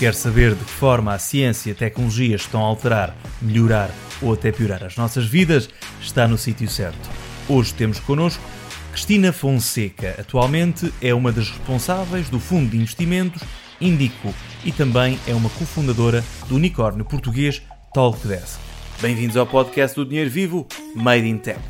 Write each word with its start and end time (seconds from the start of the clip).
Quer 0.00 0.14
saber 0.14 0.54
de 0.54 0.64
que 0.64 0.70
forma 0.70 1.12
a 1.12 1.18
ciência 1.18 1.68
e 1.68 1.72
a 1.72 1.74
tecnologia 1.74 2.34
estão 2.34 2.64
a 2.64 2.66
alterar, 2.66 3.14
melhorar 3.42 3.90
ou 4.22 4.32
até 4.32 4.50
piorar 4.50 4.82
as 4.82 4.96
nossas 4.96 5.26
vidas? 5.26 5.68
Está 6.00 6.26
no 6.26 6.38
sítio 6.38 6.66
certo. 6.70 7.06
Hoje 7.46 7.74
temos 7.74 8.00
connosco 8.00 8.42
Cristina 8.92 9.30
Fonseca. 9.30 10.16
Atualmente 10.18 10.90
é 11.02 11.12
uma 11.12 11.30
das 11.30 11.50
responsáveis 11.50 12.30
do 12.30 12.40
fundo 12.40 12.70
de 12.70 12.78
investimentos 12.78 13.42
Indico 13.78 14.34
e 14.64 14.72
também 14.72 15.20
é 15.28 15.34
uma 15.34 15.50
cofundadora 15.50 16.24
do 16.48 16.56
unicórnio 16.56 17.04
português 17.04 17.60
Talkdesk. 17.92 18.58
Bem-vindos 19.02 19.36
ao 19.36 19.46
podcast 19.46 19.94
do 19.94 20.06
Dinheiro 20.06 20.30
Vivo, 20.30 20.66
Made 20.96 21.28
in 21.28 21.36
Tech. 21.36 21.60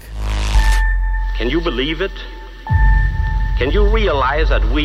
Can 1.36 1.48
you 1.48 1.60
believe 1.60 2.00
it? 2.00 2.14
Can 3.58 3.72
you 3.72 3.92
realize 3.92 4.50
that 4.50 4.64
we, 4.72 4.84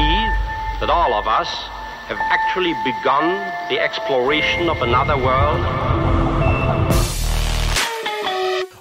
that 0.79 0.89
all 0.89 1.13
of 1.13 1.27
us, 1.27 1.74
have 2.07 2.19
actually 2.29 2.73
begun 2.83 3.25
the 3.67 3.79
exploration 3.79 4.69
of 4.69 4.81
another 4.83 5.17
world? 5.17 5.59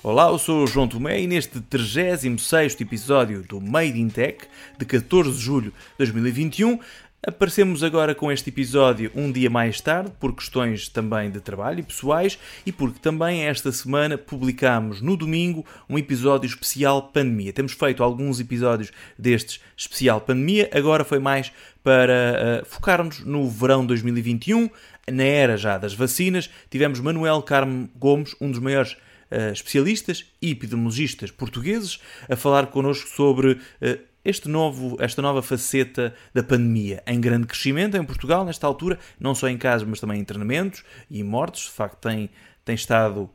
Olá, 0.03 0.29
eu 0.29 0.39
sou 0.39 0.65
o 0.65 0.67
João 0.67 0.87
Tomé 0.87 1.23
e 1.23 1.27
neste 1.27 1.59
36 1.63 2.79
episódio 2.83 3.43
do 3.43 3.59
Made 3.63 3.99
in 3.99 4.11
Tech, 4.11 4.47
de 4.79 4.85
14 4.85 5.33
de 5.33 5.43
julho 5.43 5.71
de 5.71 5.97
2021, 5.99 6.79
Aparecemos 7.27 7.83
agora 7.83 8.15
com 8.15 8.31
este 8.31 8.51
episódio 8.51 9.11
um 9.15 9.33
dia 9.33 9.49
mais 9.49 9.81
tarde, 9.81 10.13
por 10.21 10.35
questões 10.35 10.91
também 10.91 11.31
de 11.31 11.41
trabalho 11.41 11.81
e 11.81 11.83
pessoais, 11.83 12.39
e 12.67 12.71
porque 12.71 12.99
também 12.99 13.47
esta 13.47 13.73
semana 13.73 14.19
publicamos 14.19 15.01
no 15.01 15.17
domingo 15.17 15.65
um 15.89 15.97
episódio 15.97 16.47
especial 16.47 17.05
pandemia. 17.05 17.51
Temos 17.51 17.73
feito 17.73 18.03
alguns 18.03 18.41
episódios 18.41 18.93
destes 19.19 19.59
especial 19.75 20.21
pandemia, 20.21 20.69
agora 20.71 21.03
foi 21.03 21.19
mais 21.19 21.51
para 21.85 22.63
uh, 22.63 22.67
focarmos 22.67 23.21
no 23.21 23.47
verão 23.49 23.85
2021, 23.85 24.71
na 25.13 25.23
era 25.23 25.57
já 25.59 25.77
das 25.77 25.93
vacinas. 25.93 26.51
Tivemos 26.71 26.99
Manuel 26.99 27.43
Carmo 27.43 27.91
Gomes, 27.95 28.35
um 28.41 28.51
dos 28.51 28.59
maiores 28.59 28.93
uh, 29.31 29.53
especialistas 29.53 30.25
e 30.41 30.51
epidemiologistas 30.51 31.31
portugueses, 31.31 32.01
a 32.29 32.35
falar 32.35 32.67
connosco 32.69 33.09
sobre. 33.09 33.53
Uh, 33.81 34.15
este 34.25 34.49
novo, 34.49 34.97
esta 35.01 35.21
nova 35.21 35.43
faceta 35.43 36.15
da 36.33 36.43
pandemia 36.43 37.03
em 37.07 37.21
grande 37.21 37.47
crescimento 37.47 37.95
em 37.95 38.03
Portugal, 38.03 38.43
nesta 38.43 38.67
altura, 38.67 38.99
não 39.21 39.35
só 39.35 39.51
em 39.51 39.59
casos, 39.59 39.87
mas 39.87 40.01
também 40.01 40.19
em 40.19 40.25
treinamentos 40.25 40.83
e 41.11 41.23
mortes. 41.23 41.65
De 41.65 41.73
facto, 41.73 41.99
tem, 41.99 42.31
tem 42.65 42.75
estado 42.75 43.29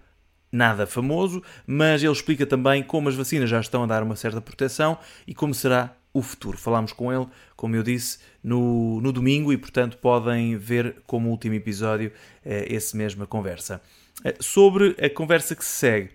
nada 0.51 0.87
famoso, 0.87 1.43
mas 1.67 2.01
ele 2.01 2.11
explica 2.11 2.43
também 2.43 2.81
como 2.81 3.07
as 3.07 3.13
vacinas 3.13 3.49
já 3.49 3.59
estão 3.59 3.83
a 3.83 3.85
dar 3.85 4.01
uma 4.01 4.15
certa 4.15 4.41
proteção 4.41 4.97
e 5.27 5.35
como 5.35 5.53
será 5.53 5.95
o 6.13 6.21
futuro. 6.21 6.57
Falámos 6.57 6.91
com 6.91 7.11
ele, 7.13 7.27
como 7.55 7.75
eu 7.75 7.83
disse, 7.83 8.19
no, 8.43 8.99
no 9.01 9.11
domingo 9.11 9.53
e, 9.53 9.57
portanto, 9.57 9.97
podem 9.97 10.57
ver 10.57 11.01
como 11.05 11.29
último 11.29 11.55
episódio 11.55 12.11
eh, 12.43 12.67
mesma 12.97 13.27
conversa. 13.27 13.81
Eh, 14.23 14.35
sobre 14.39 14.95
a 14.99 15.09
conversa 15.09 15.55
que 15.55 15.63
se 15.63 15.71
segue, 15.71 16.09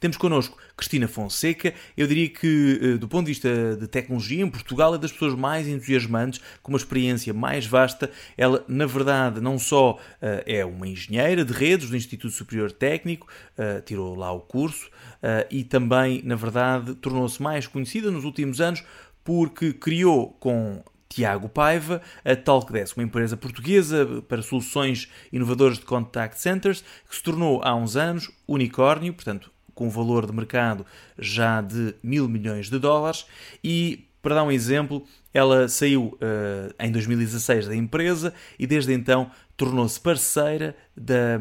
temos 0.00 0.16
connosco 0.16 0.56
Cristina 0.76 1.06
Fonseca, 1.06 1.74
eu 1.96 2.06
diria 2.06 2.28
que, 2.28 2.80
eh, 2.82 2.98
do 2.98 3.08
ponto 3.08 3.26
de 3.26 3.32
vista 3.32 3.76
de 3.76 3.86
tecnologia, 3.86 4.42
em 4.42 4.50
Portugal 4.50 4.94
é 4.94 4.98
das 4.98 5.12
pessoas 5.12 5.34
mais 5.34 5.68
entusiasmantes, 5.68 6.40
com 6.62 6.72
uma 6.72 6.78
experiência 6.78 7.32
mais 7.32 7.66
vasta. 7.66 8.10
Ela, 8.36 8.64
na 8.66 8.86
verdade, 8.86 9.40
não 9.40 9.58
só 9.58 9.92
uh, 9.92 9.98
é 10.46 10.64
uma 10.64 10.88
engenheira 10.88 11.44
de 11.44 11.52
redes 11.52 11.90
do 11.90 11.96
Instituto 11.96 12.32
Superior 12.32 12.72
Técnico, 12.72 13.26
uh, 13.58 13.80
tirou 13.82 14.14
lá 14.14 14.32
o 14.32 14.40
curso, 14.40 14.90
e 15.50 15.62
também, 15.62 16.20
na 16.24 16.34
verdade, 16.34 16.96
tornou-se 16.96 17.40
mais 17.40 17.68
conhecida 17.68 18.10
nos 18.10 18.24
últimos 18.24 18.60
anos 18.60 18.82
porque 19.22 19.72
criou 19.72 20.32
com 20.40 20.82
Tiago 21.12 21.48
Paiva, 21.48 22.00
a 22.24 22.34
Talkdesk, 22.34 22.96
uma 22.96 23.04
empresa 23.04 23.36
portuguesa 23.36 24.24
para 24.26 24.40
soluções 24.40 25.10
inovadoras 25.30 25.78
de 25.78 25.84
contact 25.84 26.40
centers, 26.40 26.82
que 27.08 27.14
se 27.14 27.22
tornou 27.22 27.60
há 27.62 27.74
uns 27.74 27.96
anos 27.96 28.30
unicórnio, 28.48 29.12
portanto 29.12 29.50
com 29.74 29.88
valor 29.88 30.26
de 30.26 30.32
mercado 30.32 30.84
já 31.18 31.60
de 31.60 31.94
mil 32.02 32.28
milhões 32.28 32.68
de 32.68 32.78
dólares 32.78 33.26
e 33.62 34.08
para 34.22 34.36
dar 34.36 34.44
um 34.44 34.52
exemplo, 34.52 35.04
ela 35.34 35.66
saiu 35.66 36.16
uh, 36.22 36.72
em 36.78 36.92
2016 36.92 37.66
da 37.66 37.74
empresa 37.74 38.32
e 38.56 38.68
desde 38.68 38.92
então 38.92 39.28
tornou-se 39.56 40.00
parceira 40.00 40.76
da, 40.96 41.38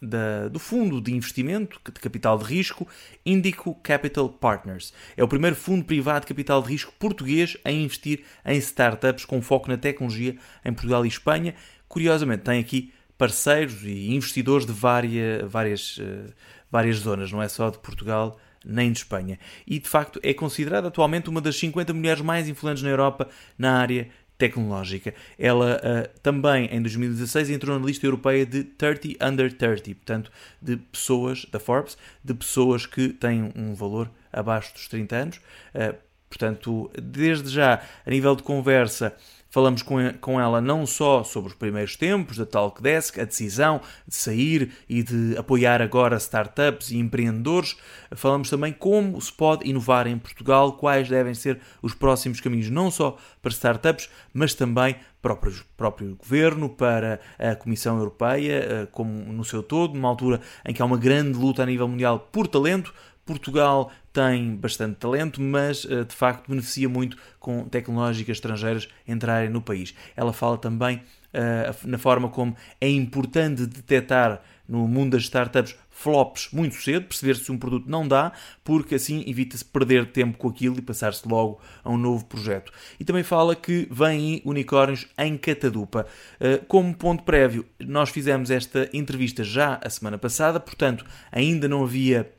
da, 0.00 0.48
do 0.48 0.58
fundo 0.58 1.00
de 1.00 1.14
investimento 1.14 1.80
de 1.86 2.00
capital 2.00 2.38
de 2.38 2.44
risco 2.44 2.86
Indico 3.24 3.74
Capital 3.82 4.28
Partners. 4.28 4.92
É 5.16 5.24
o 5.24 5.28
primeiro 5.28 5.56
fundo 5.56 5.84
privado 5.84 6.20
de 6.20 6.26
capital 6.26 6.62
de 6.62 6.68
risco 6.68 6.92
português 6.98 7.56
a 7.64 7.72
investir 7.72 8.24
em 8.44 8.58
startups 8.58 9.24
com 9.24 9.40
foco 9.40 9.68
na 9.68 9.78
tecnologia 9.78 10.36
em 10.62 10.72
Portugal 10.72 11.04
e 11.06 11.08
Espanha. 11.08 11.54
Curiosamente, 11.88 12.42
tem 12.42 12.60
aqui 12.60 12.92
parceiros 13.16 13.82
e 13.82 14.14
investidores 14.14 14.66
de 14.66 14.72
várias, 14.72 15.50
várias 15.50 15.96
uh, 15.98 16.32
várias 16.70 16.96
zonas, 16.98 17.32
não 17.32 17.42
é 17.42 17.48
só 17.48 17.70
de 17.70 17.78
Portugal 17.78 18.38
nem 18.64 18.92
de 18.92 18.98
Espanha. 18.98 19.38
E 19.66 19.78
de 19.78 19.88
facto 19.88 20.20
é 20.22 20.34
considerada 20.34 20.88
atualmente 20.88 21.30
uma 21.30 21.40
das 21.40 21.56
50 21.56 21.94
mulheres 21.94 22.20
mais 22.20 22.48
influentes 22.48 22.82
na 22.82 22.90
Europa 22.90 23.28
na 23.56 23.78
área 23.78 24.08
tecnológica. 24.36 25.14
Ela 25.38 25.76
uh, 25.76 26.20
também 26.20 26.66
em 26.66 26.80
2016 26.80 27.50
entrou 27.50 27.78
na 27.78 27.84
lista 27.84 28.06
europeia 28.06 28.46
de 28.46 28.62
30 28.62 29.24
under 29.26 29.52
30, 29.52 29.94
portanto, 29.96 30.30
de 30.62 30.76
pessoas 30.76 31.44
da 31.50 31.58
Forbes, 31.58 31.98
de 32.24 32.32
pessoas 32.32 32.86
que 32.86 33.08
têm 33.08 33.52
um 33.56 33.74
valor 33.74 34.10
abaixo 34.32 34.72
dos 34.72 34.86
30 34.86 35.16
anos. 35.16 35.36
Uh, 35.74 35.96
portanto, 36.28 36.90
desde 37.02 37.50
já, 37.50 37.82
a 38.06 38.10
nível 38.10 38.36
de 38.36 38.44
conversa, 38.44 39.16
Falamos 39.50 39.82
com 39.82 40.40
ela 40.40 40.60
não 40.60 40.84
só 40.84 41.24
sobre 41.24 41.50
os 41.50 41.56
primeiros 41.56 41.96
tempos 41.96 42.36
da 42.36 42.44
Talkdesk, 42.44 43.18
a 43.18 43.24
decisão 43.24 43.80
de 44.06 44.14
sair 44.14 44.72
e 44.86 45.02
de 45.02 45.38
apoiar 45.38 45.80
agora 45.80 46.18
startups 46.18 46.90
e 46.90 46.98
empreendedores, 46.98 47.76
falamos 48.12 48.50
também 48.50 48.74
como 48.74 49.18
se 49.18 49.32
pode 49.32 49.66
inovar 49.66 50.06
em 50.06 50.18
Portugal, 50.18 50.72
quais 50.74 51.08
devem 51.08 51.32
ser 51.32 51.60
os 51.80 51.94
próximos 51.94 52.40
caminhos, 52.40 52.68
não 52.68 52.90
só 52.90 53.16
para 53.40 53.50
startups, 53.50 54.10
mas 54.34 54.52
também 54.52 54.96
para 55.20 55.32
o 55.32 55.36
próprio 55.76 56.16
governo, 56.16 56.68
para 56.68 57.18
a 57.38 57.56
Comissão 57.56 57.98
Europeia, 57.98 58.52
eh, 58.52 58.88
como 58.92 59.10
no 59.10 59.44
seu 59.44 59.62
todo, 59.62 59.94
numa 59.94 60.08
altura 60.08 60.40
em 60.64 60.72
que 60.72 60.80
há 60.80 60.84
uma 60.84 60.96
grande 60.96 61.36
luta 61.36 61.62
a 61.62 61.66
nível 61.66 61.88
mundial 61.88 62.28
por 62.30 62.46
talento, 62.46 62.94
Portugal 63.28 63.92
tem 64.10 64.56
bastante 64.56 64.96
talento, 64.96 65.38
mas 65.38 65.86
eh, 65.88 66.02
de 66.02 66.14
facto 66.14 66.48
beneficia 66.48 66.88
muito 66.88 67.18
com 67.38 67.68
tecnológicas 67.68 68.38
estrangeiras 68.38 68.88
entrarem 69.06 69.50
no 69.50 69.60
país. 69.60 69.94
Ela 70.16 70.32
fala 70.32 70.56
também 70.56 70.96
uh, 70.96 71.86
na 71.86 71.98
forma 71.98 72.30
como 72.30 72.56
é 72.80 72.88
importante 72.88 73.66
detectar 73.66 74.40
no 74.66 74.88
mundo 74.88 75.12
das 75.12 75.22
startups 75.22 75.76
flops 75.90 76.48
muito 76.52 76.76
cedo, 76.76 77.06
perceber 77.06 77.36
se 77.36 77.52
um 77.52 77.58
produto 77.58 77.88
não 77.88 78.06
dá, 78.06 78.32
porque 78.62 78.94
assim 78.94 79.24
evita-se 79.26 79.64
perder 79.64 80.06
tempo 80.06 80.38
com 80.38 80.48
aquilo 80.48 80.78
e 80.78 80.82
passar-se 80.82 81.28
logo 81.28 81.60
a 81.84 81.90
um 81.90 81.96
novo 81.98 82.24
projeto. 82.24 82.72
E 82.98 83.04
também 83.04 83.22
fala 83.22 83.54
que 83.54 83.88
vêm 83.90 84.40
unicórnios 84.44 85.06
em 85.18 85.36
catadupa. 85.36 86.06
Uh, 86.40 86.64
como 86.66 86.94
ponto 86.94 87.24
prévio, 87.24 87.66
nós 87.78 88.08
fizemos 88.10 88.50
esta 88.50 88.88
entrevista 88.92 89.44
já 89.44 89.78
a 89.84 89.90
semana 89.90 90.16
passada, 90.16 90.58
portanto 90.58 91.04
ainda 91.30 91.68
não 91.68 91.84
havia 91.84 92.20
eh, 92.20 92.37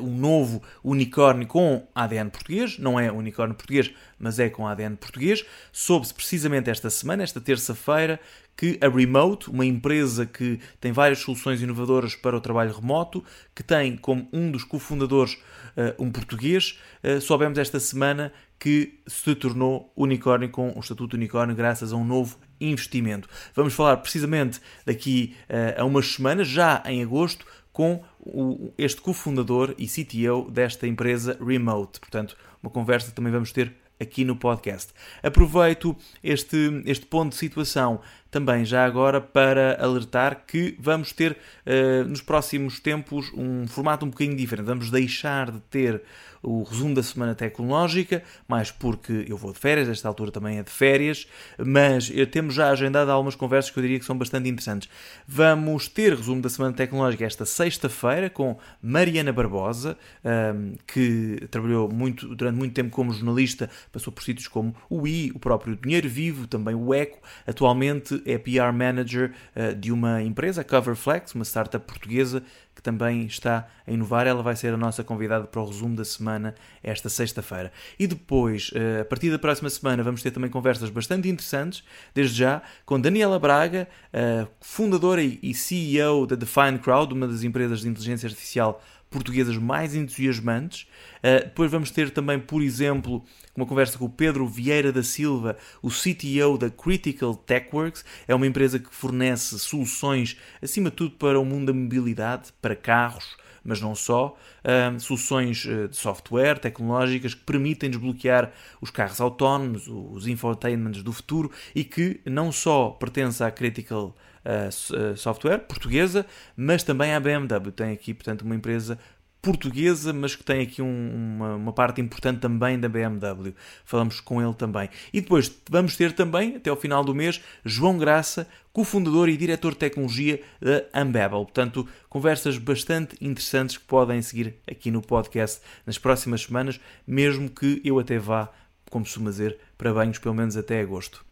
um 0.00 0.14
novo 0.16 0.62
unicórnio 0.84 1.46
com 1.46 1.86
ADN 1.94 2.30
português, 2.30 2.78
não 2.78 3.00
é 3.00 3.10
unicórnio 3.10 3.56
português, 3.56 3.90
mas 4.18 4.38
é 4.38 4.48
com 4.50 4.66
ADN 4.66 4.96
português. 4.96 5.44
Soube-se 5.72 6.12
precisamente 6.12 6.68
esta 6.68 6.90
semana, 6.90 7.22
esta 7.22 7.40
terça-feira, 7.40 8.20
que 8.56 8.78
a 8.80 8.88
Remote, 8.88 9.50
uma 9.50 9.64
empresa 9.64 10.26
que 10.26 10.60
tem 10.80 10.92
várias 10.92 11.20
soluções 11.20 11.62
inovadoras 11.62 12.14
para 12.14 12.36
o 12.36 12.40
trabalho 12.40 12.72
remoto, 12.74 13.24
que 13.54 13.62
tem 13.62 13.96
como 13.96 14.28
um 14.32 14.50
dos 14.50 14.62
cofundadores 14.62 15.34
uh, 15.76 16.02
um 16.02 16.10
português, 16.10 16.78
uh, 17.02 17.20
soubemos 17.20 17.58
esta 17.58 17.80
semana 17.80 18.32
que 18.58 19.00
se 19.06 19.34
tornou 19.34 19.92
unicórnio 19.96 20.48
com 20.48 20.70
o 20.76 20.80
estatuto 20.80 21.16
unicórnio 21.16 21.56
graças 21.56 21.92
a 21.92 21.96
um 21.96 22.04
novo 22.04 22.38
investimento. 22.60 23.28
Vamos 23.56 23.74
falar 23.74 23.96
precisamente 23.96 24.60
daqui 24.86 25.34
a 25.76 25.84
umas 25.84 26.06
semanas, 26.06 26.46
já 26.46 26.80
em 26.86 27.02
agosto, 27.02 27.44
com 27.72 28.04
o, 28.22 28.72
este 28.78 29.00
cofundador 29.00 29.74
e 29.76 29.86
CTO 29.86 30.50
desta 30.50 30.86
empresa 30.86 31.36
Remote. 31.44 32.00
Portanto, 32.00 32.36
uma 32.62 32.70
conversa 32.70 33.10
que 33.10 33.14
também 33.14 33.32
vamos 33.32 33.52
ter 33.52 33.74
aqui 34.00 34.24
no 34.24 34.36
podcast. 34.36 34.92
Aproveito 35.22 35.96
este, 36.22 36.82
este 36.86 37.06
ponto 37.06 37.30
de 37.30 37.36
situação 37.36 38.00
também 38.32 38.64
já 38.64 38.86
agora 38.86 39.20
para 39.20 39.76
alertar 39.78 40.44
que 40.46 40.74
vamos 40.80 41.12
ter 41.12 41.32
uh, 41.66 42.08
nos 42.08 42.22
próximos 42.22 42.80
tempos 42.80 43.30
um 43.34 43.68
formato 43.68 44.06
um 44.06 44.08
bocadinho 44.08 44.34
diferente. 44.36 44.64
Vamos 44.64 44.90
deixar 44.90 45.50
de 45.50 45.60
ter 45.60 46.02
o 46.42 46.64
resumo 46.64 46.94
da 46.94 47.02
semana 47.02 47.34
tecnológica, 47.34 48.22
mais 48.48 48.70
porque 48.70 49.24
eu 49.28 49.36
vou 49.36 49.52
de 49.52 49.58
férias, 49.58 49.88
esta 49.88 50.08
altura 50.08 50.32
também 50.32 50.58
é 50.58 50.62
de 50.62 50.70
férias, 50.70 51.28
mas 51.56 52.10
temos 52.32 52.54
já 52.54 52.70
agendado 52.70 53.10
algumas 53.10 53.36
conversas 53.36 53.70
que 53.70 53.78
eu 53.78 53.82
diria 53.82 53.98
que 53.98 54.04
são 54.04 54.18
bastante 54.18 54.48
interessantes. 54.48 54.88
Vamos 55.26 55.86
ter 55.86 56.14
resumo 56.14 56.42
da 56.42 56.48
semana 56.48 56.74
tecnológica 56.74 57.24
esta 57.24 57.46
sexta-feira 57.46 58.28
com 58.28 58.58
Mariana 58.82 59.32
Barbosa, 59.32 59.96
ehm, 60.24 60.72
que 60.86 61.46
trabalhou 61.50 61.88
muito, 61.88 62.34
durante 62.34 62.56
muito 62.56 62.74
tempo 62.74 62.90
como 62.90 63.12
jornalista, 63.12 63.70
passou 63.92 64.12
por 64.12 64.24
sítios 64.24 64.48
como 64.48 64.74
o 64.90 65.06
I, 65.06 65.30
o 65.32 65.38
próprio 65.38 65.76
Dinheiro 65.76 66.08
Vivo, 66.08 66.48
também 66.48 66.74
o 66.74 66.92
Eco, 66.92 67.18
atualmente 67.46 68.20
é 68.26 68.38
PR 68.38 68.72
Manager 68.72 69.32
uh, 69.54 69.74
de 69.74 69.92
uma 69.92 70.22
empresa, 70.22 70.64
Coverflex, 70.64 71.34
uma 71.34 71.44
startup 71.44 71.84
portuguesa 71.86 72.42
que 72.74 72.82
também 72.82 73.26
está 73.26 73.68
a 73.86 73.90
inovar. 73.92 74.26
Ela 74.26 74.42
vai 74.42 74.56
ser 74.56 74.72
a 74.72 74.76
nossa 74.76 75.04
convidada 75.04 75.46
para 75.46 75.60
o 75.60 75.66
resumo 75.66 75.94
da 75.94 76.04
semana 76.04 76.54
esta 76.82 77.08
sexta-feira. 77.08 77.72
E 77.98 78.06
depois, 78.06 78.70
uh, 78.70 79.02
a 79.02 79.04
partir 79.04 79.30
da 79.30 79.38
próxima 79.38 79.68
semana, 79.70 80.02
vamos 80.02 80.22
ter 80.22 80.30
também 80.30 80.50
conversas 80.50 80.90
bastante 80.90 81.28
interessantes, 81.28 81.84
desde 82.14 82.36
já, 82.36 82.62
com 82.84 83.00
Daniela 83.00 83.38
Braga, 83.38 83.88
uh, 84.12 84.48
fundadora 84.60 85.22
e 85.22 85.54
CEO 85.54 86.26
da 86.26 86.36
Define 86.36 86.78
Crowd, 86.78 87.12
uma 87.12 87.28
das 87.28 87.42
empresas 87.44 87.80
de 87.80 87.88
inteligência 87.88 88.26
artificial 88.26 88.82
portuguesas 89.10 89.58
mais 89.58 89.94
entusiasmantes. 89.94 90.88
Depois 91.22 91.70
vamos 91.70 91.90
ter 91.90 92.10
também, 92.10 92.38
por 92.40 92.62
exemplo, 92.62 93.22
uma 93.56 93.66
conversa 93.66 93.98
com 93.98 94.06
o 94.06 94.10
Pedro 94.10 94.46
Vieira 94.46 94.92
da 94.92 95.02
Silva, 95.02 95.56
o 95.82 95.88
CTO 95.88 96.56
da 96.58 96.70
Critical 96.70 97.34
TechWorks. 97.34 98.04
É 98.26 98.34
uma 98.34 98.46
empresa 98.46 98.78
que 98.78 98.94
fornece 98.94 99.58
soluções, 99.58 100.36
acima 100.62 100.90
de 100.90 100.96
tudo, 100.96 101.16
para 101.16 101.38
o 101.38 101.44
mundo 101.44 101.66
da 101.66 101.72
mobilidade, 101.72 102.52
para 102.60 102.74
carros, 102.74 103.36
mas 103.64 103.80
não 103.80 103.94
só, 103.94 104.36
uh, 104.64 105.00
soluções 105.00 105.64
uh, 105.64 105.88
de 105.88 105.96
software 105.96 106.58
tecnológicas 106.58 107.34
que 107.34 107.42
permitem 107.44 107.90
desbloquear 107.90 108.50
os 108.80 108.90
carros 108.90 109.20
autónomos, 109.20 109.86
os 109.86 110.26
infotainments 110.26 111.02
do 111.02 111.12
futuro 111.12 111.50
e 111.74 111.84
que 111.84 112.20
não 112.24 112.50
só 112.50 112.90
pertence 112.90 113.42
à 113.44 113.50
Critical 113.50 114.16
uh, 114.44 115.16
Software 115.16 115.58
portuguesa, 115.58 116.26
mas 116.56 116.82
também 116.82 117.14
à 117.14 117.20
BMW. 117.20 117.70
Tem 117.70 117.92
aqui, 117.92 118.12
portanto, 118.12 118.42
uma 118.42 118.54
empresa 118.54 118.98
portuguesa, 119.42 120.12
mas 120.12 120.36
que 120.36 120.44
tem 120.44 120.62
aqui 120.62 120.80
um, 120.80 121.34
uma, 121.36 121.56
uma, 121.56 121.72
parte 121.72 122.00
importante 122.00 122.38
também 122.38 122.78
da 122.78 122.88
BMW. 122.88 123.52
Falamos 123.84 124.20
com 124.20 124.40
ele 124.40 124.54
também. 124.54 124.88
E 125.12 125.20
depois 125.20 125.52
vamos 125.68 125.96
ter 125.96 126.12
também, 126.12 126.54
até 126.56 126.70
ao 126.70 126.76
final 126.76 127.02
do 127.02 127.12
mês, 127.12 127.42
João 127.64 127.98
Graça, 127.98 128.46
cofundador 128.72 129.28
e 129.28 129.36
diretor 129.36 129.72
de 129.72 129.78
tecnologia 129.78 130.40
da 130.60 130.84
Ambable. 130.94 131.44
Portanto, 131.44 131.88
conversas 132.08 132.56
bastante 132.56 133.16
interessantes 133.20 133.76
que 133.76 133.84
podem 133.84 134.22
seguir 134.22 134.54
aqui 134.70 134.92
no 134.92 135.02
podcast 135.02 135.60
nas 135.84 135.98
próximas 135.98 136.42
semanas, 136.42 136.80
mesmo 137.04 137.50
que 137.50 137.82
eu 137.84 137.98
até 137.98 138.20
vá, 138.20 138.48
como 138.88 139.04
costuma 139.04 139.30
dizer, 139.30 139.58
para 139.76 139.92
banhos 139.92 140.18
pelo 140.18 140.36
menos 140.36 140.56
até 140.56 140.80
agosto. 140.80 141.24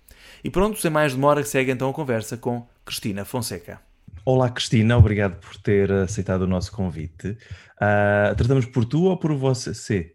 E 0.43 0.51
pronto, 0.51 0.81
sem 0.81 0.91
mais 0.91 1.15
demora, 1.15 1.45
segue 1.45 1.71
então 1.71 1.89
a 1.89 1.95
conversa 1.95 2.37
com 2.37 2.67
Cristina 2.85 3.25
Fonseca. 3.25 3.90
Olá, 4.23 4.51
Cristina, 4.51 4.99
obrigado 4.99 5.41
por 5.41 5.57
ter 5.57 5.91
aceitado 5.91 6.43
o 6.43 6.47
nosso 6.47 6.71
convite. 6.73 7.31
Uh, 7.77 8.35
tratamos 8.37 8.67
por 8.67 8.85
tu 8.85 9.05
ou 9.05 9.17
por 9.19 9.35
você? 9.35 10.15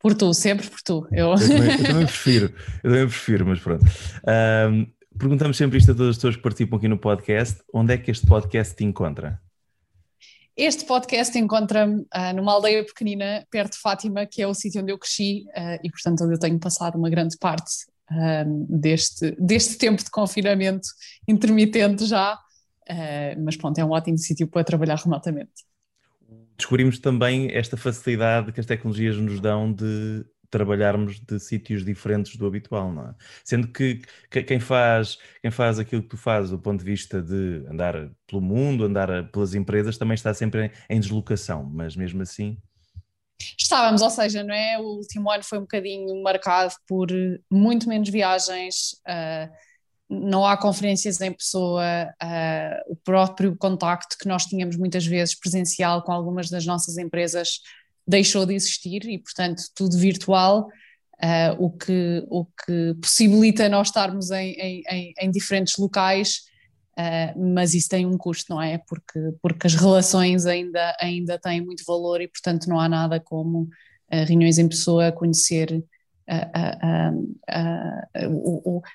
Por 0.00 0.14
tu, 0.14 0.34
sempre 0.34 0.68
por 0.68 0.82
tu. 0.82 1.06
Eu, 1.12 1.30
eu, 1.30 1.38
também, 1.38 1.70
eu 1.70 1.84
também, 1.84 2.06
prefiro, 2.06 2.52
eu 2.82 2.90
também 2.90 3.06
prefiro, 3.06 3.46
mas 3.46 3.60
pronto. 3.60 3.84
Uh, 3.84 4.92
perguntamos 5.16 5.56
sempre 5.56 5.78
isto 5.78 5.92
a 5.92 5.94
todas 5.94 6.10
as 6.10 6.16
pessoas 6.16 6.34
que 6.34 6.42
participam 6.42 6.76
aqui 6.76 6.88
no 6.88 6.98
podcast: 6.98 7.62
onde 7.72 7.94
é 7.94 7.98
que 7.98 8.10
este 8.10 8.26
podcast 8.26 8.74
te 8.74 8.84
encontra? 8.84 9.40
Este 10.56 10.84
podcast 10.84 11.38
encontra-me 11.38 12.00
uh, 12.00 12.34
numa 12.34 12.52
aldeia 12.52 12.84
pequenina 12.84 13.46
perto 13.48 13.74
de 13.74 13.78
Fátima, 13.78 14.26
que 14.26 14.42
é 14.42 14.46
o 14.48 14.54
sítio 14.54 14.82
onde 14.82 14.90
eu 14.90 14.98
cresci 14.98 15.44
e, 15.82 15.90
portanto, 15.90 16.24
onde 16.24 16.34
eu 16.34 16.38
tenho 16.38 16.58
passado 16.58 16.96
uma 16.96 17.10
grande 17.10 17.36
parte 17.38 17.86
deste, 18.68 19.34
deste 19.38 19.78
tempo 19.78 20.02
de 20.02 20.10
confinamento 20.10 20.86
intermitente 21.26 22.06
já. 22.06 22.38
Mas 23.42 23.56
pronto, 23.56 23.78
é 23.78 23.84
um 23.84 23.90
ótimo 23.90 24.18
sítio 24.18 24.46
para 24.46 24.64
trabalhar 24.64 24.96
remotamente. 24.96 25.64
Descobrimos 26.56 26.98
também 26.98 27.50
esta 27.52 27.76
facilidade 27.76 28.52
que 28.52 28.60
as 28.60 28.66
tecnologias 28.66 29.16
nos 29.16 29.40
dão 29.40 29.72
de 29.72 30.24
trabalharmos 30.54 31.18
de 31.18 31.40
sítios 31.40 31.84
diferentes 31.84 32.36
do 32.36 32.46
habitual, 32.46 32.92
não 32.92 33.08
é? 33.08 33.14
Sendo 33.44 33.66
que, 33.66 34.02
quem, 34.46 34.60
faz, 34.60 35.18
quem 35.42 35.50
faz 35.50 35.80
aquilo 35.80 36.02
que 36.02 36.10
tu 36.10 36.16
fazes 36.16 36.50
do 36.50 36.58
ponto 36.60 36.78
de 36.78 36.84
vista 36.84 37.20
de 37.20 37.66
andar 37.68 38.08
pelo 38.24 38.40
mundo, 38.40 38.84
andar 38.84 39.28
pelas 39.32 39.54
empresas, 39.54 39.98
também 39.98 40.14
está 40.14 40.32
sempre 40.32 40.66
em, 40.66 40.96
em 40.96 41.00
deslocação, 41.00 41.64
mas 41.64 41.96
mesmo 41.96 42.22
assim. 42.22 42.56
Estávamos, 43.58 44.00
ou 44.00 44.10
seja, 44.10 44.44
não 44.44 44.54
é? 44.54 44.78
O 44.78 44.98
último 44.98 45.28
ano 45.28 45.42
foi 45.42 45.58
um 45.58 45.62
bocadinho 45.62 46.22
marcado 46.22 46.72
por 46.86 47.08
muito 47.50 47.88
menos 47.88 48.08
viagens, 48.08 48.92
uh, 49.08 49.52
não 50.20 50.46
há 50.46 50.56
conferências 50.56 51.20
em 51.20 51.32
pessoa, 51.32 51.82
uh, 52.22 52.92
o 52.92 52.96
próprio 52.96 53.56
contacto 53.56 54.16
que 54.18 54.28
nós 54.28 54.46
tínhamos 54.46 54.76
muitas 54.76 55.06
vezes 55.06 55.34
presencial 55.34 56.02
com 56.02 56.12
algumas 56.12 56.48
das 56.48 56.64
nossas 56.64 56.96
empresas 56.98 57.60
deixou 58.06 58.46
de 58.46 58.54
existir 58.54 59.04
e, 59.06 59.18
portanto, 59.18 59.62
tudo 59.74 59.98
virtual, 59.98 60.68
uh, 61.22 61.64
o, 61.64 61.70
que, 61.70 62.24
o 62.28 62.44
que 62.44 62.94
possibilita 63.00 63.68
nós 63.68 63.88
estarmos 63.88 64.30
em, 64.30 64.82
em, 64.88 65.14
em 65.18 65.30
diferentes 65.30 65.76
locais, 65.78 66.42
uh, 66.98 67.54
mas 67.54 67.74
isso 67.74 67.88
tem 67.88 68.06
um 68.06 68.16
custo, 68.16 68.54
não 68.54 68.62
é? 68.62 68.78
Porque, 68.78 69.20
porque 69.42 69.66
as 69.66 69.74
relações 69.74 70.46
ainda, 70.46 70.96
ainda 71.00 71.38
têm 71.38 71.60
muito 71.60 71.84
valor 71.86 72.20
e, 72.20 72.28
portanto, 72.28 72.68
não 72.68 72.78
há 72.78 72.88
nada 72.88 73.18
como 73.18 73.68
reuniões 74.10 74.58
em 74.58 74.68
pessoa, 74.68 75.10
conhecer. 75.10 75.82
A, 76.26 76.50
a, 76.54 77.10
a, 77.48 78.26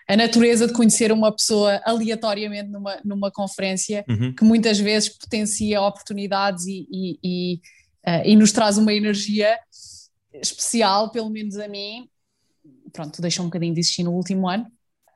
a, 0.07 0.17
natureza 0.17 0.65
de 0.65 0.73
conhecer 0.73 1.11
uma 1.11 1.31
pessoa 1.31 1.79
aleatoriamente 1.85 2.69
numa, 2.69 2.99
numa 3.05 3.31
conferência 3.31 4.03
uhum. 4.09 4.33
que 4.33 4.43
muitas 4.43 4.79
vezes 4.79 5.09
potencia 5.09 5.79
oportunidades 5.79 6.65
e, 6.65 6.87
e, 6.91 7.19
e 7.23 7.61
uh, 8.05 8.25
e 8.25 8.35
nos 8.35 8.51
traz 8.51 8.77
uma 8.77 8.93
energia 8.93 9.57
especial, 10.33 11.11
pelo 11.11 11.29
menos 11.29 11.57
a 11.57 11.67
mim. 11.67 12.09
Pronto, 12.91 13.21
deixou 13.21 13.45
um 13.45 13.49
bocadinho 13.49 13.73
de 13.73 13.79
existir 13.79 14.03
no 14.03 14.13
último 14.13 14.47
ano, 14.47 14.65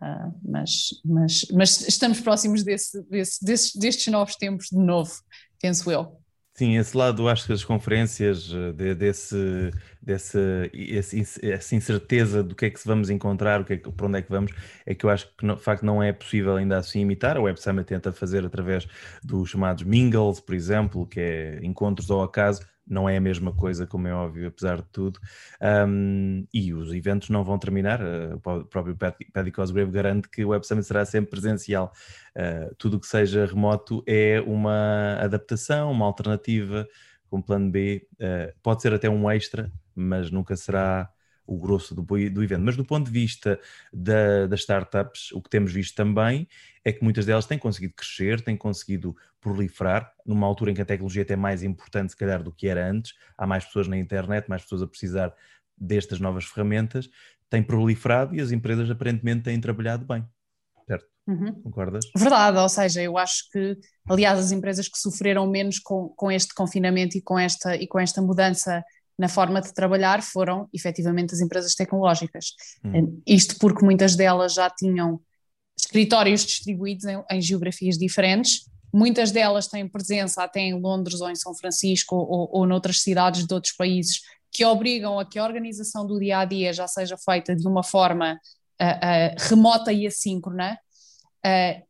uh, 0.01 0.33
mas, 0.43 0.89
mas, 1.03 1.45
mas 1.51 1.87
estamos 1.87 2.19
próximos 2.19 2.63
desse, 2.63 3.01
desse, 3.09 3.43
desses, 3.43 3.75
destes 3.75 4.07
novos 4.07 4.35
tempos 4.35 4.67
de 4.71 4.77
novo, 4.77 5.13
penso 5.59 5.89
eu. 5.91 6.19
Sim, 6.55 6.77
esse 6.77 6.95
lado, 6.95 7.27
acho 7.27 7.47
que 7.47 7.53
as 7.53 7.63
conferências, 7.65 8.51
eh, 8.53 8.71
de, 8.73 8.93
desse, 8.93 9.71
desse, 9.99 10.37
esse, 10.71 11.49
essa 11.51 11.75
incerteza 11.75 12.43
do 12.43 12.53
que 12.53 12.65
é 12.65 12.69
que 12.69 12.79
vamos 12.85 13.09
encontrar, 13.09 13.61
o 13.61 13.65
que 13.65 13.73
é 13.73 13.77
que, 13.77 13.91
para 13.91 14.05
onde 14.05 14.19
é 14.19 14.21
que 14.21 14.29
vamos, 14.29 14.51
é 14.85 14.93
que 14.93 15.03
eu 15.03 15.09
acho 15.09 15.27
que, 15.35 15.47
de 15.47 15.59
facto, 15.59 15.83
não 15.83 16.01
é 16.01 16.13
possível 16.13 16.55
ainda 16.55 16.77
assim 16.77 16.99
imitar. 17.01 17.37
A 17.37 17.41
Web 17.41 17.59
Summit 17.59 17.87
tenta 17.87 18.11
fazer 18.11 18.45
através 18.45 18.87
dos 19.23 19.49
chamados 19.49 19.83
mingles, 19.83 20.39
por 20.39 20.53
exemplo, 20.53 21.07
que 21.07 21.19
é 21.19 21.59
encontros 21.63 22.11
ao 22.11 22.21
acaso, 22.21 22.61
não 22.87 23.07
é 23.07 23.17
a 23.17 23.21
mesma 23.21 23.53
coisa, 23.53 23.87
como 23.87 24.07
é 24.07 24.13
óbvio, 24.13 24.47
apesar 24.47 24.77
de 24.77 24.87
tudo. 24.91 25.19
Um, 25.87 26.45
e 26.53 26.73
os 26.73 26.91
eventos 26.93 27.29
não 27.29 27.43
vão 27.43 27.57
terminar. 27.57 28.01
Uh, 28.01 28.35
o 28.35 28.65
próprio 28.65 28.95
Paddy 28.95 29.51
Cosgrave 29.51 29.91
garante 29.91 30.29
que 30.29 30.43
o 30.43 30.49
Web 30.49 30.65
Summit 30.65 30.85
será 30.87 31.05
sempre 31.05 31.31
presencial. 31.31 31.91
Uh, 32.35 32.73
tudo 32.77 32.99
que 32.99 33.07
seja 33.07 33.45
remoto 33.45 34.03
é 34.05 34.41
uma 34.41 35.17
adaptação, 35.19 35.91
uma 35.91 36.05
alternativa, 36.05 36.87
com 37.29 37.41
plano 37.41 37.69
B. 37.71 38.07
Uh, 38.13 38.53
pode 38.61 38.81
ser 38.81 38.93
até 38.93 39.09
um 39.09 39.29
extra, 39.29 39.71
mas 39.95 40.29
nunca 40.29 40.55
será 40.55 41.09
o 41.45 41.57
grosso 41.57 41.93
do, 41.93 42.01
do 42.01 42.43
evento. 42.43 42.61
Mas 42.61 42.77
do 42.77 42.85
ponto 42.85 43.05
de 43.05 43.11
vista 43.11 43.59
da, 43.91 44.47
das 44.47 44.61
startups, 44.61 45.31
o 45.31 45.41
que 45.41 45.49
temos 45.49 45.71
visto 45.71 45.95
também 45.95 46.47
é 46.83 46.91
que 46.91 47.03
muitas 47.03 47.25
delas 47.25 47.45
têm 47.45 47.57
conseguido 47.57 47.93
crescer, 47.93 48.41
têm 48.41 48.57
conseguido 48.57 49.15
proliferar, 49.39 50.13
numa 50.25 50.47
altura 50.47 50.71
em 50.71 50.73
que 50.73 50.81
a 50.81 50.85
tecnologia 50.85 51.21
é 51.21 51.23
até 51.23 51.35
mais 51.35 51.63
importante, 51.63 52.11
se 52.11 52.17
calhar, 52.17 52.41
do 52.41 52.51
que 52.51 52.67
era 52.67 52.89
antes. 52.89 53.13
Há 53.37 53.45
mais 53.45 53.65
pessoas 53.65 53.87
na 53.87 53.97
internet, 53.97 54.49
mais 54.49 54.63
pessoas 54.63 54.81
a 54.81 54.87
precisar 54.87 55.33
destas 55.77 56.19
novas 56.19 56.45
ferramentas, 56.45 57.09
tem 57.49 57.61
proliferado 57.61 58.35
e 58.35 58.41
as 58.41 58.51
empresas 58.51 58.89
aparentemente 58.89 59.43
têm 59.43 59.59
trabalhado 59.59 60.05
bem. 60.05 60.25
Certo? 60.87 61.05
Uhum. 61.27 61.53
Concordas? 61.61 62.05
Verdade, 62.17 62.57
ou 62.57 62.69
seja, 62.69 63.01
eu 63.01 63.17
acho 63.17 63.49
que, 63.51 63.77
aliás, 64.09 64.39
as 64.39 64.51
empresas 64.51 64.87
que 64.87 64.97
sofreram 64.97 65.47
menos 65.47 65.79
com, 65.79 66.09
com 66.09 66.31
este 66.31 66.53
confinamento 66.53 67.17
e 67.17 67.21
com 67.21 67.37
esta, 67.37 67.75
e 67.75 67.87
com 67.87 67.99
esta 67.99 68.21
mudança 68.21 68.83
na 69.17 69.27
forma 69.27 69.61
de 69.61 69.73
trabalhar 69.73 70.21
foram 70.21 70.67
efetivamente 70.73 71.33
as 71.33 71.41
empresas 71.41 71.75
tecnológicas. 71.75 72.53
Hum. 72.83 73.21
Isto 73.27 73.57
porque 73.59 73.85
muitas 73.85 74.15
delas 74.15 74.53
já 74.53 74.69
tinham 74.69 75.19
escritórios 75.77 76.45
distribuídos 76.45 77.05
em, 77.05 77.23
em, 77.29 77.41
geografias 77.41 77.97
diferentes, 77.97 78.69
muitas 78.93 79.31
delas 79.31 79.67
têm 79.67 79.87
presença 79.87 80.43
até 80.43 80.61
em 80.61 80.79
Londres 80.79 81.21
ou 81.21 81.29
em 81.29 81.35
São 81.35 81.53
Francisco 81.55 82.15
ou, 82.15 82.49
ou 82.51 82.65
noutras 82.65 83.01
cidades 83.01 83.45
de 83.45 83.53
outros 83.53 83.73
países 83.73 84.21
que 84.51 84.63
obrigam 84.63 85.19
a 85.19 85.25
que 85.25 85.39
a 85.39 85.43
organização 85.43 86.05
do 86.05 86.19
dia 86.19 86.39
a 86.39 86.45
dia 86.45 86.71
já 86.71 86.87
seja 86.87 87.17
feita 87.17 87.55
de 87.55 87.67
uma 87.67 87.83
forma 87.83 88.39
uh, 88.79 88.85
uh, 88.85 89.49
remota 89.49 89.91
e 89.91 90.05
assíncrona. 90.05 90.77
Uh, 91.43 91.83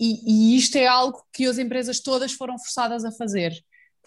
e, 0.00 0.54
e 0.54 0.56
isto 0.56 0.76
é 0.76 0.86
algo 0.86 1.24
que 1.32 1.46
as 1.46 1.58
empresas 1.58 2.00
todas 2.00 2.32
foram 2.32 2.58
forçadas 2.58 3.04
a 3.04 3.12
fazer. 3.12 3.52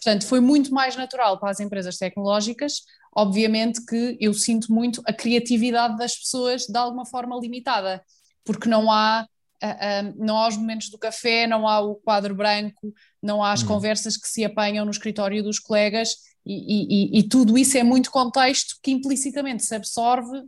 Portanto, 0.02 0.26
foi 0.26 0.40
muito 0.40 0.74
mais 0.74 0.96
natural 0.96 1.38
para 1.38 1.50
as 1.50 1.60
empresas 1.60 1.96
tecnológicas. 1.96 2.82
Obviamente 3.14 3.84
que 3.86 4.16
eu 4.20 4.34
sinto 4.34 4.72
muito 4.72 5.00
a 5.06 5.12
criatividade 5.12 5.96
das 5.96 6.16
pessoas 6.16 6.66
de 6.66 6.76
alguma 6.76 7.06
forma 7.06 7.38
limitada, 7.38 8.02
porque 8.44 8.68
não 8.68 8.90
há, 8.90 9.24
uh, 9.62 9.66
uh, 9.66 10.14
não 10.24 10.36
há 10.38 10.48
os 10.48 10.56
momentos 10.56 10.90
do 10.90 10.98
café, 10.98 11.46
não 11.46 11.68
há 11.68 11.78
o 11.80 11.94
quadro 11.94 12.34
branco, 12.34 12.92
não 13.22 13.44
há 13.44 13.52
as 13.52 13.62
hum. 13.62 13.66
conversas 13.66 14.16
que 14.16 14.26
se 14.26 14.44
apanham 14.44 14.84
no 14.84 14.90
escritório 14.90 15.42
dos 15.42 15.60
colegas, 15.60 16.16
e, 16.44 17.14
e, 17.14 17.20
e, 17.20 17.28
tudo 17.28 17.56
isso 17.56 17.78
é 17.78 17.84
muito 17.84 18.10
contexto 18.10 18.74
que 18.82 18.90
implicitamente 18.90 19.64
se 19.64 19.76
absorve 19.76 20.42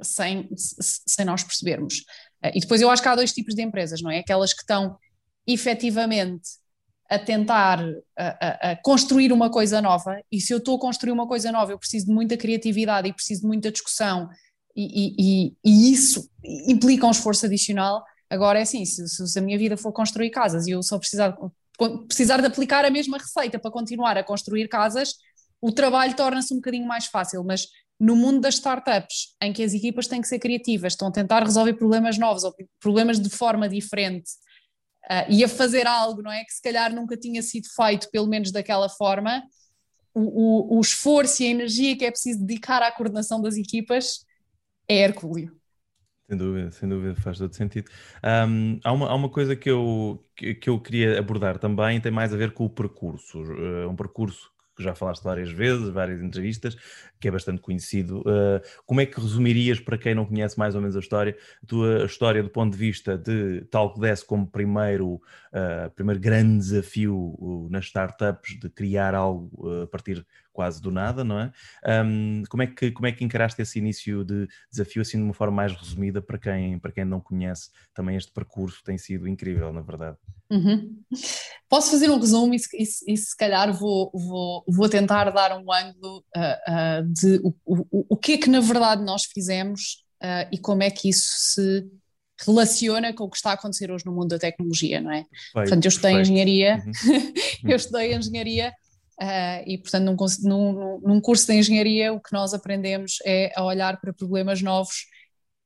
sem, 0.00 0.48
sem 0.54 1.24
nós 1.24 1.42
percebermos. 1.42 2.04
e 2.54 2.60
depois 2.60 2.80
eu 2.80 2.88
acho 2.88 3.02
que 3.02 3.08
há 3.08 3.16
dois 3.16 3.32
tipos 3.32 3.56
de 3.56 3.62
empresas, 3.62 4.00
não 4.00 4.12
é? 4.12 4.20
Aquelas 4.20 4.52
que 4.52 4.60
estão 4.60 4.96
efetivamente 5.44 6.50
a 7.10 7.18
tentar 7.18 7.84
a, 8.18 8.26
a, 8.26 8.70
a, 8.70 8.76
construir 8.76 9.32
uma 9.32 9.50
coisa 9.50 9.80
nova, 9.80 10.20
e 10.32 10.40
se 10.40 10.52
eu 10.52 10.58
estou 10.58 10.76
a 10.76 10.80
construir 10.80 11.12
uma 11.12 11.26
coisa 11.26 11.52
nova, 11.52 11.72
eu 11.72 11.78
preciso 11.78 12.06
de 12.06 12.12
muita 12.12 12.36
criatividade 12.36 13.08
e 13.08 13.12
preciso 13.12 13.42
de 13.42 13.46
muita 13.46 13.70
discussão, 13.70 14.28
e, 14.76 15.14
e, 15.18 15.56
e 15.64 15.92
isso 15.92 16.28
implica 16.44 17.06
um 17.06 17.10
esforço 17.10 17.46
adicional. 17.46 18.02
Agora 18.28 18.58
é 18.58 18.62
assim: 18.62 18.84
se, 18.84 19.06
se, 19.06 19.38
a 19.38 19.42
minha 19.42 19.58
vida 19.58 19.76
for 19.76 19.92
construir 19.92 20.30
casas 20.30 20.66
e 20.66 20.72
eu 20.72 20.82
só 20.82 20.98
precisar, 20.98 21.36
precisar 22.08 22.40
de 22.40 22.46
aplicar 22.46 22.84
a 22.84 22.90
mesma 22.90 23.18
receita 23.18 23.58
para 23.58 23.70
continuar 23.70 24.18
a 24.18 24.24
construir 24.24 24.66
casas, 24.68 25.14
o 25.60 25.70
trabalho 25.70 26.14
torna-se 26.16 26.52
um 26.52 26.56
bocadinho 26.56 26.86
mais 26.86 27.06
fácil, 27.06 27.44
mas 27.44 27.68
no 27.98 28.16
mundo 28.16 28.40
das 28.40 28.54
startups, 28.54 29.36
em 29.40 29.52
que 29.52 29.62
as 29.62 29.72
equipas 29.72 30.08
têm 30.08 30.20
que 30.20 30.26
ser 30.26 30.38
criativas, 30.38 30.94
estão 30.94 31.08
a 31.08 31.12
tentar 31.12 31.44
resolver 31.44 31.74
problemas 31.74 32.18
novos 32.18 32.42
ou 32.42 32.52
problemas 32.80 33.20
de 33.20 33.30
forma 33.30 33.68
diferente, 33.68 34.30
uh, 35.10 35.26
e 35.28 35.44
a 35.44 35.48
fazer 35.48 35.86
algo, 35.86 36.22
não 36.22 36.32
é? 36.32 36.44
Que 36.44 36.52
se 36.52 36.62
calhar 36.62 36.94
nunca 36.94 37.16
tinha 37.16 37.42
sido 37.42 37.66
feito, 37.74 38.10
pelo 38.10 38.26
menos 38.26 38.50
daquela 38.52 38.88
forma, 38.88 39.42
o, 40.14 40.74
o, 40.74 40.78
o 40.78 40.80
esforço 40.80 41.42
e 41.42 41.46
a 41.46 41.50
energia 41.50 41.96
que 41.96 42.04
é 42.04 42.10
preciso 42.10 42.40
dedicar 42.40 42.82
à 42.82 42.92
coordenação 42.92 43.40
das 43.40 43.56
equipas 43.56 44.24
é 44.88 44.98
hercúleo. 44.98 45.52
Sem 46.28 46.38
dúvida, 46.38 46.70
sem 46.70 46.88
dúvida, 46.88 47.14
faz 47.16 47.38
todo 47.38 47.54
sentido. 47.54 47.90
Um, 48.48 48.80
há, 48.82 48.92
uma, 48.92 49.08
há 49.08 49.14
uma 49.14 49.28
coisa 49.28 49.54
que 49.54 49.70
eu, 49.70 50.24
que, 50.34 50.54
que, 50.54 50.70
eu 50.70 50.80
queria 50.80 51.18
abordar 51.18 51.58
também, 51.58 52.00
tem 52.00 52.10
mais 52.10 52.32
a 52.32 52.36
ver 52.36 52.52
com 52.52 52.64
o 52.64 52.70
percurso. 52.70 53.42
Uh, 53.42 53.88
um 53.90 53.94
percurso 53.96 54.50
que 54.74 54.82
já 54.82 54.94
falaste 54.94 55.22
várias 55.22 55.50
vezes, 55.50 55.88
várias 55.88 56.20
entrevistas, 56.20 56.76
que 57.20 57.28
é 57.28 57.30
bastante 57.30 57.60
conhecido. 57.60 58.20
Uh, 58.20 58.60
como 58.84 59.00
é 59.00 59.06
que 59.06 59.20
resumirias, 59.20 59.80
para 59.80 59.96
quem 59.96 60.14
não 60.14 60.26
conhece 60.26 60.58
mais 60.58 60.74
ou 60.74 60.80
menos 60.80 60.96
a 60.96 61.00
história, 61.00 61.36
a 61.62 61.66
tua 61.66 62.04
história 62.04 62.42
do 62.42 62.50
ponto 62.50 62.72
de 62.72 62.78
vista 62.78 63.16
de 63.16 63.62
tal 63.70 63.92
que 63.92 64.00
desse 64.00 64.24
como 64.24 64.46
primeiro, 64.46 65.14
uh, 65.14 65.90
primeiro 65.94 66.20
grande 66.20 66.58
desafio 66.58 67.68
nas 67.70 67.86
startups 67.86 68.58
de 68.58 68.68
criar 68.68 69.14
algo 69.14 69.82
a 69.82 69.86
partir 69.86 70.26
quase 70.54 70.80
do 70.80 70.90
nada, 70.90 71.24
não 71.24 71.38
é? 71.38 71.52
Um, 72.04 72.44
como, 72.48 72.62
é 72.62 72.66
que, 72.68 72.92
como 72.92 73.06
é 73.08 73.12
que 73.12 73.24
encaraste 73.24 73.60
esse 73.60 73.78
início 73.78 74.24
de 74.24 74.48
desafio 74.70 75.02
assim 75.02 75.18
de 75.18 75.24
uma 75.24 75.34
forma 75.34 75.56
mais 75.56 75.74
resumida 75.74 76.22
para 76.22 76.38
quem, 76.38 76.78
para 76.78 76.92
quem 76.92 77.04
não 77.04 77.20
conhece 77.20 77.70
também 77.92 78.16
este 78.16 78.32
percurso 78.32 78.82
tem 78.84 78.96
sido 78.96 79.28
incrível, 79.28 79.72
na 79.72 79.82
verdade. 79.82 80.16
Uhum. 80.50 80.96
Posso 81.68 81.90
fazer 81.90 82.08
um 82.08 82.18
resumo 82.18 82.54
e, 82.54 82.58
e, 82.74 83.12
e, 83.12 83.16
se 83.16 83.36
calhar 83.36 83.72
vou, 83.72 84.12
vou, 84.14 84.64
vou 84.68 84.88
tentar 84.88 85.28
dar 85.30 85.58
um 85.58 85.72
ângulo 85.72 86.24
uh, 86.36 87.00
uh, 87.00 87.12
de 87.12 87.40
o, 87.42 87.52
o, 87.66 88.06
o 88.10 88.16
que 88.16 88.34
é 88.34 88.38
que 88.38 88.48
na 88.48 88.60
verdade 88.60 89.04
nós 89.04 89.24
fizemos 89.24 90.04
uh, 90.22 90.48
e 90.52 90.58
como 90.58 90.84
é 90.84 90.90
que 90.90 91.08
isso 91.08 91.30
se 91.36 91.90
relaciona 92.46 93.12
com 93.12 93.24
o 93.24 93.30
que 93.30 93.36
está 93.36 93.50
a 93.50 93.54
acontecer 93.54 93.90
hoje 93.90 94.06
no 94.06 94.12
mundo 94.12 94.28
da 94.28 94.38
tecnologia, 94.38 95.00
não 95.00 95.10
é? 95.10 95.24
Perfeito, 95.24 95.52
Portanto, 95.52 95.84
eu 95.84 95.88
estudei 95.88 96.14
perfeito. 96.14 96.32
engenharia, 96.32 96.84
uhum. 96.86 97.32
eu 97.70 97.76
estudei 97.76 98.14
engenharia 98.14 98.72
Uh, 99.20 99.62
e, 99.66 99.78
portanto, 99.78 100.04
num, 100.42 100.72
num, 100.72 101.00
num, 101.00 101.20
curso 101.20 101.46
de 101.46 101.54
engenharia, 101.54 102.12
o 102.12 102.20
que 102.20 102.32
nós 102.32 102.52
aprendemos 102.52 103.18
é 103.24 103.52
a 103.56 103.64
olhar 103.64 104.00
para 104.00 104.12
problemas 104.12 104.60
novos 104.60 105.06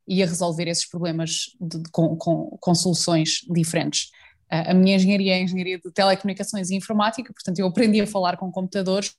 e 0.07 0.23
a 0.23 0.27
resolver 0.27 0.69
esses 0.69 0.87
problemas 0.87 1.57
de, 1.59 1.83
de, 1.83 1.91
com, 1.91 2.15
com, 2.17 2.59
com, 2.61 2.75
soluções 2.75 3.41
diferentes. 3.51 4.11
Uh, 4.53 4.71
a 4.71 4.75
minha 4.75 4.97
engenharia 4.97 5.35
é 5.35 5.43
engenharia 5.43 5.79
de 5.79 5.91
telecomunicações 5.93 6.71
e 6.71 6.77
informática, 6.77 7.33
portanto, 7.33 7.59
eu 7.59 7.67
aprendi 7.67 8.01
a 8.01 8.07
falar 8.07 8.37
com 8.37 8.51
computadores. 8.51 9.15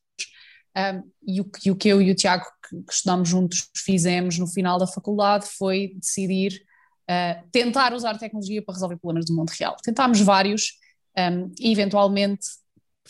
Um, 0.78 1.12
e, 1.28 1.42
o, 1.42 1.52
e, 1.66 1.72
o, 1.72 1.76
que 1.76 1.90
eu 1.90 2.00
e 2.00 2.12
o 2.12 2.16
Tiago, 2.16 2.46
que, 2.70 2.84
que 2.84 2.94
estudámos 2.94 3.28
juntos, 3.28 3.70
fizemos 3.76 4.38
no 4.38 4.46
final 4.46 4.78
da 4.78 4.86
faculdade 4.86 5.48
foi 5.48 5.96
decidir 5.96 6.62
uh, 7.10 7.50
tentar 7.52 7.94
usar 7.94 8.18
tecnologia 8.20 8.62
para 8.62 8.76
resolver 8.76 8.98
problemas 8.98 9.26
do 9.26 9.36
mundo 9.36 9.50
real. 9.50 9.76
Tentámos 9.84 10.22
vários 10.22 10.74
um, 11.18 11.52
e, 11.60 11.72
eventualmente, 11.72 12.48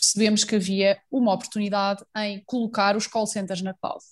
percebemos 0.00 0.44
que 0.44 0.56
havia 0.56 0.98
uma 1.10 1.34
oportunidade 1.34 2.02
em 2.16 2.42
colocar 2.46 2.96
os 2.96 3.06
call 3.06 3.26
centers 3.26 3.60
na 3.60 3.74
cloud. 3.74 4.02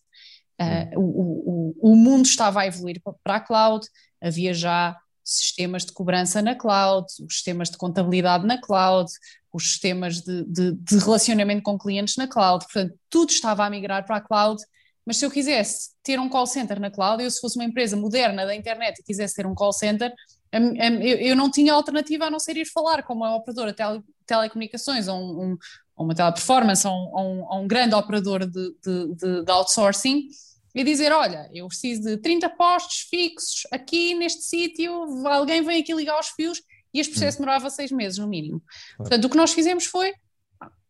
Uh, 0.60 0.98
o, 0.98 1.72
o, 1.80 1.92
o, 1.92 1.96
mundo 1.96 2.26
estava 2.26 2.60
a 2.60 2.66
evoluir 2.66 3.00
para 3.22 3.36
a 3.36 3.40
cloud, 3.40 3.86
havia 4.20 4.52
já 4.52 4.96
sistemas 5.24 5.84
de 5.84 5.92
cobrança 5.92 6.42
na 6.42 6.54
cloud, 6.54 7.06
os 7.24 7.34
sistemas 7.34 7.70
de 7.70 7.76
contabilidade 7.76 8.44
na 8.44 8.60
cloud, 8.60 9.10
os 9.52 9.70
sistemas 9.70 10.20
de, 10.20 10.44
de, 10.44 10.72
de, 10.72 10.98
relacionamento 10.98 11.62
com 11.62 11.78
clientes 11.78 12.16
na 12.16 12.26
cloud, 12.26 12.64
portanto, 12.64 12.98
tudo 13.08 13.30
estava 13.30 13.64
a 13.64 13.70
migrar 13.70 14.04
para 14.04 14.16
a 14.16 14.20
cloud. 14.20 14.60
Mas 15.06 15.16
se 15.16 15.24
eu 15.24 15.30
quisesse 15.30 15.90
ter 16.02 16.20
um 16.20 16.28
call 16.28 16.46
center 16.46 16.78
na 16.78 16.90
cloud, 16.90 17.22
eu 17.22 17.30
se 17.30 17.40
fosse 17.40 17.56
uma 17.56 17.64
empresa 17.64 17.96
moderna 17.96 18.44
da 18.44 18.54
internet 18.54 18.98
e 18.98 19.02
quisesse 19.02 19.34
ter 19.34 19.46
um 19.46 19.54
call 19.54 19.72
center, 19.72 20.12
eu 20.50 21.36
não 21.36 21.50
tinha 21.50 21.74
alternativa 21.74 22.26
a 22.26 22.30
não 22.30 22.38
ser 22.38 22.56
ir 22.56 22.66
falar 22.66 23.02
com 23.02 23.14
uma 23.14 23.34
operadora 23.36 23.72
de 23.72 24.02
telecomunicações 24.26 25.08
ou, 25.08 25.18
um, 25.18 25.42
um, 25.52 25.58
uma 25.96 26.14
teleperformance 26.14 26.86
ou 26.86 26.94
um, 26.94 27.20
um, 27.20 27.60
um 27.60 27.68
grande 27.68 27.94
operador 27.94 28.46
de, 28.46 28.74
de, 28.82 29.14
de, 29.14 29.44
de, 29.44 29.50
outsourcing 29.52 30.28
e 30.74 30.84
dizer, 30.84 31.12
olha, 31.12 31.50
eu 31.52 31.66
preciso 31.66 32.02
de 32.02 32.16
30 32.18 32.48
postos 32.50 33.00
fixos 33.10 33.66
aqui 33.72 34.14
neste 34.14 34.42
sítio, 34.42 34.92
alguém 35.26 35.62
vem 35.62 35.80
aqui 35.80 35.94
ligar 35.94 36.18
os 36.18 36.28
fios 36.28 36.62
e 36.92 37.00
este 37.00 37.12
processo 37.12 37.38
hum. 37.38 37.40
demorava 37.40 37.68
seis 37.70 37.90
meses 37.90 38.18
no 38.18 38.28
mínimo. 38.28 38.62
Portanto, 38.96 39.24
o 39.24 39.30
que 39.30 39.36
nós 39.36 39.52
fizemos 39.52 39.84
foi 39.84 40.12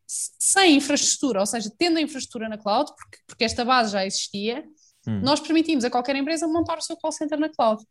sem 0.07 0.77
infraestrutura, 0.77 1.41
ou 1.41 1.47
seja, 1.47 1.71
tendo 1.77 1.99
a 1.99 2.01
infraestrutura 2.01 2.49
na 2.49 2.57
cloud, 2.57 2.91
porque, 2.97 3.19
porque 3.27 3.45
esta 3.45 3.65
base 3.65 3.93
já 3.93 4.07
existia, 4.07 4.65
hum. 5.07 5.21
nós 5.21 5.41
permitimos 5.41 5.85
a 5.85 5.91
qualquer 5.91 6.17
empresa 6.17 6.47
montar 6.47 6.79
o 6.79 6.83
seu 6.83 6.97
call 6.97 7.13
center 7.13 7.39
na 7.39 7.49
cloud. 7.49 7.83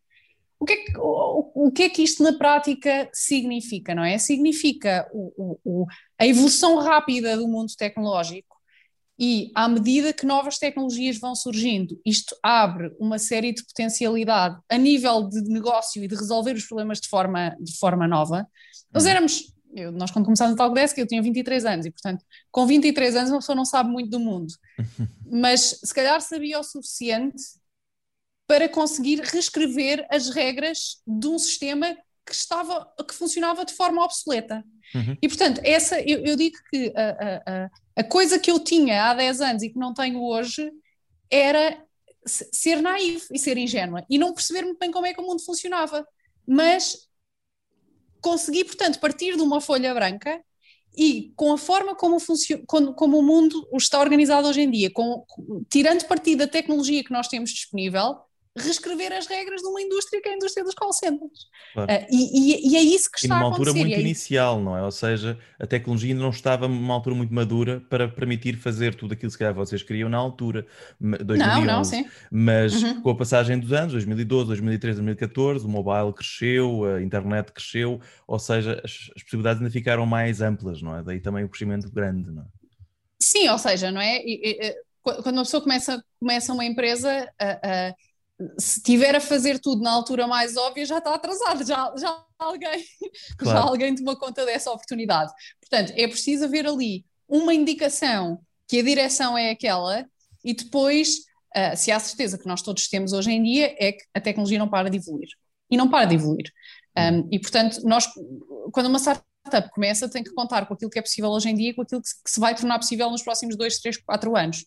O 0.60 0.66
que, 0.66 0.74
é 0.74 0.78
que, 0.78 0.98
o, 0.98 1.52
o 1.68 1.72
que 1.72 1.84
é 1.84 1.90
que 1.90 2.02
isto 2.02 2.24
na 2.24 2.34
prática 2.34 3.10
significa, 3.14 3.94
não 3.94 4.04
é? 4.04 4.18
Significa 4.18 5.08
o, 5.14 5.60
o, 5.64 5.86
a 6.20 6.26
evolução 6.26 6.78
rápida 6.78 7.38
do 7.38 7.48
mundo 7.48 7.72
tecnológico 7.78 8.58
e 9.20 9.52
à 9.56 9.68
medida 9.68 10.14
que 10.14 10.26
novas 10.26 10.60
tecnologias 10.60 11.18
vão 11.18 11.34
surgindo, 11.34 12.00
isto 12.06 12.36
abre 12.44 12.96
uma 13.00 13.18
série 13.18 13.52
de 13.52 13.66
potencialidade 13.66 14.60
a 14.70 14.78
nível 14.78 15.28
de 15.28 15.42
negócio 15.42 16.04
e 16.04 16.08
de 16.08 16.16
resolver 16.16 16.54
os 16.54 16.66
problemas 16.66 17.02
de 17.02 17.08
forma, 17.08 17.56
de 17.60 17.76
forma 17.80 18.08
nova. 18.08 18.48
Nós 18.94 19.06
uhum. 19.06 19.10
éramos, 19.10 19.54
eu, 19.76 19.92
nós 19.92 20.12
quando 20.12 20.26
começámos 20.26 20.52
no 20.52 20.58
Talkdesk 20.58 21.00
eu 21.00 21.08
tinha 21.08 21.22
23 21.22 21.66
anos 21.66 21.86
e 21.88 21.92
portanto 21.92 22.24
com 22.52 22.68
23 22.68 23.16
anos 23.16 23.32
uma 23.32 23.40
pessoa 23.40 23.56
não 23.56 23.66
sabe 23.66 23.90
muito 23.90 24.12
do 24.12 24.20
mundo, 24.20 24.54
mas 25.26 25.80
se 25.84 25.94
calhar 25.94 26.22
sabia 26.22 26.60
o 26.60 26.64
suficiente 26.64 27.42
para 28.48 28.70
conseguir 28.70 29.20
reescrever 29.20 30.08
as 30.10 30.30
regras 30.30 31.02
de 31.06 31.28
um 31.28 31.38
sistema 31.38 31.96
que 32.26 32.34
estava 32.34 32.92
que 33.08 33.14
funcionava 33.14 33.66
de 33.66 33.74
forma 33.74 34.04
obsoleta. 34.04 34.64
Uhum. 34.96 35.18
E 35.22 35.28
portanto, 35.28 35.62
essa 35.64 36.00
eu, 36.02 36.26
eu 36.26 36.36
digo 36.36 36.58
que 36.70 36.94
a, 36.96 37.10
a, 37.46 37.70
a, 37.98 38.04
coisa 38.04 38.40
que 38.40 38.50
eu 38.50 38.60
tinha 38.60 39.10
há 39.10 39.14
10 39.14 39.42
anos 39.42 39.64
e 39.64 39.70
que 39.70 39.78
não 39.78 39.94
tenho 39.94 40.22
hoje 40.22 40.72
era 41.30 41.82
ser 42.26 42.82
naivo 42.82 43.26
e 43.32 43.40
ser 43.40 43.58
ingênua 43.58 44.06
e 44.10 44.18
não 44.18 44.34
perceber 44.34 44.64
muito 44.64 44.80
bem 44.80 44.92
como 44.92 45.06
é 45.06 45.14
que 45.14 45.22
o 45.22 45.26
mundo 45.26 45.44
funcionava. 45.44 46.08
Mas 46.46 47.08
consegui, 48.22 48.64
portanto, 48.64 49.00
partir 49.00 49.36
de 49.36 49.42
uma 49.42 49.62
folha 49.62 49.94
branca 49.94 50.42
e 50.98 51.32
com 51.36 51.54
a 51.54 51.58
forma 51.58 51.96
como, 51.96 52.18
como, 52.66 52.94
como 52.94 53.20
o 53.20 53.24
mundo 53.24 53.68
está 53.74 54.00
organizado 54.00 54.48
hoje 54.48 54.62
em 54.62 54.72
dia, 54.72 54.90
com, 54.92 55.26
tirando 55.70 56.06
partido 56.06 56.40
da 56.40 56.48
tecnologia 56.48 57.04
que 57.04 57.12
nós 57.12 57.28
temos 57.28 57.52
disponível, 57.52 58.18
reescrever 58.58 59.12
as 59.14 59.28
regras 59.28 59.62
de 59.62 59.68
uma 59.68 59.82
indústria 59.82 60.22
que 60.22 60.30
é 60.30 60.34
a 60.34 60.36
indústria 60.36 60.64
dos 60.64 60.74
call 60.74 60.94
centers. 60.94 61.48
Claro. 61.74 61.92
Uh, 61.92 62.06
e, 62.10 62.68
e, 62.68 62.72
e, 62.72 62.76
é 62.76 62.82
isso 62.82 63.12
que 63.12 63.20
está 63.20 63.36
a 63.36 63.40
acontecer. 63.40 63.60
numa 63.60 63.72
altura 63.72 63.74
muito 63.74 63.96
é 63.96 64.02
inicial, 64.02 64.62
não 64.62 64.78
é? 64.78 64.84
Ou 64.84 64.92
seja, 64.92 65.38
a 65.60 65.68
tecnologia 65.68 66.14
ainda 66.14 66.22
não 66.22 66.30
estava 66.30 66.68
numa 66.68 66.94
altura 66.94 67.16
muito 67.16 67.34
madura 67.34 67.82
para 67.90 68.08
permitir 68.08 68.58
fazer 68.58 68.96
tudo 68.96 69.14
aquilo 69.14 69.32
que 69.32 69.38
calhar 69.38 69.54
vocês 69.54 69.84
queriam 69.84 70.10
na 70.10 70.18
altura, 70.18 70.66
2011. 71.00 71.38
Não, 71.38 71.66
não, 71.66 71.84
sim. 71.84 72.06
Mas 72.32 72.82
uhum. 72.82 73.02
com 73.02 73.10
a 73.10 73.16
passagem 73.16 73.60
dos 73.60 73.72
anos, 73.72 73.94
2012, 73.94 74.48
2013, 74.48 74.98
2014, 74.98 75.66
o 75.66 75.70
mobile 75.70 76.14
cresceu, 76.14 76.86
a 76.86 77.02
internet 77.02 77.52
cresceu, 77.52 78.00
ou 78.28 78.40
seja, 78.40 78.82
as, 78.84 79.10
as 79.16 79.24
possibilidades 79.24 79.62
ainda 79.62 79.72
ficaram 79.72 80.06
mais 80.06 80.42
amplas, 80.42 80.82
não 80.82 80.96
é? 80.96 81.04
Daí 81.04 81.20
também 81.20 81.44
o 81.44 81.50
crescimento 81.50 81.90
grande, 81.92 82.32
não 82.32 82.44
é? 82.44 82.46
Sim, 83.20 83.50
ou 83.50 83.58
seja, 83.58 83.92
não 83.92 84.00
é? 84.00 84.22
quando 85.14 85.38
uma 85.38 85.44
pessoa 85.44 85.62
começa, 85.62 86.04
começa 86.20 86.54
uma 86.54 86.66
empresa, 86.66 87.30
uh, 87.42 87.96
se 88.58 88.82
tiver 88.82 89.16
a 89.16 89.22
fazer 89.22 89.60
tudo 89.60 89.82
na 89.82 89.92
altura 89.92 90.28
mais 90.28 90.56
óbvia, 90.58 90.86
já 90.86 91.00
está 91.00 91.14
atrasado, 91.14 91.66
já, 91.66 91.94
já, 91.98 92.26
alguém, 92.38 92.86
claro. 93.38 93.58
já 93.58 93.64
alguém 93.64 93.96
tomou 93.96 94.16
conta 94.18 94.46
dessa 94.46 94.72
oportunidade. 94.72 95.32
Portanto, 95.60 95.94
é 95.96 96.08
preciso 96.08 96.46
haver 96.46 96.68
ali 96.68 97.06
uma 97.28 97.54
indicação 97.54 98.40
que 98.68 98.80
a 98.80 98.84
direção 98.84 99.38
é 99.38 99.52
aquela 99.52 100.06
e 100.44 100.54
depois, 100.54 101.18
uh, 101.56 101.76
se 101.76 101.92
há 101.92 102.00
certeza 102.00 102.38
que 102.38 102.48
nós 102.48 102.62
todos 102.62 102.88
temos 102.88 103.12
hoje 103.12 103.32
em 103.32 103.42
dia, 103.42 103.76
é 103.80 103.92
que 103.92 104.04
a 104.14 104.22
tecnologia 104.22 104.60
não 104.60 104.70
para 104.70 104.90
de 104.90 104.98
evoluir. 104.98 105.30
E 105.70 105.76
não 105.76 105.90
para 105.90 106.06
de 106.06 106.16
evoluir. 106.16 106.52
Um, 106.98 107.28
e, 107.32 107.40
portanto, 107.40 107.82
nós, 107.84 108.08
quando 108.72 108.88
uma 108.88 108.98
startup 108.98 109.70
começa, 109.72 110.10
tem 110.10 110.24
que 110.24 110.34
contar 110.34 110.66
com 110.66 110.74
aquilo 110.74 110.90
que 110.90 110.98
é 110.98 111.02
possível 111.02 111.30
hoje 111.30 111.50
em 111.50 111.56
dia 111.56 111.70
e 111.70 111.74
com 111.74 111.82
aquilo 111.82 112.02
que 112.02 112.10
se 112.26 112.40
vai 112.40 112.56
tornar 112.56 112.80
possível 112.80 113.10
nos 113.12 113.22
próximos 113.22 113.56
2, 113.56 113.80
3, 113.80 113.98
4 113.98 114.36
anos. 114.36 114.66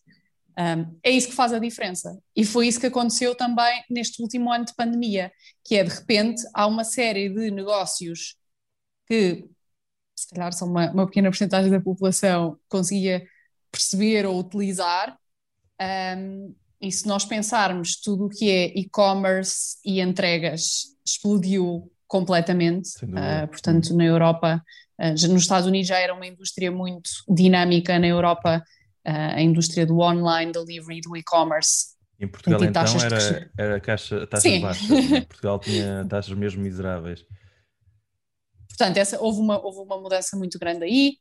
Um, 0.61 0.99
é 1.03 1.11
isso 1.11 1.29
que 1.29 1.35
faz 1.35 1.55
a 1.55 1.59
diferença. 1.59 2.21
E 2.37 2.45
foi 2.45 2.69
isso 2.69 2.79
que 2.79 2.87
aconteceu 2.87 3.35
também 3.35 3.83
neste 3.89 4.21
último 4.21 4.53
ano 4.53 4.67
de 4.67 4.75
pandemia, 4.75 5.33
que 5.65 5.77
é 5.77 5.83
de 5.85 5.91
repente 5.91 6.43
há 6.53 6.67
uma 6.67 6.85
série 6.85 7.31
de 7.31 7.51
negócios 7.51 8.37
que 9.07 9.49
se 10.15 10.29
calhar 10.29 10.53
só 10.53 10.67
uma, 10.67 10.91
uma 10.91 11.07
pequena 11.07 11.31
porcentagem 11.31 11.71
da 11.71 11.81
população 11.81 12.59
conseguia 12.69 13.27
perceber 13.73 14.27
ou 14.27 14.39
utilizar. 14.39 15.17
Um, 15.81 16.55
e 16.79 16.93
se 16.93 17.07
nós 17.07 17.25
pensarmos 17.25 17.99
tudo 17.99 18.27
o 18.27 18.29
que 18.29 18.51
é 18.51 18.79
e-commerce 18.79 19.79
e 19.83 20.01
entregas 20.01 20.95
explodiu 21.05 21.91
completamente. 22.07 23.03
Uh, 23.03 23.49
portanto, 23.49 23.95
na 23.95 24.05
Europa, 24.05 24.63
uh, 24.99 25.11
nos 25.11 25.43
Estados 25.43 25.67
Unidos 25.67 25.89
já 25.89 25.99
era 25.99 26.13
uma 26.13 26.27
indústria 26.27 26.71
muito 26.71 27.09
dinâmica, 27.29 27.99
na 27.99 28.09
Europa 28.09 28.63
a 29.05 29.41
indústria 29.41 29.87
do 29.87 29.99
online 29.99 30.53
delivery, 30.53 31.01
do 31.01 31.17
e-commerce. 31.17 31.95
Em 32.19 32.29
Portugal 32.29 32.63
então 32.63 32.85
era, 33.01 33.51
era 33.57 33.81
caixa, 33.81 34.27
taxas 34.27 34.53
Sim. 34.53 34.61
baixas, 34.61 34.89
né? 34.89 35.21
Portugal 35.29 35.59
tinha 35.59 36.05
taxas 36.09 36.37
mesmo 36.37 36.63
miseráveis. 36.63 37.25
Portanto, 38.69 38.97
essa, 38.99 39.21
houve, 39.21 39.41
uma, 39.41 39.59
houve 39.59 39.81
uma 39.81 39.99
mudança 39.99 40.37
muito 40.37 40.59
grande 40.59 40.85
aí. 40.85 41.17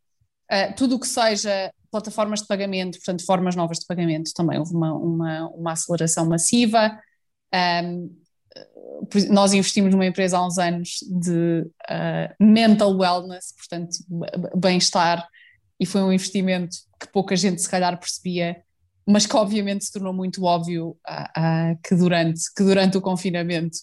tudo 0.75 0.95
o 0.95 1.00
que 1.00 1.07
seja 1.07 1.71
plataformas 1.91 2.41
de 2.41 2.48
pagamento, 2.48 2.98
portanto, 2.98 3.25
formas 3.25 3.55
novas 3.55 3.79
de 3.79 3.86
pagamento, 3.86 4.31
também 4.33 4.59
houve 4.59 4.74
uma, 4.74 4.93
uma, 4.93 5.50
uma 5.50 5.71
aceleração 5.71 6.25
massiva. 6.25 7.00
Um, 7.83 8.15
nós 9.29 9.53
investimos 9.53 9.91
numa 9.91 10.05
empresa 10.05 10.38
há 10.38 10.45
uns 10.45 10.57
anos 10.57 11.00
de 11.09 11.65
uh, 11.89 12.43
mental 12.43 12.95
wellness, 12.95 13.53
portanto, 13.55 13.98
bem-estar, 14.55 15.27
e 15.79 15.86
foi 15.86 16.01
um 16.01 16.12
investimento 16.12 16.77
que 17.00 17.07
pouca 17.07 17.36
gente 17.36 17.62
se 17.62 17.69
calhar 17.69 17.98
percebia, 18.00 18.62
mas 19.07 19.25
que 19.25 19.36
obviamente 19.36 19.86
se 19.86 19.91
tornou 19.93 20.13
muito 20.13 20.43
óbvio 20.43 20.98
uh, 21.07 21.79
que, 21.83 21.95
durante, 21.95 22.41
que 22.55 22.63
durante 22.63 22.98
o 22.98 23.01
confinamento 23.01 23.77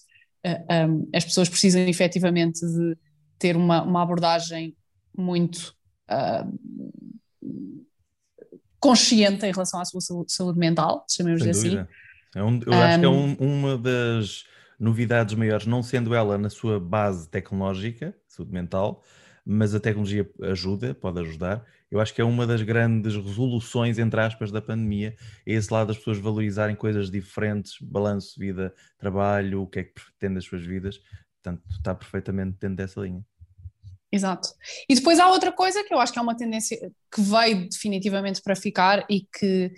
as 1.13 1.25
pessoas 1.25 1.49
precisam 1.49 1.83
efetivamente 1.83 2.61
de 2.61 2.97
ter 3.37 3.57
uma, 3.57 3.83
uma 3.83 4.03
abordagem 4.03 4.77
muito 5.17 5.75
consciente 8.79 9.45
em 9.45 9.51
relação 9.51 9.81
à 9.81 9.85
sua 9.85 10.01
saúde, 10.29 10.59
mental, 10.59 11.05
chamemos-lhe 11.11 11.51
assim. 11.51 11.87
É 12.35 12.43
um, 12.43 12.61
eu 12.65 12.73
um, 12.73 12.83
acho 12.83 12.99
que 13.01 13.05
é 13.05 13.09
um, 13.09 13.35
uma 13.35 13.77
das 13.77 14.45
novidades 14.79 15.35
maiores, 15.35 15.67
não 15.67 15.83
sendo 15.83 16.15
ela 16.15 16.37
na 16.39 16.51
sua 16.51 16.79
base 16.79 17.29
tecnológica, 17.29 18.15
saúde 18.29 18.53
mental, 18.53 19.03
mas 19.45 19.75
a 19.75 19.81
tecnologia 19.81 20.29
ajuda, 20.43 20.95
pode 20.95 21.21
ajudar. 21.21 21.65
Eu 21.91 22.01
acho 22.01 22.13
que 22.13 22.21
é 22.21 22.25
uma 22.25 22.47
das 22.47 22.63
grandes 22.63 23.15
resoluções, 23.15 23.99
entre 23.99 24.21
aspas, 24.21 24.51
da 24.51 24.61
pandemia, 24.61 25.15
é 25.47 25.53
esse 25.53 25.73
lado 25.73 25.89
das 25.89 25.99
pessoas 25.99 26.19
valorizarem 26.19 26.75
coisas 26.75 27.11
diferentes, 27.11 27.75
balanço, 27.81 28.39
vida, 28.39 28.75
trabalho, 28.99 29.63
o 29.63 29.67
que 29.67 29.81
é 29.81 29.85
que 29.85 29.93
pretende 29.95 30.39
as 30.39 30.45
suas 30.45 30.65
vidas. 30.65 31.01
Portanto, 31.43 31.63
está 31.71 31.95
perfeitamente 31.95 32.57
dentro 32.61 32.77
dessa 32.77 33.01
linha. 33.01 33.25
Exato. 34.11 34.49
E 34.89 34.95
depois 34.95 35.19
há 35.21 35.29
outra 35.29 35.53
coisa 35.53 35.85
que 35.85 35.93
eu 35.93 35.99
acho 35.99 36.13
que 36.13 36.19
é 36.19 36.23
uma 36.23 36.37
tendência 36.37 36.77
que 37.13 37.21
veio 37.21 37.69
definitivamente 37.69 38.41
para 38.43 38.57
ficar 38.57 39.05
e 39.11 39.21
que 39.21 39.73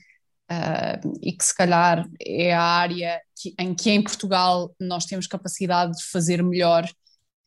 uh, 0.51 1.19
e 1.23 1.33
que 1.33 1.45
se 1.45 1.55
calhar 1.55 2.09
é 2.21 2.53
a 2.53 2.63
área 2.63 3.21
que, 3.37 3.55
em 3.59 3.75
que 3.75 3.91
em 3.91 4.03
Portugal 4.03 4.75
nós 4.81 5.05
temos 5.05 5.27
capacidade 5.27 5.93
de 5.93 6.05
fazer 6.05 6.43
melhor, 6.43 6.89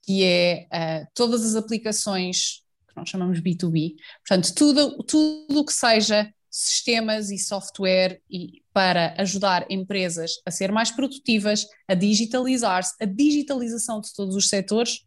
que 0.03 0.24
é 0.24 0.68
uh, 0.74 1.08
todas 1.13 1.44
as 1.46 1.56
aplicações 1.56 2.63
que 2.92 2.98
nós 2.98 3.10
chamamos 3.10 3.40
B2B, 3.40 3.96
portanto, 4.28 4.54
tudo 4.54 4.96
o 5.00 5.04
tudo 5.04 5.66
que 5.66 5.74
seja 5.74 6.32
sistemas 6.50 7.32
e 7.32 7.38
software 7.38 8.22
e 8.30 8.62
para 8.74 9.16
ajudar 9.18 9.66
empresas 9.70 10.34
a 10.46 10.52
ser 10.52 10.72
mais 10.72 10.92
produtivas, 10.92 11.66
a 11.88 11.94
digitalizar-se, 11.94 12.94
a 13.02 13.06
digitalização 13.06 14.02
de 14.02 14.14
todos 14.14 14.36
os 14.36 14.50
setores 14.50 15.00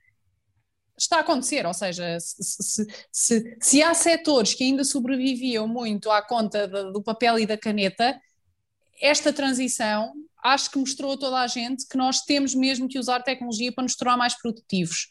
está 0.96 1.18
a 1.18 1.20
acontecer, 1.20 1.66
ou 1.66 1.74
seja, 1.74 2.18
se, 2.20 2.86
se, 3.12 3.56
se, 3.60 3.82
há 3.82 3.92
setores 3.92 4.54
que 4.54 4.64
ainda 4.64 4.84
sobreviviam 4.84 5.66
muito 5.66 6.10
à 6.10 6.22
conta 6.22 6.66
de, 6.68 6.92
do 6.92 7.02
papel 7.02 7.38
e 7.38 7.46
da 7.46 7.58
caneta, 7.58 8.18
esta 9.00 9.32
transição 9.32 10.12
acho 10.42 10.70
que 10.70 10.78
mostrou 10.78 11.12
a 11.12 11.18
toda 11.18 11.40
a 11.40 11.46
gente 11.46 11.86
que 11.88 11.96
nós 11.96 12.20
temos 12.20 12.54
mesmo 12.54 12.86
que 12.86 12.98
usar 12.98 13.22
tecnologia 13.22 13.72
para 13.72 13.82
nos 13.82 13.96
tornar 13.96 14.16
mais 14.16 14.34
produtivos. 14.34 15.08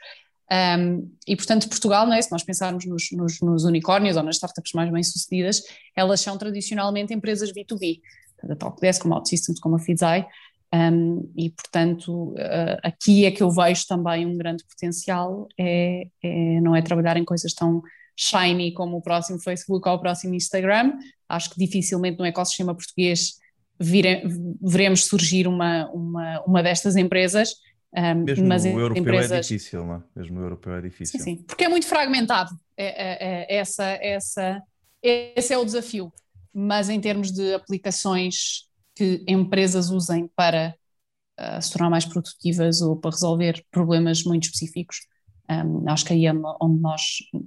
Um, 0.53 1.11
e 1.27 1.35
portanto, 1.35 1.67
Portugal, 1.67 2.05
não 2.05 2.13
é? 2.13 2.21
se 2.21 2.31
nós 2.31 2.43
pensarmos 2.43 2.85
nos, 2.85 3.11
nos, 3.11 3.39
nos, 3.41 3.63
unicórnios 3.63 4.15
ou 4.17 4.23
nas 4.23 4.35
startups 4.35 4.73
mais 4.73 4.91
bem-sucedidas, 4.91 5.63
elas 5.95 6.21
são 6.21 6.37
tradicionalmente 6.37 7.13
empresas 7.13 7.51
B2B, 7.51 8.01
a 8.49 8.55
Talkdesk, 8.55 9.01
como 9.01 9.15
a 9.15 9.17
OutSystems, 9.17 9.59
como 9.59 9.77
a 9.77 9.79
Fidzai, 9.79 10.27
um, 10.73 11.31
e, 11.37 11.51
portanto, 11.51 12.31
uh, 12.31 12.79
aqui 12.81 13.25
é 13.25 13.31
que 13.31 13.43
eu 13.43 13.51
vejo 13.51 13.85
também 13.87 14.25
um 14.25 14.35
grande 14.35 14.63
potencial, 14.65 15.47
é, 15.57 16.07
é, 16.23 16.61
não 16.61 16.75
é 16.75 16.81
trabalhar 16.81 17.15
em 17.15 17.23
coisas 17.23 17.53
tão 17.53 17.81
shiny 18.15 18.73
como 18.73 18.97
o 18.97 19.01
próximo 19.01 19.39
Facebook 19.39 19.87
ou 19.87 19.95
o 19.95 19.99
próximo 19.99 20.33
Instagram, 20.33 20.93
acho 21.29 21.51
que 21.51 21.59
dificilmente 21.59 22.17
no 22.17 22.25
ecossistema 22.25 22.73
português 22.73 23.33
vire, 23.79 24.23
veremos 24.61 25.05
surgir 25.05 25.47
uma, 25.47 25.89
uma, 25.91 26.41
uma 26.41 26.63
destas 26.63 26.95
empresas, 26.95 27.53
um, 27.95 28.23
Mesmo 28.23 28.47
mas 28.47 28.65
o 28.65 28.69
europeu 28.69 28.95
é 28.95 28.99
empresas... 28.99 29.31
é 29.31 29.39
difícil, 29.41 29.85
não 29.85 29.95
é? 29.95 30.03
Mesmo 30.15 30.39
o 30.39 30.43
europeu 30.43 30.73
é 30.73 30.81
difícil. 30.81 31.19
Sim, 31.19 31.23
sim, 31.23 31.43
porque 31.43 31.63
é 31.63 31.69
muito 31.69 31.85
fragmentado, 31.85 32.51
é, 32.75 32.85
é, 32.85 33.17
é, 33.19 33.57
essa, 33.57 33.85
essa, 34.01 34.61
esse 35.01 35.53
é 35.53 35.57
o 35.57 35.65
desafio, 35.65 36.11
mas 36.53 36.89
em 36.89 36.99
termos 36.99 37.31
de 37.31 37.53
aplicações 37.53 38.67
que 38.95 39.23
empresas 39.27 39.89
usem 39.89 40.27
para 40.35 40.75
uh, 41.39 41.61
se 41.61 41.71
tornar 41.71 41.89
mais 41.89 42.05
produtivas 42.05 42.81
ou 42.81 42.95
para 42.95 43.11
resolver 43.11 43.63
problemas 43.71 44.23
muito 44.23 44.45
específicos. 44.45 44.97
Um, 45.49 45.89
acho 45.89 46.05
que 46.05 46.13
aí 46.13 46.25
é 46.25 46.33
onde 46.61 46.79
nós 46.79 47.01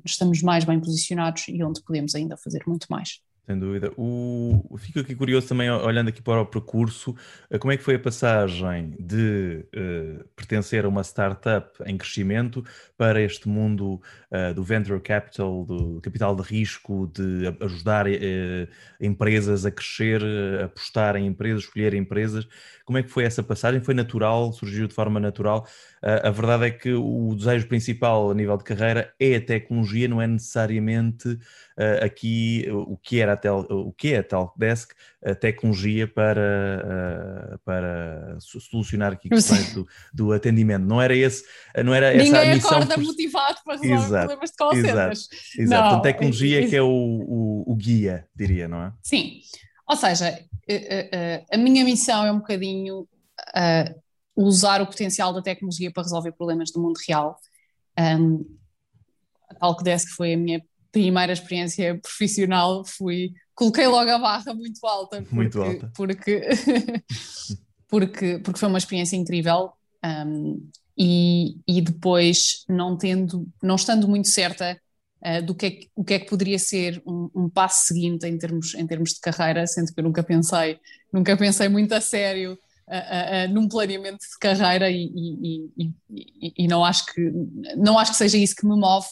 estamos 0.04 0.42
mais 0.42 0.64
bem 0.64 0.78
posicionados 0.78 1.48
e 1.48 1.62
onde 1.62 1.82
podemos 1.82 2.14
ainda 2.14 2.36
fazer 2.36 2.62
muito 2.66 2.86
mais. 2.90 3.20
Sem 3.46 3.56
dúvida. 3.60 3.92
O, 3.96 4.76
fico 4.76 4.98
aqui 4.98 5.14
curioso 5.14 5.46
também, 5.46 5.70
olhando 5.70 6.08
aqui 6.08 6.20
para 6.20 6.40
o 6.40 6.46
percurso, 6.46 7.14
eh, 7.48 7.56
como 7.58 7.72
é 7.72 7.76
que 7.76 7.82
foi 7.84 7.94
a 7.94 7.98
passagem 7.98 8.96
de 8.98 9.64
uh, 9.72 10.24
pertencer 10.34 10.84
a 10.84 10.88
uma 10.88 11.04
startup 11.04 11.70
em 11.86 11.96
crescimento 11.96 12.64
para 12.98 13.22
este 13.22 13.48
mundo 13.48 14.02
uh, 14.32 14.52
do 14.52 14.64
venture 14.64 14.98
capital, 15.00 15.64
do 15.64 16.00
capital 16.00 16.34
de 16.34 16.42
risco, 16.42 17.08
de 17.14 17.56
ajudar 17.60 18.08
uh, 18.08 18.68
empresas 19.00 19.64
a 19.64 19.70
crescer, 19.70 20.20
apostar 20.64 21.14
em 21.14 21.28
empresas, 21.28 21.62
escolher 21.62 21.94
empresas. 21.94 22.48
Como 22.84 22.98
é 22.98 23.02
que 23.04 23.10
foi 23.10 23.22
essa 23.22 23.44
passagem? 23.44 23.80
Foi 23.80 23.94
natural? 23.94 24.52
Surgiu 24.52 24.88
de 24.88 24.94
forma 24.94 25.20
natural? 25.20 25.68
a 26.02 26.30
verdade 26.30 26.66
é 26.66 26.70
que 26.70 26.92
o 26.92 27.34
desejo 27.34 27.66
principal 27.66 28.30
a 28.30 28.34
nível 28.34 28.56
de 28.56 28.62
carreira 28.62 29.12
é 29.18 29.36
a 29.36 29.40
tecnologia, 29.40 30.06
não 30.06 30.22
é 30.22 30.26
necessariamente 30.26 31.36
aqui 32.02 32.66
o 32.70 32.96
que 32.96 33.20
era 33.20 33.36
tel, 33.36 33.58
o 33.68 33.92
que 33.92 34.14
é 34.14 34.18
a 34.18 34.22
Talkdesk, 34.22 34.92
a 35.24 35.34
tecnologia 35.34 36.08
para, 36.08 37.54
uh, 37.54 37.58
para 37.64 38.38
solucionar 38.40 39.12
aqui 39.12 39.28
questões 39.30 39.74
do, 39.74 39.86
do, 40.12 40.32
atendimento. 40.32 40.84
Não 40.84 41.00
era 41.00 41.14
esse, 41.14 41.44
não 41.84 41.92
era 41.92 42.14
essa 42.14 42.24
Ninguém 42.24 42.52
a 42.52 42.54
missão. 42.54 42.70
acorda 42.70 42.94
por... 42.94 43.04
motivado 43.04 43.58
para 43.64 43.76
resolver 43.76 44.06
exato, 44.06 44.26
problemas 44.26 44.50
de 44.50 44.56
call 44.56 44.72
Exato, 44.74 45.20
exato. 45.58 45.90
Não, 45.90 45.98
a 45.98 46.00
tecnologia 46.00 46.64
é, 46.64 46.68
que 46.68 46.76
é 46.76 46.82
o, 46.82 46.88
o, 46.88 47.72
o, 47.72 47.74
guia, 47.74 48.26
diria, 48.34 48.66
não 48.66 48.82
é? 48.82 48.92
Sim. 49.02 49.40
Ou 49.88 49.96
seja, 49.96 50.28
eh, 50.68 51.08
eh, 51.12 51.44
a 51.52 51.56
minha 51.56 51.84
missão 51.84 52.24
é 52.24 52.32
um 52.32 52.38
bocadinho 52.38 53.06
usar 54.34 54.82
o 54.82 54.86
potencial 54.86 55.32
da 55.32 55.40
tecnologia 55.40 55.90
para 55.90 56.02
resolver 56.02 56.32
problemas 56.32 56.70
do 56.70 56.80
mundo 56.80 56.98
real. 57.06 57.38
Um, 57.98 58.44
a 59.48 59.54
Talkdesk 59.54 60.08
foi 60.10 60.34
a 60.34 60.36
minha 60.36 60.62
primeira 61.02 61.32
experiência 61.32 61.98
profissional 62.00 62.82
fui 62.86 63.34
coloquei 63.54 63.86
logo 63.86 64.10
a 64.10 64.18
barra 64.18 64.54
muito 64.54 64.84
alta 64.86 65.18
porque, 65.18 65.34
muito 65.34 65.62
alta. 65.62 65.92
porque 65.94 66.42
porque 67.86 68.38
porque 68.38 68.58
foi 68.58 68.68
uma 68.68 68.78
experiência 68.78 69.14
incrível 69.14 69.72
um, 70.02 70.70
e, 70.96 71.58
e 71.68 71.82
depois 71.82 72.64
não 72.66 72.96
tendo 72.96 73.46
não 73.62 73.76
estando 73.76 74.08
muito 74.08 74.28
certa 74.28 74.80
uh, 75.22 75.42
do 75.44 75.54
que 75.54 75.66
é 75.66 75.70
que, 75.70 75.90
o 75.94 76.02
que 76.02 76.14
é 76.14 76.18
que 76.18 76.30
poderia 76.30 76.58
ser 76.58 77.02
um, 77.06 77.28
um, 77.34 77.48
passo 77.50 77.88
seguinte 77.88 78.26
em 78.26 78.38
termos 78.38 78.74
em 78.74 78.86
termos 78.86 79.10
de 79.10 79.20
carreira 79.20 79.66
sendo 79.66 79.92
que 79.92 80.00
eu 80.00 80.04
nunca 80.04 80.22
pensei 80.22 80.78
nunca 81.12 81.36
pensei 81.36 81.68
muito 81.68 81.92
a 81.92 82.00
sério 82.00 82.58
uh, 82.88 83.50
uh, 83.50 83.52
num 83.52 83.68
planeamento 83.68 84.20
de 84.20 84.38
carreira 84.40 84.90
e, 84.90 85.12
e, 85.14 85.70
e, 86.10 86.64
e, 86.64 86.66
não 86.66 86.82
acho 86.82 87.04
que 87.12 87.30
não 87.76 87.98
acho 87.98 88.12
que 88.12 88.16
seja 88.16 88.38
isso 88.38 88.56
que 88.56 88.66
me 88.66 88.76
move. 88.76 89.06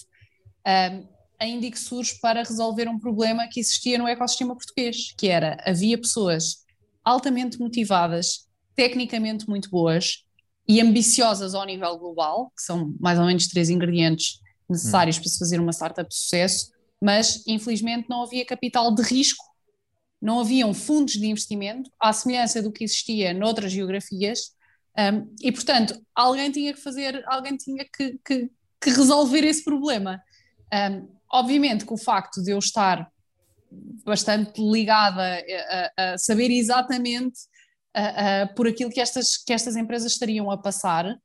Um, 0.67 1.14
a 1.45 1.47
Indic 1.47 1.79
surge 1.79 2.19
para 2.21 2.43
resolver 2.43 2.89
um 2.89 2.99
problema 2.99 3.47
que 3.47 3.61
existia 3.61 3.99
no 3.99 4.09
ecossistema 4.09 4.57
português, 4.57 5.13
que 5.17 5.29
era, 5.29 5.59
havia 5.65 5.99
pessoas 5.99 6.65
altamente 7.05 7.59
motivadas, 7.59 8.49
tecnicamente 8.75 9.49
muito 9.49 9.69
boas 9.69 10.25
e 10.67 10.81
ambiciosas 10.81 11.55
ao 11.55 11.67
nível 11.67 11.99
global, 11.99 12.51
que 12.57 12.63
são 12.63 12.95
mais 12.99 13.19
ou 13.19 13.27
menos 13.27 13.47
três 13.49 13.69
ingredientes 13.69 14.41
necessários 14.69 15.19
hum. 15.19 15.21
para 15.21 15.31
se 15.31 15.39
fazer 15.39 15.61
uma 15.61 15.73
startup 15.73 16.09
de 16.09 16.17
sucesso, 16.17 16.73
mas 17.01 17.47
infelizmente 17.47 18.09
não 18.09 18.23
havia 18.23 18.47
capital 18.47 18.95
de 18.95 19.03
risco 19.03 19.45
não 20.25 20.41
haviam 20.41 20.73
fundos 20.73 21.15
de 21.15 21.27
investimento, 21.27 21.91
à 22.01 22.11
semelhança 22.11 22.63
do 22.63 22.73
que 22.73 22.83
existia 22.83 23.35
noutras 23.35 23.71
geografias, 23.71 24.55
um, 24.97 25.35
e 25.43 25.53
portanto 25.53 26.01
alguém 26.15 26.51
tinha 26.51 26.73
que 26.73 26.81
fazer, 26.81 27.23
alguém 27.27 27.59
tinha 27.59 27.85
que, 27.85 28.19
que, 28.25 28.51
que 28.81 28.91
resolver 28.91 29.45
esse 29.45 29.63
problema. 29.63 30.23
Um, 30.73 31.15
obviamente 31.33 31.85
que 31.85 31.93
o 31.93 31.99
facto 31.99 32.43
de 32.43 32.53
eu 32.53 32.59
estar 32.59 33.11
bastante 34.05 34.61
ligada 34.61 35.43
a, 35.97 36.13
a 36.13 36.19
saber 36.19 36.51
exatamente 36.51 37.39
por 38.57 38.67
aquilo 38.67 38.91
que 38.91 39.01
estas, 39.01 39.37
que 39.37 39.53
estas 39.53 39.77
empresas 39.77 40.13
estariam 40.13 40.51
a 40.51 40.59
passar, 40.59 41.17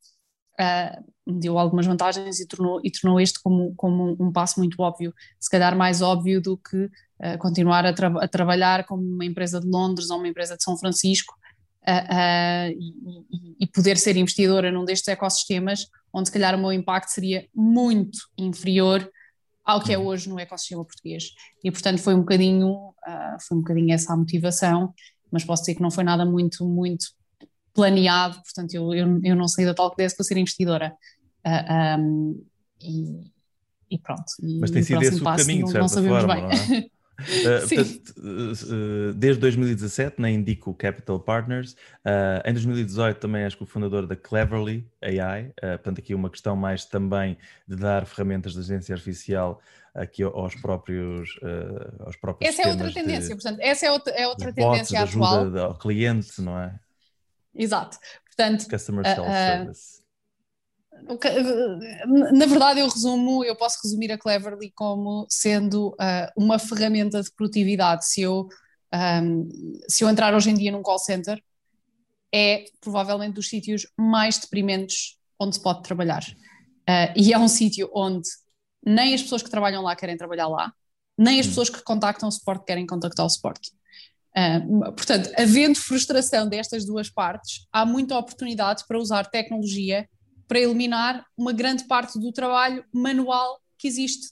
uh, 0.59 1.39
deu 1.39 1.57
algumas 1.57 1.85
vantagens 1.85 2.39
e 2.39 2.47
tornou, 2.47 2.81
e 2.83 2.91
tornou 2.91 3.19
este 3.19 3.41
como, 3.41 3.73
como 3.75 4.15
um 4.19 4.31
passo 4.31 4.59
muito 4.59 4.81
óbvio, 4.81 5.13
se 5.39 5.49
calhar 5.49 5.75
mais 5.75 6.01
óbvio 6.01 6.41
do 6.41 6.57
que 6.57 6.85
uh, 6.85 7.37
continuar 7.39 7.85
a, 7.85 7.93
tra 7.93 8.07
a, 8.07 8.27
trabalhar 8.27 8.85
como 8.85 9.01
uma 9.03 9.25
empresa 9.25 9.59
de 9.59 9.67
Londres 9.67 10.09
ou 10.09 10.17
uma 10.17 10.27
empresa 10.27 10.57
de 10.57 10.63
São 10.63 10.77
Francisco 10.77 11.33
uh, 11.87 12.69
e, 12.69 13.55
e, 13.61 13.67
poder 13.67 13.97
ser 13.97 14.17
investidora 14.17 14.71
num 14.71 14.85
destes 14.85 15.07
ecossistemas, 15.07 15.85
onde 16.11 16.27
se 16.27 16.33
calhar 16.33 16.55
o 16.55 16.59
meu 16.59 16.73
impacto 16.73 17.09
seria 17.09 17.47
muito 17.55 18.17
inferior 18.37 19.09
ao 19.69 19.81
que 19.81 19.93
é 19.93 19.97
hoje 19.97 20.29
no 20.29 20.39
ecossistema 20.39 20.83
português. 20.83 21.31
E 21.63 21.71
portanto 21.71 21.99
foi 21.99 22.13
um 22.13 22.19
bocadinho, 22.19 22.93
foi 23.47 23.57
um 23.57 23.61
bocadinho 23.61 23.93
essa 23.93 24.13
a 24.13 24.17
motivação, 24.17 24.93
mas 25.31 25.43
posso 25.43 25.63
dizer 25.63 25.75
que 25.75 25.81
não 25.81 25.91
foi 25.91 26.03
nada 26.03 26.25
muito, 26.25 26.65
muito 26.65 27.07
planeado, 27.73 28.35
portanto 28.41 28.73
eu, 28.73 28.93
eu, 28.93 29.19
eu 29.23 29.35
não 29.35 29.47
saí 29.47 29.65
da 29.65 29.73
tal 29.73 29.91
que 29.91 29.97
desse 29.97 30.15
para 30.15 30.25
ser 30.25 30.37
investidora. 30.37 30.93
Uh, 31.45 31.65
ah, 31.67 31.97
um, 31.99 32.45
e, 32.81 33.31
e, 33.89 33.97
pronto. 33.97 34.25
E 34.41 34.59
Mas 34.59 34.71
tem 34.71 34.83
sido 34.83 35.01
esse 35.01 35.21
o 35.21 35.23
caminho, 35.23 35.65
de 35.65 35.71
certa 35.71 35.87
forma, 36.03 36.33
bem. 36.33 36.43
não 36.43 36.51
é? 36.51 36.89
Uh, 37.19 37.67
portanto, 37.67 38.13
uh, 38.17 39.13
desde 39.13 39.41
2017 39.41 40.21
na 40.21 40.29
Indico 40.29 40.73
Capital 40.73 41.19
Partners, 41.19 41.73
uh, 42.05 42.41
em 42.45 42.53
2018 42.53 43.19
também 43.19 43.43
és 43.43 43.55
cofundador 43.55 44.07
da 44.07 44.15
Cleverly 44.15 44.87
AI, 45.01 45.51
portanto 45.59 45.99
aqui 45.99 46.13
uma 46.13 46.29
questão 46.29 46.55
mais 46.55 46.85
também 46.85 47.37
de 47.67 47.75
dar 47.75 48.05
ferramentas 48.05 48.53
de 48.53 48.59
agência 48.59 48.93
artificial 48.93 49.61
aqui 49.93 50.23
aos 50.23 50.55
próprios, 50.55 51.39
aos 52.05 52.15
próprios 52.15 52.53
Essa 52.53 52.67
é 52.67 52.71
outra 52.71 52.91
tendência, 52.91 53.35
de, 53.35 53.41
portanto, 53.41 53.59
essa 53.61 53.85
é 53.85 53.91
outra, 53.91 54.13
é 54.13 54.27
outra 54.27 54.53
tendência 54.53 54.99
bots, 54.99 55.15
atual. 55.15 55.41
ajuda 55.41 55.63
ao 55.63 55.77
cliente, 55.77 56.41
não 56.41 56.57
é? 56.59 56.79
Exato, 57.55 57.97
portanto... 58.25 58.69
Customer 58.69 59.05
Self-Service 59.05 59.98
na 62.33 62.45
verdade, 62.45 62.79
eu 62.79 62.87
resumo, 62.87 63.43
eu 63.43 63.55
posso 63.55 63.79
resumir 63.83 64.11
a 64.11 64.17
Cleverly 64.17 64.71
como 64.71 65.25
sendo 65.29 65.89
uh, 65.89 66.31
uma 66.35 66.59
ferramenta 66.59 67.21
de 67.21 67.31
produtividade. 67.31 68.05
Se 68.07 68.21
eu, 68.21 68.47
um, 68.93 69.47
se 69.87 70.03
eu 70.03 70.09
entrar 70.09 70.33
hoje 70.33 70.49
em 70.49 70.55
dia 70.55 70.71
num 70.71 70.81
call 70.81 70.99
center, 70.99 71.41
é 72.33 72.65
provavelmente 72.79 73.33
dos 73.33 73.49
sítios 73.49 73.87
mais 73.97 74.37
deprimentes 74.37 75.17
onde 75.39 75.55
se 75.55 75.61
pode 75.61 75.83
trabalhar. 75.83 76.23
Uh, 76.89 77.13
e 77.15 77.33
é 77.33 77.39
um 77.39 77.47
sítio 77.47 77.89
onde 77.93 78.29
nem 78.85 79.13
as 79.13 79.21
pessoas 79.21 79.43
que 79.43 79.49
trabalham 79.49 79.83
lá 79.83 79.95
querem 79.95 80.17
trabalhar 80.17 80.47
lá, 80.47 80.73
nem 81.17 81.39
as 81.39 81.45
hum. 81.45 81.49
pessoas 81.49 81.69
que 81.69 81.83
contactam 81.83 82.29
o 82.29 82.31
suporte 82.31 82.65
querem 82.65 82.85
contactar 82.85 83.25
o 83.25 83.29
suporte. 83.29 83.71
Uh, 84.37 84.93
portanto, 84.93 85.31
havendo 85.37 85.77
frustração 85.77 86.47
destas 86.47 86.85
duas 86.85 87.09
partes, 87.09 87.67
há 87.71 87.85
muita 87.85 88.17
oportunidade 88.17 88.85
para 88.87 88.99
usar 88.99 89.25
tecnologia 89.25 90.07
para 90.49 90.59
eliminar 90.59 91.23
uma 91.37 91.53
grande 91.53 91.85
parte 91.85 92.19
do 92.19 92.31
trabalho 92.33 92.83
manual 92.91 93.61
que 93.77 93.87
existe 93.87 94.31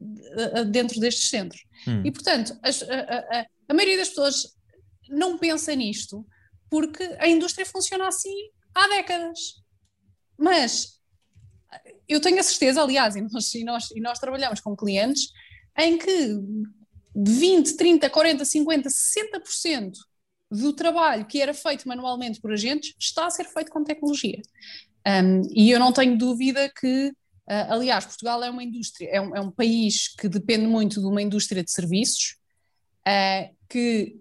eh, 0.00 0.60
eh, 0.60 0.64
dentro 0.64 0.98
destes 0.98 1.28
centros. 1.28 1.62
Hum. 1.86 2.02
E, 2.04 2.10
portanto, 2.10 2.58
as, 2.62 2.82
a, 2.82 2.86
a, 2.86 3.46
a, 3.68 3.74
maioria 3.74 3.98
das 3.98 4.08
pessoas 4.08 4.56
não 5.10 5.36
pensa 5.36 5.74
nisto 5.74 6.26
porque 6.70 7.02
a 7.18 7.28
indústria 7.28 7.66
funciona 7.66 8.08
assim 8.08 8.34
há 8.74 8.88
décadas. 8.88 9.62
Mas 10.38 10.98
eu 12.08 12.20
tenho 12.20 12.40
a 12.40 12.42
certeza, 12.42 12.82
aliás, 12.82 13.14
e 13.14 13.20
nós, 13.20 13.54
e 13.54 13.64
nós, 13.64 13.90
e 13.90 14.00
nós 14.00 14.18
trabalhamos 14.18 14.60
com 14.60 14.74
clientes 14.74 15.30
em 15.76 15.98
que 15.98 16.38
20, 17.14 17.76
30, 17.76 18.08
40, 18.08 18.44
50, 18.44 18.88
60% 18.88 19.92
do 20.50 20.72
trabalho 20.72 21.26
que 21.26 21.42
era 21.42 21.52
feito 21.52 21.86
manualmente 21.86 22.40
por 22.40 22.52
agentes 22.52 22.94
está 22.98 23.26
a 23.26 23.30
ser 23.30 23.44
feito 23.44 23.70
com 23.70 23.84
tecnologia. 23.84 24.40
Um, 25.06 25.42
e 25.54 25.70
eu 25.70 25.78
não 25.78 25.92
tenho 25.92 26.18
dúvida 26.18 26.70
que, 26.78 27.08
uh, 27.08 27.72
aliás, 27.72 28.04
Portugal 28.04 28.42
é 28.42 28.50
uma 28.50 28.62
indústria, 28.62 29.08
é 29.10 29.20
um, 29.20 29.36
é 29.36 29.40
um, 29.40 29.50
país 29.50 30.08
que 30.08 30.28
depende 30.28 30.66
muito 30.66 31.00
de 31.00 31.06
uma 31.06 31.22
indústria 31.22 31.64
de 31.64 31.70
serviços, 31.70 32.36
uh, 33.06 33.54
que 33.68 34.16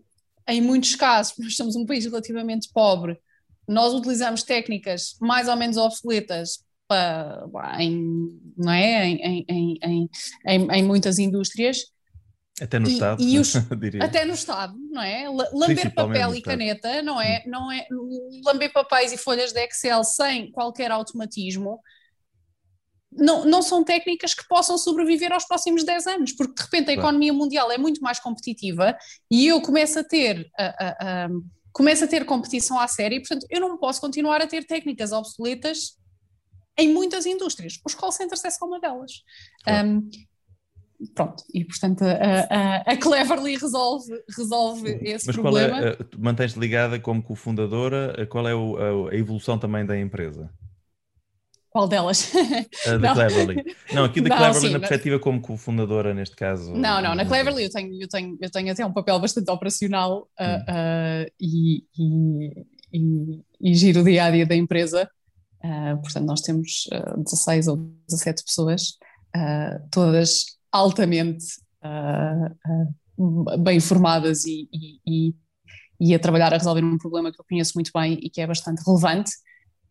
em 0.47 0.61
muitos 0.61 0.95
casos, 0.95 1.33
nós 1.39 1.55
somos 1.55 1.75
um 1.75 1.85
país 1.85 2.05
relativamente 2.05 2.69
pobre, 2.73 3.19
nós 3.67 3.93
utilizamos 3.93 4.43
técnicas 4.43 5.17
mais 5.19 5.47
ou 5.49 5.55
menos 5.55 5.75
obsoletas 5.75 6.63
para, 6.87 7.45
em, 7.79 8.39
não 8.57 8.71
é? 8.71 9.07
em, 9.07 9.45
em, 9.49 10.09
em, 10.45 10.67
em 10.71 10.83
muitas 10.83 11.19
indústrias 11.19 11.91
até 12.62 12.80
no 12.80 12.88
e, 12.88 12.93
Estado, 12.93 13.24
e 13.24 13.39
os, 13.39 13.56
até 14.02 14.26
no 14.26 14.34
Estado, 14.34 14.76
não 14.89 15.02
é? 15.02 15.30
Lamber 15.54 15.93
papel 15.93 16.36
e 16.36 16.41
caneta, 16.41 17.02
não 17.02 17.22
é? 17.22 17.43
Não 17.46 17.72
é? 17.72 17.88
Lamber 18.43 18.72
papéis 18.74 19.12
e 19.12 19.17
folhas 19.17 19.52
de 19.54 19.63
Excel 19.63 20.04
sem 20.04 20.52
qualquer 20.52 20.91
automatismo 20.91 21.80
não, 23.12 23.46
não 23.46 23.62
são 23.62 23.84
técnicas 23.84 24.34
que 24.34 24.48
possam 24.48 24.78
sobreviver 24.78 25.32
aos 25.32 25.46
próximos 25.46 25.84
10 25.84 26.08
anos, 26.08 26.32
porque 26.34 26.54
de 26.54 26.62
repente 26.62 26.91
a 26.91 26.93
claro. 26.93 27.00
economia 27.02 27.34
mundial 27.34 27.72
é 27.72 27.78
muito 27.78 28.02
mais 28.02 28.20
competitiva 28.20 28.98
e 29.32 29.48
eu 29.48 29.62
começo 29.62 30.00
a 30.00 30.04
ter 30.04 30.48
a, 30.58 30.65
a, 30.65 31.26
a, 31.26 31.30
começo 31.72 32.04
a 32.04 32.08
ter 32.08 32.26
competição 32.26 32.80
à 32.80 32.88
série 32.88 33.20
portanto 33.20 33.46
eu 33.50 33.60
não 33.60 33.78
posso 33.78 34.02
continuar 34.02 34.41
a 34.41 34.48
ter 34.48 34.65
técnicas 34.65 35.12
obsoletas 35.12 35.98
em 36.78 36.93
muitas 36.93 37.26
indústrias. 37.26 37.80
Os 37.84 37.96
call 37.96 38.12
centers 38.12 38.46
é 38.46 38.52
só 38.52 38.65
uma 38.65 38.80
delas. 38.80 39.12
Claro. 39.63 39.88
Um, 39.88 40.10
pronto, 41.13 41.43
e 41.53 41.63
portanto 41.63 42.03
a, 42.03 42.12
a, 42.49 42.75
a 42.93 42.97
Cleverly 42.97 43.55
resolve, 43.55 44.12
resolve 44.36 44.99
esse 45.01 45.27
Mas 45.27 45.36
problema. 45.36 45.81
Mas 45.81 45.95
qual 45.95 46.07
é, 46.07 46.17
mantens-te 46.17 46.60
ligada 46.60 46.99
como 46.99 47.21
cofundadora, 47.21 48.25
qual 48.27 48.47
é 48.47 48.55
o, 48.55 48.77
a, 48.77 49.12
a, 49.12 49.15
evolução 49.15 49.60
também 49.60 49.86
da 49.86 49.97
empresa? 49.99 50.49
Qual 51.69 51.88
delas? 51.88 52.31
A 52.88 52.97
da 52.97 53.13
Cleverly. 53.15 53.75
Não, 53.93 54.05
aqui 54.05 54.21
da 54.21 54.29
não, 54.29 54.38
Cleverly 54.38 54.67
sim, 54.67 54.73
na 54.73 54.79
perspectiva 54.79 55.19
como 55.19 55.39
cofundadora 55.39 56.13
neste 56.13 56.36
caso. 56.36 56.73
Não, 56.73 57.01
não, 57.01 57.13
na 57.13 57.25
Cleverly 57.25 57.65
eu 57.65 57.69
tenho, 57.69 58.01
eu 58.01 58.07
tenho, 58.07 58.38
eu 58.41 58.49
tenho 58.49 58.71
até 58.71 58.86
um 58.86 58.93
papel 58.93 59.19
bastante 59.19 59.51
operacional 59.51 60.27
uh, 60.39 60.43
uh, 60.43 61.31
e, 61.39 61.83
e, 61.95 62.65
e, 62.91 63.41
e, 63.62 63.75
giro 63.75 64.01
o 64.01 64.03
dia-a-dia 64.03 64.45
-dia 64.45 64.49
da 64.49 64.55
empresa. 64.55 65.07
Uh, 65.63 66.01
portanto, 66.01 66.25
nós 66.25 66.41
temos 66.41 66.88
16 67.17 67.67
ou 67.67 67.77
17 68.07 68.43
pessoas, 68.43 68.97
todas 69.91 70.57
altamente 70.71 71.45
uh, 71.84 72.88
uh, 73.17 73.58
bem 73.58 73.80
formadas 73.80 74.45
e, 74.45 74.69
e, 75.06 75.36
e, 75.99 76.15
a 76.15 76.19
trabalhar 76.19 76.53
a 76.53 76.58
resolver 76.58 76.84
um 76.84 76.97
problema 76.97 77.32
que 77.32 77.39
eu 77.39 77.45
conheço 77.47 77.73
muito 77.75 77.91
bem 77.93 78.19
e 78.21 78.30
que 78.30 78.41
é 78.41 78.47
bastante 78.47 78.84
relevante. 78.86 79.32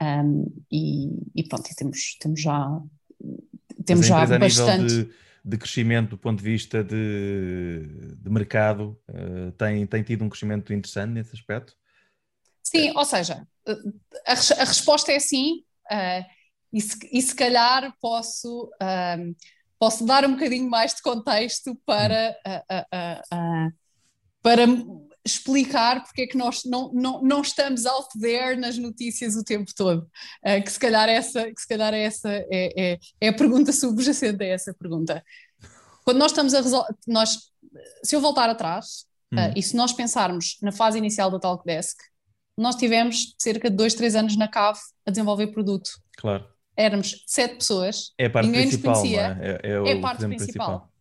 Um, 0.01 0.45
e, 0.71 1.09
e, 1.35 1.49
pronto, 1.49 1.69
temos, 1.77 2.17
temos 2.21 2.41
já, 2.41 2.81
temos 3.85 4.07
já 4.07 4.27
bastante. 4.39 5.05
De, 5.05 5.11
de, 5.45 5.59
crescimento 5.59 6.11
do 6.11 6.19
ponto 6.19 6.39
de 6.39 6.45
vista 6.45 6.85
de, 6.85 8.15
de 8.19 8.31
mercado, 8.31 8.99
uh, 9.09 9.51
tem, 9.53 9.87
tem 9.87 10.03
tido 10.03 10.25
um 10.25 10.29
crescimento 10.29 10.73
interessante 10.73 11.13
nesse 11.13 11.35
aspecto? 11.35 11.75
Sim, 12.63 12.93
ou 12.97 13.05
seja, 13.05 13.47
a, 13.67 14.33
a 14.33 14.65
resposta 14.65 15.13
é 15.13 15.19
sim, 15.19 15.63
uh, 15.91 16.25
e, 16.73 16.81
se, 16.81 16.99
e 17.11 17.23
se 17.23 17.35
calhar 17.35 17.95
posso 18.01 18.71
posso 19.79 20.05
dar 20.05 20.25
um 20.25 20.33
bocadinho 20.33 20.69
mais 20.69 20.95
de 20.95 21.03
contexto 21.03 21.75
para, 21.85 22.37
uh, 22.47 22.75
uh, 22.75 23.69
uh, 23.69 23.73
para 24.43 24.63
explicar 25.25 26.05
porque 26.05 26.23
é 26.23 26.27
que 26.27 26.37
nós 26.37 26.63
não, 26.65 26.93
não, 26.93 27.23
não 27.23 27.41
estamos 27.41 27.85
out 27.85 28.09
there 28.21 28.57
nas 28.57 28.79
notícias 28.79 29.35
o 29.35 29.43
tempo 29.43 29.73
todo. 29.75 30.09
que 30.65 30.71
se 30.71 30.79
calhar 30.79 31.09
essa, 31.09 31.53
que 31.53 31.61
se 31.61 31.67
calhar 31.67 31.93
essa 31.93 32.29
é, 32.31 32.93
é, 32.93 32.99
é 33.21 33.29
a 33.29 33.33
pergunta 33.33 33.73
subjacente 33.73 34.45
a 34.45 34.47
essa 34.47 34.73
pergunta. 34.73 35.25
Quando 36.05 36.19
nós 36.19 36.31
estamos 36.31 36.55
a 36.55 36.61
resolver, 36.61 36.95
se 38.05 38.15
eu 38.15 38.21
voltar 38.21 38.49
atrás, 38.49 39.07
hum. 39.33 39.53
e 39.57 39.61
se 39.61 39.75
nós 39.75 39.93
pensarmos 39.93 40.59
na 40.63 40.71
fase 40.71 40.97
inicial 40.97 41.29
da 41.29 41.41
Talkdesk, 41.41 41.97
nós 42.57 42.77
tivemos 42.77 43.35
cerca 43.37 43.69
de 43.69 43.77
dois, 43.77 43.95
três 43.95 44.15
anos 44.15 44.37
na 44.37 44.47
CAV 44.47 44.79
a 45.05 45.11
desenvolver 45.11 45.49
produto. 45.49 45.91
Claro 46.17 46.56
éramos 46.77 47.25
sete 47.27 47.57
pessoas, 47.57 48.13
é 48.19 48.29
ninguém 48.43 48.67
nos 48.67 48.77
conhecia, 48.77 49.39
é? 49.41 49.49
É, 49.49 49.73
é, 49.73 49.93
é, 49.93 49.93
a 49.93 50.01
parte 50.01 50.27
principal. 50.27 50.37
principal. 50.37 50.93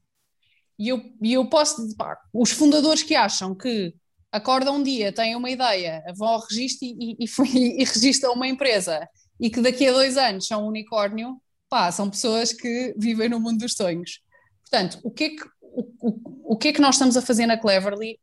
E 0.77 0.89
eu, 0.89 1.01
e 1.21 1.33
eu 1.33 1.45
posso, 1.49 1.95
pá, 1.95 2.17
os 2.33 2.51
fundadores 2.51 3.03
que 3.03 3.15
acham 3.15 3.55
que 3.55 3.93
acordam 4.31 4.77
um 4.77 4.83
dia, 4.83 5.13
têm 5.13 5.35
uma 5.35 5.49
ideia, 5.49 6.03
vão 6.17 6.27
ao 6.27 6.39
registro 6.39 6.88
e, 6.88 7.17
e, 7.19 7.25
e, 7.57 7.81
e 7.81 7.83
registram 7.83 8.33
uma 8.33 8.47
empresa 8.47 9.07
e 9.39 9.49
que 9.49 9.61
daqui 9.61 9.88
a 9.88 9.93
dois 9.93 10.17
anos 10.17 10.47
são 10.47 10.65
um 10.65 10.67
unicórnio, 10.67 11.41
pá, 11.69 11.91
são 11.91 12.09
pessoas 12.09 12.53
que 12.53 12.93
vivem 12.97 13.29
no 13.29 13.39
mundo 13.39 13.59
dos 13.59 13.73
sonhos. 13.73 14.19
Portanto, 14.61 14.99
o 15.03 15.11
que 15.11 15.23
é 15.25 15.29
que, 15.29 15.43
o, 15.61 16.09
o, 16.09 16.53
o 16.53 16.57
que, 16.57 16.69
é 16.69 16.73
que 16.73 16.81
nós 16.81 16.95
estamos 16.95 17.15
a 17.15 17.21
fazer 17.21 17.45
na 17.45 17.57
Cleverly? 17.57 18.17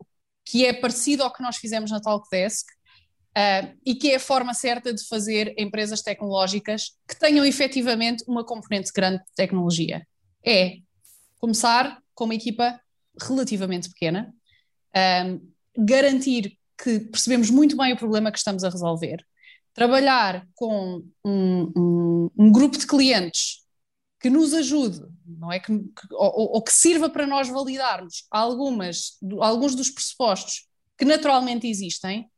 que 0.45 0.67
é 0.67 0.73
parecido 0.73 1.23
ao 1.23 1.33
que 1.33 1.43
nós 1.43 1.57
fizemos 1.57 1.91
na 1.91 2.01
Talkdesk 2.01 2.67
uh, 3.37 3.79
e 3.85 3.95
que 3.95 4.11
é 4.11 4.17
a 4.17 4.21
forma 4.21 4.55
certa 4.55 4.93
de 4.93 5.07
fazer 5.07 5.55
empresas 5.59 6.03
tecnológicas 6.03 6.93
que 7.09 7.19
tenham 7.19 7.45
efetivamente 7.45 8.25
uma 8.27 8.45
componente 8.45 8.91
grande 8.93 9.19
de 9.19 9.35
tecnologia. 9.35 10.07
É 10.45 10.77
começar 11.39 11.99
com 12.15 12.25
uma 12.25 12.35
equipa 12.35 12.81
relativamente 13.21 13.89
pequena, 13.89 14.33
um, 15.27 15.53
garantir 15.77 16.59
que 16.83 17.01
percebemos 17.01 17.51
muito 17.51 17.77
bem 17.77 17.93
o 17.93 17.97
problema 17.97 18.31
que 18.31 18.39
estamos 18.39 18.65
a 18.65 18.69
resolver, 18.69 19.25
trabalhar 19.75 20.47
com 20.55 21.03
um, 21.25 21.73
um, 21.77 22.31
um 22.39 22.53
grupo 22.53 22.77
de 22.77 22.87
clientes 22.87 23.63
que 24.21 24.31
nos 24.31 24.55
ajude, 24.55 25.01
não 25.27 25.51
é 25.51 25.59
que, 25.59 25.77
que 25.77 26.15
ou, 26.15 26.55
ou, 26.55 26.63
que 26.63 26.73
sirva 26.73 27.11
para 27.11 27.27
nós 27.27 27.49
validarmos 27.49 28.25
algumas, 28.31 29.19
alguns 29.41 29.75
dos 29.75 29.91
pressupostos 29.91 30.69
que 30.97 31.05
naturalmente 31.05 31.67
existem, 31.67 32.31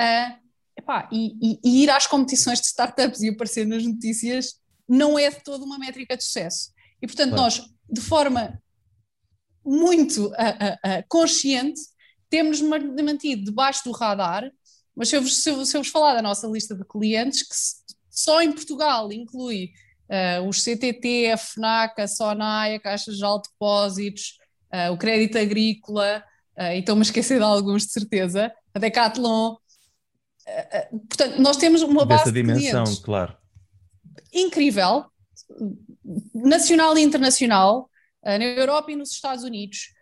uh, 0.00 0.38
epá, 0.76 1.08
e, 1.12 1.34
e, 1.40 1.60
e, 1.62 1.82
ir 1.82 1.90
às 1.90 2.06
competições 2.06 2.60
de 2.60 2.66
startups 2.66 3.20
e 3.20 3.28
aparecer 3.28 3.66
nas 3.66 3.84
notícias 3.84 4.54
não 4.88 5.18
é 5.18 5.30
de 5.30 5.42
toda 5.44 5.64
uma 5.64 5.78
métrica 5.78 6.16
de 6.16 6.24
sucesso. 6.24 6.72
E 7.00 7.06
portanto, 7.06 7.30
claro. 7.30 7.42
nós, 7.42 7.62
de 7.88 8.00
forma 8.00 8.60
muito 9.64 10.28
uh, 10.28 10.30
uh, 10.32 11.04
consciente, 11.08 11.80
temos 12.28 12.60
mantido 12.60 13.44
debaixo 13.44 13.84
do 13.84 13.92
radar, 13.92 14.50
mas 14.94 15.08
se 15.08 15.16
eu, 15.16 15.22
vos, 15.22 15.36
se, 15.36 15.50
eu, 15.50 15.64
se 15.64 15.76
eu 15.76 15.82
vos 15.82 15.90
falar 15.90 16.14
da 16.14 16.22
nossa 16.22 16.46
lista 16.46 16.74
de 16.74 16.84
clientes, 16.84 17.42
que 17.42 17.54
só 18.10 18.40
em 18.42 18.52
Portugal 18.52 19.12
inclui 19.12 19.72
os 20.46 20.64
CTT, 20.64 21.30
a 21.30 21.36
FNAC, 21.36 22.00
a 22.00 22.08
SONAI, 22.08 22.74
a 22.74 22.80
Caixa 22.80 23.12
de 23.12 23.18
Depósitos, 23.18 24.38
o 24.92 24.96
Crédito 24.96 25.38
Agrícola, 25.38 26.24
uh, 26.58 26.72
e 26.72 26.80
estou-me 26.80 27.00
a 27.00 27.02
esquecer 27.02 27.38
de 27.38 27.44
alguns 27.44 27.86
de 27.86 27.92
certeza, 27.92 28.52
a 28.74 28.78
Decathlon. 28.78 29.56
Portanto, 31.08 31.40
nós 31.40 31.56
temos 31.56 31.82
uma 31.82 32.04
base 32.04 32.24
Dessa 32.24 32.32
dimensão, 32.32 32.84
de 32.84 33.00
claro. 33.00 33.36
incrível, 34.32 35.06
nacional 36.34 36.96
e 36.96 37.02
internacional, 37.02 37.88
na 38.24 38.44
Europa 38.44 38.92
e 38.92 38.96
nos 38.96 39.10
Estados 39.10 39.44
Unidos. 39.44 39.92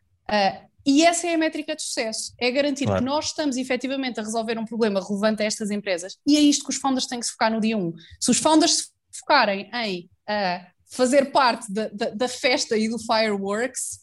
E 0.88 1.04
essa 1.04 1.26
é 1.26 1.34
a 1.34 1.38
métrica 1.38 1.76
de 1.76 1.82
sucesso, 1.82 2.32
é 2.38 2.50
garantir 2.50 2.86
claro. 2.86 3.00
que 3.00 3.04
nós 3.04 3.26
estamos 3.26 3.58
efetivamente 3.58 4.18
a 4.20 4.22
resolver 4.22 4.58
um 4.58 4.64
problema 4.64 5.04
relevante 5.06 5.42
a 5.42 5.44
estas 5.44 5.70
empresas. 5.70 6.16
E 6.26 6.34
é 6.34 6.40
isto 6.40 6.64
que 6.64 6.70
os 6.70 6.76
founders 6.76 7.06
têm 7.06 7.20
que 7.20 7.26
se 7.26 7.32
focar 7.32 7.52
no 7.52 7.60
dia 7.60 7.76
1. 7.76 7.92
Se 8.18 8.30
os 8.30 8.38
founders 8.38 8.76
se 8.76 9.20
focarem 9.20 9.70
em 9.74 10.08
uh, 10.26 10.66
fazer 10.86 11.26
parte 11.26 11.70
da, 11.70 11.88
da, 11.88 12.10
da, 12.10 12.26
festa 12.26 12.74
e 12.74 12.88
do 12.88 12.98
fireworks, 12.98 14.00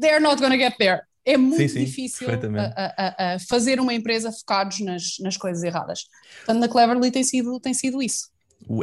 they're 0.00 0.20
not 0.20 0.38
gonna 0.38 0.58
get 0.58 0.76
there. 0.76 1.02
É 1.24 1.36
muito 1.36 1.56
sim, 1.56 1.68
sim, 1.68 1.84
difícil 1.84 2.28
a, 2.28 2.72
a, 2.76 3.34
a, 3.34 3.38
fazer 3.38 3.78
uma 3.78 3.94
empresa 3.94 4.32
focados 4.32 4.80
nas, 4.80 5.18
nas 5.20 5.36
coisas 5.36 5.62
erradas. 5.62 6.06
Portanto, 6.38 6.60
na 6.60 6.68
Cleverly 6.68 7.10
tem 7.10 7.22
sido, 7.22 7.60
tem 7.60 7.72
sido 7.72 8.02
isso. 8.02 8.30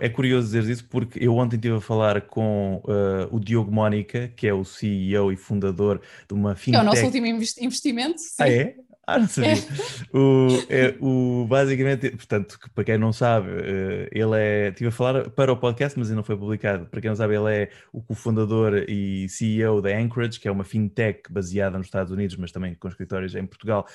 É 0.01 0.09
curioso 0.09 0.47
dizer 0.47 0.69
isso 0.69 0.85
porque 0.89 1.23
eu 1.23 1.35
ontem 1.35 1.55
estive 1.55 1.77
a 1.77 1.81
falar 1.81 2.21
com 2.21 2.81
uh, 2.85 3.33
o 3.33 3.39
Diogo 3.39 3.71
Mónica, 3.71 4.31
que 4.35 4.47
é 4.47 4.53
o 4.53 4.65
CEO 4.65 5.31
e 5.31 5.37
fundador 5.37 6.01
de 6.27 6.33
uma 6.33 6.55
fintech. 6.55 6.77
É 6.77 6.81
o 6.81 6.85
nosso 6.85 7.05
último 7.05 7.25
investimento. 7.27 8.19
Sim. 8.19 8.35
Ah, 8.39 8.49
é? 8.49 8.75
Ah, 9.09 9.19
não 9.19 9.27
sabia. 9.27 9.51
É. 9.53 10.17
O, 10.17 10.47
é, 10.69 10.95
o, 10.99 11.45
basicamente, 11.47 12.11
portanto, 12.11 12.59
para 12.75 12.83
quem 12.83 12.97
não 12.97 13.11
sabe, 13.11 13.49
uh, 13.49 14.07
ele 14.11 14.37
é. 14.37 14.69
Estive 14.69 14.89
a 14.89 14.91
falar 14.91 15.29
para 15.31 15.51
o 15.51 15.57
podcast, 15.57 15.97
mas 15.97 16.09
ainda 16.09 16.17
não 16.17 16.23
foi 16.23 16.37
publicado. 16.37 16.85
Para 16.85 17.01
quem 17.01 17.09
não 17.09 17.15
sabe, 17.15 17.35
ele 17.35 17.53
é 17.53 17.69
o 17.91 18.01
cofundador 18.01 18.85
e 18.87 19.27
CEO 19.29 19.81
da 19.81 19.89
Anchorage, 19.89 20.39
que 20.39 20.47
é 20.47 20.51
uma 20.51 20.63
fintech 20.63 21.31
baseada 21.31 21.77
nos 21.77 21.87
Estados 21.87 22.11
Unidos, 22.11 22.35
mas 22.37 22.51
também 22.51 22.75
com 22.75 22.87
escritórios 22.87 23.33
em 23.35 23.45
Portugal, 23.45 23.85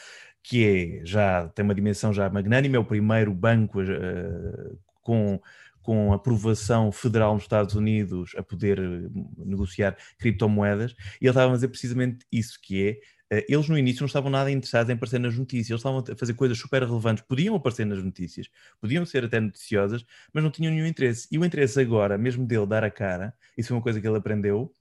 que 0.43 1.01
é 1.01 1.07
já 1.07 1.49
tem 1.49 1.65
uma 1.65 1.75
dimensão 1.75 2.13
já 2.13 2.29
magnânima, 2.29 2.77
é 2.77 2.81
o 2.81 2.85
primeiro 2.85 3.33
banco 3.33 3.81
uh, 3.81 4.79
com 5.01 5.41
com 5.85 6.15
aprovação 6.15 6.91
federal 6.91 7.35
nos 7.35 7.45
Estados 7.45 7.75
Unidos 7.75 8.35
a 8.39 8.43
poder 8.43 8.79
eh, 8.79 9.09
negociar 9.37 9.97
criptomoedas, 10.19 10.93
e 11.21 11.27
ele 11.27 11.29
estava 11.29 11.53
a 11.53 11.55
dizer 11.55 11.69
precisamente 11.69 12.27
isso, 12.33 12.59
que 12.61 12.89
é, 12.89 12.91
eh, 12.91 12.99
eles 13.31 13.69
no 13.69 13.79
início 13.79 14.03
não 14.03 14.07
estavam 14.07 14.31
nada 14.31 14.51
interessados 14.51 14.91
em 14.91 14.95
aparecer 14.95 15.19
nas 15.19 15.37
notícias, 15.37 15.71
eles 15.71 15.81
estavam 15.81 16.05
a 16.13 16.17
fazer 16.17 16.35
coisas 16.35 16.59
super 16.59 16.83
relevantes, 16.83 17.25
podiam 17.27 17.55
aparecer 17.55 17.85
nas 17.85 18.03
notícias, 18.03 18.49
podiam 18.81 19.05
ser 19.05 19.25
até 19.25 19.41
noticiosas, 19.41 20.05
mas 20.33 20.43
não 20.43 20.51
tinham 20.51 20.73
nenhum 20.73 20.87
interesse. 20.87 21.27
E 21.31 21.39
o 21.39 21.45
interesse 21.45 21.81
agora, 21.81 22.19
mesmo 22.19 22.47
dele 22.47 22.67
dar 22.67 22.85
a 22.85 22.91
cara, 22.91 23.35
isso 23.57 23.69
foi 23.69 23.77
uma 23.77 23.83
coisa 23.83 24.01
que 24.01 24.07
ele 24.07 24.19
aprendeu, 24.19 24.73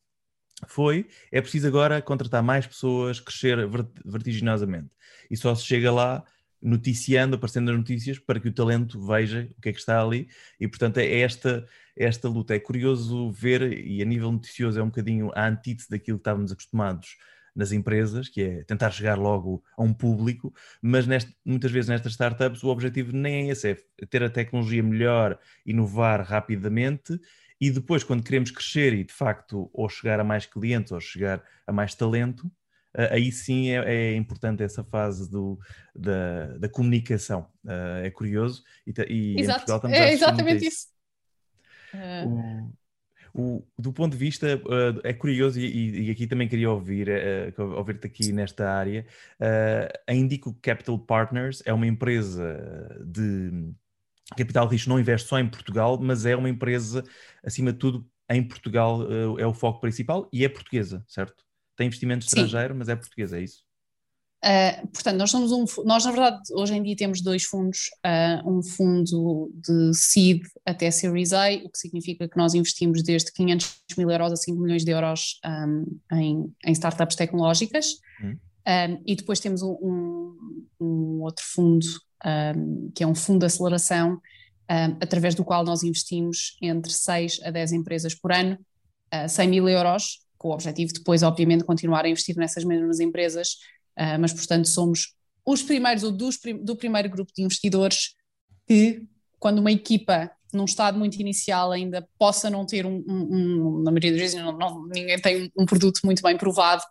foi, 0.68 1.08
é 1.32 1.42
preciso 1.42 1.68
agora 1.68 2.02
contratar 2.02 2.44
mais 2.44 2.66
pessoas, 2.68 3.20
crescer 3.20 3.58
vertiginosamente. 4.06 4.90
E 5.30 5.36
só 5.36 5.54
se 5.56 5.66
chega 5.66 5.92
lá 5.92 6.24
noticiando, 6.62 7.36
aparecendo 7.36 7.66
nas 7.68 7.78
notícias, 7.78 8.18
para 8.18 8.40
que 8.40 8.48
o 8.48 8.54
talento 8.54 9.06
veja 9.06 9.50
o 9.58 9.62
que 9.62 9.70
é 9.70 9.74
que 9.74 9.80
está 9.80 10.02
ali. 10.02 10.30
E, 10.60 10.68
portanto, 10.68 10.98
é 11.00 11.20
esta, 11.20 11.68
esta 11.96 12.30
luta. 12.30 12.56
É 12.56 12.60
curioso 12.60 13.32
ver, 13.32 13.74
e 13.86 14.02
a 14.02 14.06
nível 14.06 14.32
noticioso 14.32 14.80
é 14.80 14.84
um 14.84 14.88
bocadinho 14.88 15.30
a 15.36 15.48
antítese 15.48 15.90
daquilo 15.90 16.18
que 16.18 16.22
estávamos 16.22 16.52
acostumados 16.52 17.18
nas 17.56 17.72
empresas, 17.72 18.30
que 18.30 18.42
é 18.42 18.64
tentar 18.64 18.92
chegar 18.92 19.18
logo 19.18 19.64
a 19.78 19.84
um 19.84 19.94
público, 19.94 20.54
mas 20.82 21.06
neste, 21.06 21.36
muitas 21.46 21.72
vezes 21.72 21.90
nestas 21.90 22.14
startups 22.14 22.64
o 22.64 22.70
objetivo 22.70 23.16
nem 23.16 23.48
é 23.48 23.52
esse, 23.52 23.72
é 23.72 24.06
ter 24.06 24.24
a 24.24 24.30
tecnologia 24.30 24.82
melhor, 24.82 25.40
inovar 25.66 26.22
rapidamente 26.26 27.20
e 27.64 27.72
depois, 27.72 28.04
quando 28.04 28.24
queremos 28.24 28.52
crescer 28.52 28.94
e 28.94 29.06
de 29.06 29.14
facto 29.14 29.70
ou 29.74 29.88
chegar 29.88 30.20
a 30.20 30.24
mais 30.24 30.46
clientes 30.46 30.92
ou 30.92 31.00
chegar 31.00 31.42
a 31.66 31.72
mais 31.72 31.96
talento, 31.96 32.52
aí 32.94 33.32
sim 33.32 33.70
é, 33.70 33.78
é, 33.86 34.16
importante 34.16 34.62
essa 34.62 34.84
fase 34.84 35.30
do, 35.30 35.58
da, 35.96 36.58
da 36.58 36.68
comunicação. 36.68 37.50
Uh, 37.64 38.04
é 38.04 38.12
curioso 38.12 38.64
e, 38.86 38.92
e 39.08 39.40
Exato. 39.40 39.62
em 39.62 39.66
Portugal 39.66 39.78
estamos 39.78 39.98
é 39.98 40.12
exatamente 40.12 40.66
isso. 40.66 40.88
Uh... 41.94 42.28
O, 42.28 42.74
o, 43.34 43.66
do 43.78 43.92
ponto 43.92 44.12
de 44.12 44.18
vista, 44.18 44.58
uh, 44.58 45.00
é 45.04 45.14
curioso 45.14 45.60
e, 45.60 46.08
e, 46.08 46.12
aqui 46.12 46.28
também 46.28 46.48
queria 46.48 46.70
ouvir, 46.70 47.10
ouvir-te 47.58 48.08
aqui 48.08 48.32
nesta 48.32 48.70
área, 48.70 49.06
a 50.08 50.14
Indico 50.14 50.54
Capital 50.62 51.00
Partners 51.00 51.64
é 51.66 51.74
uma 51.74 51.88
empresa 51.88 53.04
de 53.06 53.74
capital 54.38 54.68
risco, 54.68 54.90
não 54.90 55.00
investe 55.00 55.28
só 55.28 55.40
em 55.40 55.50
Portugal, 55.50 56.00
mas 56.00 56.26
é 56.26 56.36
uma 56.36 56.50
empresa, 56.50 57.04
acima 57.44 57.74
de 57.74 57.80
tudo, 57.80 58.08
em 58.30 58.44
Portugal 58.44 59.02
é 59.40 59.46
o 59.46 59.54
foco 59.54 59.82
principal 59.82 60.30
e 60.32 60.46
é 60.46 60.50
portuguesa, 60.50 61.04
certo? 61.08 61.44
tem 61.76 61.88
investimento 61.88 62.26
estrangeiro, 62.26 62.74
Sim. 62.74 62.78
mas 62.78 62.90
é 62.90 62.96
português, 62.96 63.34
é 63.34 63.42
isso? 63.42 63.64
Uh, 64.44 64.88
portanto, 64.88 65.18
nós 65.18 65.32
somos 65.32 65.54
um, 65.54 65.64
nós 65.86 66.04
na 66.04 66.12
verdade 66.12 66.42
hoje 66.52 66.76
em 66.76 66.84
dia 66.84 66.98
temos 66.98 67.22
dois 67.22 67.46
fundos, 67.46 67.90
uh, 68.06 68.50
um 68.50 68.62
fundo 68.62 69.50
de 69.56 69.94
seed 69.94 70.42
até 70.66 70.92
Series 70.92 71.32
A, 71.32 71.48
o 71.64 71.70
que 71.70 71.78
significa 71.78 72.28
que 72.28 72.36
nós 72.36 72.54
investimos 72.54 73.02
desde 73.02 73.32
500 73.32 73.74
mil 73.98 74.12
euros 74.12 74.34
a 74.34 74.36
5 74.36 74.60
milhões 74.60 74.84
de 74.84 74.92
euros 74.92 75.40
um, 75.46 76.00
em, 76.12 76.54
em, 76.66 76.72
startups 76.74 77.16
tecnológicas, 77.16 77.94
hum. 78.22 78.36
um, 78.68 79.04
e 79.06 79.16
depois 79.16 79.40
temos 79.40 79.62
um, 79.62 80.36
um, 80.78 81.22
outro 81.22 81.46
fundo 81.46 81.86
que 82.96 83.04
é 83.04 83.08
um 83.08 83.14
fundo 83.14 83.40
de 83.40 83.48
aceleração, 83.48 84.18
através 85.02 85.36
do 85.36 85.44
qual 85.44 85.62
nós 85.66 85.84
investimos 85.84 86.56
entre 86.62 86.90
6 86.90 87.42
a 87.44 87.52
10 87.52 87.74
empresas 87.74 88.16
por 88.16 88.32
ano, 88.32 88.58
uh, 89.14 89.28
100 89.28 89.50
mil 89.50 89.68
euros, 89.68 90.20
com 90.38 90.48
o 90.48 90.54
objetivo 90.54 90.94
depois, 90.94 91.22
obviamente, 91.22 91.66
continuar 91.66 92.06
a 92.06 92.10
investir 92.10 92.38
nessas 92.38 92.64
mesmas 92.64 93.02
empresas, 93.02 93.58
uh, 94.00 94.20
mas, 94.20 94.34
portanto, 94.34 94.68
somos 94.68 95.16
os 95.46 95.62
primeiros 95.62 96.04
ou 96.04 96.12
dos, 96.12 96.40
do 96.62 96.76
primeiro 96.76 97.10
grupo 97.10 97.32
de 97.36 97.44
investidores 97.44 98.16
que, 98.68 99.06
quando 99.40 99.60
uma 99.60 99.72
equipa 99.72 100.32
num 100.54 100.66
estado 100.66 100.98
muito 100.98 101.20
inicial 101.20 101.72
ainda 101.72 102.08
possa 102.18 102.50
não 102.50 102.66
ter 102.66 102.86
um, 102.86 103.04
um, 103.08 103.80
um 103.80 103.84
na 103.84 103.92
maioria 103.92 104.12
das 104.12 104.20
vezes 104.20 104.40
não, 104.40 104.56
não, 104.58 104.88
ninguém 104.88 105.20
tem 105.20 105.52
um 105.58 105.66
produto 105.66 106.00
muito 106.04 106.22
bem 106.22 106.38
provado, 106.38 106.84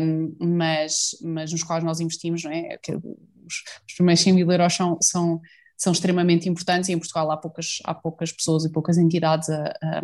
um, 0.00 0.34
mas, 0.40 1.10
mas 1.22 1.52
nos 1.52 1.62
quais 1.62 1.84
nós 1.84 2.00
investimos, 2.00 2.42
não 2.42 2.50
é? 2.50 2.78
Que 2.78 2.92
os, 2.94 3.54
os 3.86 3.94
primeiros 3.94 4.22
100 4.22 4.32
mil 4.32 4.50
euros 4.50 4.74
são, 4.74 4.98
são, 5.02 5.40
são 5.76 5.92
extremamente 5.92 6.48
importantes 6.48 6.88
e 6.88 6.92
em 6.92 6.98
Portugal 6.98 7.30
há 7.30 7.36
poucas, 7.36 7.78
há 7.84 7.94
poucas 7.94 8.32
pessoas 8.32 8.64
e 8.64 8.72
poucas 8.72 8.96
entidades 8.96 9.50
a, 9.50 9.64
a, 9.82 10.02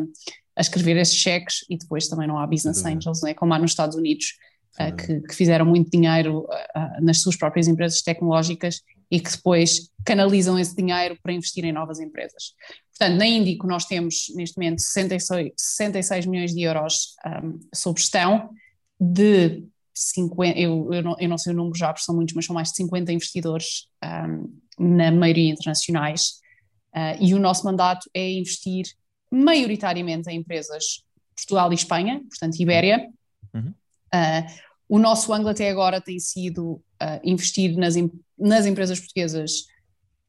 a 0.57 0.61
escrever 0.61 0.97
esses 0.99 1.17
cheques 1.17 1.65
e 1.71 1.79
depois 1.79 2.07
também 2.07 2.29
não 2.29 2.39
há 2.39 2.47
business 2.47 2.85
angels, 2.85 3.23
não 3.23 3.31
é? 3.31 3.35
como 3.35 3.55
há 3.55 3.59
nos 3.59 3.71
Estados 3.71 3.97
Unidos, 3.97 4.35
uh, 4.81 4.97
que, 4.97 5.21
que, 5.21 5.35
fizeram 5.35 5.67
muito 5.67 5.91
dinheiro 5.91 6.41
uh, 6.41 7.03
nas 7.03 7.21
suas 7.21 7.37
próprias 7.37 7.69
empresas 7.69 8.03
tecnológicas 8.03 8.81
e 9.11 9.21
que 9.21 9.31
depois 9.31 9.91
canalizam 10.05 10.59
esse 10.59 10.75
dinheiro 10.75 11.19
para 11.23 11.33
investir 11.33 11.65
em 11.65 11.73
novas 11.73 12.01
empresas. 12.01 12.55
Portanto, 12.97 13.19
na 13.19 13.27
Índico 13.27 13.67
nós 13.67 13.85
temos 13.85 14.27
neste 14.35 14.57
momento 14.57 14.81
66, 14.81 15.53
66 15.57 16.27
milhões 16.27 16.55
de 16.55 16.63
euros 16.63 17.15
um, 17.27 17.59
sob 17.75 18.01
gestão 18.01 18.51
de 19.01 19.65
50, 19.95 20.59
eu, 20.59 20.93
eu, 20.93 21.03
não, 21.03 21.17
eu 21.19 21.29
não 21.29 21.39
sei 21.39 21.53
o 21.53 21.57
número 21.57 21.77
já, 21.77 21.89
porque 21.89 22.05
são 22.05 22.15
muitos, 22.15 22.35
mas 22.35 22.47
são 22.47 22.55
mais 22.55 22.71
de 22.71 22.77
50 22.77 23.13
investidores 23.13 23.89
um, 24.03 24.95
na 24.97 25.11
maioria 25.11 25.51
internacionais. 25.51 26.41
Uh, 26.95 27.19
e 27.21 27.35
o 27.35 27.39
nosso 27.39 27.65
mandato 27.65 28.09
é 28.15 28.33
investir 28.33 28.87
maioritariamente 29.31 30.31
em 30.31 30.39
empresas 30.39 31.05
Portugal 31.35 31.73
e 31.73 31.75
Espanha, 31.75 32.21
portanto 32.29 32.59
Ibéria, 32.61 33.09
uhum. 33.53 33.75
Uh, 34.15 34.47
O 34.89 34.99
nosso 34.99 35.33
ângulo 35.33 35.51
até 35.51 35.69
agora 35.71 36.01
tem 36.01 36.19
sido 36.19 36.75
uh, 37.03 37.21
investir 37.25 37.77
nas, 37.77 37.95
nas 38.39 38.67
empresas 38.67 38.99
portuguesas 38.99 39.67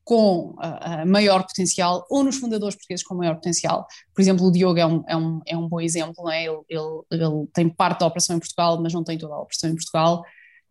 com 0.05 0.51
uh, 0.51 1.05
maior 1.07 1.41
potencial 1.45 2.05
ou 2.09 2.23
nos 2.23 2.37
fundadores 2.37 2.75
portugueses 2.75 3.03
com 3.03 3.15
maior 3.15 3.35
potencial. 3.35 3.87
Por 4.13 4.21
exemplo, 4.21 4.45
o 4.45 4.51
Diogo 4.51 4.77
é 4.77 4.85
um, 4.85 5.03
é 5.07 5.17
um, 5.17 5.41
é 5.47 5.57
um 5.57 5.67
bom 5.67 5.81
exemplo, 5.81 6.29
é? 6.29 6.45
ele, 6.45 6.61
ele, 6.69 7.01
ele, 7.11 7.47
tem 7.51 7.67
parte 7.67 8.01
da 8.01 8.07
operação 8.07 8.35
em 8.35 8.39
Portugal, 8.39 8.79
mas 8.81 8.93
não 8.93 9.03
tem 9.03 9.17
toda 9.17 9.33
a 9.33 9.41
operação 9.41 9.69
em 9.69 9.75
Portugal, 9.75 10.23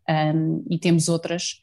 um, 0.09 0.65
e 0.69 0.79
temos 0.79 1.09
outras, 1.09 1.59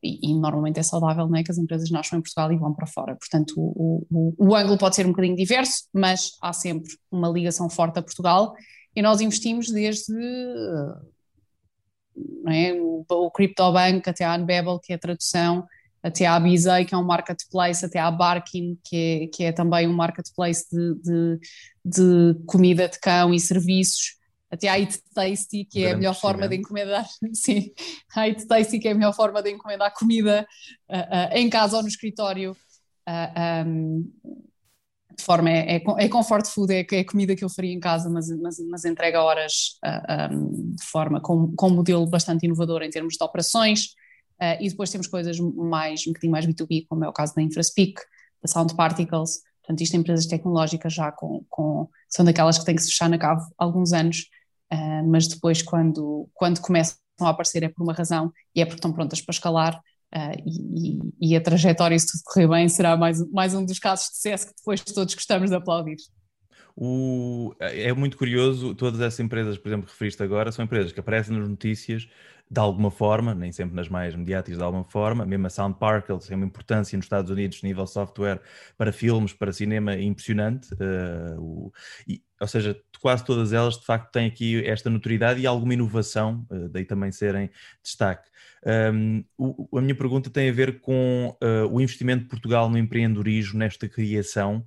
e, 0.00 0.30
e, 0.30 0.34
normalmente 0.34 0.78
é 0.78 0.82
saudável 0.84 1.26
não 1.26 1.36
é? 1.36 1.42
que 1.42 1.50
as 1.50 1.58
empresas 1.58 1.90
nasçam 1.90 2.20
em 2.20 2.22
Portugal 2.22 2.52
e 2.52 2.56
vão 2.56 2.72
para 2.72 2.86
fora. 2.86 3.16
Portanto, 3.16 3.54
o, 3.56 4.06
o, 4.08 4.34
o 4.38 4.54
ângulo 4.54 4.78
pode 4.78 4.94
ser 4.94 5.04
um 5.04 5.10
bocadinho 5.10 5.34
diverso, 5.34 5.88
mas 5.92 6.30
há 6.40 6.52
sempre 6.52 6.92
uma 7.10 7.28
ligação 7.28 7.68
forte 7.68 7.98
a 7.98 8.02
Portugal, 8.02 8.54
e 8.98 9.02
nós 9.02 9.20
investimos 9.20 9.70
desde 9.70 10.12
é? 12.48 12.72
o, 12.72 13.04
o 13.08 13.30
CryptoBank 13.30 14.10
até 14.10 14.24
a 14.24 14.34
Unbabel, 14.34 14.80
que 14.80 14.92
é 14.92 14.96
a 14.96 14.98
tradução, 14.98 15.64
até 16.02 16.26
à 16.26 16.40
Bizei, 16.40 16.84
que 16.84 16.96
é 16.96 16.98
um 16.98 17.04
marketplace, 17.04 17.86
até 17.86 18.00
à 18.00 18.10
Barkin, 18.10 18.76
que 18.82 18.96
é, 18.96 19.26
que 19.28 19.44
é 19.44 19.52
também 19.52 19.86
um 19.86 19.92
marketplace 19.92 20.66
de, 20.72 20.94
de, 20.96 21.38
de 21.84 22.44
comida 22.44 22.88
de 22.88 22.98
cão 22.98 23.32
e 23.32 23.38
serviços, 23.38 24.16
até 24.50 24.68
à 24.68 24.76
Eat 24.76 24.98
Tasty, 25.14 25.64
que 25.64 25.84
é 25.84 25.92
a 25.92 25.96
melhor 25.96 26.14
forma 26.14 26.48
de 26.48 26.56
encomendar, 26.56 27.06
sim, 27.32 27.70
a 28.16 28.26
Eat 28.26 28.48
Tasty, 28.48 28.80
que 28.80 28.88
é 28.88 28.90
a 28.90 28.94
melhor 28.96 29.14
forma 29.14 29.40
de 29.40 29.52
encomendar 29.52 29.94
comida 29.94 30.44
uh, 30.88 30.96
uh, 30.96 31.36
em 31.36 31.48
casa 31.48 31.76
ou 31.76 31.82
no 31.82 31.88
escritório. 31.88 32.56
Uh, 33.08 33.64
um, 33.64 34.12
de 35.18 35.24
forma, 35.24 35.50
é, 35.50 35.76
é, 35.76 35.82
é, 35.98 36.08
comfort 36.08 36.46
food, 36.46 36.72
é, 36.72 36.86
é 36.92 37.04
comida 37.04 37.34
que 37.34 37.44
eu 37.44 37.50
faria 37.50 37.72
em 37.72 37.80
casa, 37.80 38.08
mas, 38.08 38.28
mas, 38.40 38.56
mas 38.70 38.84
entrega 38.84 39.20
horas 39.20 39.78
um, 40.30 40.74
de 40.76 40.84
forma 40.84 41.20
com, 41.20 41.52
com 41.56 41.66
um 41.66 41.74
modelo 41.74 42.06
bastante 42.06 42.46
inovador 42.46 42.82
em 42.82 42.90
termos 42.90 43.14
de 43.14 43.24
operações. 43.24 43.96
Uh, 44.40 44.54
e 44.60 44.68
depois 44.68 44.90
temos 44.90 45.08
coisas 45.08 45.36
mais, 45.40 46.06
um 46.06 46.10
bocadinho 46.10 46.30
mais 46.30 46.46
B2B, 46.46 46.86
como 46.88 47.04
é 47.04 47.08
o 47.08 47.12
caso 47.12 47.34
da 47.34 47.42
InfraSpeak, 47.42 47.94
da 48.40 48.48
Sound 48.48 48.76
Particles, 48.76 49.42
portanto 49.60 49.80
isto 49.80 49.94
é 49.94 49.96
empresas 49.98 50.26
tecnológicas 50.26 50.94
já 50.94 51.10
com, 51.10 51.44
com, 51.50 51.88
são 52.08 52.24
daquelas 52.24 52.56
que 52.56 52.64
têm 52.64 52.76
que 52.76 52.82
se 52.82 52.90
fechar 52.90 53.10
na 53.10 53.18
cave 53.18 53.44
alguns 53.58 53.92
anos, 53.92 54.28
uh, 54.72 55.04
mas 55.08 55.26
depois 55.26 55.60
quando, 55.60 56.28
quando 56.34 56.60
começam 56.60 56.96
a 57.20 57.30
aparecer 57.30 57.64
é 57.64 57.68
por 57.68 57.82
uma 57.82 57.92
razão 57.92 58.32
e 58.54 58.62
é 58.62 58.64
porque 58.64 58.78
estão 58.78 58.92
prontas 58.92 59.20
para 59.20 59.32
escalar 59.32 59.82
uh, 60.14 60.42
e, 60.46 61.32
e, 61.32 61.36
a 61.36 61.40
trajetória, 61.40 61.98
se 61.98 62.06
tudo 62.06 62.22
correr 62.24 62.48
bem, 62.48 62.68
será 62.68 62.96
mais, 62.96 63.26
mais 63.30 63.54
um 63.54 63.64
dos 63.64 63.78
casos 63.78 64.06
de 64.06 64.16
sucesso 64.16 64.46
que 64.48 64.54
depois 64.56 64.80
todos 64.80 65.14
gostamos 65.14 65.50
de 65.50 65.56
aplaudir. 65.56 65.96
O, 66.76 67.54
é 67.58 67.92
muito 67.92 68.16
curioso, 68.16 68.72
todas 68.74 69.00
essas 69.00 69.18
empresas, 69.18 69.58
por 69.58 69.68
exemplo, 69.68 69.86
que 69.86 69.92
referiste 69.92 70.22
agora, 70.22 70.52
são 70.52 70.64
empresas 70.64 70.92
que 70.92 71.00
aparecem 71.00 71.36
nas 71.36 71.48
notícias 71.48 72.08
de 72.50 72.60
alguma 72.60 72.90
forma, 72.90 73.34
nem 73.34 73.52
sempre 73.52 73.76
nas 73.76 73.88
mais 73.88 74.14
mediáticas 74.14 74.58
de 74.58 74.64
alguma 74.64 74.84
forma, 74.84 75.26
mesmo 75.26 75.46
a 75.46 75.50
Sound 75.50 75.78
Parkle 75.78 76.18
tem 76.18 76.36
uma 76.36 76.46
importância 76.46 76.96
nos 76.96 77.04
Estados 77.04 77.30
Unidos, 77.30 77.62
nível 77.62 77.86
software, 77.86 78.40
para 78.76 78.90
filmes, 78.90 79.32
para 79.32 79.52
cinema, 79.52 79.94
impressionante. 79.96 80.72
Uh, 80.74 81.40
o, 81.40 81.72
e, 82.06 82.22
ou 82.40 82.46
seja, 82.46 82.80
quase 83.02 83.24
todas 83.24 83.52
elas 83.52 83.76
de 83.78 83.84
facto 83.84 84.10
têm 84.12 84.26
aqui 84.26 84.64
esta 84.64 84.88
notoriedade 84.88 85.40
e 85.40 85.46
alguma 85.46 85.74
inovação, 85.74 86.46
uh, 86.50 86.68
daí 86.70 86.84
também 86.84 87.12
serem 87.12 87.50
destaque. 87.82 88.28
Um, 88.66 89.24
o, 89.36 89.78
a 89.78 89.80
minha 89.80 89.94
pergunta 89.94 90.30
tem 90.30 90.48
a 90.48 90.52
ver 90.52 90.80
com 90.80 91.36
uh, 91.42 91.66
o 91.72 91.80
investimento 91.80 92.24
de 92.24 92.28
Portugal 92.28 92.68
no 92.68 92.78
empreendedorismo, 92.78 93.58
nesta 93.58 93.88
criação. 93.88 94.64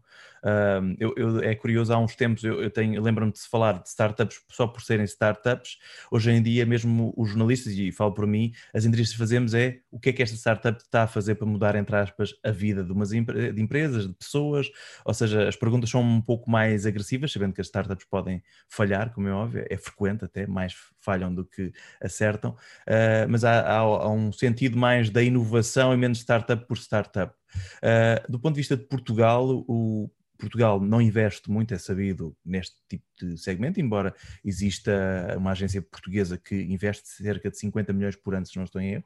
Eu, 0.99 1.13
eu, 1.15 1.39
é 1.39 1.53
curioso, 1.55 1.93
há 1.93 1.97
uns 1.97 2.15
tempos 2.15 2.43
eu, 2.43 2.61
eu 2.61 2.69
tenho, 2.69 3.01
lembro-me 3.01 3.31
de 3.31 3.39
se 3.39 3.49
falar 3.49 3.81
de 3.81 3.87
startups 3.89 4.41
só 4.49 4.67
por 4.67 4.81
serem 4.81 5.05
startups. 5.05 5.77
Hoje 6.09 6.31
em 6.31 6.41
dia, 6.41 6.65
mesmo 6.65 7.13
os 7.15 7.29
jornalistas, 7.29 7.73
e 7.73 7.91
falo 7.91 8.13
por 8.13 8.25
mim, 8.25 8.51
as 8.73 8.85
entrevistas 8.85 9.13
que 9.15 9.19
fazemos 9.19 9.53
é 9.53 9.79
o 9.91 9.99
que 9.99 10.09
é 10.09 10.13
que 10.13 10.23
esta 10.23 10.35
startup 10.35 10.81
está 10.81 11.03
a 11.03 11.07
fazer 11.07 11.35
para 11.35 11.47
mudar, 11.47 11.75
entre 11.75 11.95
aspas, 11.95 12.33
a 12.43 12.51
vida 12.51 12.83
de 12.83 12.91
umas 12.91 13.09
de 13.09 13.61
empresas, 13.61 14.07
de 14.07 14.13
pessoas. 14.13 14.69
Ou 15.05 15.13
seja, 15.13 15.47
as 15.47 15.55
perguntas 15.55 15.89
são 15.89 16.01
um 16.01 16.21
pouco 16.21 16.49
mais 16.49 16.85
agressivas, 16.85 17.31
sabendo 17.31 17.53
que 17.53 17.61
as 17.61 17.67
startups 17.67 18.05
podem 18.05 18.41
falhar, 18.67 19.13
como 19.13 19.27
é 19.27 19.31
óbvio, 19.31 19.65
é 19.69 19.77
frequente 19.77 20.25
até, 20.25 20.47
mais 20.47 20.73
falham 20.99 21.33
do 21.33 21.45
que 21.45 21.71
acertam, 22.01 22.51
uh, 22.51 23.27
mas 23.29 23.43
há, 23.43 23.61
há, 23.61 23.77
há, 23.77 24.09
um 24.09 24.31
sentido 24.31 24.77
mais 24.77 25.09
da 25.09 25.21
inovação 25.21 25.93
e 25.93 25.97
menos 25.97 26.19
startup 26.19 26.65
por 26.67 26.77
startup. 26.77 27.33
Uh, 27.77 28.31
do 28.31 28.39
ponto 28.39 28.55
de 28.55 28.61
vista 28.61 28.77
de 28.77 28.83
Portugal, 28.83 29.63
o 29.67 30.09
Portugal 30.41 30.79
não 30.81 30.99
investe 30.99 31.51
muito, 31.51 31.73
é 31.73 31.77
sabido, 31.77 32.35
neste 32.43 32.75
tipo 32.89 33.05
de 33.19 33.37
segmento, 33.37 33.79
embora 33.79 34.13
exista 34.43 34.91
uma 35.37 35.51
agência 35.51 35.81
portuguesa 35.81 36.37
que 36.37 36.55
investe 36.63 37.07
cerca 37.07 37.51
de 37.51 37.59
50 37.59 37.93
milhões 37.93 38.15
por 38.15 38.33
ano, 38.33 38.45
se 38.45 38.57
não 38.57 38.63
estou 38.63 38.81
em 38.81 38.93
erro. 38.93 39.03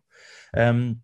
Um, 0.56 0.98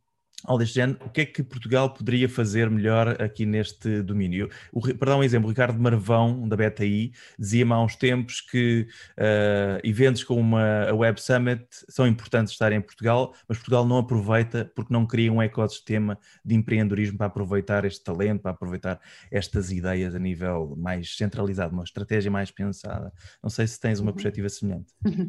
algo 0.46 0.60
deste 0.60 0.76
género, 0.76 1.00
o 1.06 1.10
que 1.10 1.22
é 1.22 1.26
que 1.26 1.44
Portugal 1.44 1.94
poderia 1.94 2.28
fazer 2.28 2.70
melhor 2.70 3.22
aqui 3.22 3.46
neste 3.46 4.02
domínio? 4.02 4.50
O, 4.72 4.82
para 4.82 5.12
dar 5.12 5.18
um 5.18 5.24
exemplo, 5.24 5.48
o 5.48 5.50
Ricardo 5.50 5.80
Marvão, 5.80 6.48
da 6.48 6.56
BetaI, 6.56 7.12
dizia-me 7.38 7.74
há 7.74 7.82
uns 7.82 7.96
tempos 7.96 8.42
que 8.42 8.88
uh, 9.18 9.80
eventos 9.84 10.24
como 10.24 10.40
uma, 10.40 10.90
a 10.90 10.94
Web 10.94 11.22
Summit 11.22 11.66
são 11.90 12.08
importantes 12.08 12.54
estarem 12.54 12.80
em 12.80 12.82
Portugal, 12.82 13.34
mas 13.48 13.58
Portugal 13.58 13.86
não 13.86 13.98
aproveita 13.98 14.72
porque 14.76 14.94
não 14.94 15.06
cria 15.06 15.32
um 15.32 15.42
ecossistema 15.42 16.18
de 16.44 16.56
empreendedorismo 16.56 17.18
para 17.18 17.28
aproveitar 17.28 17.86
este 17.86 18.04
talento, 18.04 18.42
para 18.42 18.52
aproveitar 18.52 19.00
estas 19.32 19.72
ideias 19.72 20.16
a 20.16 20.20
nível 20.20 20.76
mais 20.78 21.16
centralizado, 21.16 21.74
uma 21.74 21.84
estratégia 21.84 22.32
mais 22.32 22.52
pensada. 22.52 23.14
Não 23.42 23.50
sei 23.50 23.68
se 23.68 23.80
tens 23.80 24.00
uma 24.00 24.10
uhum. 24.10 24.16
perspectiva 24.16 24.50
semelhante. 24.50 24.94
Uh, 25.06 25.22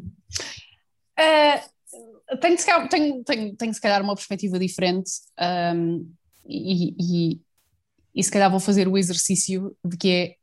tenho, 2.37 2.57
tenho, 2.89 3.23
tenho, 3.23 3.55
tenho 3.55 3.73
se 3.73 3.81
calhar 3.81 4.01
uma 4.01 4.15
perspectiva 4.15 4.59
diferente 4.59 5.11
um, 5.75 6.13
e, 6.45 6.95
e, 6.99 7.41
e 8.15 8.23
se 8.23 8.31
calhar 8.31 8.49
vou 8.49 8.59
fazer 8.59 8.87
o 8.87 8.97
exercício 8.97 9.75
de 9.83 9.97
que 9.97 10.09
é 10.09 10.35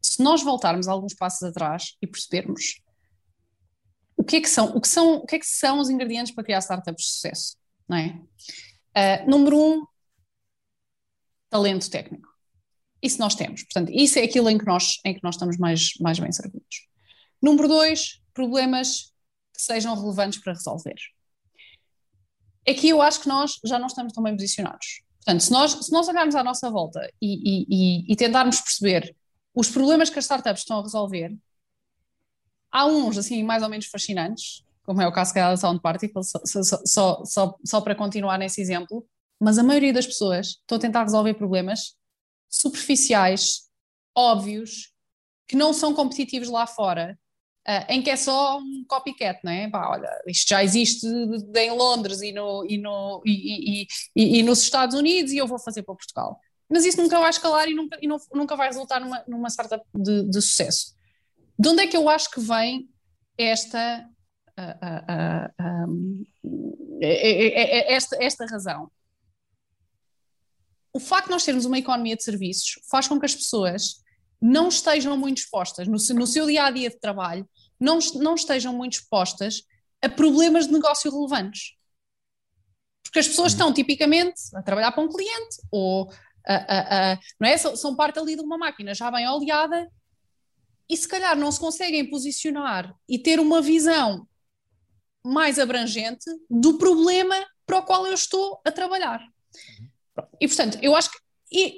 se 0.00 0.22
nós 0.22 0.42
voltarmos 0.42 0.88
alguns 0.88 1.14
passos 1.14 1.42
atrás 1.42 1.96
e 2.00 2.06
percebermos 2.06 2.80
o 4.16 4.24
que 4.24 4.36
é 4.36 4.40
que 4.40 4.48
são, 4.48 4.76
o 4.76 4.80
que 4.80 4.88
são, 4.88 5.16
o 5.16 5.26
que 5.26 5.36
é 5.36 5.38
que 5.38 5.46
são 5.46 5.78
os 5.78 5.90
ingredientes 5.90 6.32
para 6.32 6.44
criar 6.44 6.58
startups 6.58 7.04
de 7.04 7.10
sucesso, 7.10 7.56
não 7.88 7.96
é? 7.96 8.20
Uh, 8.96 9.30
número 9.30 9.58
um, 9.58 9.86
talento 11.48 11.88
técnico. 11.90 12.28
Isso 13.00 13.18
nós 13.20 13.34
temos. 13.34 13.62
Portanto, 13.62 13.92
isso 13.92 14.18
é 14.18 14.22
aquilo 14.22 14.50
em 14.50 14.58
que 14.58 14.66
nós, 14.66 14.98
em 15.04 15.14
que 15.14 15.22
nós 15.22 15.36
estamos 15.36 15.56
mais, 15.56 15.90
mais 16.00 16.18
bem 16.18 16.32
servidos. 16.32 16.88
Número 17.40 17.68
dois, 17.68 18.20
problemas 18.34 19.12
que 19.54 19.62
sejam 19.62 19.94
relevantes 19.94 20.40
para 20.40 20.52
resolver 20.52 20.96
é 22.70 22.86
eu 22.86 23.00
acho 23.00 23.20
que 23.20 23.28
nós 23.28 23.58
já 23.64 23.78
não 23.78 23.86
estamos 23.86 24.12
tão 24.12 24.22
bem 24.22 24.34
posicionados. 24.34 25.02
Portanto, 25.16 25.40
se 25.42 25.50
nós, 25.50 25.72
se 25.72 25.92
nós 25.92 26.08
olharmos 26.08 26.34
à 26.34 26.44
nossa 26.44 26.70
volta 26.70 27.00
e, 27.20 27.66
e, 27.68 28.12
e, 28.12 28.16
tentarmos 28.16 28.60
perceber 28.60 29.14
os 29.54 29.70
problemas 29.70 30.10
que 30.10 30.18
as 30.18 30.24
startups 30.24 30.62
estão 30.62 30.78
a 30.78 30.82
resolver, 30.82 31.36
há 32.70 32.86
uns, 32.86 33.18
assim, 33.18 33.42
mais 33.42 33.62
ou 33.62 33.68
menos 33.68 33.86
fascinantes, 33.86 34.64
como 34.84 35.02
é 35.02 35.06
o 35.06 35.12
caso 35.12 35.34
da 35.34 35.56
Sound 35.56 35.80
Particle, 35.80 36.22
só, 36.22 36.40
só, 36.84 37.24
só, 37.24 37.58
só 37.64 37.80
para 37.80 37.94
continuar 37.94 38.38
nesse 38.38 38.60
exemplo, 38.60 39.06
mas 39.38 39.58
a 39.58 39.62
maioria 39.62 39.92
das 39.92 40.06
pessoas 40.06 40.48
estão 40.48 40.76
a 40.76 40.80
tentar 40.80 41.02
resolver 41.02 41.34
problemas 41.34 41.94
superficiais, 42.48 43.68
óbvios, 44.16 44.92
que 45.46 45.56
não 45.56 45.72
são 45.72 45.94
competitivos 45.94 46.48
lá 46.48 46.66
fora 46.66 47.18
Uh, 47.68 47.84
em 47.90 48.00
que 48.00 48.08
é 48.08 48.16
só 48.16 48.58
um 48.58 48.82
copycat, 48.88 49.40
não 49.44 49.52
é? 49.52 49.68
Pá, 49.68 49.90
olha, 49.90 50.08
isto 50.26 50.48
já 50.48 50.64
existe 50.64 51.06
em 51.06 51.70
Londres 51.70 52.22
e, 52.22 52.32
no, 52.32 52.64
e, 52.64 52.78
no, 52.78 53.20
e, 53.26 53.82
e, 53.82 54.38
e, 54.38 54.42
nos 54.42 54.62
Estados 54.62 54.96
Unidos 54.96 55.32
e 55.32 55.36
eu 55.36 55.46
vou 55.46 55.58
fazer 55.58 55.82
para 55.82 55.94
Portugal. 55.94 56.40
Mas 56.66 56.86
isso 56.86 56.96
nunca 56.96 57.20
vai 57.20 57.28
escalar 57.28 57.68
e 57.68 57.74
nunca, 57.74 57.98
não, 58.02 58.16
nunca 58.32 58.56
vai 58.56 58.68
resultar 58.68 59.00
numa, 59.00 59.22
numa 59.28 59.50
startup 59.50 59.84
de, 59.94 60.22
de, 60.30 60.40
sucesso. 60.40 60.94
De 61.58 61.68
onde 61.68 61.82
é 61.82 61.86
que 61.86 61.94
eu 61.94 62.08
acho 62.08 62.30
que 62.30 62.40
vem 62.40 62.88
esta, 63.36 64.08
uh, 64.58 65.62
uh, 65.62 65.90
um, 65.90 66.24
esta, 67.02 68.16
esta 68.24 68.46
razão? 68.46 68.90
O 70.90 70.98
facto 70.98 71.26
de 71.26 71.32
nós 71.32 71.44
termos 71.44 71.66
uma 71.66 71.78
economia 71.78 72.16
de 72.16 72.24
serviços 72.24 72.80
faz 72.90 73.06
com 73.06 73.20
que 73.20 73.26
as 73.26 73.34
pessoas 73.34 74.02
não 74.40 74.68
estejam 74.68 75.18
muito 75.18 75.38
expostas 75.38 75.86
no, 75.86 75.98
no 76.18 76.26
seu 76.26 76.46
dia 76.46 76.64
a 76.64 76.70
dia 76.70 76.88
de 76.88 76.98
trabalho 76.98 77.46
não, 77.78 77.98
não 78.14 78.34
estejam 78.34 78.72
muito 78.72 78.94
expostas 78.94 79.62
a 80.02 80.08
problemas 80.08 80.66
de 80.66 80.72
negócio 80.72 81.10
relevantes. 81.10 81.74
Porque 83.02 83.18
as 83.18 83.28
pessoas 83.28 83.52
estão 83.52 83.72
tipicamente 83.72 84.40
a 84.54 84.62
trabalhar 84.62 84.92
para 84.92 85.02
um 85.02 85.08
cliente 85.08 85.56
ou 85.70 86.12
a, 86.46 86.54
a, 86.54 87.12
a, 87.12 87.18
não 87.40 87.48
é? 87.48 87.56
são 87.56 87.96
parte 87.96 88.18
ali 88.18 88.36
de 88.36 88.42
uma 88.42 88.58
máquina 88.58 88.94
já 88.94 89.10
bem 89.10 89.28
oleada 89.28 89.90
e 90.88 90.96
se 90.96 91.06
calhar 91.06 91.36
não 91.36 91.52
se 91.52 91.60
conseguem 91.60 92.08
posicionar 92.08 92.94
e 93.08 93.18
ter 93.18 93.40
uma 93.40 93.60
visão 93.60 94.26
mais 95.24 95.58
abrangente 95.58 96.24
do 96.48 96.78
problema 96.78 97.34
para 97.66 97.78
o 97.78 97.82
qual 97.82 98.06
eu 98.06 98.14
estou 98.14 98.60
a 98.64 98.72
trabalhar. 98.72 99.20
Uhum. 99.20 99.88
E 100.40 100.48
portanto, 100.48 100.78
eu 100.80 100.96
acho 100.96 101.10
que 101.10 101.18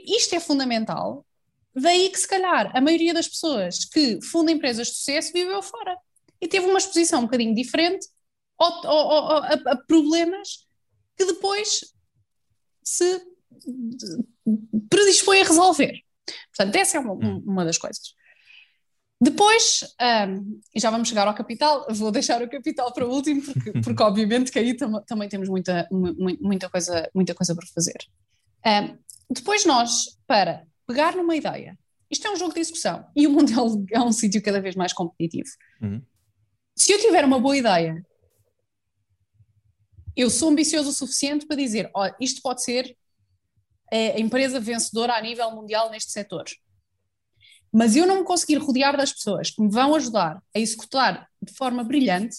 isto 0.07 0.35
é 0.35 0.41
fundamental 0.41 1.25
Daí 1.75 2.11
que, 2.11 2.19
se 2.19 2.29
calhar, 2.29 2.71
a 2.75 2.81
maioria 2.81 3.15
das 3.15 3.29
pessoas 3.29 3.85
que 3.85 4.21
fundam 4.23 4.55
empresas 4.55 4.89
de 4.89 4.95
sucesso 4.95 5.33
viveu 5.33 5.63
fora 5.63 5.97
e 6.41 6.49
teve 6.49 6.67
uma 6.67 6.79
exposição 6.79 7.21
um 7.21 7.25
bocadinho 7.25 7.55
diferente 7.55 8.09
ou, 8.59 8.87
ou, 8.87 9.07
ou 9.07 9.37
a, 9.39 9.53
a, 9.53 9.77
problemas 9.87 10.67
que 11.17 11.25
depois 11.25 11.81
se 12.83 13.23
predispõe 14.89 15.41
a 15.41 15.45
resolver. 15.45 16.01
Portanto, 16.57 16.77
essa 16.77 16.97
é 16.97 17.01
uma, 17.01 17.15
hum. 17.15 17.43
uma 17.47 17.65
das 17.65 17.79
coisas. 17.79 18.15
Depois, 19.23 19.85
um, 20.01 20.61
e 20.75 20.81
já 20.81 20.91
vamos 20.91 21.09
chegar 21.09 21.29
ao 21.29 21.35
capital, 21.35 21.87
vou 21.91 22.11
deixar 22.11 22.43
o 22.43 22.49
capital 22.49 22.91
para 22.93 23.07
o 23.07 23.11
último, 23.11 23.43
porque, 23.43 23.73
porque 23.85 24.03
obviamente 24.03 24.51
que 24.51 24.59
aí 24.59 24.75
tam 24.75 25.03
também 25.05 25.29
temos 25.29 25.49
muita, 25.49 25.87
muita, 25.91 26.71
coisa, 26.71 27.09
muita 27.15 27.35
coisa 27.35 27.55
para 27.55 27.67
fazer. 27.67 27.99
Um, 28.67 28.99
depois 29.31 29.67
nós, 29.67 30.19
para 30.27 30.67
pegar 30.91 31.17
numa 31.17 31.37
ideia, 31.37 31.79
isto 32.11 32.27
é 32.27 32.31
um 32.31 32.37
jogo 32.37 32.55
de 32.55 32.61
discussão 32.61 33.07
e 33.15 33.27
o 33.27 33.31
mundo 33.31 33.53
é 33.53 33.63
um, 33.63 33.87
é 33.93 34.01
um 34.01 34.13
sítio 34.13 34.43
cada 34.43 34.61
vez 34.61 34.75
mais 34.75 34.93
competitivo. 34.93 35.49
Uhum. 35.81 36.03
Se 36.77 36.93
eu 36.93 37.01
tiver 37.01 37.25
uma 37.25 37.39
boa 37.39 37.57
ideia, 37.57 38.05
eu 40.17 40.29
sou 40.29 40.51
ambicioso 40.51 40.91
o 40.91 40.93
suficiente 40.93 41.47
para 41.47 41.57
dizer, 41.57 41.91
oh, 41.95 42.09
isto 42.21 42.43
pode 42.43 42.63
ser 42.63 42.97
a 43.93 44.21
empresa 44.21 44.61
vencedora 44.61 45.15
a 45.15 45.21
nível 45.21 45.51
mundial 45.51 45.91
neste 45.91 46.13
setor 46.13 46.45
mas 47.73 47.95
eu 47.95 48.07
não 48.07 48.19
me 48.21 48.25
conseguir 48.25 48.57
rodear 48.57 48.97
das 48.97 49.13
pessoas 49.13 49.51
que 49.51 49.63
me 49.63 49.71
vão 49.71 49.95
ajudar 49.95 50.43
a 50.55 50.59
executar 50.59 51.29
de 51.41 51.53
forma 51.55 51.85
brilhante, 51.85 52.37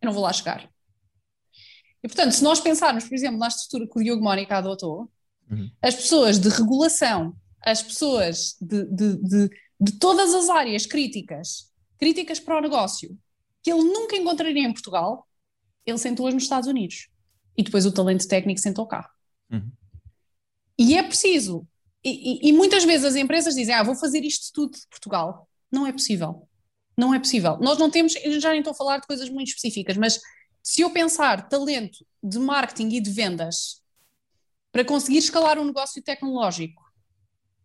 eu 0.00 0.06
não 0.06 0.12
vou 0.12 0.22
lá 0.22 0.32
chegar. 0.32 0.68
E 2.04 2.08
portanto, 2.08 2.32
se 2.32 2.42
nós 2.42 2.60
pensarmos, 2.60 3.04
por 3.04 3.14
exemplo, 3.14 3.38
na 3.38 3.48
estrutura 3.48 3.88
que 3.88 3.98
o 3.98 4.02
Diogo 4.02 4.22
Mónica 4.22 4.58
adotou, 4.58 5.10
uhum. 5.52 5.70
as 5.80 5.94
pessoas 5.94 6.38
de 6.38 6.48
regulação, 6.48 7.36
as 7.64 7.82
pessoas 7.82 8.56
de, 8.60 8.84
de, 8.86 9.16
de, 9.16 9.50
de 9.80 9.92
todas 9.98 10.34
as 10.34 10.48
áreas 10.48 10.86
críticas, 10.86 11.70
críticas 11.98 12.40
para 12.40 12.58
o 12.58 12.60
negócio, 12.60 13.16
que 13.62 13.70
ele 13.70 13.84
nunca 13.84 14.16
encontraria 14.16 14.66
em 14.66 14.72
Portugal, 14.72 15.26
ele 15.86 15.98
sentou-as 15.98 16.34
nos 16.34 16.42
Estados 16.44 16.68
Unidos. 16.68 17.08
E 17.56 17.62
depois 17.62 17.86
o 17.86 17.92
talento 17.92 18.26
técnico 18.26 18.60
sentou 18.60 18.86
cá. 18.86 19.08
Uhum. 19.50 19.70
E 20.78 20.96
é 20.96 21.02
preciso 21.02 21.66
e, 22.04 22.48
e, 22.48 22.52
muitas 22.52 22.84
vezes 22.84 23.04
as 23.06 23.14
empresas 23.14 23.54
dizem, 23.54 23.74
ah, 23.74 23.82
vou 23.82 23.94
fazer 23.94 24.24
isto 24.24 24.52
tudo 24.52 24.72
de 24.72 24.86
Portugal. 24.88 25.48
Não 25.70 25.86
é 25.86 25.92
possível. 25.92 26.48
Não 26.96 27.14
é 27.14 27.18
possível. 27.18 27.56
Nós 27.58 27.78
não 27.78 27.90
temos, 27.90 28.16
eu 28.16 28.40
já 28.40 28.50
nem 28.50 28.58
estou 28.58 28.72
a 28.72 28.76
falar 28.76 28.98
de 28.98 29.06
coisas 29.06 29.30
muito 29.30 29.48
específicas, 29.48 29.96
mas 29.96 30.20
se 30.62 30.80
eu 30.80 30.90
pensar 30.90 31.48
talento 31.48 32.04
de 32.22 32.38
marketing 32.38 32.96
e 32.96 33.00
de 33.00 33.10
vendas 33.10 33.80
para 34.72 34.84
conseguir 34.84 35.18
escalar 35.18 35.58
um 35.58 35.64
negócio 35.64 36.02
tecnológico 36.02 36.82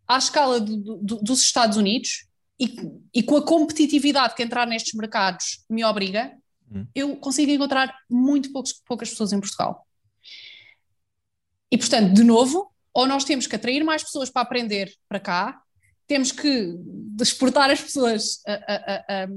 à 0.07 0.17
escala 0.17 0.59
do, 0.59 0.97
do, 0.97 1.15
dos 1.17 1.41
Estados 1.41 1.77
Unidos 1.77 2.27
e, 2.59 2.75
e, 3.13 3.23
com 3.23 3.37
a 3.37 3.45
competitividade 3.45 4.35
que 4.35 4.43
entrar 4.43 4.65
nestes 4.65 4.93
mercados 4.93 5.63
me 5.69 5.83
obriga, 5.83 6.35
hum. 6.71 6.85
eu 6.95 7.15
consigo 7.17 7.51
encontrar 7.51 7.95
muito 8.09 8.51
poucos, 8.51 8.73
poucas 8.73 9.09
pessoas 9.09 9.31
em 9.31 9.39
Portugal. 9.39 9.85
E 11.71 11.77
portanto, 11.77 12.13
de 12.13 12.23
novo, 12.23 12.71
ou 12.93 13.05
nós 13.05 13.23
temos 13.23 13.45
que 13.45 13.55
atrair 13.55 13.83
mais 13.83 14.03
pessoas 14.03 14.29
para 14.29 14.41
aprender 14.41 14.91
para 15.07 15.19
cá, 15.19 15.61
temos 16.07 16.31
que 16.31 16.73
exportar 17.21 17.69
as 17.69 17.81
pessoas, 17.81 18.41
a, 18.47 18.53
a, 18.53 19.23
a, 19.23 19.27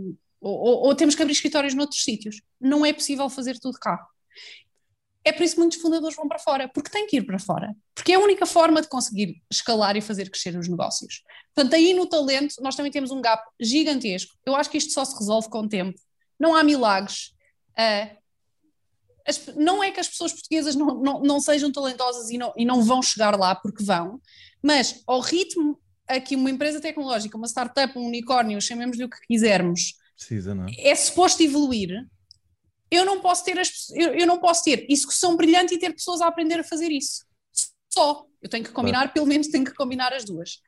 ou, 0.40 0.86
ou, 0.86 0.94
temos 0.94 1.14
que 1.14 1.20
abrir 1.20 1.34
escritórios 1.34 1.74
noutros 1.74 2.02
sítios. 2.02 2.40
Não 2.60 2.86
é 2.86 2.92
possível 2.92 3.28
fazer 3.28 3.58
tudo 3.58 3.78
cá. 3.78 3.98
É 5.24 5.32
por 5.32 5.42
isso 5.42 5.54
que 5.54 5.60
muitos 5.60 5.78
fundadores 5.78 6.16
vão 6.16 6.26
para 6.26 6.38
fora, 6.38 6.68
porque 6.68 6.90
têm 6.90 7.06
que 7.06 7.18
ir 7.18 7.22
para 7.26 7.38
fora, 7.38 7.74
porque 7.94 8.12
é 8.12 8.14
a 8.14 8.20
única 8.20 8.46
forma 8.46 8.80
de 8.80 8.88
conseguir 8.88 9.42
escalar 9.50 9.96
e 9.96 10.00
fazer 10.00 10.30
crescer 10.30 10.56
os 10.56 10.66
negócios. 10.66 11.22
Portanto, 11.54 11.74
aí 11.74 11.92
no 11.92 12.06
talento, 12.06 12.54
nós 12.60 12.74
também 12.74 12.90
temos 12.90 13.10
um 13.10 13.20
gap 13.20 13.42
gigantesco. 13.60 14.34
Eu 14.46 14.56
acho 14.56 14.70
que 14.70 14.78
isto 14.78 14.92
só 14.92 15.04
se 15.04 15.16
resolve 15.18 15.50
com 15.50 15.60
o 15.60 15.68
tempo. 15.68 15.98
Não 16.38 16.54
há 16.54 16.64
milagres. 16.64 17.34
Uh, 17.72 18.16
as, 19.26 19.46
não 19.56 19.82
é 19.82 19.90
que 19.90 20.00
as 20.00 20.08
pessoas 20.08 20.32
portuguesas 20.32 20.74
não, 20.74 20.94
não, 21.02 21.20
não 21.20 21.40
sejam 21.40 21.70
talentosas 21.70 22.30
e 22.30 22.38
não, 22.38 22.52
e 22.56 22.64
não 22.64 22.82
vão 22.82 23.02
chegar 23.02 23.38
lá, 23.38 23.54
porque 23.54 23.84
vão, 23.84 24.20
mas 24.62 25.02
ao 25.06 25.20
ritmo 25.20 25.78
a 26.08 26.18
que 26.20 26.34
uma 26.34 26.50
empresa 26.50 26.80
tecnológica, 26.80 27.36
uma 27.36 27.46
startup, 27.46 27.96
um 27.96 28.06
unicórnio, 28.06 28.60
chamemos-lhe 28.60 29.04
o 29.04 29.08
que 29.08 29.20
quisermos, 29.26 29.94
Precisa, 30.16 30.54
não? 30.54 30.66
é 30.76 30.94
suposto 30.94 31.42
evoluir, 31.42 32.06
eu 32.90 33.04
não 33.04 33.20
posso 33.20 33.44
ter 33.44 33.58
as, 33.58 33.90
eu, 33.90 34.14
eu 34.14 34.26
não 34.26 34.38
posso 34.38 34.64
ter 34.64 34.86
execução 34.88 35.36
brilhante 35.36 35.74
e 35.74 35.78
ter 35.78 35.92
pessoas 35.92 36.20
a 36.20 36.26
aprender 36.26 36.60
a 36.60 36.64
fazer 36.64 36.90
isso. 36.90 37.24
Só. 37.92 38.26
Eu 38.42 38.48
tenho 38.48 38.64
que 38.64 38.70
combinar, 38.70 39.00
claro. 39.00 39.12
pelo 39.12 39.26
menos 39.26 39.48
tenho 39.48 39.64
que 39.64 39.74
combinar 39.74 40.12
as 40.14 40.24
duas. 40.24 40.60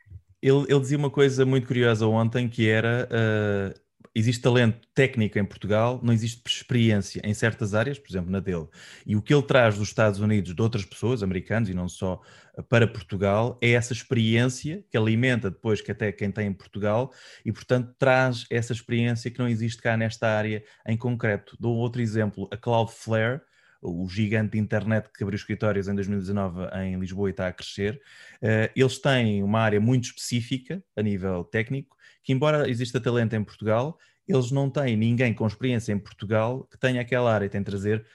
Ele, 0.42 0.64
ele, 0.68 0.80
dizia 0.80 0.98
uma 0.98 1.10
coisa 1.10 1.46
muito 1.46 1.66
curiosa 1.66 2.06
ontem 2.06 2.48
que 2.48 2.68
era 2.68 3.08
uh, 3.10 3.80
existe 4.14 4.42
talento 4.42 4.86
técnico 4.94 5.38
em 5.38 5.44
Portugal, 5.44 5.98
não 6.02 6.12
existe 6.12 6.42
experiência 6.46 7.20
em 7.24 7.32
certas 7.32 7.74
áreas, 7.74 7.98
por 7.98 8.10
exemplo, 8.10 8.30
na 8.30 8.40
dele. 8.40 8.66
E 9.06 9.16
o 9.16 9.22
que 9.22 9.32
ele 9.32 9.42
traz 9.42 9.78
dos 9.78 9.88
Estados 9.88 10.20
Unidos, 10.20 10.54
de 10.54 10.60
outras 10.60 10.84
pessoas, 10.84 11.22
americanos 11.22 11.70
e 11.70 11.74
não 11.74 11.88
só, 11.88 12.20
para 12.68 12.86
Portugal, 12.86 13.58
é 13.62 13.70
essa 13.70 13.92
experiência 13.92 14.84
que 14.90 14.96
alimenta 14.96 15.50
depois 15.50 15.80
que 15.80 15.90
até 15.90 16.12
quem 16.12 16.30
tem 16.30 16.48
em 16.48 16.52
Portugal 16.52 17.12
e, 17.44 17.50
portanto, 17.50 17.94
traz 17.98 18.44
essa 18.50 18.72
experiência 18.72 19.30
que 19.30 19.38
não 19.38 19.48
existe 19.48 19.80
cá 19.80 19.96
nesta 19.96 20.28
área 20.28 20.62
em 20.86 20.96
concreto. 20.96 21.56
Dou 21.58 21.76
outro 21.76 22.02
exemplo, 22.02 22.48
a 22.52 22.56
Cloudflare, 22.56 23.40
o 23.80 24.06
gigante 24.08 24.52
de 24.52 24.58
internet 24.58 25.08
que 25.12 25.24
abriu 25.24 25.36
escritórios 25.36 25.88
em 25.88 25.94
2019 25.94 26.68
em 26.84 26.98
Lisboa 27.00 27.28
e 27.28 27.32
está 27.32 27.48
a 27.48 27.52
crescer, 27.52 28.00
uh, 28.42 28.70
eles 28.76 28.98
têm 28.98 29.42
uma 29.42 29.60
área 29.60 29.80
muito 29.80 30.04
específica 30.04 30.82
a 30.94 31.02
nível 31.02 31.42
técnico 31.44 31.96
que, 32.22 32.32
embora 32.32 32.68
exista 32.68 33.00
talento 33.00 33.34
em 33.34 33.42
Portugal, 33.42 33.98
eles 34.28 34.52
não 34.52 34.70
têm 34.70 34.96
ninguém 34.96 35.34
com 35.34 35.46
experiência 35.46 35.92
em 35.92 35.98
Portugal 35.98 36.68
que 36.70 36.78
tenha 36.78 37.00
aquela 37.00 37.34
área, 37.34 37.48
tem 37.48 37.60
de 37.60 37.66
trazer 37.66 38.06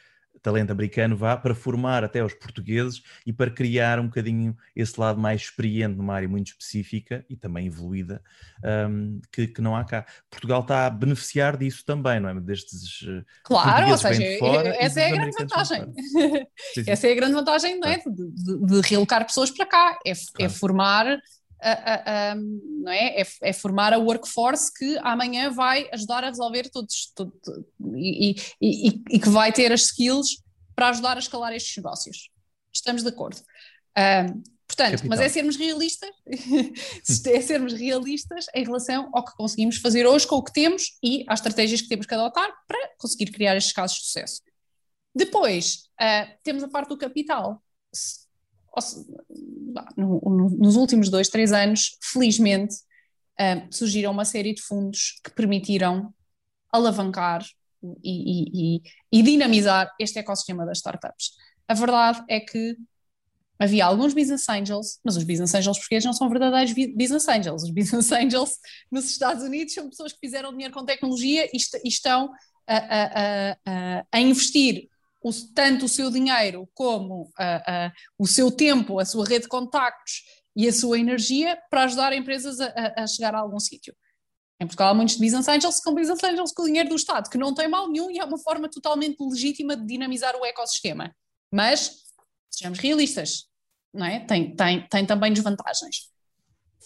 talento 0.41 0.71
americano 0.71 1.15
vá 1.15 1.35
para 1.35 1.55
formar 1.55 2.03
até 2.03 2.23
os 2.23 2.33
portugueses 2.33 3.01
e 3.25 3.33
para 3.33 3.51
criar 3.51 3.99
um 3.99 4.05
bocadinho 4.05 4.55
esse 4.75 4.99
lado 4.99 5.19
mais 5.19 5.41
experiente 5.41 5.97
numa 5.97 6.13
área 6.13 6.27
muito 6.27 6.47
específica 6.47 7.25
e 7.29 7.35
também 7.35 7.67
evoluída 7.67 8.21
um, 8.89 9.19
que, 9.31 9.47
que, 9.47 9.61
não 9.61 9.75
há 9.75 9.83
cá. 9.83 10.05
Portugal 10.29 10.61
está 10.61 10.85
a 10.85 10.89
beneficiar 10.89 11.57
disso 11.57 11.85
também, 11.85 12.19
não 12.19 12.29
é? 12.29 12.39
Destes 12.39 13.05
eh, 13.07 13.23
claro, 13.43 13.91
ou 13.91 13.97
seja, 13.97 14.23
essa 14.79 15.01
é 15.01 15.07
a 15.07 15.11
grande 15.11 15.37
vantagem. 15.37 15.93
essa 16.87 17.07
é 17.07 17.11
a 17.11 17.15
grande 17.15 17.33
vantagem 17.33 17.79
não 17.79 17.87
é? 17.87 17.97
de, 17.97 18.31
de, 18.31 18.65
de 18.65 18.81
realocar 18.87 19.25
pessoas 19.25 19.51
para 19.51 19.65
cá, 19.65 19.99
é, 20.05 20.11
é 20.11 20.13
claro. 20.13 20.25
é 20.39 20.49
formar 20.49 21.19
a, 21.59 22.31
a, 22.31 22.35
não 22.35 22.91
é? 22.91 23.21
é? 23.21 23.27
É, 23.41 23.53
formar 23.53 23.93
a 23.93 23.97
workforce 23.97 24.71
que 24.73 24.97
amanhã 24.99 25.49
vai 25.51 25.89
ajudar 25.91 26.23
a 26.23 26.29
resolver 26.29 26.69
todos, 26.69 27.11
todo, 27.15 27.33
e, 27.95 28.31
e, 28.31 28.35
e, 28.61 29.03
e, 29.11 29.19
que 29.19 29.29
vai 29.29 29.51
ter 29.51 29.71
as 29.71 29.85
skills 29.85 30.43
para 30.75 30.89
ajudar 30.89 31.17
a 31.17 31.19
escalar 31.19 31.53
estes 31.53 31.75
negócios. 31.77 32.29
Estamos 32.71 33.01
de 33.01 33.09
acordo. 33.09 33.41
Um, 33.97 34.43
portanto, 34.67 34.91
Capital. 34.91 35.09
mas 35.09 35.19
é 35.19 35.29
sermos 35.29 35.55
realistas, 35.55 36.11
é 37.25 37.41
sermos 37.41 37.73
realistas 37.73 38.45
em 38.53 38.63
relação 38.63 39.09
ao 39.13 39.25
que 39.25 39.35
conseguimos 39.35 39.77
fazer 39.77 40.05
hoje 40.05 40.27
com 40.27 40.35
o 40.35 40.43
que 40.43 40.53
temos 40.53 40.97
e 41.03 41.25
às 41.27 41.39
estratégias 41.39 41.81
que 41.81 41.87
temos 41.87 42.05
que 42.05 42.13
adotar 42.13 42.51
para 42.67 42.95
conseguir 42.97 43.31
criar 43.31 43.55
estes 43.55 43.73
casos 43.73 43.97
de 43.97 44.03
sucesso. 44.05 44.41
Depois, 45.15 45.89
uh, 45.99 46.31
temos 46.43 46.63
a 46.63 46.67
parte 46.67 46.89
do 46.89 46.97
capital 46.97 47.63
nos 49.95 50.75
últimos 50.75 51.09
dois, 51.09 51.29
três 51.29 51.51
anos, 51.51 51.97
felizmente, 52.01 52.75
uh, 53.39 53.67
surgiram 53.71 54.11
uma 54.11 54.25
série 54.25 54.53
de 54.53 54.61
fundos 54.61 55.19
que 55.23 55.31
permitiram 55.31 56.13
alavancar 56.71 57.45
e, 58.03 58.77
e, 58.77 58.81
e, 59.11 59.23
dinamizar 59.23 59.93
este 59.99 60.19
ecossistema 60.19 60.65
das 60.65 60.79
startups. 60.79 61.31
A 61.67 61.73
verdade 61.73 62.23
é 62.27 62.39
que 62.39 62.75
havia 63.59 63.85
alguns 63.85 64.13
business 64.13 64.47
angels, 64.49 64.99
mas 65.03 65.15
os 65.15 65.23
business 65.23 65.53
angels 65.53 65.77
portugueses 65.77 66.05
não 66.05 66.13
são 66.13 66.29
verdadeiros 66.29 66.73
business 66.95 67.27
angels. 67.27 67.63
Os 67.63 67.71
business 67.71 68.11
angels 68.11 68.57
nos 68.91 69.09
Estados 69.09 69.43
Unidos 69.43 69.73
são 69.73 69.89
pessoas 69.89 70.13
que 70.13 70.19
fizeram 70.19 70.51
dinheiro 70.51 70.73
com 70.73 70.85
tecnologia 70.85 71.45
e, 71.45 71.57
e 71.83 71.87
estão 71.87 72.31
a, 72.67 72.77
a, 72.77 73.51
a, 73.65 74.05
a 74.11 74.19
investir 74.19 74.89
o, 75.27 75.31
tanto 75.53 75.85
o 75.85 75.89
seu 75.89 76.09
dinheiro 76.09 76.67
como 76.73 77.23
uh, 77.23 77.27
uh, 77.27 77.91
o 78.17 78.27
seu 78.27 78.51
tempo, 78.51 78.99
a 78.99 79.05
sua 79.05 79.25
rede 79.25 79.43
de 79.43 79.49
contactos 79.49 80.23
e 80.55 80.67
a 80.67 80.73
sua 80.73 80.99
energia 80.99 81.57
para 81.69 81.83
ajudar 81.83 82.13
empresas 82.13 82.59
a, 82.59 82.93
a 82.97 83.07
chegar 83.07 83.35
a 83.35 83.39
algum 83.39 83.59
sítio. 83.59 83.95
Em 84.59 84.65
Portugal 84.65 84.89
há 84.89 84.93
muitos 84.93 85.15
business 85.17 85.47
angels 85.47 85.75
que 85.75 85.83
são 85.83 85.93
business 85.93 86.23
angels 86.23 86.51
com 86.51 86.63
o 86.63 86.65
dinheiro 86.65 86.89
do 86.89 86.95
Estado, 86.95 87.29
que 87.29 87.37
não 87.37 87.53
tem 87.53 87.67
mal 87.67 87.87
nenhum 87.87 88.09
e 88.09 88.17
é 88.17 88.25
uma 88.25 88.39
forma 88.39 88.67
totalmente 88.67 89.17
legítima 89.19 89.77
de 89.77 89.85
dinamizar 89.85 90.35
o 90.35 90.45
ecossistema. 90.45 91.15
Mas, 91.51 92.03
sejamos 92.49 92.79
realistas, 92.79 93.47
não 93.93 94.05
é? 94.05 94.19
tem, 94.21 94.55
tem, 94.55 94.87
tem 94.87 95.05
também 95.05 95.31
desvantagens. 95.31 96.09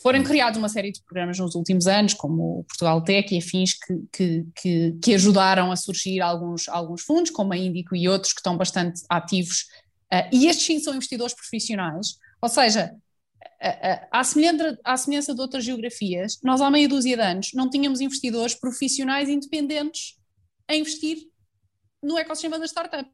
Foram 0.02 0.24
criados 0.24 0.58
uma 0.58 0.70
série 0.70 0.92
de 0.92 1.02
programas 1.04 1.38
nos 1.38 1.54
últimos 1.54 1.86
anos, 1.88 2.14
como 2.14 2.60
o 2.60 2.64
Portugal 2.64 3.04
Tech 3.04 3.34
e 3.34 3.38
afins, 3.38 3.74
que, 3.74 4.04
que, 4.12 4.46
que, 4.56 4.98
que 5.02 5.14
ajudaram 5.14 5.72
a 5.72 5.76
surgir 5.76 6.22
alguns, 6.22 6.68
alguns 6.70 7.02
fundos, 7.02 7.30
como 7.32 7.54
a 7.54 7.58
Índico 7.58 7.96
e 7.96 8.08
outros, 8.08 8.34
que 8.34 8.40
estão 8.40 8.58
bastante 8.58 9.02
ativos. 9.10 9.68
Uh, 10.12 10.28
e 10.32 10.48
estes 10.48 10.66
sim 10.66 10.80
são 10.80 10.94
investidores 10.94 11.36
profissionais, 11.36 12.16
ou 12.42 12.50
seja, 12.50 12.96
à 14.12 14.24
semelhança, 14.24 14.80
à 14.84 14.98
semelhança 14.98 15.36
de 15.36 15.42
outras 15.42 15.64
geografias, 15.64 16.40
nós 16.44 16.62
há 16.62 16.70
meia 16.70 16.88
dúzia 16.88 17.16
de 17.16 17.22
anos 17.22 17.52
não 17.54 17.70
tínhamos 17.70 18.02
investidores 18.02 18.56
profissionais 18.56 19.30
independentes 19.30 20.16
a 20.68 20.76
investir 20.76 21.18
no 22.02 22.18
ecossistema 22.18 22.58
das 22.58 22.72
startups. 22.72 23.12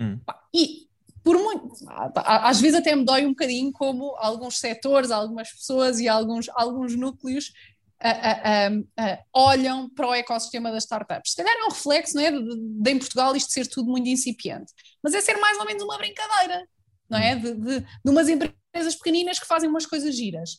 Hum. 0.00 0.18
E 0.52 0.88
por 1.24 1.38
muito, 1.38 1.74
às 2.16 2.60
vezes 2.60 2.78
até 2.78 2.94
me 2.94 3.02
dói 3.02 3.24
um 3.24 3.30
bocadinho 3.30 3.72
como 3.72 4.14
alguns 4.18 4.58
setores, 4.58 5.10
algumas 5.10 5.50
pessoas 5.50 5.98
e 5.98 6.06
alguns, 6.06 6.50
alguns 6.50 6.94
núcleos 6.94 7.50
uh, 8.02 8.80
uh, 8.80 9.18
olham 9.32 9.88
para 9.88 10.06
o 10.06 10.14
ecossistema 10.14 10.70
das 10.70 10.84
startups. 10.84 11.32
Se 11.32 11.36
calhar 11.36 11.56
é 11.56 11.64
um 11.64 11.70
reflexo 11.70 12.14
não 12.14 12.22
é, 12.22 12.30
de, 12.30 12.56
de, 12.82 12.90
em 12.90 12.98
Portugal 12.98 13.34
isto 13.34 13.50
ser 13.50 13.66
tudo 13.66 13.90
muito 13.90 14.06
incipiente, 14.06 14.70
mas 15.02 15.14
é 15.14 15.20
ser 15.22 15.38
mais 15.38 15.58
ou 15.58 15.64
menos 15.64 15.82
uma 15.82 15.96
brincadeira, 15.96 16.68
não 17.08 17.18
é? 17.18 17.34
De, 17.36 17.54
de, 17.54 17.80
de 17.80 18.10
umas 18.10 18.28
empresas 18.28 18.94
pequeninas 18.94 19.38
que 19.38 19.46
fazem 19.46 19.68
umas 19.68 19.86
coisas 19.86 20.14
giras. 20.14 20.58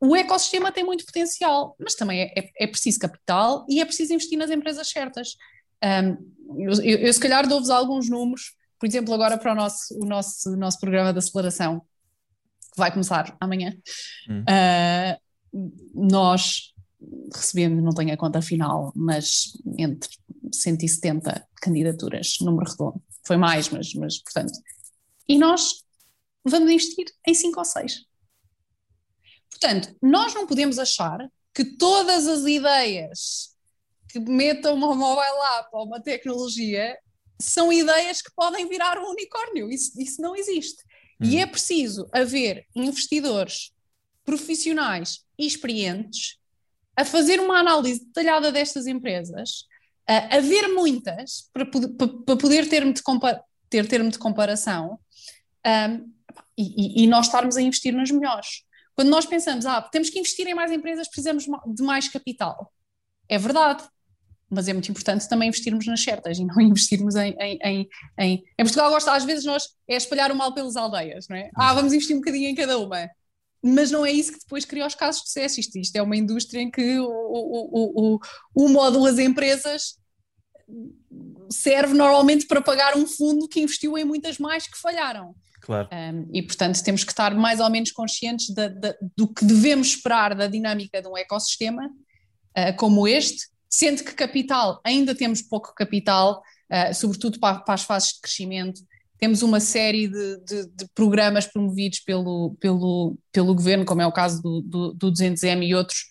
o 0.00 0.16
ecossistema 0.16 0.72
tem 0.72 0.84
muito 0.84 1.04
potencial, 1.04 1.76
mas 1.78 1.94
também 1.94 2.22
é, 2.22 2.32
é, 2.34 2.50
é, 2.60 2.66
preciso 2.66 2.98
capital 2.98 3.66
e 3.68 3.78
é 3.78 3.84
preciso 3.84 4.14
investir 4.14 4.38
nas 4.38 4.50
empresas 4.50 4.88
certas. 4.88 5.36
Um, 5.84 6.58
eu, 6.58 6.82
eu, 6.82 7.12
se 7.12 7.20
calhar 7.20 7.46
dou-vos 7.46 7.68
alguns 7.68 8.08
números, 8.08 8.55
por 8.78 8.86
exemplo, 8.86 9.14
agora 9.14 9.38
para 9.38 9.52
o 9.52 9.54
nosso, 9.54 9.94
o 9.98 10.04
nosso, 10.04 10.50
o 10.50 10.56
nosso 10.56 10.78
programa 10.78 11.12
de 11.12 11.18
aceleração, 11.18 11.80
que 11.80 12.78
vai 12.78 12.90
começar 12.90 13.36
amanhã. 13.40 13.76
Hum. 14.28 14.42
Uh, 14.42 16.08
nós 16.10 16.74
recebemos, 17.34 17.82
não 17.82 17.92
tenho 17.92 18.12
a 18.12 18.16
conta 18.16 18.42
final, 18.42 18.92
mas 18.94 19.52
entre 19.78 20.10
170 20.52 21.46
candidaturas, 21.60 22.36
número 22.40 22.70
redondo. 22.70 23.02
Foi 23.26 23.36
mais, 23.36 23.68
mas, 23.70 23.92
mas 23.94 24.18
portanto. 24.18 24.52
E 25.28 25.38
nós 25.38 25.82
vamos 26.44 26.70
investir 26.70 27.06
em 27.26 27.34
5 27.34 27.58
ou 27.58 27.64
6. 27.64 28.04
Portanto, 29.50 29.96
nós 30.02 30.34
não 30.34 30.46
podemos 30.46 30.78
achar 30.78 31.18
que 31.54 31.64
todas 31.64 32.26
as 32.26 32.44
ideias 32.44 33.56
que 34.08 34.20
metam 34.20 34.74
uma 34.74 34.94
mobile 34.94 35.58
app 35.58 35.68
ou 35.72 35.86
uma 35.86 36.00
tecnologia 36.00 36.96
são 37.38 37.72
ideias 37.72 38.22
que 38.22 38.32
podem 38.34 38.68
virar 38.68 38.98
um 38.98 39.10
unicórnio. 39.10 39.70
Isso, 39.70 39.92
isso 40.00 40.20
não 40.20 40.34
existe. 40.34 40.82
Hum. 41.20 41.26
E 41.26 41.38
é 41.38 41.46
preciso 41.46 42.08
haver 42.12 42.66
investidores 42.74 43.72
profissionais 44.24 45.24
e 45.38 45.46
experientes 45.46 46.38
a 46.96 47.04
fazer 47.04 47.38
uma 47.40 47.58
análise 47.58 48.04
detalhada 48.06 48.50
destas 48.50 48.86
empresas, 48.86 49.64
a 50.08 50.36
haver 50.36 50.68
muitas 50.68 51.50
para, 51.52 51.66
para 51.66 52.36
poder 52.36 52.68
termo 52.68 52.92
de, 52.92 53.02
ter 53.68 53.86
termo 53.86 54.10
de 54.10 54.18
comparação 54.18 54.98
um, 55.66 56.12
e, 56.56 57.04
e, 57.04 57.06
nós 57.06 57.26
estarmos 57.26 57.56
a 57.56 57.62
investir 57.62 57.92
nas 57.92 58.10
melhores. 58.10 58.62
Quando 58.94 59.10
nós 59.10 59.26
pensamos, 59.26 59.66
ah, 59.66 59.82
temos 59.82 60.08
que 60.08 60.18
investir 60.18 60.46
em 60.46 60.54
mais 60.54 60.72
empresas, 60.72 61.06
precisamos 61.06 61.44
de 61.44 61.82
mais 61.82 62.08
capital. 62.08 62.72
É 63.28 63.36
verdade, 63.36 63.84
mas 64.50 64.68
é 64.68 64.72
muito 64.72 64.90
importante 64.90 65.28
também 65.28 65.48
investirmos 65.48 65.86
nas 65.86 66.02
certas 66.02 66.38
e 66.38 66.44
não 66.44 66.58
investirmos 66.62 67.14
em. 67.16 67.34
Em, 67.40 67.58
em, 67.64 67.88
em... 68.18 68.44
em 68.58 68.64
Portugal, 68.64 68.90
gosta, 68.90 69.12
às 69.12 69.24
vezes, 69.24 69.44
nós 69.44 69.64
é 69.88 69.96
espalhar 69.96 70.30
o 70.30 70.36
mal 70.36 70.54
pelas 70.54 70.76
aldeias, 70.76 71.26
não 71.28 71.36
é? 71.36 71.50
Ah, 71.56 71.74
vamos 71.74 71.92
investir 71.92 72.16
um 72.16 72.20
bocadinho 72.20 72.48
em 72.48 72.54
cada 72.54 72.78
uma 72.78 73.08
mas 73.62 73.90
não 73.90 74.06
é 74.06 74.12
isso 74.12 74.32
que 74.32 74.38
depois 74.38 74.64
cria 74.64 74.86
os 74.86 74.94
casos 74.94 75.22
de 75.22 75.28
sucesso. 75.28 75.58
Isto, 75.58 75.78
isto 75.78 75.96
é 75.96 76.02
uma 76.02 76.16
indústria 76.16 76.60
em 76.60 76.70
que 76.70 77.00
o, 77.00 77.08
o, 77.08 78.14
o, 78.14 78.20
o 78.54 78.68
modo 78.68 79.02
das 79.02 79.18
empresas 79.18 79.96
serve 81.50 81.94
normalmente 81.94 82.46
para 82.46 82.60
pagar 82.60 82.96
um 82.96 83.06
fundo 83.06 83.48
que 83.48 83.60
investiu 83.60 83.96
em 83.96 84.04
muitas 84.04 84.38
mais 84.38 84.66
que 84.66 84.78
falharam. 84.78 85.34
Claro. 85.60 85.88
Um, 85.92 86.28
e, 86.32 86.42
portanto, 86.42 86.80
temos 86.82 87.02
que 87.02 87.10
estar 87.10 87.34
mais 87.34 87.58
ou 87.58 87.68
menos 87.68 87.90
conscientes 87.90 88.54
da, 88.54 88.68
da, 88.68 88.94
do 89.16 89.26
que 89.26 89.44
devemos 89.44 89.88
esperar 89.88 90.34
da 90.34 90.46
dinâmica 90.46 91.02
de 91.02 91.08
um 91.08 91.16
ecossistema 91.16 91.86
uh, 91.86 92.76
como 92.76 93.08
este, 93.08 93.48
sendo 93.68 94.04
que 94.04 94.14
capital, 94.14 94.80
ainda 94.84 95.14
temos 95.14 95.42
pouco 95.42 95.74
capital, 95.74 96.42
uh, 96.70 96.94
sobretudo 96.94 97.38
para, 97.38 97.60
para, 97.60 97.74
as 97.74 97.82
fases 97.82 98.14
de 98.14 98.20
crescimento, 98.20 98.80
temos 99.18 99.42
uma 99.42 99.60
série 99.60 100.08
de, 100.08 100.40
de, 100.44 100.66
de, 100.66 100.88
programas 100.94 101.46
promovidos 101.46 102.00
pelo, 102.00 102.54
pelo, 102.60 103.16
pelo 103.32 103.54
governo, 103.54 103.84
como 103.84 104.02
é 104.02 104.06
o 104.06 104.12
caso 104.12 104.42
do, 104.42 104.60
do, 104.60 104.92
do 104.92 105.12
200M 105.12 105.66
e 105.66 105.74
outros, 105.74 106.06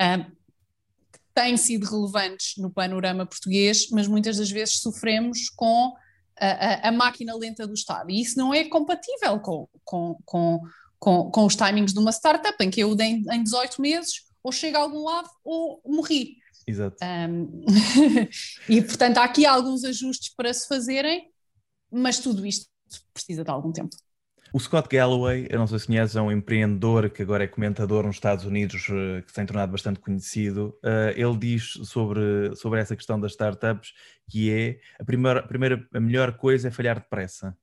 um, 0.00 0.24
que 0.24 1.18
têm 1.34 1.56
sido 1.56 1.86
relevantes 1.86 2.54
no 2.58 2.70
panorama 2.70 3.24
português, 3.24 3.88
mas 3.90 4.06
muitas 4.06 4.36
das 4.36 4.50
vezes 4.50 4.80
sofremos 4.80 5.48
com 5.50 5.94
a, 6.38 6.46
a, 6.46 6.88
a 6.88 6.92
máquina 6.92 7.34
lenta 7.34 7.66
do 7.66 7.74
Estado. 7.74 8.10
E 8.10 8.20
isso 8.20 8.38
não 8.38 8.52
é 8.52 8.64
compatível 8.64 9.38
com, 9.40 9.68
com, 9.84 10.16
com, 10.24 10.60
com, 10.98 11.30
com 11.30 11.46
os 11.46 11.56
timings 11.56 11.92
de 11.92 11.98
uma 11.98 12.12
startup, 12.12 12.56
em 12.62 12.70
que 12.70 12.80
eu 12.80 12.94
dei 12.94 13.22
em 13.30 13.42
18 13.42 13.80
meses, 13.80 14.24
ou 14.42 14.52
chego 14.52 14.76
a 14.76 14.80
algum 14.80 15.04
lado 15.04 15.28
ou 15.44 15.80
morri. 15.86 16.39
Exato. 16.66 16.96
Um, 17.02 17.64
e 18.68 18.82
portanto 18.82 19.18
há 19.18 19.24
aqui 19.24 19.46
alguns 19.46 19.84
ajustes 19.84 20.34
para 20.34 20.52
se 20.52 20.68
fazerem, 20.68 21.30
mas 21.90 22.18
tudo 22.18 22.46
isto 22.46 22.68
precisa 23.12 23.44
de 23.44 23.50
algum 23.50 23.72
tempo. 23.72 23.96
O 24.52 24.58
Scott 24.58 24.88
Galloway, 24.88 25.46
eu 25.48 25.60
não 25.60 25.66
sei 25.68 25.78
se 25.78 25.86
conheces, 25.86 26.16
é 26.16 26.20
um 26.20 26.32
empreendedor 26.32 27.08
que 27.08 27.22
agora 27.22 27.44
é 27.44 27.46
comentador 27.46 28.04
nos 28.04 28.16
Estados 28.16 28.44
Unidos, 28.44 28.84
eh, 28.90 29.22
que 29.22 29.28
se 29.28 29.34
tem 29.34 29.46
tornado 29.46 29.70
bastante 29.70 30.00
conhecido. 30.00 30.76
Uh, 30.84 31.14
ele 31.14 31.36
diz 31.38 31.78
sobre, 31.84 32.56
sobre 32.56 32.80
essa 32.80 32.96
questão 32.96 33.20
das 33.20 33.30
startups 33.30 33.92
que 34.28 34.50
é 34.50 34.80
a 34.98 35.04
primeira, 35.04 35.40
a 35.40 35.46
primeira, 35.46 35.88
a 35.94 36.00
melhor 36.00 36.36
coisa 36.36 36.66
é 36.66 36.70
falhar 36.72 36.98
depressa. 36.98 37.56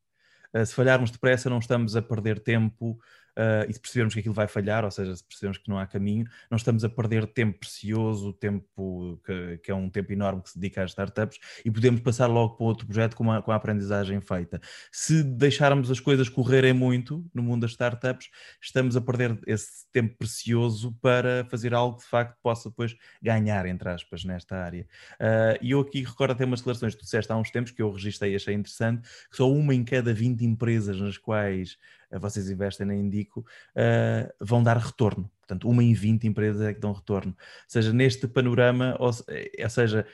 Uh, 0.53 0.65
se 0.65 0.73
falharmos 0.73 1.11
depressa, 1.11 1.49
não 1.49 1.59
estamos 1.59 1.93
a 1.93 2.01
perder 2.01 2.39
tempo 2.39 2.97
uh, 3.37 3.69
e 3.69 3.73
se 3.73 3.79
percebermos 3.79 4.13
que 4.13 4.19
aquilo 4.19 4.33
vai 4.33 4.47
falhar, 4.47 4.83
ou 4.83 4.91
seja, 4.91 5.15
se 5.15 5.23
percebermos 5.23 5.57
que 5.59 5.69
não 5.69 5.77
há 5.77 5.85
caminho, 5.85 6.25
não 6.49 6.55
estamos 6.55 6.83
a 6.83 6.89
perder 6.89 7.27
tempo 7.27 7.59
precioso, 7.59 8.33
tempo 8.33 9.21
que, 9.25 9.59
que, 9.59 9.71
é 9.71 9.75
um 9.75 9.89
tempo 9.89 10.11
enorme 10.11 10.41
que 10.41 10.49
se 10.49 10.59
dedica 10.59 10.83
às 10.83 10.91
startups, 10.91 11.37
e 11.63 11.71
podemos 11.71 12.01
passar 12.01 12.27
logo 12.27 12.55
para 12.55 12.65
outro 12.65 12.87
projeto 12.87 13.15
com 13.15 13.31
a, 13.31 13.41
com 13.41 13.51
a 13.51 13.55
aprendizagem 13.55 14.19
feita. 14.19 14.59
Se 14.91 15.23
deixarmos 15.23 15.91
as 15.91 15.99
coisas 15.99 16.27
correrem 16.27 16.73
muito 16.73 17.25
no 17.33 17.43
mundo 17.43 17.61
das 17.61 17.71
startups, 17.71 18.29
estamos 18.61 18.95
a 18.95 19.01
perder 19.01 19.39
esse 19.45 19.89
tempo 19.91 20.17
precioso 20.17 20.97
para 21.01 21.45
fazer 21.49 21.73
algo 21.73 21.97
que 21.97 22.03
de 22.03 22.09
facto 22.09 22.37
possa 22.41 22.69
depois 22.69 22.95
ganhar, 23.21 23.65
entre 23.65 23.89
aspas, 23.89 24.23
nesta 24.23 24.57
área. 24.57 24.87
Uh, 25.13 25.57
e 25.61 25.71
eu 25.71 25.79
aqui 25.79 26.03
recordo 26.03 26.31
até 26.31 26.45
umas 26.45 26.59
declarações 26.59 26.93
que 26.93 27.01
tu 27.01 27.03
disseste 27.03 27.31
há 27.31 27.37
uns 27.37 27.51
tempos 27.51 27.71
que 27.71 27.81
eu 27.81 27.91
registrei 27.91 28.33
e 28.33 28.35
achei 28.35 28.53
interessante, 28.53 29.07
que 29.29 29.37
só 29.37 29.51
uma 29.51 29.73
em 29.73 29.83
cada 29.83 30.13
20 30.13 30.43
empresas 30.43 30.99
nas 30.99 31.17
quais 31.17 31.77
vocês 32.11 32.49
investem 32.49 32.87
na 32.87 32.95
Indico, 32.95 33.45
uh, 33.75 34.33
vão 34.39 34.63
dar 34.63 34.77
retorno. 34.77 35.29
Portanto, 35.39 35.69
uma 35.69 35.83
em 35.83 35.93
20 35.93 36.27
empresas 36.27 36.61
é 36.61 36.73
que 36.73 36.79
dão 36.79 36.91
retorno. 36.91 37.31
Ou 37.31 37.65
seja, 37.67 37.93
neste 37.93 38.27
panorama, 38.27 38.95
ou, 38.99 39.11
eh, 39.29 39.63
ou 39.63 39.69
seja, 39.69 40.05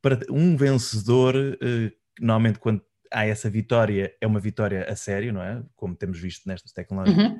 para 0.00 0.18
um 0.30 0.56
vencedor, 0.56 1.34
uh, 1.36 1.92
normalmente 2.20 2.58
quando 2.58 2.82
há 3.10 3.26
essa 3.26 3.48
vitória, 3.48 4.14
é 4.20 4.26
uma 4.26 4.40
vitória 4.40 4.84
a 4.90 4.96
sério, 4.96 5.32
não 5.32 5.42
é? 5.42 5.62
Como 5.74 5.94
temos 5.94 6.18
visto 6.18 6.46
nestas 6.46 6.72
tecnologias. 6.72 7.32
Uhum 7.32 7.38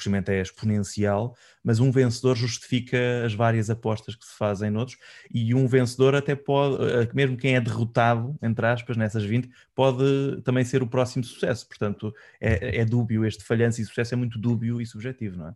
crescimento 0.00 0.30
é 0.30 0.40
exponencial, 0.40 1.36
mas 1.62 1.78
um 1.78 1.90
vencedor 1.90 2.36
justifica 2.36 3.24
as 3.24 3.34
várias 3.34 3.68
apostas 3.68 4.16
que 4.16 4.24
se 4.24 4.36
fazem 4.36 4.70
noutros, 4.70 4.98
e 5.32 5.54
um 5.54 5.66
vencedor 5.66 6.14
até 6.14 6.34
pode, 6.34 6.82
eh, 6.82 7.08
mesmo 7.14 7.36
quem 7.36 7.54
é 7.54 7.60
derrotado, 7.60 8.36
entre 8.42 8.66
aspas, 8.66 8.96
nessas 8.96 9.24
20, 9.24 9.48
pode 9.74 10.42
também 10.42 10.64
ser 10.64 10.82
o 10.82 10.86
próximo 10.86 11.22
sucesso. 11.22 11.68
Portanto, 11.68 12.12
é, 12.40 12.80
é 12.80 12.84
dúbio 12.84 13.24
este 13.24 13.44
falhanço 13.44 13.80
e 13.80 13.84
sucesso 13.84 14.14
é 14.14 14.16
muito 14.16 14.38
dúbio 14.38 14.80
e 14.80 14.86
subjetivo, 14.86 15.36
não 15.36 15.48
é? 15.48 15.54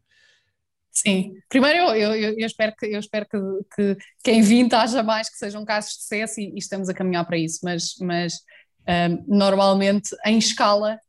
Sim, 0.90 1.34
primeiro 1.48 1.78
eu, 1.78 2.14
eu, 2.14 2.38
eu, 2.38 2.46
espero, 2.46 2.72
que, 2.78 2.86
eu 2.86 3.00
espero 3.00 3.26
que, 3.26 3.38
que 3.74 3.96
quem 4.22 4.42
vinta 4.42 4.80
haja 4.80 5.02
mais 5.02 5.28
que 5.28 5.36
sejam 5.36 5.64
casos 5.64 5.94
de 5.94 6.02
sucesso 6.02 6.40
e, 6.40 6.52
e 6.54 6.58
estamos 6.58 6.88
a 6.88 6.94
caminhar 6.94 7.26
para 7.26 7.36
isso, 7.36 7.58
mas, 7.64 7.96
mas 8.00 8.34
um, 8.34 8.92
eh, 8.92 9.08
normalmente 9.26 10.14
em 10.24 10.38
escala 10.38 11.00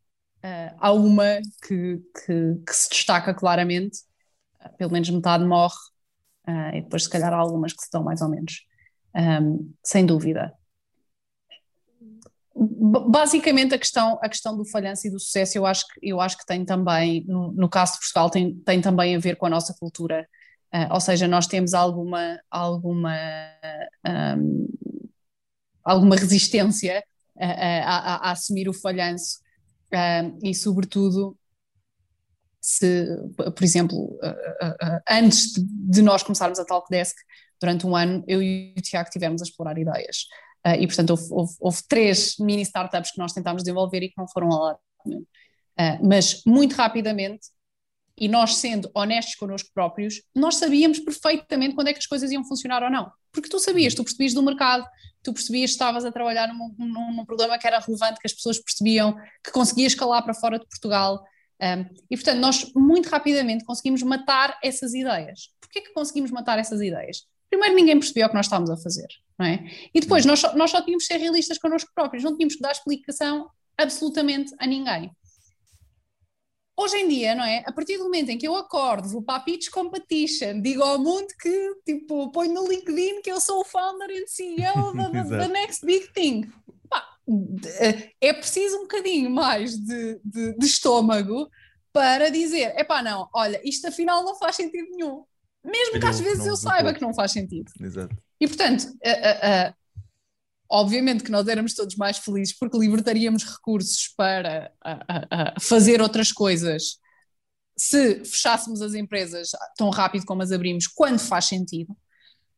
Uh, 0.46 0.76
há 0.78 0.92
uma 0.92 1.42
que, 1.68 2.00
que, 2.14 2.56
que, 2.68 2.72
se 2.72 2.88
destaca 2.88 3.34
claramente, 3.34 3.98
uh, 4.64 4.78
pelo 4.78 4.92
menos 4.92 5.10
metade 5.10 5.44
morre, 5.44 5.74
uh, 6.48 6.76
e 6.76 6.82
depois, 6.84 7.06
se 7.06 7.10
calhar, 7.10 7.34
há 7.34 7.38
algumas 7.38 7.74
que 7.74 7.84
se 7.84 7.90
dão 7.92 8.04
mais 8.04 8.22
ou 8.22 8.30
menos, 8.30 8.64
um, 9.16 9.74
sem 9.84 10.06
dúvida. 10.06 10.54
Basicamente, 12.54 13.74
a 13.74 13.80
questão, 13.80 14.20
a 14.22 14.30
questão 14.30 14.56
do 14.56 14.64
falhanço 14.66 15.08
e 15.08 15.10
do 15.10 15.20
sucesso, 15.20 15.58
eu 15.58 15.66
acho 15.66 15.88
que, 15.88 16.00
eu 16.04 16.22
acho 16.22 16.38
que 16.38 16.46
tem 16.46 16.64
também, 16.64 17.26
no, 17.28 17.52
no 17.52 17.68
caso 17.68 17.94
de 17.94 18.00
Portugal, 18.02 18.30
tem, 18.30 18.56
tem 18.60 18.80
também 18.80 19.16
a 19.16 19.20
ver 19.20 19.38
com 19.38 19.48
a 19.48 19.50
nossa 19.50 19.76
cultura. 19.80 20.28
ou 20.92 21.02
seja, 21.02 21.28
nós 21.28 21.48
temos 21.48 21.74
alguma, 21.74 22.40
alguma, 22.52 23.18
um, 24.38 24.68
alguma 25.84 26.16
resistência 26.16 27.04
a, 27.38 27.48
a, 27.48 28.16
a 28.28 28.32
assumir 28.32 28.70
o 28.70 28.74
falhanço 28.74 29.44
E, 30.44 30.54
sobretudo, 30.54 31.38
se, 32.62 33.06
por 33.36 33.64
exemplo, 33.64 34.18
antes 35.10 35.54
de, 35.56 36.02
nós 36.02 36.24
começarmos 36.24 36.60
a 36.60 36.66
Talkdesk, 36.66 37.16
durante 37.60 37.86
um 37.88 37.96
ano, 37.96 38.24
eu 38.28 38.42
e 38.42 38.74
o 38.78 38.82
Tiago 38.82 39.10
tivemos 39.10 39.42
a 39.42 39.46
explorar 39.46 39.78
ideias. 39.78 40.26
e, 40.80 40.86
portanto, 40.88 41.12
houve, 41.12 41.28
houve, 41.30 41.54
houve, 41.60 41.82
três 41.88 42.36
mini 42.40 42.64
startups 42.64 43.12
que 43.12 43.20
nós 43.20 43.34
tentámos 43.34 43.64
desenvolver 43.64 44.04
e 44.04 44.10
que 44.10 44.18
não 44.18 44.28
foram 44.28 44.52
a 44.52 44.60
lado 44.60 44.80
nenhum. 45.06 45.26
mas, 46.02 46.42
muito 46.46 46.74
rapidamente, 46.74 47.48
e 48.18 48.28
nós 48.28 48.56
sendo 48.56 48.90
honestos 48.94 49.36
connosco 49.36 49.70
próprios, 49.74 50.22
nós 50.34 50.56
sabíamos 50.56 51.00
perfeitamente 51.00 51.76
quando 51.76 51.90
é 51.90 51.94
que 51.94 52.00
as 52.00 52.08
coisas 52.08 52.32
iam 52.32 52.46
funcionar 52.46 52.82
ou 52.82 52.90
não. 52.90 53.12
Porque 53.32 53.50
tu 53.50 53.60
sabias, 53.60 53.94
tu 53.94 54.04
percebias 54.04 54.34
do 54.34 54.42
mercado, 54.42 54.86
tu 55.26 55.34
percebias 55.34 55.72
que 55.72 55.74
estavas 55.74 56.06
a 56.06 56.12
trabalhar 56.12 56.48
num, 56.48 56.74
num, 56.78 57.14
num, 57.14 57.26
problema 57.26 57.58
que 57.58 57.68
era 57.68 57.80
relevante, 57.80 58.20
que 58.20 58.28
as 58.28 58.34
pessoas 58.34 58.60
percebiam, 58.60 59.18
que 59.44 59.52
conseguias 59.52 59.94
escalar 59.94 60.24
para 60.24 60.34
fora 60.34 60.60
de 60.60 60.66
Portugal. 60.68 61.26
Um, 61.60 61.86
e, 62.10 62.16
portanto, 62.16 62.40
nós 62.40 62.72
muito 62.76 63.10
rapidamente 63.10 63.66
conseguimos 63.66 64.04
matar 64.04 64.58
essas 64.64 64.94
ideias. 64.94 65.50
Porquê 65.60 65.82
que 65.82 65.94
conseguimos 65.94 66.30
matar 66.30 66.60
essas 66.60 66.80
ideias? 66.80 67.24
Primeiro, 67.50 67.76
ninguém 67.76 67.98
percebia 67.98 68.28
o 68.28 68.30
que 68.30 68.36
nós 68.36 68.46
estávamos 68.46 68.70
a 68.70 68.78
fazer, 68.78 69.08
não 69.40 69.46
é? 69.46 69.66
E 69.94 70.00
depois, 70.00 70.26
nós 70.26 70.40
só, 70.40 70.56
nós 70.56 70.70
só 70.70 70.82
tínhamos 70.82 71.08
que 71.08 71.14
ser 71.14 71.20
realistas 71.20 71.58
connosco 71.58 71.90
próprios, 71.96 72.24
não 72.24 72.36
tínhamos 72.36 72.56
que 72.56 72.62
dar 72.62 72.72
explicação 72.72 73.50
absolutamente 73.78 74.54
a 74.60 74.68
ninguém. 74.68 75.12
Hoje 76.78 76.98
em 76.98 77.08
dia, 77.08 77.34
não 77.34 77.44
é? 77.44 77.64
A 77.66 77.72
partir 77.72 77.98
do 77.98 78.04
momento 78.04 78.30
em 78.30 78.38
que 78.38 78.48
eu 78.48 78.56
acordo, 78.56 79.08
vou 79.08 79.22
para 79.22 79.36
a 79.36 79.40
Pitch 79.40 79.70
Competition, 79.70 80.62
digo 80.62 80.84
ao 80.84 81.00
mundo 81.00 81.28
que, 81.40 81.76
tipo, 81.86 82.30
ponho 82.32 82.54
no 82.54 82.68
LinkedIn 82.68 83.22
que 83.22 83.32
eu 83.32 83.40
sou 83.40 83.62
o 83.62 83.66
founder 83.66 84.10
e 84.10 84.28
CEO 84.28 84.94
da, 84.94 85.24
da 85.24 85.48
Next 85.48 85.86
Big 85.86 86.12
Thing. 86.12 86.52
Pá, 86.90 87.02
é 88.20 88.34
preciso 88.34 88.78
um 88.78 88.82
bocadinho 88.82 89.30
mais 89.30 89.78
de, 89.78 90.20
de, 90.24 90.58
de 90.58 90.66
estômago 90.66 91.50
para 91.94 92.30
dizer, 92.30 92.74
é 92.76 92.84
pá, 92.84 93.02
não, 93.02 93.30
olha, 93.34 93.62
isto 93.64 93.88
afinal 93.88 94.22
não 94.26 94.36
faz 94.36 94.58
sentido 94.58 94.90
nenhum. 94.92 95.24
Mesmo 95.64 96.00
que 96.00 96.06
às 96.06 96.20
vezes 96.20 96.46
eu 96.46 96.58
saiba 96.58 96.94
que 96.94 97.02
não 97.02 97.14
faz 97.14 97.32
sentido. 97.32 97.72
Exato. 97.80 98.16
E 98.40 98.48
portanto, 98.48 98.84
uh, 98.84 99.74
Obviamente 100.70 101.24
que 101.24 101.32
nós 101.32 101.48
éramos 101.48 101.74
todos 101.74 101.96
mais 101.96 102.18
felizes 102.18 102.58
porque 102.58 102.78
libertaríamos 102.78 103.44
recursos 103.44 104.12
para 104.18 104.72
fazer 105.60 106.02
outras 106.02 106.32
coisas 106.32 107.00
se 107.78 108.24
fechássemos 108.24 108.82
as 108.82 108.94
empresas 108.94 109.50
tão 109.78 109.90
rápido 109.90 110.26
como 110.26 110.42
as 110.42 110.52
abrimos, 110.52 110.88
quando 110.88 111.20
faz 111.20 111.46
sentido. 111.46 111.92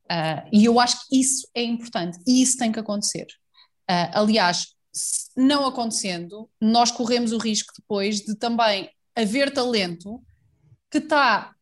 Uh, 0.06 0.48
e 0.54 0.64
eu 0.64 0.80
acho 0.80 1.06
que 1.08 1.20
isso 1.20 1.48
é 1.54 1.64
importante 1.64 2.18
e 2.26 2.42
isso 2.42 2.58
tem 2.58 2.72
que 2.72 2.80
acontecer. 2.80 3.26
Uh, 3.90 4.14
aliás, 4.14 4.68
não 5.36 5.66
acontecendo, 5.66 6.50
nós 6.62 6.92
corremos 6.92 7.32
o 7.32 7.38
risco 7.38 7.74
depois 7.78 8.22
de 8.22 8.36
também 8.36 8.90
haver 9.16 9.52
talento 9.52 10.24
que 10.90 11.00
está 11.00 11.54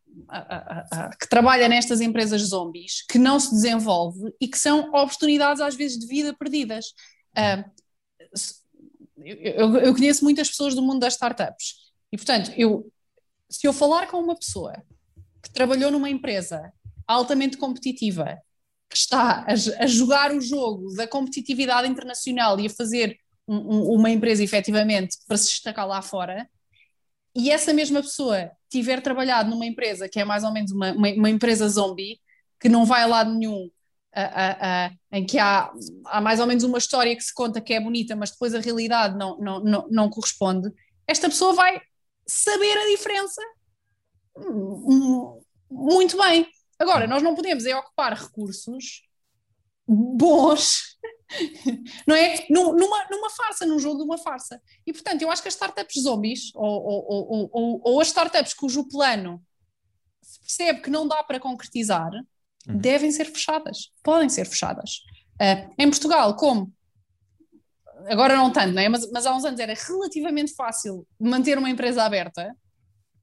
que 1.20 1.30
trabalha 1.30 1.68
nestas 1.68 2.02
empresas 2.02 2.42
zombies, 2.42 3.04
que 3.10 3.18
não 3.18 3.40
se 3.40 3.52
desenvolve 3.52 4.34
e 4.40 4.48
que 4.48 4.58
são 4.58 4.90
oportunidades 4.90 5.62
às 5.62 5.76
vezes 5.76 6.00
de 6.00 6.08
vida 6.08 6.34
perdidas. 6.34 6.94
Eu, 9.18 9.76
eu, 9.78 9.94
conheço 9.94 10.24
muitas 10.24 10.50
pessoas 10.50 10.76
do 10.76 10.82
mundo 10.82 11.00
das 11.00 11.14
startups 11.14 11.86
e, 12.12 12.18
portanto, 12.18 12.52
eu, 12.56 12.92
se 13.50 13.68
eu 13.68 13.74
falar 13.74 14.08
com 14.08 14.20
uma 14.20 14.36
pessoa 14.36 14.74
que 15.42 15.52
trabalhou 15.52 15.92
numa 15.92 16.10
empresa 16.10 16.72
altamente 17.08 17.58
competitiva, 17.58 18.38
que 18.90 18.98
está 18.98 19.46
a, 19.48 19.54
a 19.84 19.88
jogar 19.88 20.32
o 20.32 20.42
jogo 20.42 20.94
da 20.96 21.08
competitividade 21.08 21.88
internacional 21.88 22.60
e 22.60 22.68
a 22.68 22.70
fazer 22.70 23.18
um, 23.48 23.56
um, 23.56 23.82
uma 23.96 24.10
empresa 24.10 24.44
efetivamente 24.44 25.18
para 25.28 25.38
se 25.38 25.48
destacar 25.48 25.88
lá 25.88 26.02
fora, 26.02 26.50
e 27.36 27.52
essa 27.52 27.74
mesma 27.74 28.02
pessoa 28.02 28.52
tiver 28.70 29.02
trabalhado 29.02 29.50
numa 29.50 29.66
empresa 29.66 30.08
que 30.08 30.20
é 30.20 30.26
mais 30.26 30.44
ou 30.44 30.54
menos 30.54 30.72
uma, 30.72 30.92
uma, 30.94 31.10
uma 31.10 31.30
empresa 31.30 31.68
zombie, 31.68 32.20
que 32.60 32.70
não 32.70 32.86
vai 32.86 33.04
a 33.04 33.08
lado 33.08 33.34
nenhum, 33.34 33.70
em 35.12 35.26
que 35.26 35.38
há, 35.38 35.72
há 36.06 36.22
mais 36.22 36.40
ou 36.40 36.48
menos 36.48 36.64
uma 36.64 36.78
história 36.78 37.16
que 37.16 37.24
se 37.24 37.34
conta 37.34 37.60
que 37.60 37.74
é 37.74 37.80
bonita, 37.80 38.16
mas 38.16 38.32
depois 38.32 38.56
a 38.56 38.62
realidade 38.62 39.18
não, 39.18 39.38
não, 39.38 39.60
não, 39.60 39.88
não 39.90 40.10
corresponde, 40.10 40.72
esta 41.06 41.28
pessoa 41.28 41.54
vai 41.54 41.82
saber 42.26 42.78
a 42.78 42.88
diferença 42.88 43.42
muito 45.70 46.18
bem. 46.18 46.48
Agora, 46.80 47.08
nós 47.08 47.22
não 47.22 47.36
podemos 47.36 47.66
é 47.66 47.76
ocupar 47.76 48.14
recursos 48.14 49.04
bons 49.88 50.98
não 52.08 52.16
é? 52.16 52.46
Numa, 52.50 53.06
numa 53.10 53.30
farsa, 53.30 53.66
num 53.66 53.80
jogo 53.80 53.98
de 53.98 54.04
uma 54.04 54.18
farsa. 54.18 54.62
E 54.86 54.94
portanto, 54.94 55.22
eu 55.22 55.32
acho 55.32 55.42
que 55.42 55.48
as 55.48 55.54
startups 55.54 56.02
zombies, 56.02 56.52
ou, 56.54 56.84
ou, 56.84 57.50
ou, 57.52 57.82
ou 57.84 58.02
as 58.02 58.08
startups 58.08 58.54
cujo 58.54 58.88
plano 58.88 59.42
se 60.22 60.40
percebe 60.40 60.82
que 60.82 60.90
não 60.90 61.08
dá 61.08 61.24
para 61.24 61.40
concretizar, 61.40 62.12
uhum. 62.68 62.78
devem 62.78 63.12
ser 63.12 63.26
fechadas, 63.26 63.92
podem 64.04 64.30
ser 64.30 64.46
fechadas. 64.46 65.02
Uh, 65.36 65.74
em 65.78 65.90
Portugal, 65.90 66.36
como 66.36 66.74
agora 68.08 68.36
não 68.36 68.52
tanto, 68.52 68.74
não 68.74 68.82
é? 68.82 68.90
mas, 68.90 69.10
mas 69.12 69.26
há 69.26 69.36
uns 69.36 69.46
anos 69.46 69.60
era 69.60 69.74
relativamente 69.74 70.54
fácil 70.54 71.08
manter 71.20 71.58
uma 71.58 71.70
empresa 71.70 72.04
aberta 72.04 72.56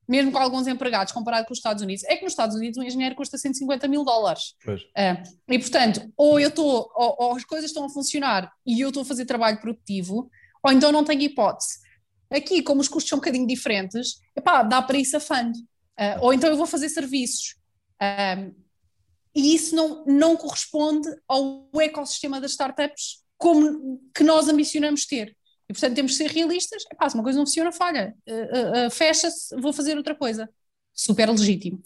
mesmo 0.08 0.32
com 0.32 0.38
alguns 0.38 0.66
empregados, 0.66 1.12
comparado 1.12 1.46
com 1.46 1.52
os 1.52 1.58
Estados 1.58 1.82
Unidos, 1.82 2.04
é 2.04 2.16
que 2.16 2.22
nos 2.22 2.32
Estados 2.32 2.56
Unidos 2.56 2.78
um 2.78 2.82
engenheiro 2.82 3.14
custa 3.14 3.38
150 3.38 3.86
mil 3.88 4.04
dólares. 4.04 4.54
Uh, 4.66 5.22
e 5.48 5.58
portanto, 5.58 6.12
ou 6.16 6.40
eu 6.40 6.48
estou, 6.48 6.90
ou, 6.94 7.16
ou, 7.18 7.36
as 7.36 7.44
coisas 7.44 7.70
estão 7.70 7.84
a 7.84 7.88
funcionar 7.88 8.50
e 8.66 8.80
eu 8.80 8.88
estou 8.88 9.02
a 9.02 9.06
fazer 9.06 9.24
trabalho 9.24 9.60
produtivo, 9.60 10.28
ou 10.62 10.72
então 10.72 10.90
não 10.90 11.04
tenho 11.04 11.22
hipótese. 11.22 11.80
Aqui, 12.30 12.62
como 12.62 12.80
os 12.80 12.88
custos 12.88 13.08
são 13.08 13.16
um 13.16 13.20
bocadinho 13.20 13.46
diferentes, 13.46 14.20
epá, 14.36 14.62
dá 14.62 14.80
para 14.80 14.98
ir 14.98 15.04
safando. 15.04 15.58
Uh, 15.98 16.22
ou 16.22 16.32
então 16.32 16.50
eu 16.50 16.56
vou 16.56 16.66
fazer 16.66 16.88
serviços. 16.88 17.56
Uh, 18.00 18.54
e 19.34 19.54
isso 19.54 19.74
não, 19.74 20.04
não 20.04 20.36
corresponde 20.36 21.08
ao 21.28 21.68
ecossistema 21.80 22.40
das 22.40 22.52
startups 22.52 23.22
como 23.38 24.00
que 24.14 24.22
nós 24.22 24.48
ambicionamos 24.48 25.06
ter. 25.06 25.36
E 25.68 25.72
portanto 25.72 25.94
temos 25.94 26.12
que 26.12 26.18
ser 26.18 26.30
realistas. 26.30 26.84
Epá, 26.90 27.08
se 27.08 27.14
uma 27.14 27.22
coisa 27.22 27.38
não 27.38 27.46
funciona, 27.46 27.72
falha. 27.72 28.14
Uh, 28.28 28.32
uh, 28.32 28.86
uh, 28.86 28.90
Fecha-se, 28.90 29.54
vou 29.60 29.72
fazer 29.72 29.96
outra 29.96 30.14
coisa. 30.14 30.48
Super 30.92 31.28
legítimo. 31.30 31.82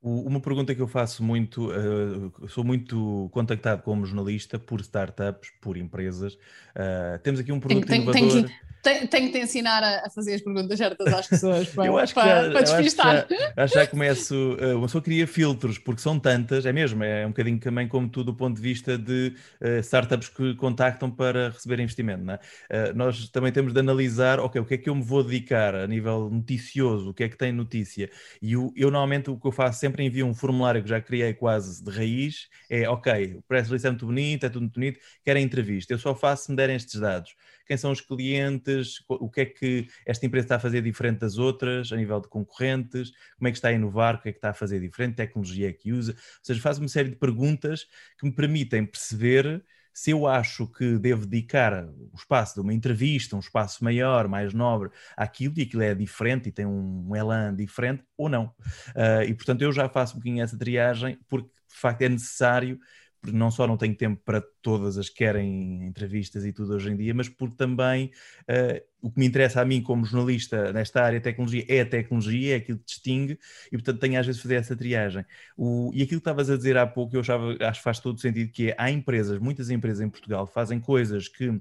Uma 0.00 0.40
pergunta 0.40 0.72
que 0.74 0.80
eu 0.80 0.86
faço 0.86 1.24
muito, 1.24 1.70
uh, 1.72 2.48
sou 2.48 2.62
muito 2.62 3.28
contactado 3.32 3.82
como 3.82 4.06
jornalista 4.06 4.56
por 4.56 4.80
startups, 4.80 5.50
por 5.60 5.76
empresas. 5.76 6.34
Uh, 6.34 7.18
temos 7.22 7.40
aqui 7.40 7.50
um 7.50 7.58
produto 7.58 7.86
tem, 7.86 8.02
inovador. 8.02 8.30
Tem 8.30 8.44
que, 8.44 8.54
tenho, 8.88 9.08
tenho 9.08 9.26
que 9.26 9.32
te 9.32 9.44
ensinar 9.44 9.82
a, 9.82 10.06
a, 10.06 10.10
fazer 10.10 10.34
as 10.34 10.40
perguntas 10.40 10.78
certas 10.78 11.12
às 11.12 11.26
pessoas 11.26 11.68
para, 11.68 11.86
eu 11.86 11.98
acho 11.98 12.14
que 12.14 12.20
para, 12.20 12.44
já, 12.44 12.50
para 12.50 12.62
despistar. 12.62 13.16
Acho 13.16 13.26
que 13.26 13.34
já, 13.56 13.66
já 13.66 13.86
começo. 13.86 14.34
Uh, 14.34 14.76
uma 14.76 14.86
pessoa 14.86 15.02
cria 15.02 15.26
filtros, 15.26 15.78
porque 15.78 16.00
são 16.00 16.18
tantas, 16.18 16.64
é 16.64 16.72
mesmo, 16.72 17.04
é 17.04 17.26
um 17.26 17.30
bocadinho 17.30 17.58
também 17.58 17.86
como 17.86 18.08
tu, 18.08 18.24
do 18.24 18.34
ponto 18.34 18.56
de 18.56 18.62
vista 18.62 18.96
de 18.96 19.34
uh, 19.60 19.80
startups 19.80 20.28
que 20.28 20.54
contactam 20.54 21.10
para 21.10 21.50
receber 21.50 21.80
investimento. 21.80 22.24
Não 22.24 22.34
é? 22.34 22.36
uh, 22.36 22.94
nós 22.94 23.28
também 23.28 23.52
temos 23.52 23.72
de 23.72 23.80
analisar, 23.80 24.40
ok, 24.40 24.60
o 24.60 24.64
que 24.64 24.74
é 24.74 24.78
que 24.78 24.88
eu 24.88 24.94
me 24.94 25.02
vou 25.02 25.22
dedicar 25.22 25.74
a 25.74 25.86
nível 25.86 26.30
noticioso, 26.30 27.10
o 27.10 27.14
que 27.14 27.24
é 27.24 27.28
que 27.28 27.36
tem 27.36 27.52
notícia. 27.52 28.10
E 28.40 28.52
eu, 28.52 28.72
eu 28.76 28.90
normalmente 28.90 29.30
o 29.30 29.38
que 29.38 29.46
eu 29.46 29.52
faço 29.52 29.80
sempre 29.80 30.04
envio 30.04 30.26
um 30.26 30.34
formulário 30.34 30.82
que 30.82 30.88
já 30.88 31.00
criei 31.00 31.34
quase 31.34 31.82
de 31.82 31.90
raiz, 31.90 32.48
é 32.70 32.88
ok, 32.88 33.36
o 33.38 33.42
press 33.42 33.66
release 33.66 33.86
é 33.86 33.90
muito 33.90 34.06
bonito, 34.06 34.46
é 34.46 34.48
tudo 34.48 34.62
muito 34.62 34.74
bonito, 34.74 35.00
quero 35.24 35.38
a 35.38 35.42
entrevista. 35.42 35.92
Eu 35.92 35.98
só 35.98 36.14
faço 36.14 36.44
se 36.44 36.50
me 36.50 36.56
derem 36.56 36.76
estes 36.76 37.00
dados 37.00 37.34
quem 37.68 37.76
são 37.76 37.92
os 37.92 38.00
clientes, 38.00 39.04
o 39.06 39.30
que 39.30 39.42
é 39.42 39.44
que 39.44 39.86
esta 40.06 40.24
empresa 40.24 40.46
está 40.46 40.56
a 40.56 40.58
fazer 40.60 40.80
diferente 40.80 41.18
das 41.18 41.36
outras, 41.36 41.92
a 41.92 41.96
nível 41.96 42.18
de 42.18 42.26
concorrentes, 42.26 43.12
como 43.36 43.46
é 43.46 43.50
que 43.50 43.58
está 43.58 43.68
a 43.68 43.72
inovar, 43.72 44.16
o 44.16 44.22
que 44.22 44.30
é 44.30 44.32
que 44.32 44.38
está 44.38 44.50
a 44.50 44.54
fazer 44.54 44.80
diferente, 44.80 45.16
tecnologia 45.16 45.70
que 45.72 45.92
usa. 45.92 46.12
Ou 46.12 46.18
seja, 46.42 46.60
faz 46.60 46.78
uma 46.78 46.88
série 46.88 47.10
de 47.10 47.16
perguntas 47.16 47.86
que 48.18 48.26
me 48.26 48.32
permitem 48.32 48.86
perceber 48.86 49.62
se 49.92 50.12
eu 50.12 50.26
acho 50.26 50.66
que 50.66 50.96
devo 50.96 51.26
dedicar 51.26 51.84
o 51.84 52.16
espaço 52.16 52.54
de 52.54 52.60
uma 52.60 52.72
entrevista, 52.72 53.36
um 53.36 53.40
espaço 53.40 53.82
maior, 53.82 54.28
mais 54.28 54.54
nobre, 54.54 54.90
àquilo, 55.16 55.54
e 55.58 55.62
aquilo 55.62 55.82
é 55.82 55.94
diferente 55.94 56.48
e 56.48 56.52
tem 56.52 56.64
um 56.64 57.14
elan 57.16 57.54
diferente, 57.54 58.04
ou 58.16 58.28
não. 58.28 58.46
Uh, 58.90 59.24
e 59.28 59.34
portanto 59.34 59.60
eu 59.62 59.72
já 59.72 59.88
faço 59.88 60.14
um 60.14 60.20
bocadinho 60.20 60.42
essa 60.42 60.56
triagem, 60.56 61.18
porque 61.28 61.50
de 61.68 61.76
facto 61.76 62.02
é 62.02 62.08
necessário 62.08 62.78
não 63.26 63.50
só 63.50 63.66
não 63.66 63.76
tenho 63.76 63.94
tempo 63.94 64.20
para 64.24 64.40
todas 64.62 64.96
as 64.96 65.08
que 65.08 65.16
querem 65.16 65.84
entrevistas 65.86 66.44
e 66.44 66.52
tudo 66.52 66.74
hoje 66.74 66.90
em 66.90 66.96
dia, 66.96 67.12
mas 67.12 67.28
porque 67.28 67.56
também 67.56 68.12
uh, 68.48 68.80
o 69.00 69.10
que 69.10 69.18
me 69.18 69.26
interessa 69.26 69.60
a 69.60 69.64
mim 69.64 69.82
como 69.82 70.04
jornalista 70.04 70.72
nesta 70.72 71.02
área 71.02 71.18
de 71.18 71.24
tecnologia 71.24 71.64
é 71.68 71.80
a 71.80 71.86
tecnologia, 71.86 72.54
é 72.54 72.56
aquilo 72.56 72.78
que 72.78 72.86
distingue, 72.86 73.38
e 73.66 73.76
portanto 73.76 74.00
tenho 74.00 74.18
às 74.18 74.26
vezes 74.26 74.40
fazer 74.40 74.56
essa 74.56 74.76
triagem. 74.76 75.24
O, 75.56 75.90
e 75.94 76.02
aquilo 76.02 76.20
que 76.20 76.28
estavas 76.28 76.48
a 76.50 76.56
dizer 76.56 76.76
há 76.76 76.86
pouco, 76.86 77.16
eu 77.16 77.20
achava, 77.20 77.56
acho 77.60 77.80
que 77.80 77.84
faz 77.84 77.98
todo 78.00 78.20
sentido, 78.20 78.50
que 78.50 78.70
é, 78.70 78.76
há 78.78 78.90
empresas, 78.90 79.38
muitas 79.38 79.70
empresas 79.70 80.00
em 80.00 80.08
Portugal 80.08 80.46
fazem 80.46 80.80
coisas 80.80 81.28
que 81.28 81.60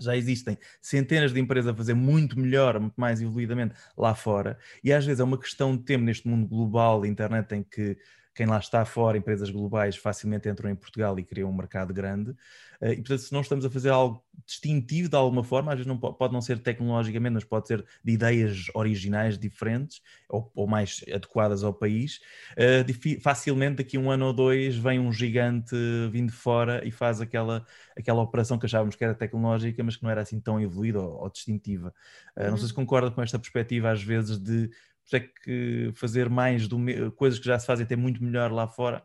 já 0.00 0.16
existem 0.16 0.56
centenas 0.80 1.32
de 1.32 1.40
empresas 1.40 1.70
a 1.70 1.74
fazer 1.74 1.94
muito 1.94 2.38
melhor, 2.38 2.78
muito 2.80 2.98
mais 2.98 3.20
evoluidamente 3.20 3.74
lá 3.96 4.14
fora, 4.14 4.58
e 4.82 4.92
às 4.92 5.04
vezes 5.04 5.20
é 5.20 5.24
uma 5.24 5.38
questão 5.38 5.76
de 5.76 5.82
tempo 5.82 6.04
neste 6.04 6.26
mundo 6.26 6.46
global 6.46 7.04
internet 7.04 7.54
em 7.54 7.62
que 7.62 7.96
quem 8.34 8.46
lá 8.46 8.58
está 8.58 8.84
fora, 8.84 9.18
empresas 9.18 9.50
globais, 9.50 9.96
facilmente 9.96 10.48
entram 10.48 10.70
em 10.70 10.74
Portugal 10.74 11.18
e 11.18 11.24
criam 11.24 11.50
um 11.50 11.54
mercado 11.54 11.92
grande. 11.92 12.34
Eh, 12.80 12.92
e, 12.92 12.96
portanto, 12.96 13.20
se 13.20 13.32
não 13.32 13.42
estamos 13.42 13.64
a 13.64 13.70
fazer 13.70 13.90
algo 13.90 14.24
distintivo 14.46 15.08
de 15.08 15.16
alguma 15.16 15.44
forma, 15.44 15.70
às 15.72 15.78
vezes 15.78 15.86
não 15.86 15.98
pode, 15.98 16.32
não 16.32 16.40
ser 16.40 16.58
tecnologicamente, 16.58 17.34
mas 17.34 17.44
pode 17.44 17.68
ser 17.68 17.84
de 18.02 18.12
ideias 18.12 18.66
originais 18.74 19.38
diferentes 19.38 20.00
ou, 20.28 20.50
ou 20.54 20.66
mais 20.66 21.04
adequadas 21.12 21.62
ao 21.62 21.74
país, 21.74 22.20
uh, 22.52 23.20
facilmente 23.20 23.76
daqui 23.76 23.96
a 23.98 24.00
um 24.00 24.10
ano 24.10 24.26
ou 24.26 24.32
dois 24.32 24.76
vem 24.76 24.98
um 24.98 25.12
gigante 25.12 25.76
vindo 26.10 26.30
de 26.30 26.36
fora 26.36 26.86
e 26.86 26.90
faz 26.90 27.20
aquela, 27.20 27.66
aquela 27.96 28.22
operação 28.22 28.58
que 28.58 28.64
achávamos 28.66 28.96
que 28.96 29.04
era 29.04 29.14
tecnológica, 29.14 29.84
mas 29.84 29.96
que 29.96 30.02
não 30.02 30.10
era 30.10 30.22
assim 30.22 30.40
tão 30.40 30.60
evoluída 30.60 31.00
ou, 31.00 31.22
ou 31.22 31.30
distintiva. 31.30 31.94
Uh, 32.36 32.50
Não 32.50 32.56
sei 32.56 32.66
se 32.66 32.72
uhum. 32.72 32.80
concorda 32.80 33.10
com 33.10 33.22
esta 33.22 33.38
perspectiva, 33.38 33.90
às 33.90 34.02
vezes, 34.02 34.38
de 34.38 34.70
por 35.08 35.16
é 35.16 35.20
que 35.20 35.92
fazer 35.94 36.28
mais 36.28 36.68
do, 36.68 36.78
coisas 37.16 37.38
que 37.38 37.46
já 37.46 37.58
se 37.58 37.66
fazem 37.66 37.84
até 37.84 37.96
muito 37.96 38.22
melhor 38.22 38.50
lá 38.50 38.66
fora 38.66 39.02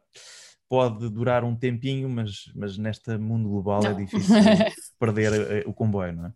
pode 0.69 1.09
durar 1.09 1.43
um 1.43 1.55
tempinho, 1.55 2.09
mas, 2.09 2.51
mas 2.53 2.77
neste 2.77 3.17
mundo 3.17 3.49
global 3.49 3.81
é 3.85 3.89
não. 3.89 3.91
é 3.91 4.03
difícil 4.03 4.35
perder 4.99 5.33
eh, 5.33 5.63
o 5.65 5.73
comboio, 5.73 6.13
não 6.13 6.25
é? 6.27 6.33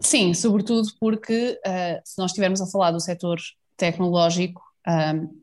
Sim, 0.00 0.32
sobretudo 0.32 0.88
porque 0.98 1.60
uh, 1.66 2.00
se 2.02 2.18
nós 2.18 2.30
estivermos 2.30 2.60
a 2.60 2.66
falar 2.66 2.90
do 2.90 3.00
setor 3.00 3.38
tecnológico, 3.76 4.62
um, 4.88 5.40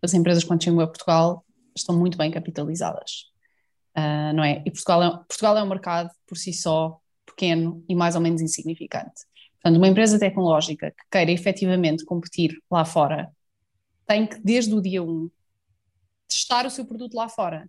as 0.00 0.14
empresas 0.14 0.44
quando 0.44 0.62
chegam 0.62 0.80
a 0.80 0.86
Portugal 0.86 1.44
estão 1.76 1.98
muito 1.98 2.16
bem 2.16 2.30
capitalizadas, 2.30 3.24
uh, 3.96 4.32
não 4.34 4.44
é? 4.44 4.62
E 4.64 4.70
Portugal 4.70 5.02
é, 5.02 5.10
Portugal 5.10 5.58
é 5.58 5.62
um 5.62 5.68
mercado 5.68 6.10
por 6.28 6.38
si 6.38 6.52
só 6.52 7.00
pequeno 7.26 7.84
e 7.88 7.94
mais 7.94 8.14
ou 8.14 8.20
menos 8.20 8.40
insignificante. 8.40 9.24
Portanto, 9.60 9.76
uma 9.76 9.88
empresa 9.88 10.18
tecnológica 10.18 10.90
que 10.90 11.04
queira 11.10 11.30
efetivamente 11.30 12.04
competir 12.04 12.62
lá 12.70 12.84
fora 12.84 13.30
tem 14.06 14.26
que, 14.26 14.40
desde 14.40 14.74
o 14.74 14.80
dia 14.80 15.02
1, 15.02 15.30
testar 16.28 16.66
o 16.66 16.70
seu 16.70 16.84
produto 16.84 17.14
lá 17.14 17.28
fora. 17.28 17.68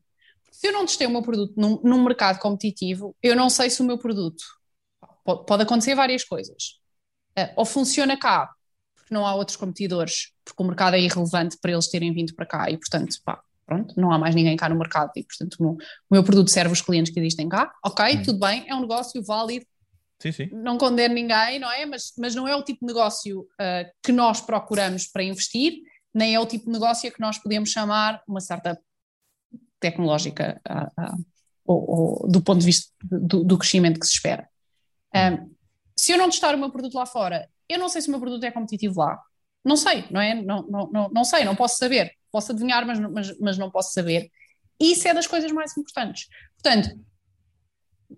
Se 0.51 0.67
eu 0.67 0.73
não 0.73 0.85
testei 0.85 1.07
o 1.07 1.09
meu 1.09 1.21
produto 1.21 1.53
num, 1.57 1.79
num 1.83 2.03
mercado 2.03 2.39
competitivo, 2.39 3.15
eu 3.21 3.35
não 3.35 3.49
sei 3.49 3.69
se 3.69 3.81
o 3.81 3.85
meu 3.85 3.97
produto 3.97 4.43
pode, 5.23 5.45
pode 5.45 5.63
acontecer 5.63 5.95
várias 5.95 6.23
coisas. 6.23 6.79
Uh, 7.37 7.53
ou 7.55 7.65
funciona 7.65 8.17
cá, 8.17 8.49
porque 8.95 9.13
não 9.13 9.25
há 9.25 9.35
outros 9.35 9.57
competidores, 9.57 10.31
porque 10.43 10.61
o 10.61 10.65
mercado 10.65 10.95
é 10.95 10.99
irrelevante 10.99 11.57
para 11.61 11.71
eles 11.71 11.87
terem 11.89 12.13
vindo 12.13 12.33
para 12.35 12.45
cá 12.45 12.69
e, 12.69 12.77
portanto, 12.77 13.15
pá, 13.23 13.41
pronto, 13.65 13.93
não 13.99 14.11
há 14.11 14.17
mais 14.17 14.33
ninguém 14.33 14.57
cá 14.57 14.67
no 14.67 14.75
mercado 14.75 15.11
e, 15.15 15.23
portanto, 15.23 15.55
o 15.59 15.63
meu, 15.63 15.71
o 15.73 15.77
meu 16.11 16.23
produto 16.23 16.49
serve 16.49 16.73
os 16.73 16.81
clientes 16.81 17.13
que 17.13 17.19
existem 17.19 17.47
cá. 17.47 17.73
Ok, 17.83 18.05
hum. 18.05 18.23
tudo 18.23 18.39
bem, 18.39 18.65
é 18.67 18.75
um 18.75 18.81
negócio 18.81 19.23
válido, 19.23 19.65
Sim, 20.21 20.31
sim. 20.31 20.49
Não 20.51 20.77
condeno 20.77 21.13
ninguém, 21.13 21.59
não 21.59 21.71
é? 21.71 21.85
Mas, 21.85 22.13
mas 22.17 22.35
não 22.35 22.47
é 22.47 22.55
o 22.55 22.63
tipo 22.63 22.85
de 22.85 22.93
negócio 22.93 23.41
uh, 23.41 23.89
que 24.03 24.11
nós 24.11 24.41
procuramos 24.41 25.07
para 25.07 25.23
investir, 25.23 25.81
nem 26.13 26.35
é 26.35 26.39
o 26.39 26.45
tipo 26.45 26.65
de 26.65 26.71
negócio 26.71 27.11
que 27.11 27.21
nós 27.21 27.37
podemos 27.37 27.69
chamar 27.69 28.21
uma 28.27 28.41
startup 28.41 28.81
tecnológica 29.79 30.61
uh, 30.69 31.01
uh, 31.01 31.25
ou, 31.65 31.89
ou, 31.89 32.27
do 32.29 32.41
ponto 32.41 32.59
de 32.59 32.65
vista 32.65 32.91
do, 33.01 33.43
do 33.43 33.57
crescimento 33.57 33.99
que 33.99 34.05
se 34.05 34.13
espera. 34.13 34.49
Um, 35.15 35.55
se 35.95 36.11
eu 36.11 36.17
não 36.17 36.29
testar 36.29 36.53
o 36.53 36.57
meu 36.57 36.71
produto 36.71 36.95
lá 36.95 37.05
fora, 37.05 37.47
eu 37.67 37.79
não 37.79 37.87
sei 37.87 38.01
se 38.01 38.07
o 38.07 38.11
meu 38.11 38.19
produto 38.19 38.43
é 38.43 38.51
competitivo 38.51 38.99
lá. 38.99 39.21
Não 39.63 39.77
sei, 39.77 40.05
não 40.09 40.19
é? 40.19 40.33
Não, 40.41 40.63
não, 40.63 40.89
não, 40.91 41.09
não 41.09 41.23
sei, 41.23 41.45
não 41.45 41.55
posso 41.55 41.77
saber. 41.77 42.11
Posso 42.31 42.51
adivinhar, 42.51 42.85
mas, 42.85 42.99
mas, 42.99 43.39
mas 43.39 43.57
não 43.57 43.69
posso 43.69 43.93
saber. 43.93 44.29
Isso 44.79 45.07
é 45.07 45.13
das 45.13 45.27
coisas 45.27 45.51
mais 45.51 45.75
importantes. 45.77 46.27
Portanto, 46.61 46.89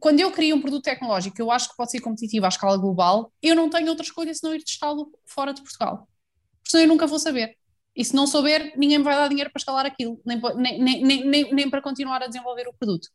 quando 0.02 0.20
eu 0.20 0.32
crio 0.32 0.56
um 0.56 0.62
produto 0.62 0.84
tecnológico 0.84 1.36
que 1.36 1.42
eu 1.42 1.52
acho 1.52 1.70
que 1.70 1.78
pode 1.78 1.92
ser 1.92 2.02
competitivo 2.02 2.44
à 2.48 2.50
escala 2.50 2.76
global, 2.76 3.32
eu 3.40 3.56
não 3.56 3.70
tenho 3.70 3.88
outra 3.88 4.04
escolha 4.04 4.34
senão 4.34 4.56
ir 4.56 4.64
testá-lo 4.64 5.12
fora 5.28 5.54
de 5.54 5.62
Portugal. 5.62 6.10
Porque 6.58 6.72
senão 6.72 6.84
eu 6.86 6.88
nunca 6.88 7.06
vou 7.06 7.20
saber. 7.20 7.56
E 7.96 8.04
se 8.04 8.16
não 8.16 8.26
souber, 8.26 8.74
ninguém 8.76 8.98
me 8.98 9.04
vai 9.04 9.16
dar 9.16 9.28
dinheiro 9.28 9.52
para 9.52 9.60
escalar 9.60 9.86
aquilo, 9.86 10.20
nem, 10.26 10.42
nem, 10.56 11.04
nem, 11.04 11.26
nem, 11.26 11.54
nem 11.54 11.70
para 11.70 11.84
continuar 11.84 12.24
a 12.24 12.28
desenvolver 12.28 12.68
o 12.68 12.74
produto. 12.74 13.08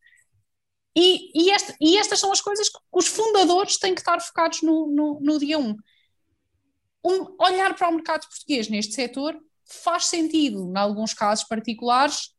E, 0.94 1.32
e, 1.34 1.50
este, 1.50 1.74
e, 1.80 1.98
estas 1.98 2.20
são 2.20 2.30
as 2.30 2.40
coisas 2.40 2.68
que 2.68 2.78
os 2.92 3.08
fundadores 3.08 3.78
têm 3.78 3.92
que 3.92 4.00
estar 4.00 4.20
focados 4.20 4.62
no, 4.62 4.86
no, 4.86 5.18
no 5.20 5.38
dia 5.40 5.58
1. 5.58 5.76
Um. 7.04 7.36
olhar 7.40 7.74
para 7.74 7.88
o 7.88 7.94
mercado 7.94 8.28
português 8.28 8.68
neste 8.68 8.94
setor 8.94 9.36
faz 9.64 10.06
sentido, 10.06 10.70
em 10.70 10.78
alguns 10.78 11.12
casos 11.12 11.44
particulares, 11.44 12.30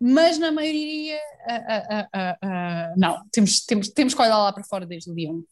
mas 0.00 0.38
na 0.38 0.50
maioria, 0.52 1.16
uh, 1.46 1.96
uh, 1.96 2.48
uh, 2.48 2.94
não, 2.96 3.22
temos, 3.32 3.64
temos, 3.64 3.88
temos 3.88 4.14
que 4.14 4.20
olhar 4.20 4.38
lá 4.38 4.52
para 4.52 4.64
fora 4.64 4.86
desde 4.86 5.10
o 5.10 5.14
dia 5.14 5.30
1. 5.30 5.44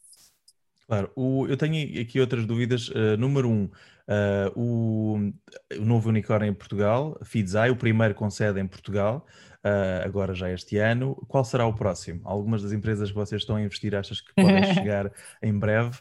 Claro, 0.93 1.11
o, 1.17 1.47
eu 1.47 1.57
tenho 1.57 2.03
aqui 2.03 2.21
outras 2.21 2.45
dúvidas. 2.45 2.89
Uh, 2.89 3.17
número 3.17 3.49
um, 3.49 3.65
uh, 3.65 4.53
o, 4.55 5.33
o, 5.79 5.85
novo 5.85 6.11
unicórnio 6.11 6.51
em 6.51 6.53
Portugal, 6.53 7.19
Fidzai, 7.25 7.71
o 7.71 7.77
primeiro 7.77 8.15
com 8.15 8.29
sede 8.29 8.61
em 8.61 8.67
Portugal, 8.67 9.27
uh, 9.65 10.05
agora 10.05 10.35
já 10.35 10.51
este 10.51 10.77
ano. 10.77 11.15
Qual 11.29 11.45
será 11.47 11.65
o 11.65 11.73
próximo? 11.73 12.21
Algumas 12.25 12.63
das 12.63 12.73
empresas 12.73 13.09
que 13.11 13.15
vocês 13.15 13.41
estão 13.41 13.57
a 13.57 13.63
investir 13.63 13.95
achas 13.95 14.21
que 14.21 14.35
podem 14.35 14.65
chegar 14.75 15.11
em 15.43 15.59
breve? 15.59 15.99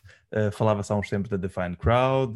Falava-se 0.51 0.91
há 0.91 0.95
uns 0.95 1.09
tempos 1.09 1.29
da 1.29 1.37
Define 1.37 1.75
Crowd, 1.75 2.33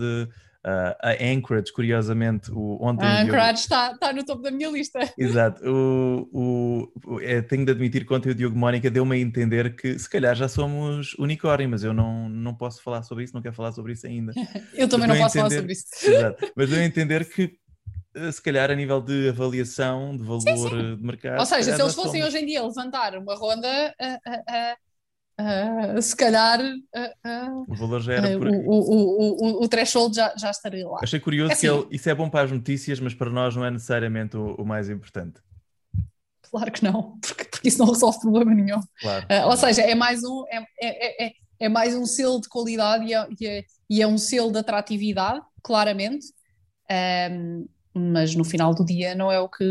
Uh, 0.65 0.97
a 0.99 1.11
Anchorage, 1.23 1.71
curiosamente, 1.71 2.51
o, 2.51 2.79
ontem. 2.81 3.05
A 3.05 3.21
Anchorage 3.21 3.59
está, 3.59 3.91
está 3.91 4.11
no 4.11 4.25
topo 4.25 4.41
da 4.41 4.49
minha 4.49 4.67
lista. 4.67 4.99
Exato. 5.15 5.61
O, 5.63 6.27
o, 6.33 6.91
o 7.05 7.21
é, 7.21 7.39
tenho 7.43 7.63
de 7.63 7.71
admitir 7.71 8.03
que 8.03 8.11
ontem 8.11 8.31
o 8.31 8.35
Diogo 8.35 8.57
Mónica 8.57 8.89
deu-me 8.89 9.15
a 9.15 9.19
entender 9.19 9.75
que 9.75 9.99
se 9.99 10.09
calhar 10.09 10.35
já 10.35 10.47
somos 10.47 11.13
unicórnio, 11.19 11.69
mas 11.69 11.83
eu 11.83 11.93
não, 11.93 12.27
não 12.27 12.55
posso 12.55 12.81
falar 12.81 13.03
sobre 13.03 13.25
isso, 13.25 13.35
não 13.35 13.43
quero 13.43 13.53
falar 13.53 13.73
sobre 13.73 13.93
isso 13.93 14.07
ainda. 14.07 14.33
eu 14.73 14.89
também 14.89 15.07
mas 15.07 15.19
não 15.19 15.23
posso 15.23 15.37
entender, 15.37 15.49
falar 15.49 15.61
sobre 15.61 15.73
isso. 15.73 15.85
Exato. 16.03 16.51
Mas 16.55 16.69
deu 16.71 16.79
a 16.79 16.83
entender 16.83 17.25
que 17.25 17.59
eh, 18.15 18.31
se 18.31 18.41
calhar 18.41 18.71
a 18.71 18.75
nível 18.75 19.01
de 19.01 19.29
avaliação 19.29 20.17
de 20.17 20.23
valor 20.23 20.41
sim, 20.41 20.57
sim. 20.57 20.93
Eh, 20.93 20.95
de 20.95 21.03
mercado. 21.03 21.39
Ou 21.41 21.45
seja, 21.45 21.75
se 21.75 21.81
eles 21.81 21.93
fossem 21.93 22.21
somos... 22.21 22.27
hoje 22.33 22.43
em 22.43 22.45
dia 22.47 22.63
levantar 22.63 23.15
uma 23.15 23.35
ronda, 23.35 23.95
uh, 24.01 24.15
Uh, 24.25 24.84
se 26.01 26.15
calhar 26.15 26.61
uh, 26.61 27.65
o 27.67 27.75
valor 27.75 28.01
já 28.01 28.13
era 28.13 28.37
por... 28.37 28.47
o, 28.47 28.51
o, 28.51 29.59
o, 29.59 29.63
o, 29.63 29.67
threshold 29.67 30.15
já, 30.15 30.33
já 30.37 30.49
estaria 30.49 30.87
lá. 30.87 30.99
Achei 31.03 31.19
curioso 31.19 31.51
é 31.51 31.55
que 31.55 31.67
assim, 31.67 31.77
ele, 31.77 31.87
isso 31.91 32.09
é 32.09 32.15
bom 32.15 32.29
para 32.29 32.45
as 32.45 32.51
notícias, 32.51 32.99
mas 32.99 33.13
para 33.13 33.29
nós 33.29 33.55
não 33.55 33.65
é 33.65 33.71
necessariamente 33.71 34.37
o, 34.37 34.63
mais 34.63 34.89
importante. 34.89 35.41
Claro 36.41 36.71
que 36.71 36.83
não, 36.83 37.17
porque, 37.19 37.43
porque 37.45 37.67
isso 37.67 37.79
não 37.79 37.87
resolve 37.87 38.19
problema 38.19 38.53
nenhum. 38.53 38.79
Claro. 39.01 39.25
ou 39.47 39.57
seja, 39.57 39.81
é 39.81 39.93
mais 39.93 40.23
um, 40.23 40.45
é, 40.49 40.65
é, 40.79 41.25
é, 41.25 41.33
é, 41.59 41.69
mais 41.69 41.93
um 41.95 42.05
selo 42.05 42.39
de 42.39 42.47
qualidade 42.47 43.05
e 43.05 43.13
é, 43.13 43.27
e 43.39 43.47
é, 43.47 43.63
e 43.89 44.01
é 44.01 44.07
um 44.07 44.17
selo 44.17 44.51
de 44.51 44.59
atratividade, 44.59 45.41
claramente. 45.61 46.27
Um, 47.31 47.67
mas 47.97 48.35
no 48.35 48.43
final 48.43 48.75
do 48.75 48.85
dia 48.85 49.15
não 49.15 49.31
é 49.31 49.39
o 49.39 49.47
que 49.47 49.63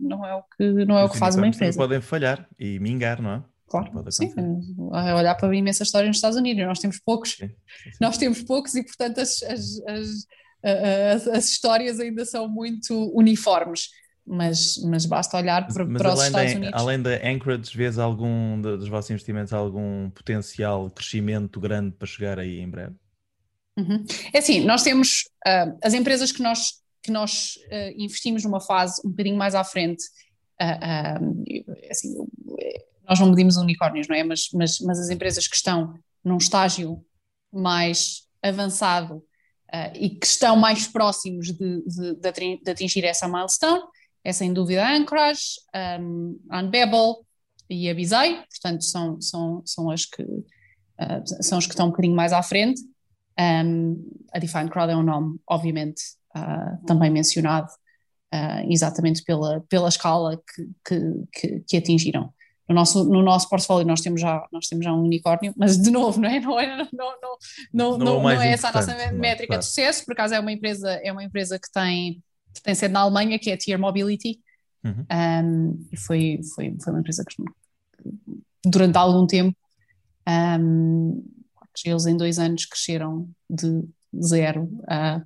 não 0.00 0.26
é 0.26 0.34
o 0.34 0.42
que 0.42 0.84
não 0.84 0.98
é 0.98 1.04
o 1.04 1.08
que 1.08 1.16
faz 1.16 1.36
uma 1.36 1.46
empresa. 1.46 1.78
Podem 1.78 2.00
falhar 2.00 2.48
e 2.58 2.78
mingar, 2.80 3.22
não 3.22 3.30
é? 3.30 3.42
Claro, 3.68 4.10
sim, 4.10 4.32
a 4.92 5.16
olhar 5.16 5.34
para 5.34 5.48
a 5.48 5.54
imensa 5.54 5.82
história 5.82 6.08
nos 6.08 6.16
Estados 6.16 6.38
Unidos, 6.38 6.64
nós 6.64 6.78
temos 6.78 6.98
poucos, 6.98 7.32
sim, 7.32 7.48
sim, 7.48 7.90
nós 8.00 8.16
temos 8.16 8.42
poucos 8.42 8.74
e 8.74 8.82
portanto 8.82 9.20
as, 9.20 9.42
as, 9.42 9.80
as, 9.86 10.26
as, 10.62 11.28
as 11.28 11.44
histórias 11.44 12.00
ainda 12.00 12.24
são 12.24 12.48
muito 12.48 13.12
uniformes, 13.14 13.90
mas, 14.26 14.76
mas 14.84 15.04
basta 15.06 15.36
olhar 15.36 15.66
para, 15.66 15.84
mas 15.84 16.02
para 16.02 16.14
os 16.14 16.22
Estados 16.22 16.52
da, 16.52 16.58
Unidos. 16.58 16.80
Além 16.80 17.02
da 17.02 17.10
Anchorage, 17.28 17.76
vês 17.76 17.98
algum 17.98 18.60
dos 18.60 18.88
vossos 18.88 19.10
investimentos 19.10 19.52
algum 19.52 20.10
potencial 20.10 20.90
crescimento 20.90 21.60
grande 21.60 21.92
para 21.92 22.06
chegar 22.06 22.38
aí 22.38 22.60
em 22.60 22.68
breve? 22.68 22.94
Uhum. 23.78 24.04
É 24.32 24.38
assim, 24.38 24.64
nós 24.64 24.82
temos 24.82 25.24
uh, 25.46 25.78
as 25.82 25.94
empresas 25.94 26.32
que 26.32 26.42
nós, 26.42 26.82
que 27.02 27.12
nós 27.12 27.54
uh, 27.70 27.94
investimos 27.96 28.44
numa 28.44 28.60
fase 28.60 29.00
um 29.04 29.10
bocadinho 29.10 29.36
mais 29.36 29.54
à 29.54 29.62
frente, 29.62 30.04
uh, 30.60 31.44
assim, 31.88 32.14
nós 33.08 33.18
não 33.18 33.30
medimos 33.30 33.56
unicórnios, 33.56 34.06
não 34.06 34.14
é? 34.14 34.22
Mas, 34.22 34.48
mas, 34.52 34.78
mas 34.80 35.00
as 35.00 35.08
empresas 35.08 35.48
que 35.48 35.56
estão 35.56 35.94
num 36.22 36.36
estágio 36.36 37.02
mais 37.52 38.24
avançado 38.42 39.16
uh, 39.16 39.92
e 39.94 40.10
que 40.10 40.26
estão 40.26 40.56
mais 40.56 40.86
próximos 40.86 41.46
de, 41.46 41.82
de, 41.86 42.14
de, 42.14 42.70
atingir 42.70 43.04
essa 43.04 43.26
milestone, 43.26 43.82
é 44.22 44.32
sem 44.32 44.52
dúvida 44.52 44.84
a 44.84 44.94
Anchorage, 44.94 45.42
um, 46.00 46.38
a 46.50 46.60
Unbabel 46.60 47.24
e 47.70 47.88
a 47.88 47.94
Bizei, 47.94 48.36
portanto 48.36 48.84
são, 48.84 49.20
são, 49.20 49.62
são 49.64 49.90
as 49.90 50.04
que 50.04 50.22
uh, 50.22 51.42
são 51.42 51.58
os 51.58 51.66
que 51.66 51.72
estão 51.72 51.86
um 51.86 51.90
bocadinho 51.90 52.14
mais 52.14 52.32
à 52.32 52.42
frente. 52.42 52.80
Um, 53.40 54.04
a 54.32 54.38
Define 54.38 54.68
Crowd 54.68 54.92
é 54.92 54.96
um 54.96 55.02
nome, 55.02 55.38
obviamente, 55.48 56.02
uh, 56.36 56.84
também 56.86 57.10
mencionado, 57.10 57.68
exatamente 58.68 59.22
pela, 59.22 59.64
pela 59.70 59.88
escala 59.88 60.36
que, 60.36 60.70
que, 60.84 61.00
que, 61.32 61.60
que 61.60 61.76
atingiram. 61.78 62.30
No 62.68 62.74
nosso, 62.74 63.04
no 63.04 63.22
nosso 63.22 63.48
portfólio 63.48 63.86
nós 63.86 64.00
temos, 64.00 64.20
já, 64.20 64.46
nós 64.52 64.66
temos 64.66 64.84
já 64.84 64.92
um 64.92 65.02
unicórnio, 65.02 65.54
mas 65.56 65.78
de 65.78 65.90
novo, 65.90 66.20
não 66.20 66.28
é, 66.28 66.38
não 66.38 66.60
é, 66.60 66.76
não, 66.76 66.88
não, 66.92 67.18
não, 67.72 67.98
não, 67.98 68.22
não 68.22 68.30
é 68.30 68.52
essa 68.52 68.68
a 68.68 68.72
nossa 68.72 68.94
métrica 69.12 69.54
claro. 69.54 69.60
de 69.60 69.66
sucesso, 69.66 70.04
por 70.04 70.12
acaso 70.12 70.34
é 70.34 70.40
uma 70.40 70.52
empresa, 70.52 70.90
é 71.02 71.10
uma 71.10 71.24
empresa 71.24 71.58
que 71.58 71.70
tem, 71.72 72.22
que 72.54 72.62
tem 72.62 72.74
sede 72.74 72.92
na 72.92 73.00
Alemanha, 73.00 73.38
que 73.38 73.50
é 73.50 73.54
a 73.54 73.56
Tier 73.56 73.78
Mobility, 73.78 74.38
uhum. 74.84 75.06
um, 75.10 75.86
e 75.90 75.96
foi, 75.96 76.40
foi, 76.54 76.76
foi 76.82 76.92
uma 76.92 77.00
empresa 77.00 77.24
que 77.24 77.42
durante 78.64 78.96
algum 78.96 79.26
tempo 79.26 79.56
eles 81.86 82.06
em 82.06 82.16
dois 82.16 82.38
anos 82.38 82.66
cresceram 82.66 83.28
de 83.48 83.82
zero 84.20 84.68
a 84.88 85.22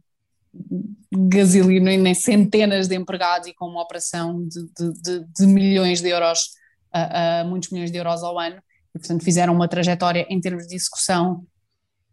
gasolina 1.11 1.97
nem 1.97 2.15
centenas 2.15 2.89
de 2.89 2.95
empregados 2.95 3.49
e 3.49 3.55
com 3.55 3.67
uma 3.67 3.83
operação 3.83 4.47
de, 4.47 4.63
de, 4.79 4.93
de, 5.01 5.27
de 5.27 5.47
milhões 5.47 6.01
de 6.01 6.09
euros 6.11 6.51
a, 6.93 7.41
a 7.41 7.45
muitos 7.45 7.71
milhões 7.71 7.91
de 7.91 7.99
euros 7.99 8.23
ao 8.23 8.39
ano 8.39 8.63
e, 8.95 8.99
portanto, 8.99 9.25
fizeram 9.25 9.55
uma 9.55 9.69
trajetória 9.69 10.27
em 10.29 10.41
termos 10.41 10.67
de 10.67 10.75
execução 10.75 11.47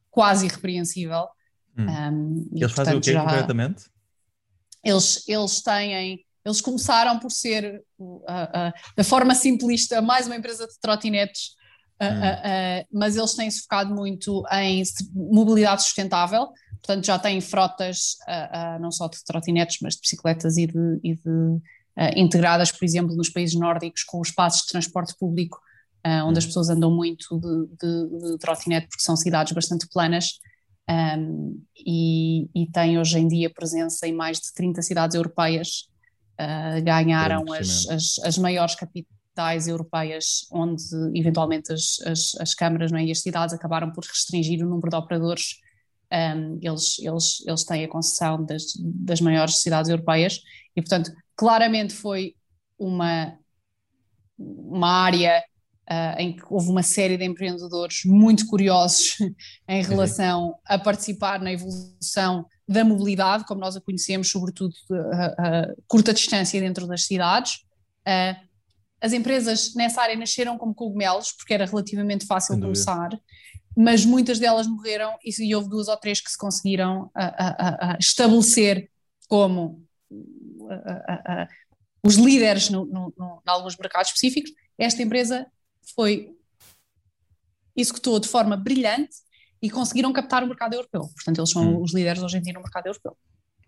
quase 0.09 0.45
irrepreensível. 0.45 1.27
Hum. 1.77 1.86
Um, 1.88 2.49
e, 2.53 2.63
eles 2.63 2.73
fazem 2.73 2.95
o 2.95 3.01
quê 3.01 3.13
já, 3.13 3.21
concretamente? 3.21 3.86
Eles, 4.84 5.27
eles 5.27 5.61
têm, 5.61 6.25
eles 6.45 6.61
começaram 6.61 7.19
por 7.19 7.32
ser, 7.32 7.84
uh, 7.99 8.05
uh, 8.05 8.73
da 8.95 9.03
forma 9.03 9.36
simplista, 9.36 10.01
mais 10.01 10.25
uma 10.25 10.36
empresa 10.36 10.65
de 10.67 10.80
trotinetes, 10.80 11.49
uh, 12.01 12.05
hum. 12.05 12.86
mas 12.93 13.17
eles 13.17 13.34
têm-se 13.34 13.61
focado 13.61 13.93
muito 13.93 14.43
em 14.51 14.82
mobilidade 15.13 15.84
sustentável, 15.84 16.47
portanto 16.82 17.05
já 17.05 17.19
têm 17.19 17.41
frotas 17.41 18.15
não 18.80 18.89
só 18.89 19.09
de 19.09 19.21
trotinetes, 19.25 19.80
mas 19.82 19.95
de 19.95 20.01
bicicletas 20.01 20.55
e 20.57 20.65
de, 20.65 20.99
e 21.03 21.15
de 21.15 21.61
integradas, 22.15 22.71
por 22.71 22.85
exemplo, 22.85 23.15
nos 23.15 23.29
países 23.29 23.59
nórdicos 23.59 24.03
com 24.03 24.21
os 24.21 24.31
passos 24.31 24.61
de 24.61 24.67
transporte 24.67 25.13
público, 25.19 25.59
onde 26.25 26.39
as 26.39 26.45
pessoas 26.45 26.69
andam 26.69 26.89
muito 26.89 27.39
de, 27.39 27.67
de, 27.77 28.31
de 28.31 28.37
trotinete 28.37 28.87
porque 28.87 29.03
são 29.03 29.17
cidades 29.17 29.51
bastante 29.53 29.87
planas. 29.91 30.39
Um, 30.89 31.61
e, 31.77 32.49
e, 32.55 32.65
tem 32.71 32.97
hoje 32.97 33.19
em 33.19 33.27
dia 33.27 33.47
presença 33.53 34.07
em 34.07 34.13
mais 34.13 34.39
de 34.39 34.51
30 34.55 34.81
cidades 34.81 35.15
europeias, 35.15 35.87
uh, 36.39 36.83
ganharam 36.83 37.43
as, 37.53 37.87
as, 37.87 38.19
as, 38.25 38.37
maiores 38.39 38.73
capitais 38.73 39.67
europeias, 39.67 40.47
onde 40.51 40.83
eventualmente 41.13 41.71
as, 41.71 41.99
as, 42.07 42.35
as 42.39 42.55
câmaras 42.55 42.91
é, 42.91 43.03
e 43.03 43.11
as 43.11 43.21
cidades 43.21 43.53
acabaram 43.53 43.91
por 43.91 44.03
restringir 44.03 44.65
o 44.65 44.67
número 44.67 44.89
de 44.89 44.95
operadores. 44.95 45.59
Um, 46.11 46.57
eles, 46.59 46.97
eles, 46.97 47.43
eles 47.45 47.63
têm 47.63 47.85
a 47.85 47.87
concessão 47.87 48.43
das, 48.43 48.63
das 48.79 49.21
maiores 49.21 49.61
cidades 49.61 49.91
europeias 49.91 50.41
e, 50.75 50.81
portanto, 50.81 51.11
claramente 51.39 51.93
foi 51.93 52.35
uma, 52.77 53.33
uma 54.37 54.89
área 54.89 55.41
uh, 55.89 56.19
em 56.19 56.35
que 56.35 56.43
houve 56.49 56.69
uma 56.69 56.83
série 56.83 57.15
de 57.15 57.23
empreendedores 57.23 58.01
muito 58.03 58.45
curiosos 58.45 59.15
em 59.65 59.81
relação 59.81 60.53
a 60.65 60.77
participar 60.77 61.39
na 61.39 61.53
evolução 61.53 62.45
da 62.67 62.83
mobilidade, 62.83 63.45
como 63.45 63.61
nós 63.61 63.77
a 63.77 63.79
conhecemos, 63.79 64.29
sobretudo 64.29 64.73
a, 65.13 65.25
a 65.27 65.73
curta 65.87 66.13
distância 66.13 66.59
dentro 66.59 66.85
das 66.85 67.05
cidades. 67.05 67.61
Uh, 68.05 68.35
as 68.99 69.13
empresas 69.13 69.73
nessa 69.75 70.01
área 70.01 70.17
nasceram 70.17 70.57
como 70.57 70.75
cogumelos, 70.75 71.31
porque 71.31 71.53
era 71.53 71.65
relativamente 71.65 72.25
fácil 72.25 72.59
começar, 72.59 73.17
mas 73.77 74.03
muitas 74.03 74.39
delas 74.39 74.67
morreram 74.67 75.15
e, 75.23 75.31
e, 75.41 75.55
houve 75.55 75.69
duas 75.69 75.87
ou 75.87 75.95
três 75.95 76.19
que 76.19 76.29
se 76.29 76.37
conseguiram 76.37 77.09
a, 77.15 77.93
a, 77.93 77.97
estabelecer 77.97 78.89
como 79.29 79.87
os 82.03 82.15
líderes 82.15 82.70
no, 82.70 82.86
no, 82.86 83.13
no, 83.17 83.41
em 83.45 83.49
alguns 83.49 83.76
mercados 83.78 84.09
específicos. 84.09 84.51
Esta 84.78 85.01
empresa 85.01 85.45
foi 85.95 86.36
executou 87.76 88.20
de 88.20 88.28
forma 88.28 88.57
brilhante 88.57 89.15
e 89.61 89.70
conseguiram 89.70 90.11
captar 90.13 90.43
o 90.43 90.47
mercado 90.47 90.74
europeu. 90.74 91.01
Portanto, 91.01 91.39
eles 91.39 91.49
são 91.49 91.63
hum. 91.63 91.82
os 91.82 91.93
líderes 91.93 92.22
hoje 92.22 92.38
em 92.38 92.41
dia 92.41 92.53
no 92.53 92.61
mercado 92.61 92.88
europeu. 92.88 93.17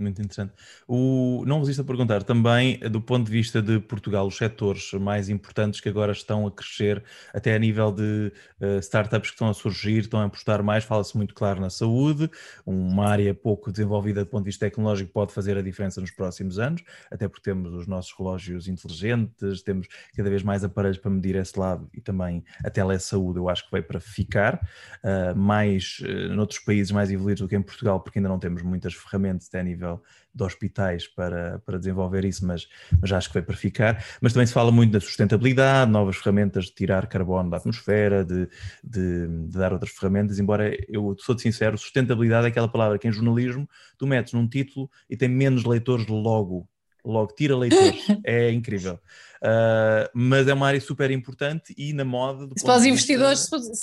Muito 0.02 0.20
interessante. 0.20 0.54
O, 0.88 1.44
não 1.46 1.60
resisto 1.60 1.82
a 1.82 1.86
perguntar 1.86 2.24
também, 2.24 2.80
do 2.80 3.00
ponto 3.00 3.28
de 3.28 3.32
vista 3.32 3.62
de 3.62 3.80
Portugal, 3.80 4.26
os 4.26 4.36
setores 4.36 4.92
mais 4.94 5.30
importantes 5.30 5.80
que 5.80 5.88
agora 5.88 6.12
estão 6.12 6.48
a 6.48 6.52
crescer, 6.52 7.04
até 7.32 7.54
a 7.56 7.60
nível 7.60 7.92
de 7.92 8.34
uh, 8.60 8.80
startups 8.80 9.30
que 9.30 9.36
estão 9.36 9.48
a 9.48 9.54
surgir, 9.54 10.00
estão 10.00 10.20
a 10.20 10.26
apostar 10.26 10.64
mais, 10.64 10.84
fala-se 10.84 11.16
muito 11.16 11.36
claro 11.36 11.62
na 11.62 11.70
saúde, 11.70 12.30
uma 12.66 13.08
área 13.08 13.34
pouco 13.34 13.72
desenvolvida 13.72 14.24
do 14.24 14.30
ponto 14.30 14.44
de 14.44 14.50
vista 14.50 14.66
tecnológico 14.66 15.12
pode 15.12 15.34
fazer 15.34 15.56
a 15.56 15.62
diferença 15.62 16.02
nos 16.02 16.10
próximos 16.10 16.58
anos, 16.58 16.82
até 17.12 17.28
porque 17.28 17.44
temos 17.44 17.72
os 17.74 17.86
nossos 17.86 18.12
relógios 18.18 18.68
inteligentes, 18.68 19.62
temos 19.62 19.88
cada 20.16 20.30
vez 20.30 20.42
mais 20.42 20.64
aparelhos 20.64 20.98
para 20.98 21.12
medir 21.12 21.36
esse 21.36 21.60
lado 21.60 21.88
e 21.94 22.02
também 22.02 22.44
a 22.64 22.72
telesaúde, 22.72 23.38
eu 23.38 23.48
acho 23.48 23.66
que 23.66 23.72
veio 23.72 23.84
para 23.84 24.00
ficar, 24.00 24.68
uh, 25.04 25.38
mais 25.38 26.00
uh, 26.02 26.34
noutros 26.34 26.60
países 26.60 26.92
mais 26.92 27.12
evoluídos 27.12 27.42
do 27.42 27.48
que 27.48 27.56
em 27.56 27.62
Portugal, 27.62 28.00
porque 28.00 28.18
ainda 28.18 28.30
não 28.30 28.40
temos 28.40 28.64
muitas 28.64 28.96
ferramentas 28.96 29.48
até 29.48 29.60
a 29.60 29.64
nível 29.64 29.91
nível 29.92 30.02
de 30.34 30.44
hospitais 30.44 31.08
para, 31.08 31.60
para 31.66 31.78
desenvolver 31.78 32.24
isso, 32.24 32.46
mas, 32.46 32.68
mas 33.02 33.12
acho 33.12 33.28
que 33.28 33.34
vai 33.34 33.44
para 33.44 33.56
ficar. 33.56 34.04
Mas 34.22 34.32
também 34.32 34.48
se 34.48 34.54
fala 34.54 34.72
muito 34.72 34.92
da 34.92 35.00
sustentabilidade, 35.00 35.92
novas 35.92 36.16
ferramentas 36.16 36.66
de 36.66 36.72
tirar 36.72 37.08
carbono 37.08 37.50
da 37.50 37.58
atmosfera, 37.58 38.24
de, 38.24 38.48
de, 38.84 39.28
de 39.28 39.58
dar 39.58 39.74
outras 39.74 39.92
ferramentas, 39.92 40.40
embora 40.40 40.74
eu 40.88 41.16
sou-te 41.20 41.42
sincero, 41.42 41.78
sustentabilidade 41.78 42.46
é 42.46 42.50
aquela 42.50 42.70
palavra 42.70 42.98
que 42.98 43.08
em 43.08 43.12
jornalismo 43.12 43.68
tu 43.98 44.08
metes 44.08 44.32
num 44.34 44.48
título 44.48 44.90
e 45.10 45.18
tem 45.18 45.28
menos 45.28 45.66
leitores 45.66 46.08
logo 46.08 46.68
logo 47.04 47.34
tira 47.34 47.58
leitores, 47.58 48.06
é 48.24 48.52
incrível. 48.52 48.94
Uh, 49.42 50.06
mas 50.14 50.48
é 50.48 50.54
uma 50.54 50.68
área 50.68 50.80
super 50.80 51.10
importante 51.10 51.74
e 51.76 51.94
na 51.94 52.06
moda. 52.06 52.48
Se 52.56 52.64
para 52.64 52.78
os 52.78 52.86
investidores, 52.86 53.40
se, 53.40 53.74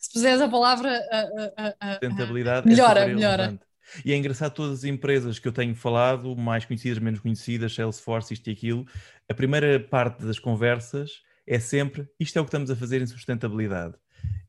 se 0.00 0.12
puseres 0.12 0.40
a 0.40 0.48
palavra 0.48 1.00
sustentabilidade, 1.92 2.66
melhora, 2.66 3.00
é 3.02 3.06
melhora. 3.06 3.60
E 4.04 4.12
é 4.12 4.16
engraçado 4.16 4.52
todas 4.52 4.78
as 4.78 4.84
empresas 4.84 5.38
que 5.38 5.48
eu 5.48 5.52
tenho 5.52 5.74
falado, 5.74 6.36
mais 6.36 6.64
conhecidas, 6.64 6.98
menos 6.98 7.20
conhecidas, 7.20 7.74
Salesforce, 7.74 8.34
isto 8.34 8.48
e 8.48 8.52
aquilo, 8.52 8.86
a 9.28 9.34
primeira 9.34 9.80
parte 9.80 10.24
das 10.24 10.38
conversas 10.38 11.22
é 11.46 11.58
sempre 11.58 12.08
isto 12.18 12.36
é 12.38 12.40
o 12.40 12.44
que 12.44 12.48
estamos 12.48 12.70
a 12.70 12.76
fazer 12.76 13.00
em 13.00 13.06
sustentabilidade. 13.06 13.94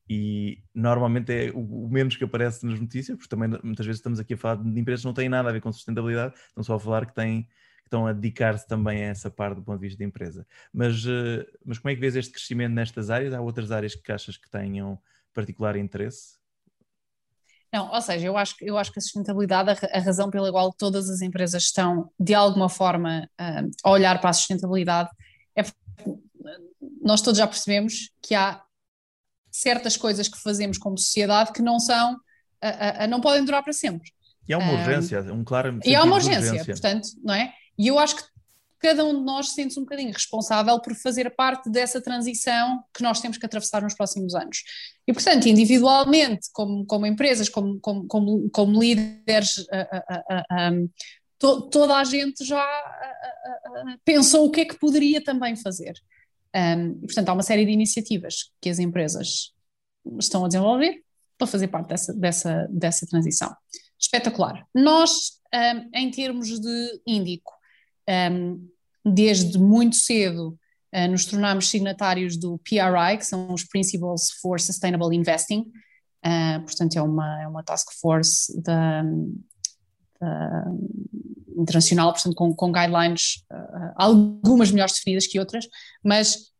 E 0.09 0.63
normalmente 0.73 1.31
é 1.33 1.51
o, 1.53 1.88
menos 1.89 2.15
que 2.15 2.23
aparece 2.23 2.65
nas 2.65 2.79
notícias, 2.79 3.17
porque 3.17 3.29
também 3.29 3.49
muitas 3.61 3.85
vezes 3.85 3.99
estamos 3.99 4.19
aqui 4.19 4.33
a 4.33 4.38
falar 4.38 4.55
de 4.55 4.79
empresas 4.79 5.01
que 5.01 5.07
não 5.07 5.13
têm 5.13 5.27
nada 5.27 5.49
a 5.49 5.51
ver 5.51 5.61
com 5.61 5.71
sustentabilidade, 5.71 6.33
estão 6.47 6.63
só 6.63 6.75
a 6.75 6.79
falar 6.79 7.05
que 7.05 7.13
têm 7.13 7.43
que 7.43 7.88
estão 7.89 8.05
a 8.05 8.11
dedicar-se 8.11 8.67
também 8.67 9.01
a 9.03 9.07
essa 9.07 9.31
parte 9.31 9.55
do 9.55 9.63
ponto 9.63 9.79
de 9.79 9.88
vista 9.88 9.99
da 9.99 10.03
empresa. 10.05 10.45
Mas, 10.73 11.05
eh, 11.05 11.45
mas 11.65 11.79
como 11.79 11.89
é 11.89 11.95
que 11.95 12.01
vês 12.01 12.17
este 12.17 12.33
crescimento 12.33 12.73
nestas 12.73 13.09
áreas? 13.09 13.33
Há 13.33 13.39
outras 13.39 13.71
áreas 13.71 13.95
que 13.95 14.11
achas 14.11 14.35
que 14.35 14.49
tenham 14.49 14.99
particular 15.33 15.77
interesse? 15.77 16.36
Não, 17.74 17.91
ou 17.91 18.01
seja, 18.01 18.28
eu 18.28 18.38
acho, 18.38 18.55
eu 18.61 18.78
acho 18.78 18.91
que 18.91 18.99
a 18.99 19.01
sustentabilidade, 19.01 19.70
a, 19.91 19.99
razão 19.99 20.30
pela 20.30 20.51
qual 20.51 20.72
todas 20.72 21.09
as 21.09 21.22
empresas 21.22 21.63
estão, 21.63 22.09
de 22.20 22.34
alguma 22.34 22.70
forma, 22.70 23.30
uh, 23.39 23.70
a 23.84 23.89
olhar 23.89 24.20
para 24.20 24.30
a 24.30 24.34
sustentabilidade, 24.34 25.09
é 25.55 25.63
nós 27.01 27.22
todos 27.22 27.38
já 27.38 27.47
percebemos 27.47 28.11
que 28.22 28.36
há 28.36 28.61
certas 29.51 29.97
coisas 29.97 30.28
que 30.28 30.38
fazemos 30.41 30.78
como 30.78 30.97
sociedade 30.97 31.51
que 31.51 31.61
não 31.61 31.80
são, 31.80 32.18
não 33.09 33.22
podem 33.22 33.43
durar 33.43 33.63
para 33.63 33.74
sempre. 33.74 34.11
E 34.47 34.53
há 34.53 34.57
uma 34.57 34.74
urgência, 34.74 35.22
um 35.34 35.43
claro 35.43 35.80
E 35.84 35.95
há 35.95 36.03
uma 36.03 36.15
urgência, 36.15 36.51
urgência, 36.51 36.74
portanto, 36.74 37.07
não 37.24 37.34
é? 37.34 37.53
E 37.78 37.88
eu 37.88 37.99
acho 37.99 38.15
que 38.18 38.24
cada 38.80 39.03
um 39.05 39.19
de 39.19 39.23
nós 39.23 39.49
sente-se 39.49 39.80
um 39.80 39.84
bocadinho 39.84 40.11
responsável 40.11 40.80
por 40.80 40.93
fazer 40.95 41.36
parte 41.36 41.69
dessa 41.69 42.01
transição 42.01 42.84
que 42.93 43.01
nós 43.01 43.19
temos 43.19 43.38
que 43.38 43.45
atravessar 43.45 43.82
nos 43.82 43.93
próximos 43.93 44.36
anos. 44.36 44.63
E, 45.07 45.13
portanto, 45.13 45.47
individualmente, 45.47 46.47
como, 46.53 46.86
como 46.86 47.05
empresas, 47.05 47.49
como, 47.49 47.80
como, 47.80 48.49
como, 48.51 48.80
líderes, 48.80 49.65
to, 51.39 51.69
toda 51.69 51.95
a 51.97 52.03
gente 52.03 52.45
já 52.45 52.65
pensou 54.05 54.45
o 54.45 54.51
que 54.51 54.61
é 54.61 54.65
que 54.65 54.80
poderia 54.80 55.23
também 55.23 55.55
fazer. 55.55 55.93
Um, 56.55 56.99
e, 57.03 57.05
portanto, 57.07 57.30
há 57.30 57.34
uma 57.34 57.43
série 57.43 57.65
de 57.65 57.71
iniciativas 57.71 58.51
que 58.61 58.69
as 58.69 58.80
empresas 58.80 59.53
estão 60.19 60.45
a 60.45 60.47
desenvolver 60.47 61.03
para 61.38 61.47
fazer 61.47 61.67
parte 61.67 61.89
dessa, 61.89 62.13
dessa, 62.13 62.67
dessa 62.71 63.05
transição. 63.05 63.55
Espetacular. 63.99 64.65
Nós, 64.73 65.39
um, 65.53 65.89
em 65.93 66.09
termos 66.09 66.59
de 66.59 67.01
índico, 67.05 67.51
um, 67.51 67.57
desde 69.14 69.58
muito 69.58 69.95
cedo 69.95 70.58
uh, 70.93 71.08
nos 71.10 71.26
tornámos 71.26 71.70
signatários 71.70 72.38
do 72.38 72.58
PRI, 72.60 73.18
que 73.18 73.26
são 73.26 73.53
os 73.53 73.64
Principles 73.64 74.32
for 74.41 74.60
Sustainable 74.60 75.16
Investing, 75.16 75.72
uh, 76.26 76.62
portanto 76.64 76.97
é 76.97 77.01
uma, 77.01 77.41
é 77.41 77.47
uma 77.47 77.64
task 77.64 77.91
force 77.99 78.60
da, 78.62 79.03
da 80.20 80.66
internacional, 81.58 82.12
portanto 82.14 82.36
com, 82.36 82.53
com 82.53 82.72
guidelines, 82.72 83.43
uh, 83.51 83.93
algumas 83.95 84.72
melhores 84.72 84.93
definidas 84.93 85.28
que 85.28 85.39
outras, 85.39 85.68
mas 86.03 86.51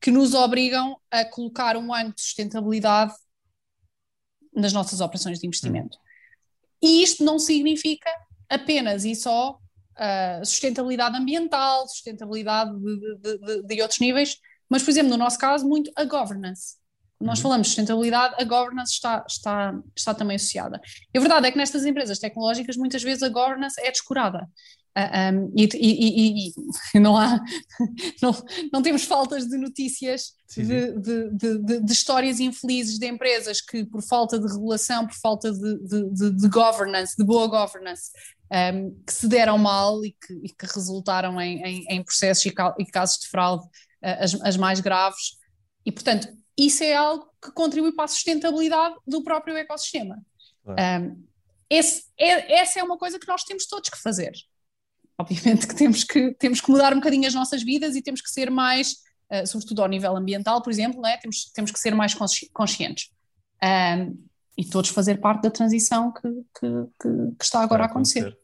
que 0.00 0.12
nos 0.12 0.32
obrigam 0.32 0.96
a 1.10 1.24
colocar 1.24 1.76
um 1.76 1.92
ângulo 1.92 2.14
de 2.14 2.20
sustentabilidade 2.20 3.12
nas 4.54 4.72
nossas 4.72 5.00
operações 5.00 5.40
de 5.40 5.48
investimento. 5.48 5.98
E 6.80 7.02
isto 7.02 7.24
não 7.24 7.40
significa 7.40 8.08
apenas 8.48 9.04
e 9.04 9.16
só 9.16 9.58
uh, 9.98 10.44
sustentabilidade 10.44 11.16
ambiental, 11.16 11.86
sustentabilidade 11.88 12.70
de, 12.78 13.18
de, 13.18 13.38
de, 13.38 13.62
de, 13.62 13.82
outros 13.82 14.00
níveis, 14.00 14.36
mas, 14.68 14.82
por 14.82 14.90
exemplo, 14.90 15.10
no 15.10 15.16
nosso 15.16 15.38
caso, 15.38 15.66
muito 15.66 15.90
a 15.96 16.04
governance. 16.04 16.76
Quando 17.18 17.28
nós 17.28 17.38
uhum. 17.38 17.42
falamos 17.42 17.66
de 17.66 17.70
sustentabilidade, 17.70 18.34
a 18.38 18.44
governance 18.44 18.92
está, 18.92 19.24
está, 19.28 19.74
está 19.96 20.14
também 20.14 20.36
associada. 20.36 20.80
E 21.12 21.18
a 21.18 21.20
verdade 21.20 21.48
é 21.48 21.50
que 21.50 21.56
nestas 21.56 21.84
empresas 21.84 22.18
tecnológicas, 22.18 22.76
muitas 22.76 23.02
vezes 23.02 23.22
a 23.22 23.28
governance 23.28 23.80
é 23.80 23.90
descurada. 23.90 24.48
Uh, 24.98 25.00
ah, 25.00 25.30
um, 25.32 25.52
e, 25.56 25.68
e, 25.76 26.52
e, 26.94 26.98
não 26.98 27.16
há, 27.16 27.38
não, 28.20 28.34
não 28.72 28.82
temos 28.82 29.04
faltas 29.04 29.46
de 29.46 29.56
notícias. 29.56 30.36
De, 30.56 30.98
de, 30.98 31.30
de, 31.30 31.80
de, 31.82 31.92
histórias 31.92 32.40
infelizes 32.40 32.98
de 32.98 33.06
empresas 33.06 33.60
que, 33.60 33.84
por 33.84 34.02
falta 34.02 34.38
de 34.38 34.46
regulação, 34.46 35.06
por 35.06 35.14
falta 35.14 35.52
de, 35.52 36.48
governance, 36.48 37.14
de 37.16 37.22
boa 37.22 37.46
governance, 37.46 38.10
um, 38.50 38.90
que 39.06 39.12
se 39.12 39.28
deram 39.28 39.58
mal 39.58 40.04
e 40.04 40.10
que, 40.12 40.32
e 40.42 40.48
que 40.48 40.66
resultaram 40.66 41.40
em, 41.40 41.62
em, 41.62 41.84
em, 41.90 42.02
processos 42.02 42.44
e, 42.46 42.54
e, 42.78 42.86
casos 42.86 43.18
de 43.18 43.28
fraude 43.28 43.66
uh, 43.66 44.24
as, 44.24 44.34
as, 44.40 44.56
mais 44.56 44.80
graves. 44.80 45.36
E, 45.84 45.92
portanto, 45.92 46.26
isso 46.58 46.82
é 46.82 46.94
algo 46.94 47.30
que 47.40 47.52
contribui 47.52 47.92
para 47.92 48.06
a 48.06 48.08
sustentabilidade 48.08 48.96
do 49.06 49.22
próprio 49.22 49.56
ecossistema. 49.56 50.18
Claro. 50.64 51.04
Um, 51.04 51.24
esse, 51.70 52.04
é, 52.18 52.60
essa 52.60 52.80
é 52.80 52.82
uma 52.82 52.96
coisa 52.96 53.18
que 53.18 53.28
nós 53.28 53.44
temos 53.44 53.66
todos 53.66 53.90
que 53.90 53.98
fazer. 54.00 54.32
Obviamente 55.20 55.66
que 55.66 55.74
temos 55.74 56.04
que, 56.04 56.32
temos 56.34 56.60
que 56.60 56.70
mudar 56.70 56.92
um 56.92 56.96
bocadinho 56.96 57.26
as 57.26 57.34
nossas 57.34 57.62
vidas 57.62 57.96
e 57.96 58.02
temos 58.02 58.20
que 58.20 58.30
ser 58.30 58.50
mais, 58.50 58.94
uh, 59.32 59.46
sobretudo 59.46 59.82
ao 59.82 59.88
nível 59.88 60.16
ambiental, 60.16 60.62
por 60.62 60.70
exemplo, 60.70 61.00
né? 61.00 61.16
temos, 61.16 61.50
temos 61.52 61.70
que 61.70 61.78
ser 61.78 61.94
mais 61.94 62.14
conscientes. 62.52 63.10
Um, 63.62 64.28
e 64.56 64.64
todos 64.64 64.90
fazer 64.90 65.20
parte 65.20 65.42
da 65.42 65.50
transição 65.50 66.12
que, 66.12 66.28
que, 66.28 66.68
que, 67.00 67.36
que 67.38 67.44
está 67.44 67.60
agora 67.60 67.84
a 67.84 67.86
acontecer. 67.86 68.36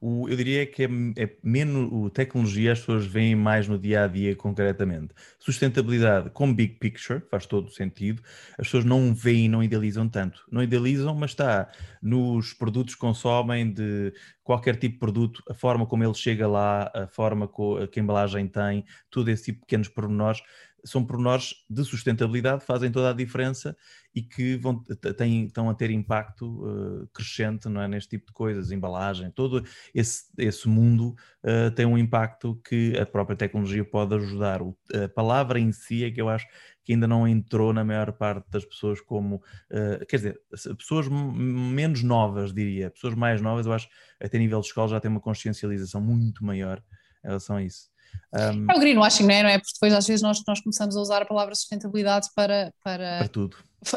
O, 0.00 0.28
eu 0.28 0.36
diria 0.36 0.66
que 0.66 0.84
é, 0.84 0.88
é 1.16 1.36
menos 1.42 1.90
o 1.92 2.10
tecnologia, 2.10 2.72
as 2.72 2.80
pessoas 2.80 3.06
veem 3.06 3.34
mais 3.34 3.68
no 3.68 3.78
dia 3.78 4.04
a 4.04 4.06
dia 4.06 4.34
concretamente. 4.36 5.14
Sustentabilidade 5.38 6.30
com 6.30 6.52
big 6.52 6.74
picture, 6.74 7.22
faz 7.30 7.46
todo 7.46 7.70
sentido. 7.70 8.22
As 8.58 8.66
pessoas 8.66 8.84
não 8.84 9.14
veem, 9.14 9.48
não 9.48 9.62
idealizam 9.62 10.08
tanto. 10.08 10.44
Não 10.50 10.62
idealizam, 10.62 11.14
mas 11.14 11.30
está 11.30 11.70
nos 12.02 12.52
produtos 12.52 12.94
que 12.94 13.00
consomem, 13.00 13.72
de 13.72 14.12
qualquer 14.42 14.76
tipo 14.76 14.94
de 14.94 14.98
produto, 14.98 15.42
a 15.48 15.54
forma 15.54 15.86
como 15.86 16.04
ele 16.04 16.14
chega 16.14 16.46
lá, 16.46 16.90
a 16.94 17.06
forma 17.06 17.48
que 17.90 17.98
a 17.98 18.02
embalagem 18.02 18.46
tem, 18.46 18.84
todo 19.10 19.30
esse 19.30 19.44
tipo 19.44 19.60
de 19.60 19.64
pequenos 19.66 19.88
pormenores 19.88 20.42
são 20.84 21.04
pormenores 21.04 21.54
de 21.68 21.82
sustentabilidade, 21.84 22.64
fazem 22.64 22.90
toda 22.90 23.10
a 23.10 23.12
diferença 23.12 23.76
e 24.14 24.22
que 24.22 24.56
vão, 24.56 24.82
têm, 25.16 25.46
estão 25.46 25.68
a 25.68 25.74
ter 25.74 25.90
impacto 25.90 26.46
uh, 26.64 27.08
crescente 27.08 27.68
não 27.68 27.80
é, 27.80 27.88
neste 27.88 28.10
tipo 28.10 28.26
de 28.26 28.32
coisas, 28.32 28.70
embalagem, 28.70 29.30
todo 29.30 29.64
esse, 29.94 30.24
esse 30.38 30.68
mundo 30.68 31.16
uh, 31.42 31.70
tem 31.74 31.86
um 31.86 31.98
impacto 31.98 32.60
que 32.68 32.96
a 32.98 33.06
própria 33.06 33.36
tecnologia 33.36 33.84
pode 33.84 34.14
ajudar. 34.14 34.62
O, 34.62 34.76
a 34.94 35.08
palavra 35.08 35.58
em 35.58 35.72
si 35.72 36.04
é 36.04 36.10
que 36.10 36.20
eu 36.20 36.28
acho 36.28 36.46
que 36.84 36.92
ainda 36.92 37.08
não 37.08 37.26
entrou 37.26 37.72
na 37.72 37.82
maior 37.82 38.12
parte 38.12 38.48
das 38.50 38.64
pessoas 38.64 39.00
como, 39.00 39.36
uh, 39.36 40.06
quer 40.06 40.16
dizer, 40.16 40.40
pessoas 40.76 41.08
menos 41.08 42.02
novas, 42.02 42.52
diria, 42.52 42.90
pessoas 42.90 43.14
mais 43.14 43.40
novas, 43.40 43.64
eu 43.66 43.72
acho, 43.72 43.88
até 44.20 44.38
nível 44.38 44.60
de 44.60 44.66
escola 44.66 44.88
já 44.88 45.00
tem 45.00 45.10
uma 45.10 45.20
consciencialização 45.20 46.00
muito 46.00 46.44
maior 46.44 46.82
em 47.24 47.28
relação 47.28 47.56
a 47.56 47.62
isso. 47.62 47.93
Um, 48.34 48.70
é 48.70 48.76
o 48.76 48.80
greenwashing, 48.80 49.24
não 49.24 49.34
é? 49.34 49.42
não 49.42 49.50
é? 49.50 49.58
Porque 49.58 49.72
depois 49.74 49.92
às 49.92 50.06
vezes 50.06 50.22
nós, 50.22 50.42
nós 50.46 50.60
começamos 50.60 50.96
a 50.96 51.00
usar 51.00 51.22
a 51.22 51.24
palavra 51.24 51.54
sustentabilidade 51.54 52.28
para, 52.34 52.72
para, 52.82 53.18
para 53.18 53.28
tudo. 53.28 53.56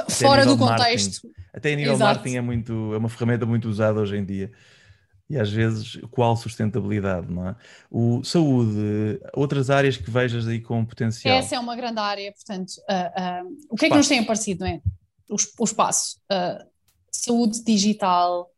Fora 0.10 0.46
do 0.46 0.58
contexto. 0.58 1.28
Até 1.54 1.74
a 1.74 1.76
nível 1.76 1.94
de 1.94 2.00
marketing 2.00 2.36
é, 2.36 2.42
muito, 2.42 2.94
é 2.94 2.98
uma 2.98 3.10
ferramenta 3.10 3.46
muito 3.46 3.68
usada 3.68 4.00
hoje 4.00 4.18
em 4.18 4.26
dia. 4.26 4.52
E 5.30 5.38
às 5.38 5.52
vezes, 5.52 6.00
qual 6.12 6.38
sustentabilidade, 6.38 7.30
não 7.30 7.50
é? 7.50 7.56
O, 7.92 8.24
saúde, 8.24 9.20
outras 9.34 9.70
áreas 9.70 9.98
que 9.98 10.10
vejas 10.10 10.48
aí 10.48 10.62
com 10.62 10.86
potencial. 10.86 11.38
Essa 11.38 11.56
é 11.56 11.60
uma 11.60 11.76
grande 11.76 12.00
área, 12.00 12.32
portanto, 12.32 12.72
uh, 12.90 13.44
uh, 13.44 13.58
o 13.70 13.76
que 13.76 13.88
é 13.88 13.90
que 13.90 13.96
nos 13.96 14.08
tem 14.08 14.20
aparecido, 14.20 14.62
não 14.62 14.68
é? 14.68 14.82
O, 15.30 15.36
o 15.60 15.66
espaço, 15.66 16.18
uh, 16.32 16.66
saúde 17.12 17.62
digital, 17.64 18.50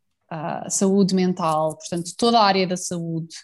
saúde 0.70 1.16
mental, 1.16 1.76
portanto, 1.76 2.12
toda 2.16 2.40
a 2.40 2.44
área 2.44 2.68
da 2.68 2.78
saúde, 2.78 3.36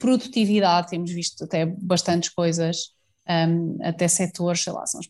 produtividade, 0.00 0.88
temos 0.88 1.12
visto 1.12 1.44
até 1.44 1.66
bastantes 1.66 2.30
coisas, 2.30 2.94
um, 3.28 3.78
até 3.82 4.08
setores, 4.08 4.62
sei 4.64 4.72
lá, 4.72 4.84
são, 4.86 5.00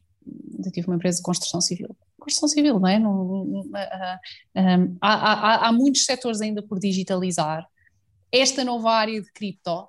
eu 0.63 0.73
tive 0.73 0.89
uma 0.89 0.97
empresa 0.97 1.19
de 1.19 1.23
construção 1.23 1.61
civil. 1.61 1.97
Construção 2.19 2.49
civil, 2.49 2.79
não 2.79 2.89
é? 2.89 2.99
Não, 2.99 3.25
não, 3.25 3.61
um, 3.63 4.99
há, 5.01 5.15
há, 5.15 5.69
há, 5.69 5.73
muitos 5.73 6.05
setores 6.05 6.41
ainda 6.43 6.61
por 6.61 6.79
digitalizar. 6.79 7.67
Esta 8.31 8.63
nova 8.65 8.91
área 8.91 9.23
de 9.23 9.33
cripto 9.33 9.71
uhum. 9.71 9.87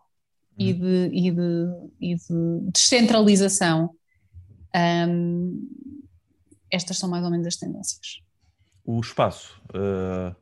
e, 0.57 0.73
de, 0.73 1.09
e, 1.11 1.31
de, 1.31 1.67
e 1.99 2.15
de 2.15 2.71
descentralização, 2.71 3.89
um, 5.09 5.67
estas 6.69 6.97
são 6.97 7.09
mais 7.09 7.25
ou 7.25 7.31
menos 7.31 7.47
as 7.47 7.57
tendências. 7.57 8.21
O 8.85 8.99
espaço 9.01 9.61
uh, 9.71 10.33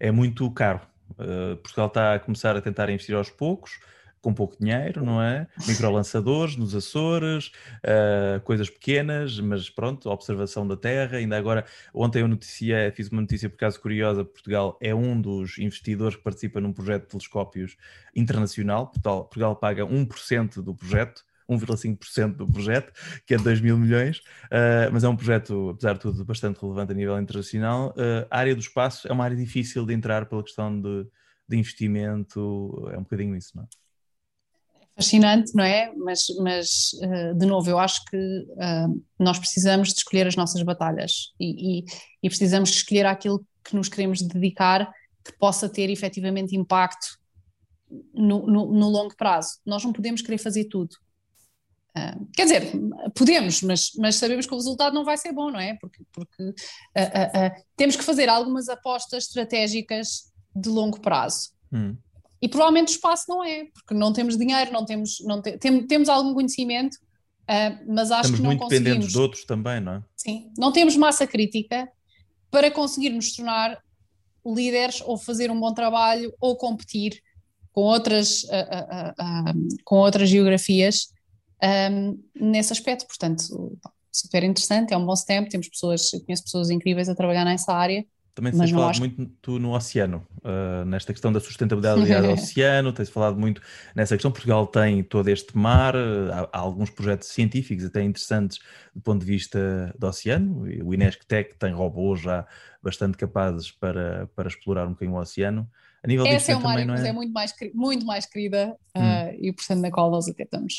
é 0.00 0.10
muito 0.10 0.50
caro. 0.50 0.80
Uh, 1.12 1.56
Portugal 1.58 1.86
está 1.86 2.14
a 2.14 2.18
começar 2.18 2.56
a 2.56 2.60
tentar 2.60 2.90
investir 2.90 3.14
aos 3.14 3.30
poucos 3.30 3.78
com 4.20 4.34
pouco 4.34 4.56
dinheiro, 4.58 5.04
não 5.04 5.22
é? 5.22 5.46
Microlançadores 5.66 6.56
nos 6.56 6.74
Açores, 6.74 7.52
uh, 7.84 8.40
coisas 8.44 8.68
pequenas, 8.68 9.38
mas 9.40 9.70
pronto, 9.70 10.08
observação 10.10 10.66
da 10.66 10.76
Terra. 10.76 11.18
Ainda 11.18 11.36
agora, 11.36 11.64
ontem 11.94 12.20
eu 12.20 12.28
noticiei, 12.28 12.90
fiz 12.90 13.08
uma 13.08 13.20
notícia 13.20 13.48
por 13.48 13.56
causa 13.56 13.78
curiosa: 13.78 14.24
Portugal 14.24 14.76
é 14.80 14.94
um 14.94 15.20
dos 15.20 15.58
investidores 15.58 16.16
que 16.16 16.22
participa 16.22 16.60
num 16.60 16.72
projeto 16.72 17.02
de 17.02 17.08
telescópios 17.08 17.76
internacional. 18.14 18.86
Portugal, 18.86 19.24
Portugal 19.24 19.56
paga 19.56 19.84
1% 19.84 20.62
do 20.62 20.74
projeto. 20.74 21.26
1,5% 21.48 22.36
do 22.36 22.46
projeto, 22.46 22.92
que 23.26 23.32
é 23.32 23.38
de 23.38 23.42
2 23.42 23.62
mil 23.62 23.78
milhões, 23.78 24.18
uh, 24.18 24.92
mas 24.92 25.02
é 25.02 25.08
um 25.08 25.16
projeto, 25.16 25.70
apesar 25.70 25.94
de 25.94 26.00
tudo, 26.00 26.22
bastante 26.22 26.60
relevante 26.60 26.92
a 26.92 26.94
nível 26.94 27.18
internacional. 27.18 27.94
Uh, 27.96 28.26
a 28.30 28.38
área 28.38 28.54
do 28.54 28.60
espaço 28.60 29.08
é 29.08 29.12
uma 29.12 29.24
área 29.24 29.34
difícil 29.34 29.86
de 29.86 29.94
entrar 29.94 30.26
pela 30.26 30.42
questão 30.42 30.78
de, 30.78 31.06
de 31.48 31.56
investimento, 31.56 32.86
é 32.92 32.98
um 32.98 33.02
bocadinho 33.02 33.34
isso, 33.34 33.56
não 33.56 33.62
é? 33.62 33.66
Fascinante, 34.98 35.54
não 35.54 35.62
é? 35.62 35.92
Mas, 35.96 36.26
mas 36.40 36.90
uh, 36.94 37.34
de 37.38 37.46
novo, 37.46 37.70
eu 37.70 37.78
acho 37.78 38.04
que 38.06 38.16
uh, 38.16 39.04
nós 39.16 39.38
precisamos 39.38 39.90
de 39.90 39.98
escolher 39.98 40.26
as 40.26 40.34
nossas 40.34 40.60
batalhas 40.62 41.32
e, 41.38 41.78
e, 41.78 41.84
e, 42.20 42.28
precisamos 42.28 42.70
de 42.70 42.76
escolher 42.78 43.06
aquilo 43.06 43.46
que 43.62 43.76
nos 43.76 43.88
queremos 43.88 44.20
dedicar 44.20 44.92
que 45.24 45.32
possa 45.38 45.68
ter 45.68 45.88
efetivamente 45.88 46.56
impacto 46.56 47.16
no, 48.12 48.44
no, 48.44 48.72
no 48.72 48.88
longo 48.88 49.14
prazo. 49.16 49.60
Nós 49.64 49.84
não 49.84 49.92
podemos 49.92 50.20
querer 50.20 50.38
fazer 50.38 50.64
tudo. 50.64 50.96
Uh, 51.96 52.28
quer 52.34 52.44
dizer, 52.44 52.72
podemos, 53.14 53.62
mas, 53.62 53.92
mas 53.96 54.16
sabemos 54.16 54.46
que 54.46 54.52
o 54.52 54.56
resultado 54.56 54.94
não 54.94 55.04
vai 55.04 55.16
ser 55.16 55.32
bom, 55.32 55.48
não 55.50 55.60
é? 55.60 55.74
Porque, 55.80 56.02
porque 56.12 56.54
temos 57.76 57.94
que 57.94 58.02
fazer 58.02 58.28
algumas 58.28 58.68
apostas 58.68 59.24
estratégicas 59.24 60.32
de 60.56 60.68
longo 60.68 61.00
prazo. 61.00 61.50
Hum. 61.72 61.96
E 62.40 62.48
provavelmente 62.48 62.88
o 62.88 62.92
espaço 62.92 63.24
não 63.28 63.42
é, 63.42 63.64
porque 63.74 63.94
não 63.94 64.12
temos 64.12 64.36
dinheiro, 64.36 64.72
não 64.72 64.84
temos, 64.84 65.18
não 65.24 65.42
te, 65.42 65.58
tem, 65.58 65.86
temos 65.86 66.08
algum 66.08 66.32
conhecimento, 66.34 66.94
uh, 66.94 67.94
mas 67.94 68.10
acho 68.10 68.32
Estamos 68.32 68.36
que 68.36 68.42
não 68.42 68.50
muito 68.50 68.68
dependentes 68.68 69.12
de 69.12 69.18
outros 69.18 69.44
também, 69.44 69.80
não 69.80 69.94
é? 69.94 70.02
Sim, 70.16 70.52
não 70.56 70.72
temos 70.72 70.96
massa 70.96 71.26
crítica 71.26 71.90
para 72.50 72.70
conseguir 72.70 73.10
nos 73.10 73.34
tornar 73.34 73.78
líderes 74.46 75.00
ou 75.02 75.18
fazer 75.18 75.50
um 75.50 75.58
bom 75.58 75.74
trabalho 75.74 76.32
ou 76.40 76.56
competir 76.56 77.20
com 77.72 77.82
outras, 77.82 78.44
uh, 78.44 78.46
uh, 78.46 79.76
com 79.84 79.96
outras 79.96 80.28
geografias 80.28 81.08
um, 81.90 82.18
nesse 82.34 82.72
aspecto. 82.72 83.06
Portanto, 83.06 83.42
super 84.10 84.44
interessante, 84.44 84.94
é 84.94 84.96
um 84.96 85.04
bom 85.04 85.14
tempo, 85.26 85.50
temos 85.50 85.68
pessoas, 85.68 86.10
conheço 86.24 86.44
pessoas 86.44 86.70
incríveis 86.70 87.08
a 87.08 87.14
trabalhar 87.14 87.44
nessa 87.44 87.72
área 87.72 88.04
também 88.38 88.52
tens 88.52 88.70
falado 88.70 88.90
acho... 88.90 89.00
muito 89.00 89.58
no 89.58 89.74
oceano, 89.74 90.24
uh, 90.44 90.84
nesta 90.84 91.12
questão 91.12 91.32
da 91.32 91.40
sustentabilidade 91.40 92.00
ligada 92.00 92.28
ao 92.28 92.34
oceano, 92.38 92.92
tens 92.92 93.08
falado 93.08 93.36
muito 93.36 93.60
nessa 93.96 94.14
questão. 94.14 94.30
Portugal 94.30 94.64
tem 94.64 95.02
todo 95.02 95.26
este 95.26 95.58
mar, 95.58 95.96
há, 95.96 96.48
há, 96.52 96.58
alguns 96.58 96.88
projetos 96.88 97.26
científicos 97.30 97.84
até 97.84 98.00
interessantes 98.00 98.60
do 98.94 99.02
ponto 99.02 99.24
de 99.24 99.26
vista 99.26 99.92
do 99.98 100.06
oceano. 100.06 100.62
O 100.84 100.94
Inesctec 100.94 101.56
tem 101.58 101.72
robôs 101.72 102.20
já 102.20 102.46
bastante 102.80 103.18
capazes 103.18 103.72
para, 103.72 104.28
para 104.36 104.46
explorar 104.46 104.86
um 104.86 104.90
bocadinho 104.90 105.16
o 105.16 105.20
oceano. 105.20 105.68
A 106.00 106.06
nível 106.06 106.24
Essa 106.24 106.52
é 106.52 106.56
uma 106.56 106.70
área 106.70 106.86
que 106.86 106.92
é? 106.92 107.08
é 107.08 107.12
muito 107.12 107.32
mais, 107.32 107.52
muito 107.74 108.06
mais 108.06 108.24
querida 108.24 108.76
hum. 108.94 109.00
uh, 109.00 109.36
e, 109.36 109.52
portanto, 109.52 109.80
na 109.80 109.90
qual 109.90 110.12
nós 110.12 110.28
até 110.28 110.44
estamos, 110.44 110.74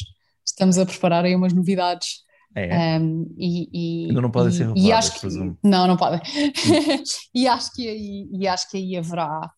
estamos 0.46 0.78
a 0.78 0.86
preparar 0.86 1.26
aí 1.26 1.36
umas 1.36 1.52
novidades 1.52 2.24
é. 2.56 3.00
Um, 3.00 3.36
e, 3.38 3.70
e, 3.72 4.08
Ainda 4.08 4.22
não 4.22 4.32
podem 4.32 4.52
ser 4.52 4.68
reveladas, 4.68 5.10
que, 5.10 5.20
presumo. 5.20 5.58
Não, 5.64 5.88
não 5.88 5.96
podem. 5.96 6.20
e, 7.34 7.48
acho 7.48 7.72
que 7.74 7.88
aí, 7.88 8.30
e 8.32 8.48
acho 8.48 8.70
que 8.70 8.78
aí 8.78 8.98
haverá. 8.98 9.52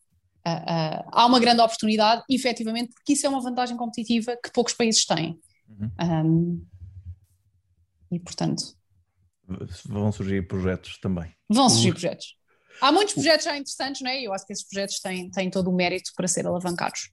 Uh, 0.46 0.50
uh, 0.50 1.10
há 1.12 1.26
uma 1.26 1.40
grande 1.40 1.62
oportunidade, 1.62 2.24
efetivamente, 2.30 2.92
porque 2.94 3.14
isso 3.14 3.26
é 3.26 3.30
uma 3.30 3.42
vantagem 3.42 3.78
competitiva 3.78 4.38
que 4.44 4.52
poucos 4.52 4.74
países 4.74 5.06
têm. 5.06 5.40
Uhum. 5.70 5.92
Um, 6.02 6.66
e 8.12 8.20
portanto. 8.20 8.64
Vão 9.86 10.12
surgir 10.12 10.48
projetos 10.48 10.98
também. 11.00 11.32
Vão 11.50 11.70
surgir 11.70 11.92
projetos. 11.92 12.36
Há 12.82 12.92
muitos 12.92 13.14
projetos 13.14 13.46
já 13.46 13.58
interessantes, 13.58 14.02
não 14.02 14.10
é? 14.10 14.22
Eu 14.22 14.34
acho 14.34 14.46
que 14.46 14.54
esses 14.54 14.68
projetos 14.68 15.00
têm, 15.00 15.30
têm 15.30 15.50
todo 15.50 15.70
o 15.70 15.76
mérito 15.76 16.12
para 16.16 16.28
ser 16.28 16.48
alavancados. 16.48 17.12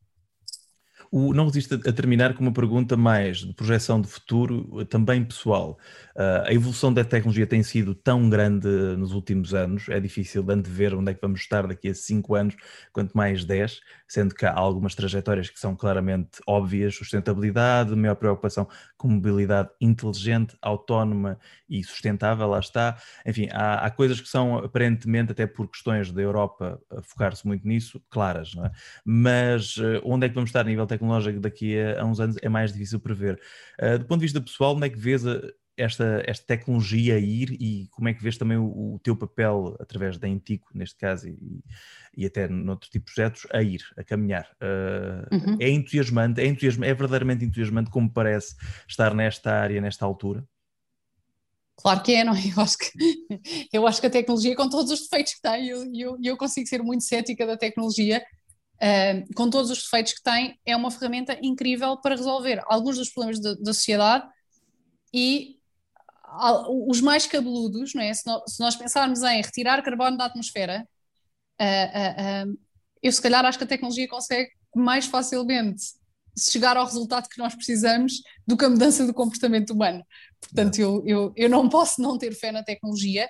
O, 1.10 1.32
não 1.32 1.46
resisto 1.46 1.74
a, 1.74 1.92
terminar 1.92 2.34
com 2.34 2.42
uma 2.42 2.52
pergunta 2.52 2.96
mais 2.96 3.38
de 3.38 3.54
projeção 3.54 4.00
de 4.00 4.08
futuro, 4.08 4.84
também 4.86 5.24
pessoal. 5.24 5.78
Uh, 6.14 6.46
a 6.46 6.52
evolução 6.52 6.92
da 6.92 7.04
tecnologia 7.04 7.46
tem 7.46 7.62
sido 7.62 7.94
tão 7.94 8.28
grande 8.28 8.68
nos 8.96 9.12
últimos 9.12 9.54
anos, 9.54 9.88
é 9.88 9.98
difícil 9.98 10.42
de 10.42 10.52
antever 10.52 10.94
onde 10.94 11.12
é 11.12 11.14
que 11.14 11.20
vamos 11.20 11.40
estar 11.40 11.66
daqui 11.66 11.88
a 11.88 11.94
5 11.94 12.34
anos, 12.34 12.56
quanto 12.92 13.16
mais 13.16 13.44
10, 13.44 13.80
sendo 14.06 14.34
que 14.34 14.44
há 14.44 14.52
algumas 14.52 14.94
trajetórias 14.94 15.48
que 15.48 15.58
são 15.58 15.74
claramente 15.74 16.40
óbvias, 16.46 16.94
sustentabilidade, 16.94 17.94
maior 17.94 18.16
preocupação 18.16 18.68
com 18.96 19.08
mobilidade 19.08 19.70
inteligente, 19.80 20.56
autónoma 20.60 21.38
e 21.68 21.82
sustentável, 21.84 22.48
lá 22.48 22.58
está. 22.58 22.96
Enfim, 23.24 23.48
há, 23.52 23.86
há 23.86 23.90
coisas 23.90 24.20
que 24.20 24.28
são 24.28 24.58
aparentemente, 24.58 25.32
até 25.32 25.46
por 25.46 25.68
questões 25.68 26.10
da 26.10 26.20
Europa, 26.20 26.80
focar-se 27.02 27.46
muito 27.46 27.66
nisso, 27.66 28.02
claras, 28.10 28.54
não 28.54 28.66
é? 28.66 28.72
Mas 29.04 29.76
uh, 29.76 30.00
onde 30.04 30.26
é 30.26 30.28
que 30.28 30.34
vamos 30.34 30.50
estar 30.50 30.60
a 30.60 30.64
nível 30.64 30.86
tecnológico? 30.86 30.97
Tecnológica 30.98 31.40
daqui 31.40 31.78
a, 31.78 32.04
uns 32.04 32.20
anos 32.20 32.36
é 32.42 32.48
mais 32.48 32.72
difícil 32.72 33.00
prever. 33.00 33.40
Uh, 33.80 33.98
do 33.98 34.06
ponto 34.06 34.20
de 34.20 34.26
vista 34.26 34.40
pessoal, 34.40 34.74
como 34.74 34.84
é 34.84 34.88
que 34.88 34.98
vês 34.98 35.26
a, 35.26 35.40
esta, 35.78 36.22
esta 36.26 36.44
tecnologia 36.44 37.14
a 37.14 37.18
ir 37.18 37.52
e 37.52 37.86
como 37.92 38.08
é 38.08 38.14
que 38.14 38.22
vês 38.22 38.36
também 38.36 38.56
o, 38.56 38.94
o 38.94 39.00
teu 39.02 39.16
papel 39.16 39.76
através 39.78 40.18
da 40.18 40.26
Intico, 40.28 40.66
neste 40.74 40.96
caso, 40.96 41.28
e, 41.28 41.62
e 42.16 42.26
até 42.26 42.48
noutro 42.48 42.90
tipo 42.90 43.06
de 43.06 43.14
projetos, 43.14 43.46
a 43.52 43.62
ir, 43.62 43.80
a 43.96 44.02
caminhar? 44.02 44.50
Uh, 44.60 45.34
uhum. 45.34 45.56
É 45.60 45.70
entusiasmante, 45.70 46.40
é, 46.40 46.46
entusiasmante, 46.46 46.90
é 46.90 46.94
verdadeiramente 46.94 47.44
entusiasmante 47.44 47.90
como 47.90 48.12
parece 48.12 48.56
estar 48.88 49.14
nesta 49.14 49.52
área, 49.52 49.80
nesta 49.80 50.04
altura? 50.04 50.44
Claro 51.76 52.02
que 52.02 52.12
é, 52.12 52.24
não? 52.24 52.34
É? 52.34 52.40
Eu 52.48 52.60
acho 52.60 52.76
que, 52.76 53.68
eu 53.72 53.86
acho 53.86 54.00
que 54.00 54.06
a 54.08 54.10
tecnologia, 54.10 54.56
com 54.56 54.68
todos 54.68 54.90
os 54.90 55.02
defeitos 55.02 55.34
que 55.34 55.42
tem, 55.42 55.68
eu, 55.68 55.84
eu, 55.94 56.18
eu 56.22 56.36
consigo 56.36 56.66
ser 56.66 56.82
muito 56.82 57.04
cética 57.04 57.46
da 57.46 57.56
tecnologia, 57.56 58.20
uh, 58.82 59.34
com 59.34 59.50
todos 59.50 59.70
os 59.70 59.82
defeitos 59.82 60.12
que 60.14 60.22
tem, 60.22 60.58
é 60.64 60.76
uma 60.76 60.90
ferramenta 60.90 61.38
incrível 61.42 61.96
para 61.96 62.16
resolver 62.16 62.62
alguns 62.66 62.96
dos 62.96 63.10
problemas 63.10 63.40
da, 63.40 63.54
da 63.54 63.72
sociedade 63.72 64.26
e 65.12 65.58
os 66.88 67.00
mais 67.00 67.26
cabeludos, 67.26 67.94
não 67.94 68.02
é? 68.02 68.12
se, 68.12 68.26
nós, 68.26 68.42
se 68.46 68.60
nós 68.60 68.76
pensarmos 68.76 69.22
em 69.22 69.40
retirar 69.40 69.82
carbono 69.82 70.16
da 70.16 70.26
atmosfera, 70.26 70.86
uh, 71.60 72.50
uh, 72.50 72.58
eu 73.02 73.10
se 73.10 73.22
calhar 73.22 73.44
acho 73.44 73.56
que 73.56 73.64
a 73.64 73.68
tecnologia 73.68 74.06
consegue 74.06 74.50
mais 74.74 75.06
facilmente 75.06 75.82
chegar 76.38 76.76
ao 76.76 76.84
resultado 76.84 77.28
que 77.28 77.38
nós 77.38 77.54
precisamos 77.54 78.22
do 78.46 78.56
que 78.56 78.64
a 78.64 78.70
mudança 78.70 79.06
do 79.06 79.14
comportamento 79.14 79.70
humano. 79.70 80.04
Portanto, 80.40 80.78
eu, 80.78 81.02
eu, 81.06 81.32
eu 81.36 81.48
não 81.48 81.68
posso 81.68 82.00
não 82.00 82.16
ter 82.16 82.32
fé 82.34 82.52
na 82.52 82.62
tecnologia, 82.62 83.28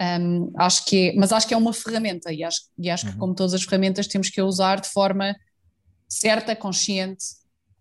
um, 0.00 0.52
acho 0.56 0.84
que 0.84 1.08
é, 1.08 1.14
mas 1.14 1.32
acho 1.32 1.48
que 1.48 1.54
é 1.54 1.56
uma 1.56 1.72
ferramenta 1.72 2.32
e 2.32 2.44
acho, 2.44 2.62
e 2.78 2.90
acho 2.90 3.06
uhum. 3.06 3.12
que, 3.12 3.18
como 3.18 3.34
todas 3.34 3.54
as 3.54 3.62
ferramentas, 3.62 4.06
temos 4.06 4.28
que 4.28 4.40
a 4.40 4.44
usar 4.44 4.80
de 4.80 4.88
forma 4.88 5.34
certa, 6.08 6.54
consciente 6.54 7.24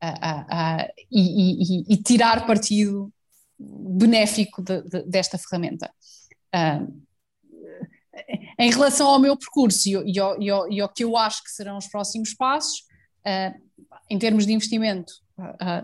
uh, 0.04 0.08
uh, 0.08 0.94
e, 1.12 1.84
e, 1.84 1.94
e, 1.94 1.98
tirar 1.98 2.46
partido 2.46 3.12
benéfico 3.60 4.62
de, 4.62 4.82
de, 4.84 5.04
desta 5.04 5.38
ferramenta. 5.38 5.92
em 8.58 8.72
relação 8.72 9.08
ao 9.08 9.20
meu 9.20 9.38
percurso 9.38 9.90
e, 9.90 10.20
ao, 10.20 10.32
ao, 10.42 10.82
ao, 10.82 10.90
que 10.90 11.04
eu 11.04 11.18
acho 11.18 11.44
que 11.44 11.52
serão 11.52 11.78
os 11.78 11.88
próximos 11.88 12.34
passos, 12.34 12.86
em 14.10 14.18
termos 14.18 14.46
de 14.46 14.54
investimento, 14.54 15.14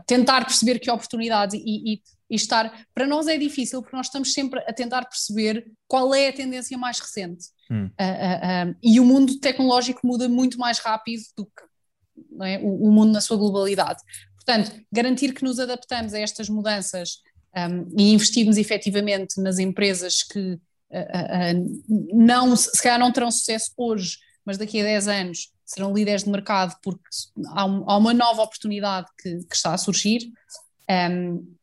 tentar 0.06 0.46
perceber 0.46 0.80
que 0.80 0.90
oportunidades 0.90 1.60
e, 1.64 2.02
e 2.32 2.36
estar. 2.36 2.86
Para 2.96 3.06
nós 3.06 3.28
é 3.28 3.38
difícil, 3.38 3.82
porque 3.82 3.96
nós 3.96 4.08
estamos 4.08 4.34
sempre 4.34 4.62
a 4.62 4.72
tentar 4.72 5.04
perceber 5.04 5.70
qual 5.86 6.16
é 6.16 6.30
a 6.30 6.34
tendência 6.34 6.78
mais 6.78 6.98
recente. 6.98 7.48
Hum. 7.70 7.86
Uh, 7.88 7.88
uh, 7.88 8.72
uh, 8.72 8.76
e 8.82 9.00
o 9.02 9.06
mundo 9.06 9.38
tecnológico 9.40 10.08
muda 10.08 10.30
muito 10.30 10.58
mais 10.58 10.80
rápido 10.80 11.24
do 11.38 11.46
que 11.46 12.44
é? 12.44 12.60
o, 12.60 12.88
o, 12.88 12.92
mundo 12.92 13.12
na 13.12 13.20
sua 13.20 13.36
globalidade. 13.36 14.00
Portanto, 14.36 14.72
garantir 14.92 15.34
que 15.34 15.44
nos 15.44 15.60
adaptamos 15.60 16.14
a 16.14 16.20
estas 16.20 16.48
mudanças 16.48 17.18
um, 17.56 17.88
e 18.00 18.14
investirmos 18.14 18.58
efetivamente 18.58 19.40
nas 19.42 19.60
empresas 19.60 20.24
que 20.24 20.58
não, 22.14 22.54
se 22.54 22.82
calhar 22.84 23.00
não 23.00 23.14
terão 23.14 23.32
sucesso 23.32 23.72
hoje, 23.78 24.18
mas 24.46 24.58
daqui 24.58 24.82
a 24.82 24.84
10 24.84 25.08
anos 25.08 25.54
serão 25.64 25.94
líderes 25.94 26.26
de 26.26 26.30
mercado 26.30 26.76
porque 26.84 27.02
há, 27.48 27.66
um, 27.66 27.90
há 27.90 27.96
uma 27.96 28.14
nova 28.14 28.42
oportunidade 28.42 29.08
que, 29.22 29.46
que 29.46 29.56
está 29.56 29.74
a 29.74 29.78
surgir. 29.78 30.20
Um, 30.90 31.56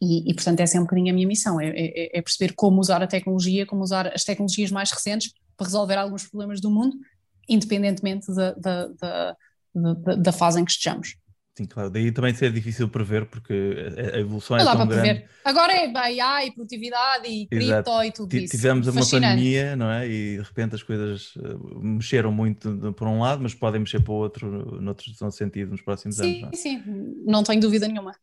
e, 0.00 0.30
e, 0.30 0.34
portanto, 0.34 0.60
essa 0.60 0.76
é 0.76 0.80
um 0.80 0.84
bocadinho 0.84 1.10
a 1.10 1.14
minha 1.14 1.26
missão: 1.26 1.60
é, 1.60 1.68
é, 1.68 2.18
é, 2.18 2.22
perceber 2.22 2.54
como 2.54 2.80
usar 2.80 3.02
a 3.02 3.06
tecnologia, 3.06 3.66
como 3.66 3.82
usar 3.82 4.06
as 4.08 4.24
tecnologias 4.24 4.70
mais 4.70 4.90
recentes 4.90 5.32
para 5.56 5.66
resolver 5.66 5.96
alguns 5.96 6.26
problemas 6.26 6.60
do 6.60 6.70
mundo, 6.70 6.96
independentemente 7.48 8.32
da, 8.32 8.52
da, 8.52 8.88
da, 9.74 10.14
da, 10.14 10.32
fase 10.32 10.60
em 10.60 10.64
que 10.64 10.70
estejamos. 10.70 11.16
Sim, 11.56 11.64
claro. 11.64 11.90
Daí 11.90 12.12
também 12.12 12.32
ser 12.32 12.52
difícil 12.52 12.88
prever, 12.88 13.26
porque 13.26 13.52
a 14.14 14.18
evolução 14.20 14.56
é 14.56 14.62
Não 14.62 14.72
é 14.72 14.76
tão 14.76 14.86
grande. 14.86 15.08
Prever. 15.08 15.30
Agora 15.44 15.72
é 15.72 16.20
AI, 16.20 16.52
produtividade 16.52 17.26
e 17.26 17.48
cripto 17.48 18.04
e 18.04 18.12
tudo 18.12 18.36
isso. 18.36 18.56
Tivemos 18.56 18.86
uma 18.86 19.04
pandemia, 19.04 19.74
não 19.74 19.90
é? 19.90 20.06
E 20.06 20.36
de 20.36 20.42
repente 20.44 20.76
as 20.76 20.82
coisas 20.84 21.34
eh, 21.36 21.56
mexeram 21.80 22.30
muito 22.30 22.92
por 22.92 23.08
um 23.08 23.18
lado, 23.18 23.42
mas 23.42 23.54
podem 23.54 23.80
mexer 23.80 24.00
para 24.00 24.12
o 24.12 24.16
outro, 24.16 24.80
noutro 24.80 25.32
sentido, 25.32 25.72
nos 25.72 25.82
próximos 25.82 26.14
sim, 26.14 26.44
anos. 26.44 26.60
Sim, 26.60 26.78
sim, 26.78 27.22
não 27.26 27.42
tenho 27.42 27.60
dúvida 27.60 27.88
nenhuma. 27.88 28.14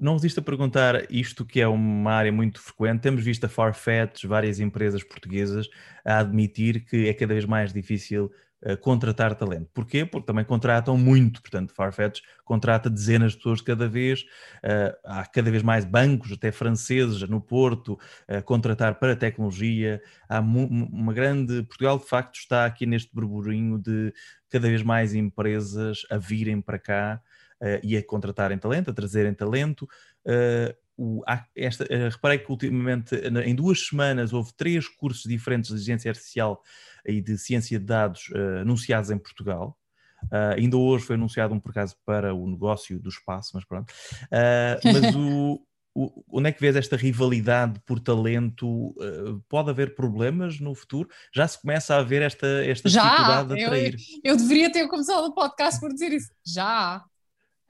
Não 0.00 0.14
resisto 0.14 0.40
a 0.40 0.42
perguntar 0.42 1.10
isto 1.10 1.44
que 1.44 1.60
é 1.60 1.68
uma 1.68 2.12
área 2.12 2.32
muito 2.32 2.58
frequente. 2.58 3.02
Temos 3.02 3.22
visto 3.22 3.44
a 3.44 3.48
Farfetch, 3.50 4.24
várias 4.24 4.58
empresas 4.58 5.02
portuguesas, 5.02 5.68
a 6.02 6.20
admitir 6.20 6.86
que 6.86 7.06
é 7.06 7.12
cada 7.12 7.34
vez 7.34 7.44
mais 7.44 7.70
difícil 7.70 8.32
uh, 8.62 8.78
contratar 8.78 9.34
talento. 9.34 9.68
Porquê? 9.74 10.06
Porque 10.06 10.26
também 10.26 10.42
contratam 10.42 10.96
muito. 10.96 11.42
Portanto, 11.42 11.74
Farfetch 11.74 12.22
contrata 12.46 12.88
dezenas 12.88 13.32
de 13.32 13.38
pessoas 13.38 13.60
cada 13.60 13.86
vez. 13.86 14.22
Uh, 14.64 14.96
há 15.04 15.26
cada 15.26 15.50
vez 15.50 15.62
mais 15.62 15.84
bancos, 15.84 16.32
até 16.32 16.50
franceses, 16.50 17.20
no 17.28 17.40
Porto, 17.40 17.98
a 18.26 18.38
uh, 18.38 18.42
contratar 18.42 18.98
para 18.98 19.14
tecnologia. 19.14 20.00
Há 20.26 20.40
uma 20.40 21.12
grande. 21.12 21.62
Portugal, 21.64 21.98
de 21.98 22.06
facto, 22.06 22.36
está 22.36 22.64
aqui 22.64 22.86
neste 22.86 23.14
burburinho 23.14 23.78
de 23.78 24.14
cada 24.48 24.66
vez 24.66 24.82
mais 24.82 25.14
empresas 25.14 26.06
a 26.10 26.16
virem 26.16 26.62
para 26.62 26.78
cá 26.78 27.20
uh, 27.62 27.80
e 27.82 27.96
a 27.96 28.02
contratarem 28.02 28.58
talento, 28.58 28.90
a 28.90 28.94
trazerem 28.94 29.34
talento. 29.34 29.88
Uh, 30.24 30.74
o, 30.96 31.24
esta, 31.56 31.84
uh, 31.84 32.10
reparei 32.10 32.38
que 32.38 32.50
ultimamente, 32.50 33.14
em 33.44 33.54
duas 33.54 33.86
semanas, 33.86 34.32
houve 34.32 34.52
três 34.56 34.88
cursos 34.88 35.24
diferentes 35.24 35.68
de 35.68 35.74
inteligência 35.74 36.10
artificial 36.10 36.62
e 37.04 37.20
de 37.20 37.36
ciência 37.36 37.78
de 37.78 37.84
dados 37.84 38.30
anunciados 38.60 39.10
em 39.10 39.18
Portugal. 39.18 39.78
Uh, 40.24 40.56
ainda 40.56 40.76
hoje 40.76 41.04
foi 41.04 41.16
anunciado 41.16 41.54
um 41.54 41.60
por 41.60 41.70
acaso 41.70 41.96
para 42.04 42.34
o 42.34 42.48
negócio 42.48 42.98
do 42.98 43.08
espaço, 43.08 43.52
mas 43.54 43.64
pronto. 43.64 43.92
Uh, 44.24 44.92
mas 44.92 45.14
o, 45.14 45.60
o, 45.94 46.24
onde 46.32 46.48
é 46.48 46.52
que 46.52 46.60
vês 46.60 46.76
esta 46.76 46.96
rivalidade 46.96 47.80
por 47.86 48.00
talento? 48.00 48.66
Uh, 48.66 49.42
pode 49.48 49.70
haver 49.70 49.94
problemas 49.94 50.60
no 50.60 50.74
futuro? 50.74 51.08
Já 51.32 51.46
se 51.46 51.60
começa 51.60 51.96
a 51.96 52.02
ver 52.02 52.22
esta, 52.22 52.46
esta 52.64 52.88
Já, 52.88 53.02
dificuldade 53.02 53.54
de 53.54 53.64
atrair? 53.64 53.96
Eu, 54.24 54.32
eu 54.32 54.36
deveria 54.36 54.72
ter 54.72 54.88
começado 54.88 55.24
o 55.24 55.34
podcast 55.34 55.80
por 55.80 55.92
dizer 55.92 56.12
isso. 56.12 56.30
Já. 56.46 57.04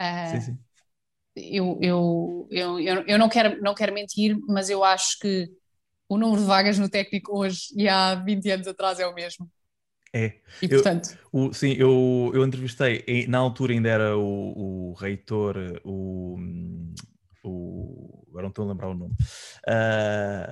Uh, 0.01 0.31
sim, 0.31 0.41
sim. 0.41 0.59
Eu, 1.37 1.79
eu, 1.83 2.49
eu, 2.51 2.81
eu, 2.81 3.19
não, 3.19 3.29
quero, 3.29 3.61
não 3.61 3.75
quero 3.75 3.93
mentir, 3.93 4.37
mas 4.47 4.71
eu 4.71 4.85
acho 4.85 5.19
que 5.19 5.51
o 6.09 6.17
número 6.17 6.41
de 6.41 6.47
vagas 6.47 6.79
no 6.79 6.89
técnico 6.89 7.37
hoje 7.37 7.69
e 7.77 7.89
há 7.89 8.15
20 8.15 8.51
anos 8.51 8.69
atrás 8.69 9.01
é 9.01 9.07
o 9.07 9.15
mesmo. 9.15 9.51
É. 10.15 10.35
E 10.63 10.69
portanto. 10.69 11.19
Eu, 11.33 11.41
o, 11.41 11.53
sim, 11.53 11.73
eu, 11.73 12.31
eu 12.33 12.45
entrevistei, 12.45 13.27
na 13.29 13.39
altura 13.39 13.73
ainda 13.73 13.89
era 13.89 14.17
o, 14.17 14.91
o 14.91 14.93
reitor, 14.93 15.57
o, 15.85 16.39
o. 17.43 18.25
Agora 18.29 18.43
não 18.45 18.51
estou 18.51 18.65
a 18.65 18.69
lembrar 18.69 18.89
o 18.91 18.95
nome. 18.95 19.15
Uh, 19.67 20.51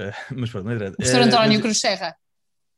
uh, 0.00 0.34
mas 0.40 0.50
pronto, 0.50 0.64
não 0.64 0.72
é 0.72 0.88
O 0.88 0.96
professor 0.96 1.20
António 1.20 1.60
Cruz 1.60 1.78
Serra. 1.80 2.16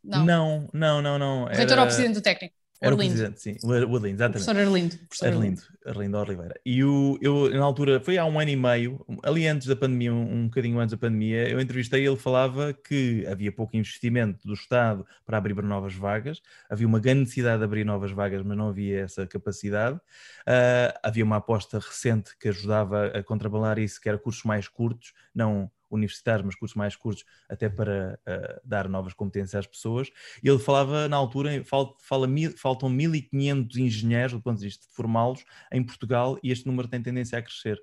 Não, 0.02 0.24
não, 0.24 0.68
não, 0.72 1.02
não. 1.02 1.18
não. 1.18 1.42
O 1.44 1.46
reitor 1.46 1.72
era... 1.72 1.82
ou 1.82 1.86
presidente 1.86 2.14
do 2.14 2.22
técnico? 2.22 2.56
Era 2.80 2.94
Arlindo. 2.94 3.14
o 3.14 3.16
presidente, 3.16 3.40
sim, 3.40 3.56
o 3.64 3.72
Arlindo, 3.72 4.06
exatamente. 4.06 4.26
O 4.26 4.28
professor 4.30 4.56
Arlindo. 4.56 4.96
Professor 5.08 5.26
Arlindo, 5.28 5.62
Arlindo 5.86 6.18
Oliveira. 6.18 6.60
E 6.64 6.84
o, 6.84 7.18
eu, 7.22 7.50
na 7.50 7.64
altura, 7.64 8.00
foi 8.00 8.18
há 8.18 8.24
um 8.24 8.38
ano 8.38 8.50
e 8.50 8.56
meio, 8.56 9.04
ali 9.22 9.46
antes 9.46 9.66
da 9.66 9.74
pandemia, 9.74 10.12
um, 10.12 10.40
um 10.40 10.44
bocadinho 10.48 10.78
antes 10.78 10.92
da 10.92 10.98
pandemia, 10.98 11.48
eu 11.48 11.60
entrevistei 11.60 12.02
e 12.02 12.06
ele 12.06 12.16
falava 12.16 12.72
que 12.74 13.26
havia 13.26 13.50
pouco 13.50 13.76
investimento 13.76 14.46
do 14.46 14.54
Estado 14.54 15.06
para 15.24 15.38
abrir 15.38 15.54
novas 15.62 15.94
vagas, 15.94 16.42
havia 16.68 16.86
uma 16.86 17.00
grande 17.00 17.20
necessidade 17.20 17.58
de 17.58 17.64
abrir 17.64 17.84
novas 17.84 18.10
vagas, 18.10 18.42
mas 18.42 18.56
não 18.56 18.68
havia 18.68 19.00
essa 19.00 19.26
capacidade. 19.26 19.96
Uh, 19.96 20.98
havia 21.02 21.24
uma 21.24 21.36
aposta 21.36 21.78
recente 21.78 22.36
que 22.38 22.48
ajudava 22.48 23.06
a 23.06 23.22
contrabalar 23.22 23.78
isso, 23.78 24.00
que 24.00 24.08
era 24.08 24.18
cursos 24.18 24.44
mais 24.44 24.68
curtos, 24.68 25.12
não 25.34 25.70
universitários, 25.90 26.44
mas 26.44 26.54
cursos 26.54 26.76
mais 26.76 26.96
curtos, 26.96 27.24
até 27.48 27.68
para 27.68 28.18
uh, 28.26 28.60
dar 28.64 28.88
novas 28.88 29.14
competências 29.14 29.54
às 29.54 29.66
pessoas. 29.66 30.10
E 30.42 30.48
ele 30.48 30.58
falava, 30.58 31.08
na 31.08 31.16
altura, 31.16 31.64
fala, 31.64 31.94
fala 32.00 32.26
mil, 32.26 32.56
faltam 32.56 32.90
1.500 32.90 33.76
engenheiros, 33.76 34.32
do 34.32 34.42
ponto 34.42 34.58
de 34.58 34.66
vista 34.66 34.86
de 34.86 34.94
formá-los, 34.94 35.44
em 35.72 35.84
Portugal, 35.84 36.38
e 36.42 36.50
este 36.50 36.66
número 36.66 36.88
tem 36.88 37.02
tendência 37.02 37.38
a 37.38 37.42
crescer. 37.42 37.80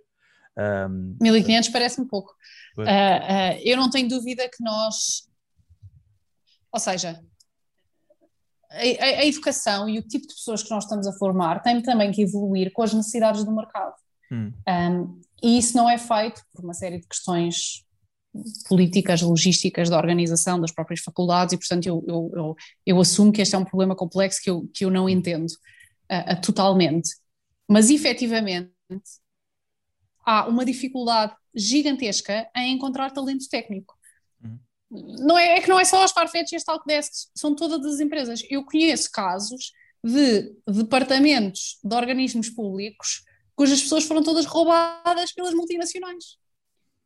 Um, 0.58 1.18
1.500 1.22 1.72
parece-me 1.72 2.08
pouco. 2.08 2.32
Uh, 2.78 2.82
uh, 2.82 3.60
eu 3.64 3.78
não 3.78 3.90
tenho 3.90 4.08
dúvida 4.08 4.48
que 4.50 4.64
nós. 4.64 5.28
Ou 6.72 6.80
seja, 6.80 7.20
a, 8.70 8.78
a, 8.78 9.20
a, 9.20 9.26
educação 9.26 9.88
e 9.88 10.00
o 10.00 10.02
tipo 10.02 10.28
de 10.28 10.34
pessoas 10.34 10.64
que 10.64 10.70
nós 10.72 10.84
estamos 10.84 11.08
a 11.08 11.14
formar 11.14 11.62
tem 11.62 11.82
também 11.82 12.12
que 12.12 12.24
evoluir 12.24 12.72
com 12.74 12.82
as 12.82 12.94
necessidades 12.94 13.44
do 13.44 13.56
mercado. 13.56 13.96
Hum. 14.32 14.52
Um, 14.68 15.22
e 15.44 15.58
isso 15.58 15.78
não 15.78 15.90
é 15.90 15.98
feito 15.98 16.42
por 16.52 16.64
uma 16.64 16.74
série 16.74 17.00
de 17.00 17.08
questões 17.08 17.86
políticas, 18.68 19.22
logísticas 19.22 19.90
da 19.90 19.98
organização 19.98 20.60
das 20.60 20.72
próprias 20.72 21.02
faculdades 21.02 21.54
e, 21.54 21.58
portanto, 21.58 21.86
eu, 21.86 22.04
eu, 22.08 22.32
eu, 22.34 22.56
eu, 22.86 23.02
assumo 23.02 23.32
que 23.32 23.42
este 23.42 23.56
é 23.56 23.58
um 23.58 23.66
problema 23.66 23.96
complexo 23.96 24.42
que 24.42 24.50
eu, 24.50 24.68
que 24.74 24.86
eu 24.86 24.90
não 24.90 25.08
entendo 25.08 25.50
uh, 25.50 26.34
uh, 26.34 26.42
totalmente. 26.42 27.10
Mas, 27.70 27.90
efetivamente, 27.90 28.72
há 30.26 30.48
uma 30.48 30.66
dificuldade 30.66 31.36
gigantesca 31.56 32.50
em 32.56 32.74
encontrar 32.74 33.12
talento 33.12 33.48
técnico. 33.50 33.94
Uhum. 34.44 34.60
Não 35.20 35.38
é, 35.38 35.58
é, 35.58 35.62
que 35.62 35.70
não 35.70 35.80
é 35.80 35.86
só 35.86 36.04
as 36.04 36.12
Farfetch 36.12 36.52
e 36.52 36.56
as 36.56 36.64
Talkdesk, 36.64 37.12
são 37.36 37.56
todas 37.56 37.86
as 37.86 38.00
empresas. 38.00 38.44
Eu 38.50 38.66
conheço 38.66 39.12
casos 39.12 39.72
de 40.04 40.54
departamentos 40.68 41.80
de 41.84 41.96
organismos 41.96 42.50
públicos 42.50 43.24
cujas 43.56 43.82
pessoas 43.82 44.04
foram 44.04 44.24
todas 44.24 44.46
roubadas 44.46 45.32
pelas 45.32 45.54
multinacionais. 45.54 46.38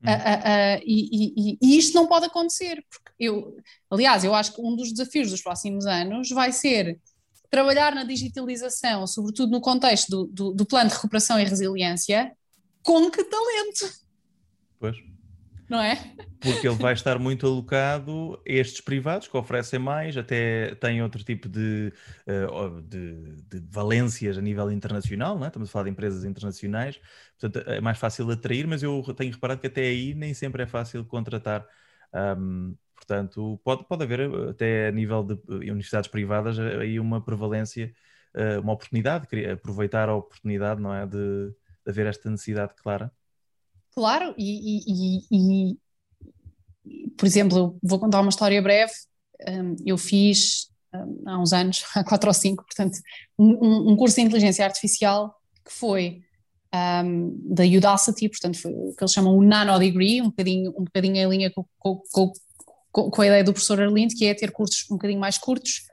Uh, 0.04 0.10
uh, 0.10 0.12
uh, 0.12 0.84
e, 0.86 1.10
e, 1.12 1.58
e, 1.60 1.78
isto 1.78 1.96
não 1.96 2.06
pode 2.06 2.28
acontecer, 2.28 2.86
porque 2.90 3.12
eu, 3.20 3.58
aliás, 3.90 4.24
eu 4.24 4.36
acho 4.36 4.54
que 4.54 4.62
um 4.62 4.76
dos 4.76 4.92
desafios 4.92 5.32
dos 5.32 5.42
próximos 5.42 5.88
anos 5.88 6.30
vai 6.30 6.52
ser 6.52 7.00
trabalhar 7.50 7.96
na 7.96 8.04
digitalização, 8.04 9.08
sobretudo 9.08 9.52
no 9.52 9.62
contexto 9.62 10.10
do, 10.10 10.28
do, 10.28 10.54
do 10.54 10.66
plano 10.66 10.90
de 10.90 10.96
recuperação 10.96 11.40
e 11.40 11.44
resiliência, 11.44 12.32
com 12.84 13.10
que 13.10 13.24
talento? 13.24 13.92
Pois. 14.80 14.96
Não 15.70 15.82
é? 15.82 15.96
Porque 16.40 16.68
ele 16.68 16.78
vai 16.78 16.94
estar 16.94 17.20
muito 17.20 17.46
alocado 17.46 18.42
a 18.48 18.52
estes 18.52 18.80
privados 18.80 19.28
que 19.28 19.36
oferecem 19.36 19.80
mais, 19.80 20.16
até 20.16 20.76
tem 20.76 21.02
outro 21.02 21.24
tipo 21.24 21.50
de, 21.50 21.92
uh, 22.28 22.82
de, 22.82 23.42
de, 23.44 23.60
valências 23.70 24.38
a 24.38 24.42
nível 24.42 24.72
internacional, 24.72 25.38
não 25.38 25.46
é? 25.46 25.48
estamos 25.48 25.70
a 25.70 25.72
falar 25.72 25.86
de 25.86 25.92
empresas 25.92 26.24
internacionais, 26.24 27.00
portanto 27.38 27.70
é 27.70 27.82
mais 27.82 27.98
fácil 27.98 28.30
atrair, 28.32 28.66
mas 28.66 28.82
eu 28.82 29.04
tenho 29.16 29.34
reparado 29.34 29.60
que 29.60 29.68
até 29.68 29.82
aí 29.82 30.14
nem 30.14 30.34
sempre 30.34 30.64
é 30.64 30.68
fácil 30.68 31.04
contratar. 31.06 31.68
Um, 32.14 32.76
portanto, 32.96 33.60
pode, 33.64 33.86
pode 33.86 34.04
haver 34.04 34.22
até 34.50 34.88
a 34.88 34.92
nível 34.92 35.24
de 35.24 35.40
universidades 35.70 36.10
privadas 36.10 36.58
aí 36.60 37.00
uma 37.00 37.22
prevalência, 37.22 37.94
uma 38.62 38.74
oportunidade, 38.74 39.28
aproveitar 39.52 40.10
a 40.10 40.16
oportunidade, 40.16 40.82
não 40.82 40.94
é, 40.94 41.06
de, 41.06 41.50
de 41.50 41.90
haver 41.90 42.06
esta 42.06 42.30
necessidade 42.30 42.74
clara. 42.76 43.12
Claro, 43.98 44.36
e, 44.38 45.24
e, 45.32 45.74
e, 45.74 45.78
por 47.18 47.26
exemplo, 47.26 47.80
vou 47.82 48.00
contar 48.00 48.22
uma 48.22 48.30
história 48.30 48.62
breve. 48.62 48.94
Um, 49.50 49.76
eu 49.88 49.98
fiz 49.98 50.70
um, 50.94 51.24
há 51.28 51.40
uns 51.40 51.52
anos, 51.52 51.84
há 51.98 52.04
quatro 52.04 52.30
ou 52.30 52.34
cinco, 52.36 52.64
portanto, 52.64 53.00
um, 53.40 53.96
curso 53.96 54.18
de 54.18 54.22
inteligência 54.22 54.64
artificial 54.64 55.36
que 55.66 55.74
foi 55.74 56.22
um, 57.04 57.56
da 57.56 57.64
Udacity, 57.64 58.30
portanto, 58.30 58.60
foi 58.60 58.72
o 58.72 58.94
que 58.96 59.04
eles 59.04 59.12
chamam 59.12 59.36
o 59.36 59.42
Nano 59.42 59.80
Degree, 59.80 60.22
um 60.22 60.26
bocadinho, 60.26 60.70
um 60.78 60.84
bocadinho 60.84 61.16
em 61.16 61.30
linha 61.30 61.50
com, 61.52 61.66
com, 61.80 62.00
com, 62.92 63.10
com 63.10 63.22
a 63.24 63.26
ideia 63.26 63.44
do 63.44 63.52
professor 63.52 63.82
Arlindo, 63.82 64.14
que 64.14 64.28
é 64.28 64.36
ter 64.36 64.52
cursos 64.52 64.86
um 64.92 64.94
bocadinho 64.94 65.20
mais 65.20 65.40
curtos, 65.40 65.88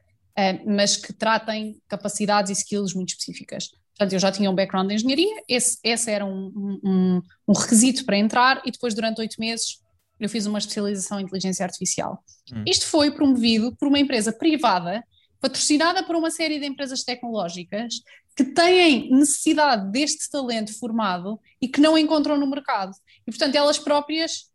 mas 0.67 0.99
que 0.99 1.11
tratem 1.11 1.81
capacidades 1.89 2.51
e 2.51 2.53
skills 2.53 2.93
muito 2.93 3.15
específicas. 3.15 3.71
Portanto, 3.97 4.13
eu 4.13 4.19
já 4.19 4.33
tinha 4.33 4.51
um 4.51 4.55
background 4.55 4.89
de 4.89 4.95
engenharia, 4.95 5.43
esse, 5.49 5.79
esse 5.83 6.11
era 6.11 6.25
um, 6.27 6.81
um, 6.83 7.23
um 7.47 7.53
requisito 7.53 8.05
para 8.05 8.17
entrar, 8.17 8.61
e 8.65 8.71
depois, 8.71 8.93
durante 8.93 9.21
oito 9.21 9.37
meses, 9.39 9.79
eu 10.19 10.29
fiz 10.29 10.47
uma 10.47 10.59
especialização 10.59 11.21
em 11.21 11.25
inteligência 11.25 11.65
artificial. 11.65 12.23
Hum. 12.53 12.65
Isto 12.67 12.87
foi 12.87 13.13
promovido 13.13 13.75
por 13.77 13.87
uma 13.87 13.99
empresa 13.99 14.33
privada, 14.33 15.05
patrocinada 15.41 16.03
por 16.03 16.17
uma 16.17 16.31
série 16.31 16.59
de 16.59 16.67
empresas 16.67 17.05
tecnológicas 17.05 17.95
que 18.37 18.45
têm 18.45 19.11
necessidade 19.11 19.93
deste 19.93 20.29
talento 20.29 20.77
formado 20.77 21.39
e 21.61 21.69
que 21.69 21.81
não 21.81 21.97
encontram 21.97 22.37
no 22.37 22.49
mercado. 22.49 22.93
E, 23.27 23.31
portanto, 23.31 23.55
elas 23.55 23.79
próprias 23.79 24.51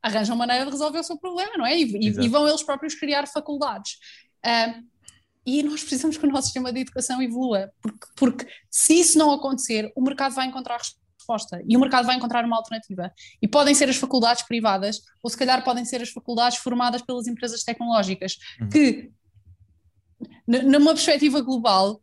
arranjam 0.00 0.36
maneira 0.36 0.64
de 0.64 0.70
resolver 0.70 0.98
o 0.98 1.04
seu 1.04 1.16
problema, 1.16 1.56
não 1.56 1.66
é? 1.66 1.76
E, 1.76 2.06
e 2.06 2.28
vão 2.28 2.46
eles 2.48 2.62
próprios 2.62 2.94
criar 2.94 3.26
faculdades. 3.26 3.94
Uh, 4.44 4.91
e 5.44 5.62
nós 5.62 5.80
precisamos 5.80 6.16
que 6.16 6.26
o 6.26 6.30
nosso 6.30 6.44
sistema 6.44 6.72
de 6.72 6.80
educação 6.80 7.20
evolua, 7.20 7.72
porque, 7.80 8.06
porque 8.16 8.46
se 8.70 9.00
isso 9.00 9.18
não 9.18 9.32
acontecer, 9.32 9.90
o 9.96 10.00
mercado 10.00 10.34
vai 10.34 10.46
encontrar 10.46 10.80
resposta 11.22 11.62
e 11.66 11.76
o 11.76 11.80
mercado 11.80 12.06
vai 12.06 12.16
encontrar 12.16 12.44
uma 12.44 12.56
alternativa. 12.56 13.12
E 13.40 13.48
podem 13.48 13.74
ser 13.74 13.88
as 13.88 13.96
faculdades 13.96 14.42
privadas, 14.44 15.00
ou 15.22 15.30
se 15.30 15.36
calhar 15.36 15.64
podem 15.64 15.84
ser 15.84 16.02
as 16.02 16.10
faculdades 16.10 16.58
formadas 16.58 17.02
pelas 17.02 17.26
empresas 17.26 17.62
tecnológicas, 17.62 18.36
uhum. 18.60 18.68
que, 18.68 19.10
numa 20.46 20.94
perspectiva 20.94 21.40
global, 21.40 22.00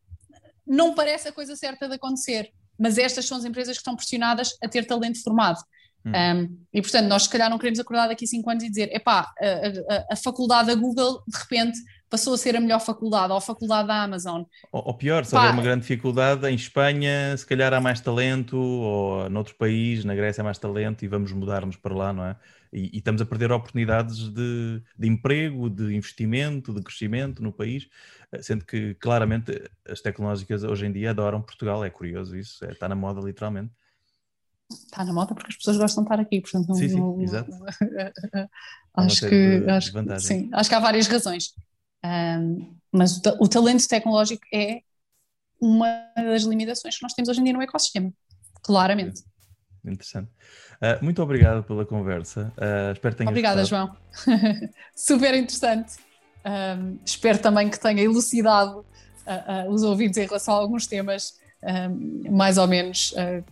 não 0.66 0.94
parece 0.94 1.28
a 1.28 1.32
coisa 1.32 1.56
certa 1.56 1.88
de 1.88 1.96
acontecer, 1.96 2.52
mas 2.78 2.98
estas 2.98 3.26
são 3.26 3.38
as 3.38 3.46
empresas 3.46 3.78
que 3.78 3.82
estão 3.82 3.96
pressionadas 3.96 4.56
a 4.64 4.68
ter 4.68 4.86
talento 4.86 5.22
formado. 5.22 5.62
Uhum. 6.06 6.14
Um, 6.14 6.66
e 6.74 6.82
portanto, 6.82 7.08
nós 7.08 7.24
se 7.24 7.30
calhar 7.30 7.50
não 7.50 7.58
queremos 7.58 7.80
acordar 7.80 8.08
daqui 8.08 8.24
a 8.24 8.28
cinco 8.28 8.50
anos 8.50 8.64
e 8.64 8.70
dizer: 8.70 8.90
epá, 8.94 9.30
a, 9.38 9.96
a, 9.96 10.14
a 10.14 10.16
faculdade 10.16 10.68
da 10.68 10.76
Google 10.76 11.22
de 11.28 11.38
repente 11.38 11.78
passou 12.10 12.34
a 12.34 12.38
ser 12.38 12.56
a 12.56 12.60
melhor 12.60 12.80
faculdade, 12.80 13.32
ou 13.32 13.38
a 13.38 13.42
faculdade 13.42 13.88
da 13.88 14.04
Amazon. 14.04 14.44
Ou, 14.72 14.88
ou 14.88 14.94
pior, 14.94 15.26
se 15.26 15.36
houver 15.36 15.52
uma 15.52 15.62
grande 15.62 15.82
dificuldade, 15.82 16.48
em 16.48 16.56
Espanha 16.56 17.36
se 17.38 17.46
calhar 17.46 17.74
há 17.74 17.80
mais 17.80 18.02
talento, 18.02 18.58
ou 18.58 19.30
noutro 19.30 19.56
país, 19.56 20.04
na 20.04 20.16
Grécia 20.16 20.42
há 20.42 20.44
mais 20.44 20.58
talento, 20.58 21.06
e 21.06 21.08
vamos 21.08 21.32
mudar-nos 21.32 21.76
para 21.76 21.94
lá, 21.94 22.14
não 22.14 22.26
é? 22.26 22.36
E, 22.72 22.92
e, 22.94 22.98
estamos 22.98 23.22
a 23.22 23.26
perder 23.26 23.52
oportunidades 23.52 24.30
de, 24.30 24.82
de, 24.98 25.08
emprego, 25.08 25.70
de 25.70 25.96
investimento, 25.96 26.74
de 26.74 26.82
crescimento 26.82 27.42
no 27.42 27.52
país, 27.52 27.88
eh, 28.32 28.42
sendo 28.44 28.64
que 28.64 28.94
claramente 28.96 29.64
as 29.88 30.02
tecnológicas 30.02 30.64
hoje 30.64 30.86
em 30.86 30.92
dia 30.92 31.10
adoram 31.10 31.42
Portugal, 31.42 31.84
é 31.84 31.90
curioso 31.90 32.38
isso, 32.38 32.64
é, 32.64 32.72
está 32.72 32.88
na 32.88 32.96
moda 32.96 33.22
literalmente. 33.22 33.74
Está 34.72 35.04
na 35.04 35.12
moda 35.12 35.34
porque 35.34 35.50
as 35.50 35.58
pessoas 35.58 35.78
gostam 35.78 36.04
de 36.04 36.10
estar 36.10 36.22
aqui, 36.22 36.42
portanto 36.42 36.68
não, 36.68 36.76
sim, 36.76 36.90
sim, 36.90 37.00
não, 37.00 37.20
exato. 37.20 37.52
acho 38.94 39.28
que 39.28 39.66
acho, 39.68 40.20
sim, 40.20 40.50
acho 40.54 40.70
que 40.70 40.76
há 40.76 40.80
várias 40.80 41.08
razões. 41.08 41.56
Um, 42.04 42.76
mas 42.92 43.18
o, 43.18 43.44
o, 43.44 43.48
talento 43.48 43.88
tecnológico 43.88 44.44
é 44.54 44.82
uma 45.62 45.88
das 46.16 46.44
limitações 46.44 46.98
que 46.98 47.04
nós 47.04 47.14
temos 47.14 47.30
hoje 47.30 47.42
em 47.42 47.44
dia 47.44 47.54
no 47.54 47.62
ecossistema, 47.62 48.12
claramente. 48.64 49.24
Interessante. 49.84 50.30
Uh, 50.82 51.04
muito 51.04 51.22
obrigado 51.22 51.64
pela 51.64 51.86
conversa. 51.86 52.54
Uh, 52.58 52.94
espero 52.94 53.14
que 53.14 53.18
tenha 53.18 53.30
Obrigada, 53.30 53.66
João. 53.66 53.96
Super 54.96 55.36
interessante. 55.36 55.98
Um, 56.46 56.98
espero 57.06 57.40
também 57.40 57.70
que 57.70 57.80
tenha 57.80 58.02
elucidado 58.02 58.80
uh, 58.80 59.70
os 59.70 59.84
ouvidos 59.84 60.18
em 60.18 60.26
relação 60.26 60.56
a 60.56 60.58
alguns 60.58 60.88
temas 60.88 61.38
mais 62.32 62.58
ou 62.58 62.66
menos 62.66 63.14
é, 63.18 63.44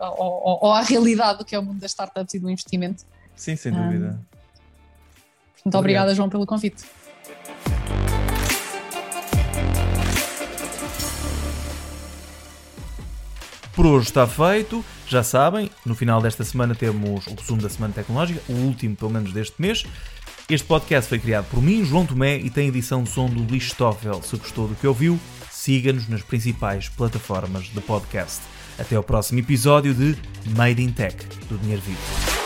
ou, 0.00 0.62
ou, 0.62 0.72
à 0.72 0.80
realidade 0.80 1.40
do 1.40 1.44
que 1.44 1.54
é 1.54 1.58
o 1.58 1.62
mundo 1.62 1.78
das 1.78 1.90
startups 1.90 2.32
e 2.32 2.38
do 2.38 2.48
investimento. 2.48 3.04
Sim, 3.36 3.54
sem 3.54 3.70
dúvida. 3.70 4.18
Um, 4.18 4.34
muito 5.62 5.76
obrigada, 5.76 6.14
João, 6.14 6.30
pelo 6.30 6.46
convite. 6.46 6.84
Por 13.74 13.86
hoje 13.86 14.06
está 14.06 14.26
feito. 14.26 14.84
Já 15.06 15.22
sabem, 15.22 15.70
no 15.84 15.94
final 15.94 16.22
desta 16.22 16.44
semana 16.44 16.74
temos 16.74 17.26
o 17.26 17.34
resumo 17.34 17.60
da 17.60 17.68
Semana 17.68 17.92
Tecnológica, 17.92 18.40
o 18.48 18.52
último, 18.52 18.96
pelo 18.96 19.10
menos, 19.10 19.32
deste 19.32 19.60
mês. 19.60 19.84
Este 20.48 20.66
podcast 20.66 21.08
foi 21.08 21.18
criado 21.18 21.46
por 21.50 21.62
mim, 21.62 21.84
João 21.84 22.06
Tomé, 22.06 22.36
e 22.38 22.50
tem 22.50 22.68
edição 22.68 23.02
de 23.02 23.10
som 23.10 23.26
do 23.26 23.42
Luís 23.42 23.64
Stoffel. 23.64 24.22
Se 24.22 24.36
gostou 24.36 24.68
do 24.68 24.74
que 24.74 24.86
ouviu, 24.86 25.18
siga-nos 25.50 26.08
nas 26.08 26.22
principais 26.22 26.88
plataformas 26.88 27.64
de 27.64 27.80
podcast. 27.80 28.42
Até 28.78 28.96
ao 28.96 29.02
próximo 29.02 29.40
episódio 29.40 29.94
de 29.94 30.16
Made 30.56 30.82
in 30.82 30.90
Tech, 30.90 31.16
do 31.48 31.58
Dinheiro 31.58 31.82
Vivo. 31.82 32.43